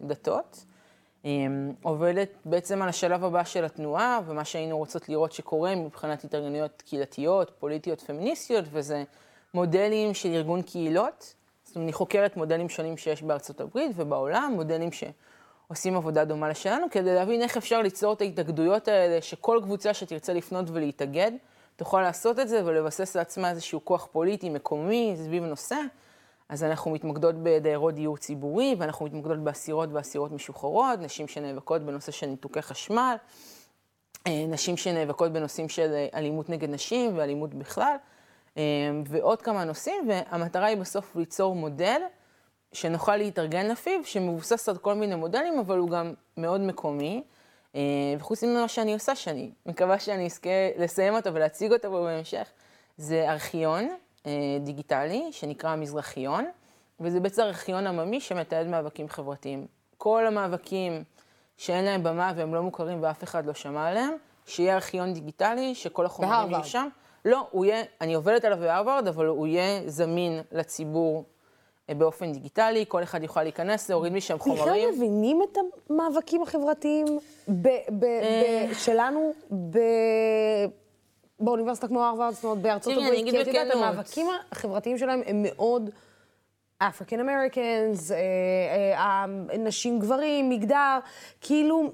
לדתות. 0.02 0.66
אמ, 1.26 1.72
עובדת 1.82 2.30
בעצם 2.46 2.82
על 2.82 2.90
השלב 2.90 3.24
הבא 3.24 3.44
של 3.44 3.66
התנועה, 3.66 4.20
ומה 4.28 4.46
שהיינו 4.46 4.78
רוצות 4.78 5.10
לראות 5.10 5.32
שקורה 5.32 5.76
מבחינת 5.76 6.24
התארגנויות 6.24 6.84
קהילתיות, 6.86 7.52
פוליטיות, 7.60 8.02
פמיניסטיות, 8.02 8.66
וזה 8.72 9.04
מודלים 9.54 10.14
של 10.14 10.30
ארגון 10.30 10.62
קהילות. 10.62 11.34
זאת 11.64 11.76
אומרת, 11.76 11.86
אני 11.86 11.94
חוקרת 11.94 12.38
מודלים 12.38 12.70
שונים 12.70 12.98
שיש 12.98 13.24
בארצות 13.24 13.62
הברית 13.62 13.92
ובעולם, 13.96 14.52
מודלים 14.56 14.90
שעושים 14.92 15.96
עבודה 15.96 16.26
דומה 16.26 16.50
לשלנו, 16.50 16.88
כדי 16.92 17.16
להבין 17.16 17.42
איך 17.42 17.58
אפשר 17.58 17.82
ליצור 17.82 18.14
את 18.14 18.22
ההתאגדויות 18.22 18.88
האלה, 18.88 19.22
שכל 19.22 19.60
קבוצה 19.64 19.94
שתרצה 19.94 20.34
לפנות 20.34 20.66
ולהתאגד, 20.70 21.32
תוכל 21.76 22.02
לעשות 22.02 22.40
את 22.40 22.48
זה 22.48 22.66
ולבסס 22.66 23.16
לעצמה 23.16 23.50
איזשהו 23.50 23.86
כוח 23.86 24.08
פוליטי 24.12 24.50
מקומי 24.50 25.14
סביב 25.18 25.44
נושא. 25.44 25.78
אז 26.50 26.64
אנחנו 26.64 26.92
מתמקדות 26.92 27.36
בדיירות 27.44 27.96
דיור 27.96 28.18
ציבורי, 28.18 28.76
ואנחנו 28.80 29.06
מתמקדות 29.06 29.40
באסירות 29.40 29.90
ואסירות 29.94 30.32
משוחררות, 30.32 31.00
נשים 31.00 31.28
שנאבקות 31.28 31.82
בנושא 31.82 32.12
של 32.12 32.28
ניתוקי 32.28 32.62
חשמל, 32.62 33.16
אה, 34.28 34.46
נשים 34.48 34.78
שנאבקות 34.78 35.32
בנושאים 35.32 35.70
של 35.70 35.94
אה, 35.94 36.08
אלימות 36.14 36.50
נגד 36.50 36.70
נשים 36.70 37.18
ואלימות 37.18 37.54
בכלל, 37.54 37.96
אה, 38.58 38.64
ועוד 39.08 39.42
כמה 39.42 39.64
נושאים, 39.64 40.10
והמטרה 40.10 40.66
היא 40.66 40.78
בסוף 40.78 41.16
ליצור 41.16 41.56
מודל 41.56 42.02
שנוכל 42.72 43.16
להתארגן 43.16 43.68
לפיו, 43.68 44.00
שמבוסס 44.04 44.70
על 44.70 44.78
כל 44.78 44.94
מיני 44.94 45.16
מודלים, 45.16 45.60
אבל 45.60 45.78
הוא 45.78 45.90
גם 45.90 46.14
מאוד 46.38 46.62
מקומי. 46.62 47.24
אה, 47.76 47.82
וחוץ 48.20 48.44
ממה 48.44 48.68
שאני 48.68 48.94
עושה, 48.94 49.16
שאני 49.16 49.52
מקווה 49.66 50.00
שאני 50.00 50.26
אזכה 50.26 50.50
לסיים 50.78 51.14
אותו 51.16 51.34
ולהציג 51.34 51.74
אותו 51.74 51.90
בו 51.90 52.04
בהמשך, 52.04 52.48
זה 52.98 53.32
ארכיון 53.32 53.90
אה, 54.26 54.32
דיגיטלי 54.60 55.28
שנקרא 55.32 55.70
המזרחיון, 55.70 56.46
וזה 57.00 57.20
בעצם 57.20 57.42
ארכיון 57.42 57.88
עממי 57.88 58.22
שמתעד 58.22 58.68
מאבקים 58.68 59.10
חברתיים. 59.10 59.68
כל 59.98 60.28
המאבקים 60.28 61.04
שאין 61.58 61.86
להם 61.86 62.04
במה 62.04 62.34
והם 62.36 62.56
לא 62.56 62.64
מוכרים 62.64 63.04
ואף 63.04 63.24
אחד 63.24 63.46
לא 63.46 63.54
שמע 63.54 63.88
עליהם, 63.88 64.14
שיהיה 64.46 64.76
ארכיון 64.76 65.14
דיגיטלי, 65.14 65.76
שכל 65.76 66.06
החומרים 66.06 66.52
יהיו. 66.52 66.64
שם. 66.64 66.88
לא, 67.26 67.48
הוא 67.52 67.66
יהיה, 67.66 67.84
אני 68.02 68.14
עובדת 68.14 68.46
עליו 68.46 68.58
בהרווארד, 68.58 69.08
אבל 69.08 69.26
הוא 69.26 69.48
יהיה 69.48 69.90
זמין 69.90 70.42
לציבור 70.52 71.26
באופן 71.92 72.32
דיגיטלי, 72.32 72.86
כל 72.88 73.04
אחד 73.04 73.24
יוכל 73.24 73.44
להיכנס, 73.44 73.90
להוריד 73.90 74.14
משם 74.14 74.36
בכלל 74.36 74.56
חומרים. 74.56 74.90
מבינים 74.90 75.42
את 75.52 75.58
המאבקים 75.90 76.42
החברתיים 76.42 77.06
אה. 77.08 77.54
ב- 78.00 78.74
שלנו 78.74 79.34
ב- 79.70 80.66
באוניברסיטה 81.40 81.88
כמו 81.88 82.04
הרווארד, 82.04 82.34
זאת 82.34 82.44
אומרת 82.44 82.58
בארצות 82.58 82.94
הברית? 82.94 83.26
כי 83.26 83.42
את 83.42 83.48
יודעת. 83.48 83.72
המאבקים 83.72 84.28
החברתיים 84.52 84.98
שלהם 84.98 85.22
הם 85.26 85.46
מאוד 85.50 85.90
אפריקן 86.78 87.20
אמריקאנס, 87.20 88.12
אה, 88.12 89.26
נשים 89.60 90.00
גברים, 90.00 90.50
מגדר, 90.50 91.00
כאילו, 91.42 91.92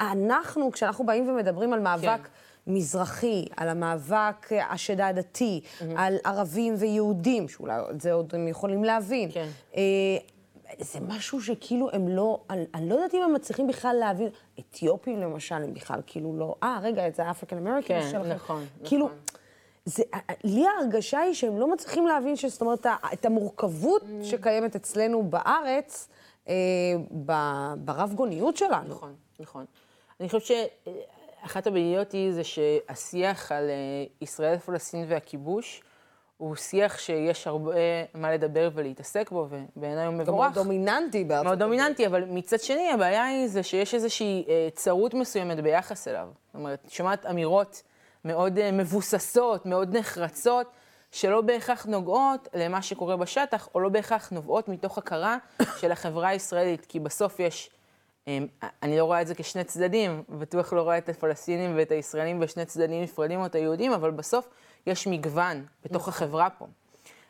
אנחנו, 0.00 0.72
כשאנחנו 0.72 1.06
באים 1.06 1.28
ומדברים 1.28 1.72
על 1.72 1.80
מאבק 1.80 2.02
כן. 2.02 2.28
מזרחי, 2.66 3.44
על 3.56 3.68
המאבק 3.68 4.52
אה, 4.52 4.72
השד 4.72 5.00
העדתי, 5.00 5.60
על 5.96 6.16
ערבים 6.24 6.74
ויהודים, 6.78 7.48
שאולי 7.48 7.74
את 7.90 8.00
זה 8.00 8.12
עוד 8.12 8.34
הם 8.34 8.48
יכולים 8.48 8.84
להבין. 8.84 9.30
כן. 9.32 9.48
אה, 9.76 9.82
זה 10.78 11.00
משהו 11.00 11.40
שכאילו 11.42 11.90
הם 11.92 12.08
לא, 12.08 12.40
אני, 12.50 12.64
אני 12.74 12.88
לא 12.88 12.94
יודעת 12.94 13.14
אם 13.14 13.22
הם 13.22 13.32
מצליחים 13.32 13.66
בכלל 13.66 13.96
להבין, 14.00 14.28
אתיופים 14.58 15.20
למשל, 15.20 15.54
הם 15.54 15.74
בכלל 15.74 16.00
כאילו 16.06 16.36
לא, 16.38 16.54
אה, 16.62 16.78
רגע, 16.82 17.10
זה 17.10 17.30
אפריקן 17.30 17.56
אמריקן 17.66 18.00
כן, 18.00 18.08
שלכם. 18.10 18.28
נכון, 18.28 18.66
כאילו, 18.84 19.06
נכון. 19.06 19.18
זה, 19.84 20.02
לי 20.44 20.64
ההרגשה 20.66 21.18
היא 21.18 21.34
שהם 21.34 21.58
לא 21.58 21.72
מצליחים 21.72 22.06
להבין, 22.06 22.36
שזאת 22.36 22.60
אומרת, 22.60 22.86
את 23.12 23.24
המורכבות 23.24 24.02
Mm. 24.02 24.24
שקיימת 24.24 24.76
אצלנו 24.76 25.22
בארץ, 25.22 26.08
אה, 26.48 26.54
ברב 27.76 28.12
גוניות 28.14 28.56
שלנו. 28.56 28.88
נכון, 28.88 29.14
נכון. 29.40 29.64
אני 30.20 30.28
חושבת 30.28 30.42
שאחת 31.42 31.66
הבעיות 31.66 32.12
היא 32.12 32.32
זה 32.32 32.44
שהשיח 32.44 33.52
על 33.52 33.70
אה, 33.70 33.74
ישראל, 34.20 34.58
פלסטין 34.58 35.04
והכיבוש, 35.08 35.82
הוא 36.36 36.56
שיח 36.56 36.98
שיש 36.98 37.46
הרבה 37.46 37.74
מה 38.14 38.32
לדבר 38.32 38.70
ולהתעסק 38.74 39.30
בו, 39.30 39.48
ובעיניי 39.50 40.06
הוא 40.06 40.14
מבורך. 40.14 40.28
גם 40.28 40.34
מאוד 40.34 40.54
דומיננטי 40.54 41.24
בארצות 41.24 41.46
מאוד 41.46 41.58
דומיננטי, 41.58 42.06
אבל 42.06 42.24
מצד 42.24 42.60
שני, 42.60 42.90
הבעיה 42.90 43.24
היא 43.24 43.48
זה 43.48 43.62
שיש 43.62 43.94
איזושהי 43.94 44.44
אה, 44.48 44.68
צרות 44.74 45.14
מסוימת 45.14 45.60
ביחס 45.60 46.08
אליו. 46.08 46.28
זאת 46.46 46.54
אומרת, 46.54 46.86
שומעת 46.88 47.26
אמירות 47.26 47.82
מאוד 48.24 48.58
אה, 48.58 48.72
מבוססות, 48.72 49.66
מאוד 49.66 49.96
נחרצות, 49.96 50.66
שלא 51.10 51.40
בהכרח 51.40 51.86
נוגעות 51.86 52.48
למה 52.54 52.82
שקורה 52.82 53.16
בשטח, 53.16 53.68
או 53.74 53.80
לא 53.80 53.88
בהכרח 53.88 54.30
נובעות 54.30 54.68
מתוך 54.68 54.98
הכרה 54.98 55.38
של 55.80 55.92
החברה 55.92 56.28
הישראלית, 56.28 56.86
כי 56.86 57.00
בסוף 57.00 57.40
יש... 57.40 57.70
אמ, 58.30 58.46
אני 58.82 58.98
לא 58.98 59.04
רואה 59.04 59.22
את 59.22 59.26
זה 59.26 59.34
כשני 59.34 59.64
צדדים, 59.64 60.22
בטוח 60.28 60.72
לא 60.72 60.82
רואה 60.82 60.98
את 60.98 61.08
הפלסטינים 61.08 61.72
ואת 61.76 61.92
הישראלים 61.92 62.40
בשני 62.40 62.64
צדדים 62.64 63.02
נפרדים 63.02 63.40
או 63.40 63.46
את 63.46 63.54
היהודים, 63.54 63.92
אבל 63.92 64.10
בסוף 64.10 64.48
יש 64.86 65.06
מגוון 65.06 65.64
בתוך 65.84 66.08
החברה 66.08 66.48
פה. 66.50 66.66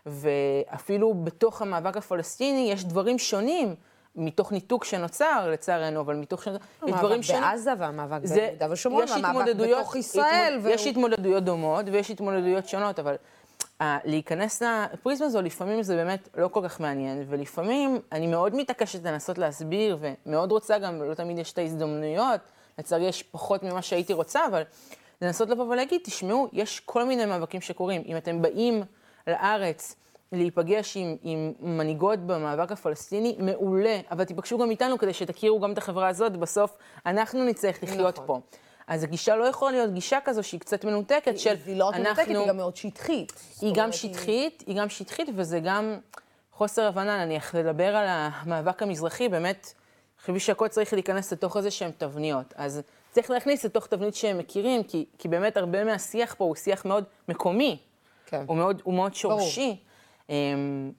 ואפילו 0.07 1.15
בתוך 1.15 1.63
המאבק 1.63 1.97
הפלסטיני 1.97 2.69
יש 2.73 2.85
דברים 2.85 3.19
שונים, 3.19 3.75
מתוך 4.17 4.53
ניתוק 4.53 4.85
שנוצר, 4.85 5.49
לצערנו, 5.53 6.01
אבל 6.01 6.17
מתוך 6.17 6.43
שנוצר, 6.45 6.65
יש 6.87 6.95
דברים 6.95 7.05
המאבק 7.13 7.23
שונים. 7.23 7.43
בעזה 7.43 7.73
והמאבק 7.79 8.21
זה- 8.27 8.35
ביהודה 8.35 8.67
ושומרון, 8.71 9.05
והמאבק 9.11 9.29
התמודדויות- 9.29 9.79
בתוך 9.81 9.97
ישראל. 9.97 10.25
התמוד- 10.55 10.65
והוא- 10.65 10.75
יש 10.75 10.87
התמודדויות 10.87 11.45
דומות 11.45 11.85
ויש 11.93 12.11
התמודדויות 12.11 12.69
שונות, 12.69 12.99
אבל 12.99 13.17
להיכנס 13.81 14.63
לפריזמה 14.93 15.27
הזו, 15.27 15.43
לפעמים 15.43 15.83
זה 15.83 15.97
באמת 15.97 16.29
לא 16.37 16.49
כל 16.49 16.61
כך 16.65 16.81
מעניין, 16.81 17.25
ולפעמים 17.29 17.99
אני 18.13 18.27
מאוד 18.27 18.55
מתעקשת 18.55 19.05
לנסות 19.05 19.39
להסביר, 19.39 19.99
ומאוד 20.01 20.53
רוצה 20.53 20.79
גם, 20.79 21.03
לא 21.03 21.15
תמיד 21.15 21.39
יש 21.39 21.53
את 21.53 21.59
ההזדמנויות, 21.59 22.41
לצערי 22.79 23.05
יש 23.05 23.23
פחות 23.23 23.63
ממה 23.63 23.83
שהייתי 23.83 24.13
רוצה, 24.13 24.47
אבל 24.47 24.63
לנסות 25.23 25.49
לבוא 25.49 25.65
ולהגיד, 25.65 26.01
תשמעו, 26.05 26.49
יש 26.53 26.81
כל 26.81 27.05
מיני 27.05 27.27
מאבקים 27.27 27.61
שקורים. 27.61 28.03
אם 28.07 28.17
אתם 28.17 28.43
באים 28.43 28.83
לארץ 29.27 29.97
להיפגש 30.33 30.97
עם, 30.97 31.17
עם 31.23 31.53
מנהיגות 31.61 32.19
במאבק 32.19 32.73
הפלסטיני, 32.73 33.37
מעולה, 33.39 34.01
אבל 34.11 34.25
תיפגשו 34.25 34.59
גם 34.59 34.71
איתנו 34.71 34.99
כדי 34.99 35.13
שתכירו 35.13 35.61
גם 35.61 35.73
את 35.73 35.79
החברה 35.79 36.09
הזאת, 36.09 36.37
בסוף 36.37 36.77
אנחנו 37.07 37.45
נצטרך 37.45 37.83
לחיות 37.83 38.15
נכון. 38.19 38.27
פה. 38.27 38.41
אז 38.91 39.05
הגישה 39.05 39.37
לא 39.37 39.45
יכולה 39.45 39.73
להיות 39.73 39.93
גישה 39.93 40.19
כזו 40.25 40.43
שהיא 40.43 40.61
קצת 40.61 40.85
מנותקת, 40.85 41.39
של 41.39 41.55
היא 41.67 41.77
לא 41.77 41.85
רק 41.85 41.95
אנחנו... 41.95 42.05
מנותקת, 42.07 42.29
היא 42.29 42.49
גם 42.49 42.57
מאוד 42.57 42.77
שטחית. 42.77 43.33
היא 43.61 43.73
גם 43.75 43.93
שטחית, 43.93 44.65
היא 44.67 44.77
גם 44.77 44.89
שטחית, 44.89 45.29
וזה 45.35 45.61
גם 45.61 45.99
חוסר 46.53 46.87
הבנה, 46.87 47.25
נניח, 47.25 47.55
לדבר 47.55 47.97
על 47.97 48.07
המאבק 48.09 48.83
המזרחי, 48.83 49.29
באמת, 49.29 49.73
חושבים 50.19 50.39
שהכל 50.39 50.69
צריך 50.69 50.93
להיכנס 50.93 51.33
לתוך 51.33 51.57
איזה 51.57 51.71
שהן 51.71 51.91
תבניות. 51.99 52.55
אז 52.57 52.81
צריך 53.11 53.31
להכניס 53.31 53.65
לתוך 53.65 53.87
תבנית 53.87 54.15
שהם 54.15 54.39
מכירים, 54.39 54.83
כי, 54.83 55.05
כי 55.19 55.29
באמת 55.29 55.57
הרבה 55.57 55.85
מהשיח 55.85 56.35
פה 56.35 56.45
הוא 56.45 56.55
שיח 56.55 56.85
מאוד 56.85 57.05
מקומי. 57.29 57.79
כן. 58.27 58.45
הוא 58.47 58.57
מאוד, 58.57 58.83
הוא 58.85 58.95
מאוד 58.95 59.15
שורשי. 59.15 59.71
אמ, 59.71 59.90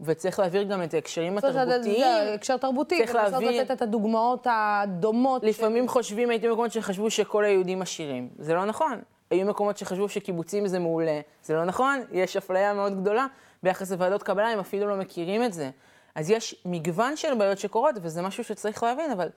וצריך 0.02 0.40
להעביר 0.40 0.64
גם 0.64 0.84
את 0.84 0.94
ההקשרים 0.94 1.38
התרבותיים. 1.38 2.00
זה 2.00 2.34
הקשר 2.34 2.58
תרבותי, 2.58 2.98
צריך 2.98 3.16
להעביר- 3.16 3.62
לתת 3.62 3.72
את 3.72 3.82
הדוגמאות 3.82 4.48
הדומות. 4.50 5.44
לפעמים 5.44 5.88
חושבים, 5.88 6.30
הייתי 6.30 6.48
במקומות 6.48 6.72
שחשבו 6.72 7.10
שכל 7.10 7.44
היהודים 7.44 7.82
עשירים. 7.82 8.30
זה 8.40 8.54
לא 8.54 8.66
נכון. 8.66 9.02
היו 9.32 9.46
מקומות 9.46 9.78
שחשבו 9.78 10.10
שקיבוצים 10.10 10.68
זה 10.68 10.80
מעולה. 10.80 11.20
זה 11.44 11.54
לא 11.54 11.66
נכון, 11.66 12.00
יש 12.12 12.38
אפליה 12.38 12.74
מאוד 12.74 13.02
גדולה 13.02 13.28
ביחס 13.64 13.92
לוועדות 13.92 14.24
קבלה, 14.24 14.50
הם 14.50 14.60
אפילו 14.60 14.88
לא 14.90 14.96
מכירים 14.96 15.44
את 15.44 15.54
זה. 15.54 15.70
אז 16.16 16.30
יש 16.30 16.56
מגוון 16.66 17.16
של 17.18 17.34
בעיות 17.34 17.58
שקורות, 17.58 17.96
וזה 18.02 18.22
משהו 18.22 18.44
שצריך 18.44 18.84
להבין, 18.84 19.12
אבל 19.12 19.28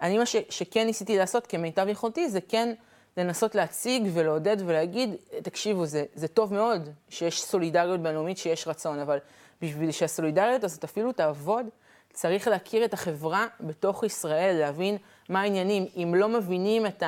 אני 0.00 0.18
מה 0.18 0.26
ש, 0.26 0.36
שכן 0.50 0.86
ניסיתי 0.86 1.18
לעשות 1.18 1.46
כמיטב 1.46 1.88
יכולתי, 1.88 2.28
זה 2.28 2.40
כן 2.48 2.72
לנסות 3.16 3.54
להציג 3.54 4.08
ולעודד 4.12 4.56
ולהגיד, 4.66 5.14
תקשיבו, 5.42 5.86
זה, 5.86 6.04
זה 6.14 6.28
טוב 6.28 6.54
מאוד 6.54 6.88
שיש 7.08 7.42
סולידריות 7.42 8.00
בינלאומית, 8.00 8.38
שיש 8.38 8.68
רצון, 8.68 8.98
אבל 8.98 9.18
בשביל 9.62 9.90
שהסולידריות 9.90 10.64
הזאת 10.64 10.84
אפילו 10.84 11.12
תעבוד, 11.12 11.66
צריך 12.12 12.48
להכיר 12.48 12.84
את 12.84 12.94
החברה 12.94 13.46
בתוך 13.60 14.04
ישראל, 14.04 14.56
להבין 14.58 14.96
מה 15.28 15.40
העניינים. 15.40 15.86
אם 15.96 16.14
לא 16.14 16.28
מבינים 16.28 16.86
את 16.86 17.02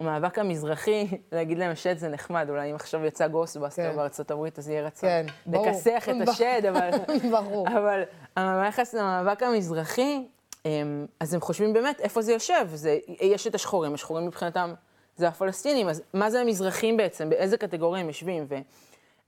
המאבק 0.00 0.38
המזרחי, 0.38 1.06
להגיד 1.32 1.58
להם 1.58 1.74
שד 1.74 1.98
זה 1.98 2.08
נחמד, 2.08 2.46
אולי 2.50 2.70
אם 2.70 2.74
עכשיו 2.74 3.04
יצא 3.04 3.28
Ghostbusters 3.28 3.90
כן. 3.90 3.96
בארצות 3.96 4.30
הברית, 4.30 4.58
אז 4.58 4.68
יהיה 4.68 4.86
רצון 4.86 5.08
כן, 5.08 5.26
ברור. 5.46 5.66
לכסח 5.66 6.08
את 6.08 6.14
השד, 6.28 6.62
אבל... 6.68 6.90
ברור. 7.32 7.68
אבל 7.68 8.02
ביחס 8.36 8.94
למאבק 8.94 9.42
המזרחי, 9.42 10.24
אמ, 10.64 11.06
אז 11.20 11.34
הם 11.34 11.40
חושבים 11.40 11.72
באמת 11.72 12.00
איפה 12.00 12.22
זה 12.22 12.32
יושב. 12.32 12.66
זה, 12.74 12.98
יש 13.20 13.46
את 13.46 13.54
השחורים, 13.54 13.94
השחורים 13.94 14.26
מבחינתם 14.26 14.74
זה 15.16 15.28
הפלסטינים, 15.28 15.88
אז 15.88 16.02
מה 16.14 16.30
זה 16.30 16.40
המזרחים 16.40 16.96
בעצם? 16.96 17.30
באיזה 17.30 17.56
קטגוריה 17.56 18.00
הם 18.00 18.08
יושבים? 18.08 18.46
ו, 18.48 18.54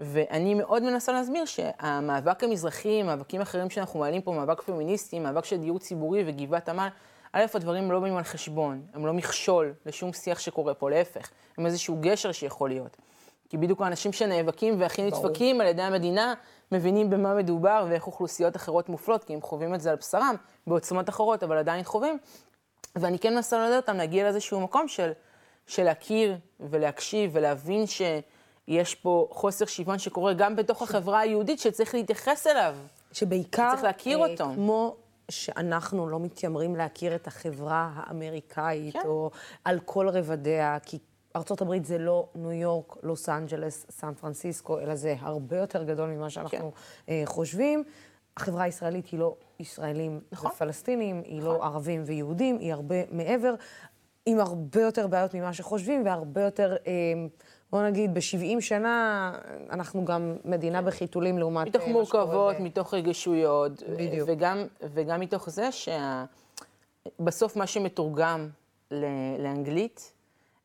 ואני 0.00 0.54
מאוד 0.54 0.82
מנסה 0.82 1.12
להסביר 1.12 1.44
שהמאבק 1.44 2.44
המזרחי, 2.44 3.02
מאבקים 3.02 3.40
אחרים 3.40 3.70
שאנחנו 3.70 4.00
מעלים 4.00 4.22
פה, 4.22 4.32
מאבק 4.32 4.60
פמיניסטי, 4.62 5.18
מאבק 5.18 5.44
של 5.44 5.56
דיור 5.56 5.78
ציבורי 5.78 6.24
וגבעת 6.26 6.68
עמל, 6.68 6.88
א', 7.32 7.44
הדברים 7.54 7.92
לא 7.92 8.00
באים 8.00 8.16
על 8.16 8.22
חשבון, 8.22 8.82
הם 8.94 9.06
לא 9.06 9.12
מכשול 9.12 9.74
לשום 9.86 10.12
שיח 10.12 10.38
שקורה 10.38 10.74
פה, 10.74 10.90
להפך, 10.90 11.30
הם 11.58 11.66
איזשהו 11.66 11.96
גשר 12.00 12.32
שיכול 12.32 12.68
להיות. 12.68 12.96
כי 13.48 13.58
בדיוק 13.58 13.82
האנשים 13.82 14.12
שנאבקים 14.12 14.80
והכי. 14.80 15.02
נדפקים 15.02 15.60
על 15.60 15.66
ידי 15.66 15.82
המדינה, 15.82 16.34
מבינים 16.72 17.10
במה 17.10 17.34
מדובר 17.34 17.86
ואיך 17.88 18.06
אוכלוסיות 18.06 18.56
אחרות 18.56 18.88
מופלות, 18.88 19.24
כי 19.24 19.34
הם 19.34 19.40
חווים 19.40 19.74
את 19.74 19.80
זה 19.80 19.90
על 19.90 19.96
בשרם, 19.96 20.34
בעוצמות 20.66 21.08
אחרות, 21.08 21.42
אבל 21.42 21.58
עדיין 21.58 21.84
חווים. 21.84 22.18
ואני 22.96 23.18
כן 23.18 23.34
מנסה 23.34 23.58
לעודד 23.58 23.76
אותם 23.76 23.96
להגיע 23.96 24.24
לאיזשהו 24.24 24.60
מקום 24.60 24.88
של, 24.88 25.12
של 25.66 25.82
להכיר 25.82 26.36
ולהקשיב 26.60 27.30
ולהבין 27.34 27.84
שיש 27.86 28.94
פה 28.94 29.28
חוסר 29.30 29.66
שוויון 29.66 29.98
שקורה 29.98 30.32
גם 30.32 30.56
בתוך 30.56 30.82
החברה 30.82 31.18
היהודית, 31.18 31.58
שצריך 31.58 31.94
להתייחס 31.94 32.46
אליו. 32.46 32.74
שבעיקר, 33.12 33.70
צריך 33.70 33.84
להכיר 33.84 34.18
אה, 34.18 34.26
אותו. 34.26 34.44
כמו 34.54 34.96
שאנחנו 35.30 36.08
לא 36.08 36.20
מתיימרים 36.20 36.76
להכיר 36.76 37.14
את 37.14 37.26
החברה 37.26 37.90
האמריקאית, 37.94 38.92
כן. 38.92 39.02
או 39.04 39.30
על 39.64 39.80
כל 39.84 40.08
רבדיה, 40.08 40.78
כי 40.82 40.98
ארה"ב 41.36 41.84
זה 41.84 41.98
לא 41.98 42.28
ניו 42.34 42.52
יורק, 42.52 42.96
לוס 43.02 43.28
אנג'לס, 43.28 43.86
סן 43.90 44.14
פרנסיסקו, 44.14 44.80
אלא 44.80 44.94
זה 44.94 45.14
הרבה 45.20 45.56
יותר 45.56 45.82
גדול 45.82 46.10
ממה 46.10 46.30
שאנחנו 46.30 46.72
כן. 46.72 47.12
אה, 47.12 47.22
חושבים. 47.24 47.84
החברה 48.36 48.62
הישראלית 48.62 49.06
היא 49.06 49.20
לא 49.20 49.36
ישראלים 49.60 50.20
נכון. 50.32 50.50
ופלסטינים, 50.50 51.22
היא 51.24 51.42
לא 51.42 51.64
ערבים 51.64 52.02
ויהודים, 52.06 52.58
היא 52.58 52.72
הרבה 52.72 52.96
מעבר, 53.10 53.54
עם 54.26 54.40
הרבה 54.40 54.80
יותר 54.82 55.06
בעיות 55.06 55.34
ממה 55.34 55.52
שחושבים, 55.52 56.04
והרבה 56.06 56.40
יותר, 56.42 56.76
אה, 56.86 56.92
בוא 57.72 57.82
נגיד, 57.82 58.14
ב-70 58.14 58.60
שנה 58.60 59.32
אנחנו 59.70 60.04
גם 60.04 60.36
מדינה 60.44 60.82
בחיתולים 60.82 61.38
לעומת... 61.38 61.66
מתוך 61.66 61.82
אה, 61.82 61.92
מה 61.92 62.04
שקורה 62.04 62.24
מורכבות, 62.24 62.56
ב- 62.56 62.62
מתוך 62.62 62.94
רגישויות, 62.94 63.82
בדיוק. 63.82 64.28
וגם, 64.32 64.66
וגם 64.82 65.20
מתוך 65.20 65.50
זה 65.50 65.68
שבסוף 67.18 67.56
מה 67.56 67.66
שמתורגם 67.66 68.48
ל- 68.90 69.04
לאנגלית, 69.42 70.11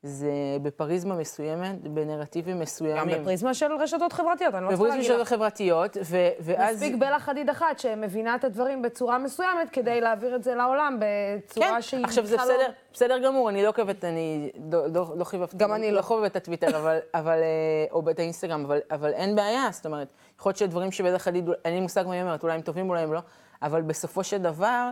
זה 0.08 0.32
בפריזמה 0.62 1.16
מסוימת, 1.16 1.88
בנרטיבים 1.88 2.56
גם 2.56 2.62
מסוימים. 2.62 3.22
בפריזמה 3.22 3.54
של 3.54 3.74
רשתות 3.74 4.14
חברתיות, 4.14 4.56
אני 4.56 4.64
לא 4.64 4.70
צריכה 4.70 4.84
בפריזמה 4.84 4.98
להגיד 4.98 5.12
של 5.12 5.22
לך. 5.22 5.28
חברתיות, 5.28 5.98
ו- 6.06 6.30
ואז... 6.40 6.76
מספיק 6.76 6.96
בלה 6.96 7.20
חדיד 7.20 7.50
אחת 7.50 7.80
שמבינה 7.80 8.36
את 8.36 8.44
הדברים 8.44 8.82
בצורה 8.82 9.18
מסוימת 9.18 9.70
כדי 9.70 10.02
להעביר 10.02 10.36
את 10.36 10.44
זה 10.44 10.56
לעולם 10.56 11.00
בצורה 11.00 11.68
כן, 11.68 11.82
שהיא... 11.82 12.06
עכשיו 12.06 12.26
זה 12.26 12.36
לא- 12.36 12.44
בסדר, 12.44 12.72
בסדר 12.94 13.18
גמור, 13.18 13.50
אני 13.50 13.64
לא 13.64 13.70
עוקבת, 13.70 14.04
אני 14.06 14.52
לא, 14.72 14.88
לא, 14.88 15.14
לא 15.18 15.24
חיבבתי, 15.24 15.58
גם 15.58 15.74
אני 15.74 15.92
לא. 15.92 15.98
לא 15.98 16.02
חובבת 16.02 16.32
את 16.32 16.36
הטוויטר, 16.36 16.78
אבל, 16.78 16.98
אבל, 17.20 17.38
אה, 17.38 17.86
או 17.92 18.10
את 18.10 18.20
האינסטגרם, 18.20 18.66
אבל, 18.66 18.80
אבל 18.92 19.14
אין 19.14 19.36
בעיה, 19.36 19.68
זאת 19.72 19.86
אומרת, 19.86 20.14
יכול 20.40 20.50
להיות 20.50 20.58
שדברים 20.58 20.92
שבדרך 20.92 21.24
כלל, 21.24 21.34
אין 21.66 21.74
לי 21.74 21.80
מושג 21.80 22.04
מה 22.08 22.14
היא 22.14 22.22
אומרת, 22.22 22.44
אולי 22.44 22.56
הם 22.56 22.62
טובים, 22.62 22.90
אולי 22.90 23.02
הם 23.02 23.14
לא, 23.14 23.20
אבל 23.62 23.82
בסופו 23.82 24.24
של 24.24 24.38
דבר, 24.38 24.90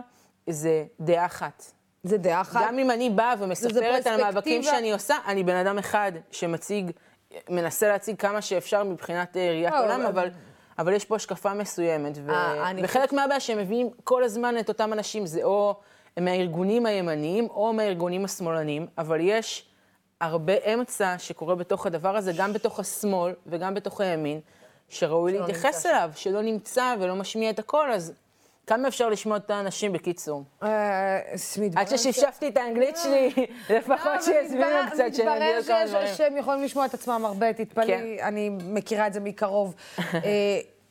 זה 0.50 0.84
דעה 1.00 1.26
אחת. 1.26 1.75
זה 2.06 2.18
דעה 2.18 2.40
אחת. 2.40 2.62
גם 2.66 2.78
אם 2.78 2.90
אני 2.90 3.10
באה 3.10 3.34
ומספרת 3.38 4.06
על 4.06 4.20
המאבקים. 4.20 4.62
שאני 4.62 4.92
עושה, 4.92 5.16
אני 5.26 5.42
בן 5.44 5.56
אדם 5.56 5.78
אחד 5.78 6.12
שמציג, 6.30 6.90
מנסה 7.50 7.88
להציג 7.88 8.16
כמה 8.18 8.42
שאפשר 8.42 8.82
מבחינת 8.84 9.36
אה, 9.36 9.48
ראיית 9.48 9.72
לא, 9.72 9.84
עולם, 9.84 10.00
אבל- 10.06 10.28
אבל... 10.78 10.92
יש 10.92 11.04
פה 11.04 11.16
השקפה 11.16 11.54
מסוימת, 11.54 12.18
ו... 12.24 12.30
אה, 12.30 12.70
אני 12.70 12.84
וחלק 12.84 13.02
חושבת- 13.02 13.12
מהבעיה 13.12 13.40
שהם 13.40 13.58
מביאים 13.58 13.90
כל 14.04 14.24
הזמן 14.24 14.58
את 14.58 14.68
אותם 14.68 14.92
אנשים, 14.92 15.26
זה 15.26 15.44
או 15.44 15.76
מהארגונים 16.20 16.86
הימניים 16.86 17.48
או 17.50 17.72
מהארגונים 17.72 18.24
השמאלניים, 18.24 18.86
אבל 18.98 19.18
יש 19.20 19.68
הרבה 20.20 20.52
אמצע 20.74 21.14
שקורה 21.18 21.54
בתוך 21.54 21.86
הדבר 21.86 22.16
הזה, 22.16 22.32
גם 22.36 22.52
בתוך 22.52 22.80
השמאל 22.80 23.32
וגם 23.46 23.74
בתוך 23.74 24.00
הימין, 24.00 24.40
שראוי 24.88 25.38
להתייחס 25.38 25.86
אליו, 25.86 26.10
שלא 26.14 26.42
נמצא 26.42 26.94
ולא 27.00 27.14
משמיע 27.14 27.50
את 27.50 27.58
הקול, 27.58 27.90
אז 27.92 28.12
כמה 28.66 28.88
אפשר 28.88 29.08
לשמוע 29.08 29.36
את 29.36 29.50
האנשים 29.50 29.92
בקיצור? 29.92 30.44
אה, 30.62 31.18
מתברר 31.60 31.80
עד 31.82 31.88
ששפשפתי 31.88 32.48
את 32.48 32.56
האנגלית 32.56 32.96
שלי, 32.96 33.30
לפחות 33.76 33.98
אבל 34.06 34.20
שיסבירו 34.22 34.64
מתברר- 34.64 34.86
קצת, 34.90 35.14
שאני 35.14 35.36
אגיד 35.36 35.54
עוד 35.56 35.64
כמה 35.64 35.84
מתברר 35.84 35.86
דברים. 35.86 36.06
ש- 36.14 36.16
שהם 36.18 36.36
יכולים 36.36 36.64
לשמוע 36.64 36.86
את 36.86 36.94
עצמם 36.94 37.22
הרבה, 37.24 37.52
תתפלאי, 37.52 37.86
כן. 37.86 38.24
אני 38.26 38.50
מכירה 38.50 39.06
את 39.06 39.12
זה 39.12 39.20
מקרוב. 39.20 39.74
אה, 40.14 40.20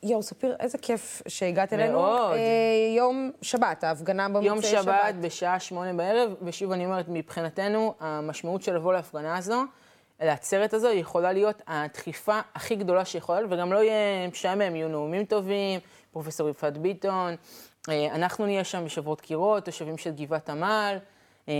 יואו, 0.03 0.23
ספיר, 0.23 0.56
איזה 0.60 0.77
כיף 0.77 1.22
שהגעת 1.27 1.73
אלינו. 1.73 1.93
מאוד. 1.93 2.31
אה, 2.34 2.38
יום 2.97 3.31
שבת, 3.41 3.84
ההפגנה 3.84 4.30
במוצאי 4.30 4.47
יום 4.47 4.61
שבת. 4.61 4.84
שבת 4.84 5.15
בשעה 5.22 5.60
שמונה 5.60 5.93
בערב, 5.93 6.34
ושוב 6.41 6.72
אני 6.72 6.85
אומרת, 6.85 7.06
מבחינתנו, 7.10 7.93
המשמעות 7.99 8.61
של 8.61 8.76
לבוא 8.76 8.93
להפגנה 8.93 9.38
הזו, 9.38 9.61
לעצרת 10.22 10.73
הזו, 10.73 10.88
יכולה 10.91 11.31
להיות 11.31 11.61
הדחיפה 11.68 12.39
הכי 12.56 12.76
גדולה 12.76 13.06
שיכולה, 13.06 13.39
וגם 13.49 13.73
לא 13.73 13.80
יהיה 13.80 14.27
משעמם, 14.31 14.76
יהיו 14.76 14.88
נאומים 14.88 15.26
טובים, 15.26 15.80
פרופסור 16.11 16.49
יפעת 16.49 16.77
ביטון, 16.77 17.30
אה, 17.30 17.35
אנחנו 17.89 18.45
נהיה 18.45 18.63
שם 18.63 18.85
בשבועות 18.85 19.21
קירות, 19.21 19.65
תושבים 19.65 19.97
של 19.97 20.11
גבעת 20.11 20.49
עמל, 20.49 20.97
אה, 21.49 21.53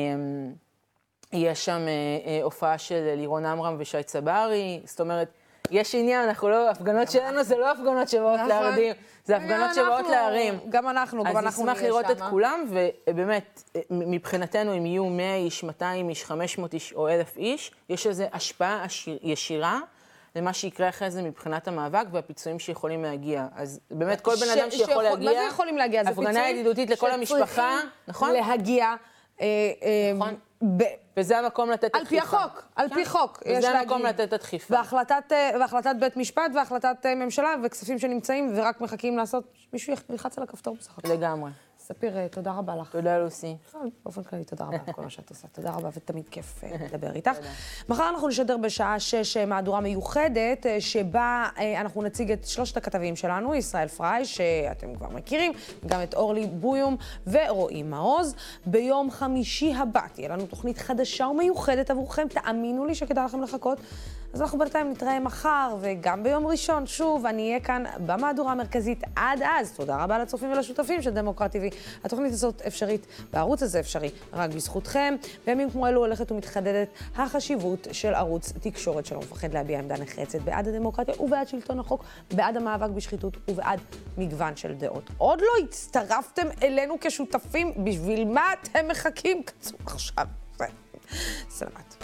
יהיה 1.34 1.56
שם 1.56 1.72
אה, 1.72 1.88
אה, 2.26 2.44
הופעה 2.44 2.78
של 2.78 3.14
לירון 3.18 3.46
עמרם 3.46 3.76
ושי 3.80 4.04
צברי, 4.04 4.82
זאת 4.86 5.02
אומרת, 5.02 5.28
יש 5.72 5.96
עניין, 5.96 6.28
אנחנו 6.28 6.50
לא, 6.50 6.70
הפגנות 6.70 7.12
שלנו 7.12 7.44
זה 7.44 7.58
לא 7.58 7.72
הפגנות 7.72 8.10
שבאות 8.10 8.40
נכון. 8.40 8.50
להרדים, 8.50 8.94
זה 9.26 9.38
הפגנות 9.38 9.74
שבאות 9.76 10.06
להרים. 10.10 10.60
גם 10.70 10.90
אנחנו, 10.90 11.24
גם 11.24 11.38
אנחנו 11.38 11.64
אז 11.64 11.70
נשמח 11.70 11.78
נהיה 11.78 11.90
לראות 11.90 12.12
את. 12.12 12.22
כולם, 12.22 12.66
ובאמת, 12.70 13.64
מבחינתנו, 13.90 14.78
אם 14.78 14.86
יהיו 14.86 15.06
100 15.06 15.36
איש, 15.36 15.64
200 15.64 16.10
איש, 16.10 16.26
500 16.26 16.74
איש 16.74 16.94
או 16.94 17.10
1,000 17.10 17.38
איש, 17.38 17.72
יש 17.90 18.08
לזה 18.08 18.28
השפעה 18.34 18.86
ישירה 19.22 19.80
למה 20.36 20.54
שיקרה 20.54 20.90
אחרי 20.90 21.12
זה 21.12 21.22
מבחינת 21.22 21.68
המאבק 21.68 22.06
והפיצויים 22.12 22.60
שיכולים 22.60 23.04
להגיע. 23.04 23.48
אז 23.56 23.80
באמת, 23.92 24.22
כל 24.22 24.36
בן 24.36 24.60
אדם 24.60 24.72
שיכול 24.72 25.04
להגיע, 25.04 25.32
מה 25.32 25.38
זה 25.38 25.48
יכולים 25.48 25.78
להגיע? 25.78 26.04
זה 26.04 26.10
הפגנה 26.10 26.30
פיצויים 26.30 26.56
ידידותית 26.56 26.90
לכל 26.90 27.12
המשפחה, 27.12 27.78
נכון? 28.08 28.32
להגיע. 28.34 28.96
אה, 29.42 29.46
אה, 29.84 30.30
ב- 30.78 30.84
וזה 31.18 31.38
המקום 31.40 31.70
לתת 31.70 31.86
את 31.86 31.96
על 31.96 32.06
פי 32.06 32.20
הדחיפה. 32.20 32.38
החוק, 32.38 32.64
על 32.76 32.90
פי 32.90 33.06
חוק, 33.06 33.44
יש 33.46 33.58
וזה. 33.58 33.80
המקום 33.80 34.04
לתת 34.04 34.20
את 34.28 34.34
הדחיפה. 34.34 34.74
והחלטת, 34.74 35.24
אה, 35.32 35.52
והחלטת 35.60 35.96
בית 36.00 36.18
משפט 36.18 36.52
והחלטת 36.56 37.06
ממשלה 37.06 37.56
וכספים 37.64 38.00
שנמצאים 38.00 38.54
ורק 38.56 38.82
מחכים 38.82 39.18
לעשות, 39.18 39.44
מישהו 39.74 39.94
ילחץ 40.10 40.38
על 40.38 40.44
הכפתור 40.44 40.76
בסך 40.80 40.98
הכל. 40.98 41.14
לגמרי. 41.14 41.52
ספיר, 41.88 42.18
אה, 42.18 42.28
תודה 42.30 42.52
רבה 42.52 42.76
לך. 42.76 42.92
תודה, 42.92 43.18
לוסי. 43.18 43.56
בכלל, 43.68 43.90
באופן 44.04 44.24
כללי, 44.24 44.44
תודה 44.44 44.66
רבה 44.66 44.78
על 44.88 44.94
כל 44.94 45.02
מה 45.02 45.10
שאת 45.10 45.30
עושה. 45.30 45.48
תודה 45.48 45.72
רבה, 45.72 45.90
ותמיד 45.94 46.30
כיף 46.30 46.64
אה, 46.64 46.72
לדבר 46.86 47.12
איתך. 47.16 47.32
מחר 47.90 48.10
אנחנו 48.10 48.28
נשדר 48.28 48.58
בשעה 48.58 49.00
שש 49.00 49.38
אה, 49.38 49.46
מהדורה 49.46 49.80
מיוחדת, 49.80 50.66
אה, 50.66 50.82
שבה 50.82 51.50
אה, 51.58 51.82
אנחנו 51.82 52.02
נציג 52.02 52.32
את 52.32 52.48
שלושת 52.48 52.78
הכתבים 52.78 53.16
שלנו, 53.16 53.56
ישראל 53.56 53.88
פריי, 53.88 54.26
שאתם 54.26 54.96
כבר 54.96 55.10
מכירים, 55.10 55.54
גם 55.86 56.04
את 56.04 56.14
אורלי 56.14 56.48
בויום 56.48 56.98
ורועי 57.28 57.84
מעוז. 57.84 58.36
ביום 58.66 59.12
חמישי 59.12 59.74
הבא 59.74 60.08
תהיה 60.14 60.30
לנו 60.30 60.46
תוכנית 60.46 60.78
חדשה 60.78 61.28
ומיוחדת 61.28 61.92
עבורכם, 61.92 62.28
תאמינו 62.28 62.86
לי 62.86 62.96
שכדאי 62.96 63.26
לכם 63.26 63.42
לחכות. 63.42 63.80
אז 64.36 64.42
אנחנו 64.42 64.60
בינתיים 64.60 64.92
נתראה 64.92 65.20
מחר, 65.20 65.76
וגם 65.80 66.24
ביום 66.24 66.48
ראשון, 66.48 66.88
שוב, 66.88 67.26
אני 67.26 67.48
אהיה 67.48 67.60
כאן 67.60 67.84
במהדורה 68.06 68.52
המרכזית 68.52 69.04
עד 69.16 69.42
אז. 69.44 69.72
תודה 69.72 70.04
רבה 70.04 70.20
לצופים 70.20 70.52
ולשותפים 70.52 71.02
של 71.02 71.10
דמוקרט 71.10 71.56
TV. 71.56 71.75
התוכנית 72.04 72.34
הזאת 72.34 72.62
אפשרית, 72.62 73.06
והערוץ 73.34 73.64
הזה 73.64 73.80
אפשרי 73.80 74.10
רק 74.34 74.50
בזכותכם. 74.50 75.16
בימים 75.46 75.72
כמו 75.72 75.88
אלו 75.88 76.06
הולכת 76.06 76.32
ומתחדדת 76.32 76.88
החשיבות 77.16 77.88
של 77.92 78.14
ערוץ 78.14 78.54
תקשורת 78.62 79.06
שלא 79.06 79.20
מפחד 79.20 79.54
להביע 79.54 79.80
עמדה 79.80 79.96
נחרצת 79.98 80.42
בעד 80.42 80.68
הדמוקרטיה 80.68 81.22
ובעד 81.22 81.48
שלטון 81.48 81.80
החוק, 81.80 82.04
בעד 82.34 82.58
המאבק 82.58 82.90
בשחיתות 82.90 83.38
ובעד 83.48 83.80
מגוון 84.18 84.56
של 84.56 84.74
דעות. 84.74 85.10
עוד 85.18 85.42
לא 85.42 85.66
הצטרפתם 85.66 86.48
אלינו 86.64 86.96
כשותפים, 87.02 87.72
בשביל 87.84 88.26
מה 88.26 88.46
אתם 88.54 88.88
מחכים? 88.88 89.44
כנסו 89.44 89.76
עכשיו. 89.86 90.26
סלמת. 91.50 91.96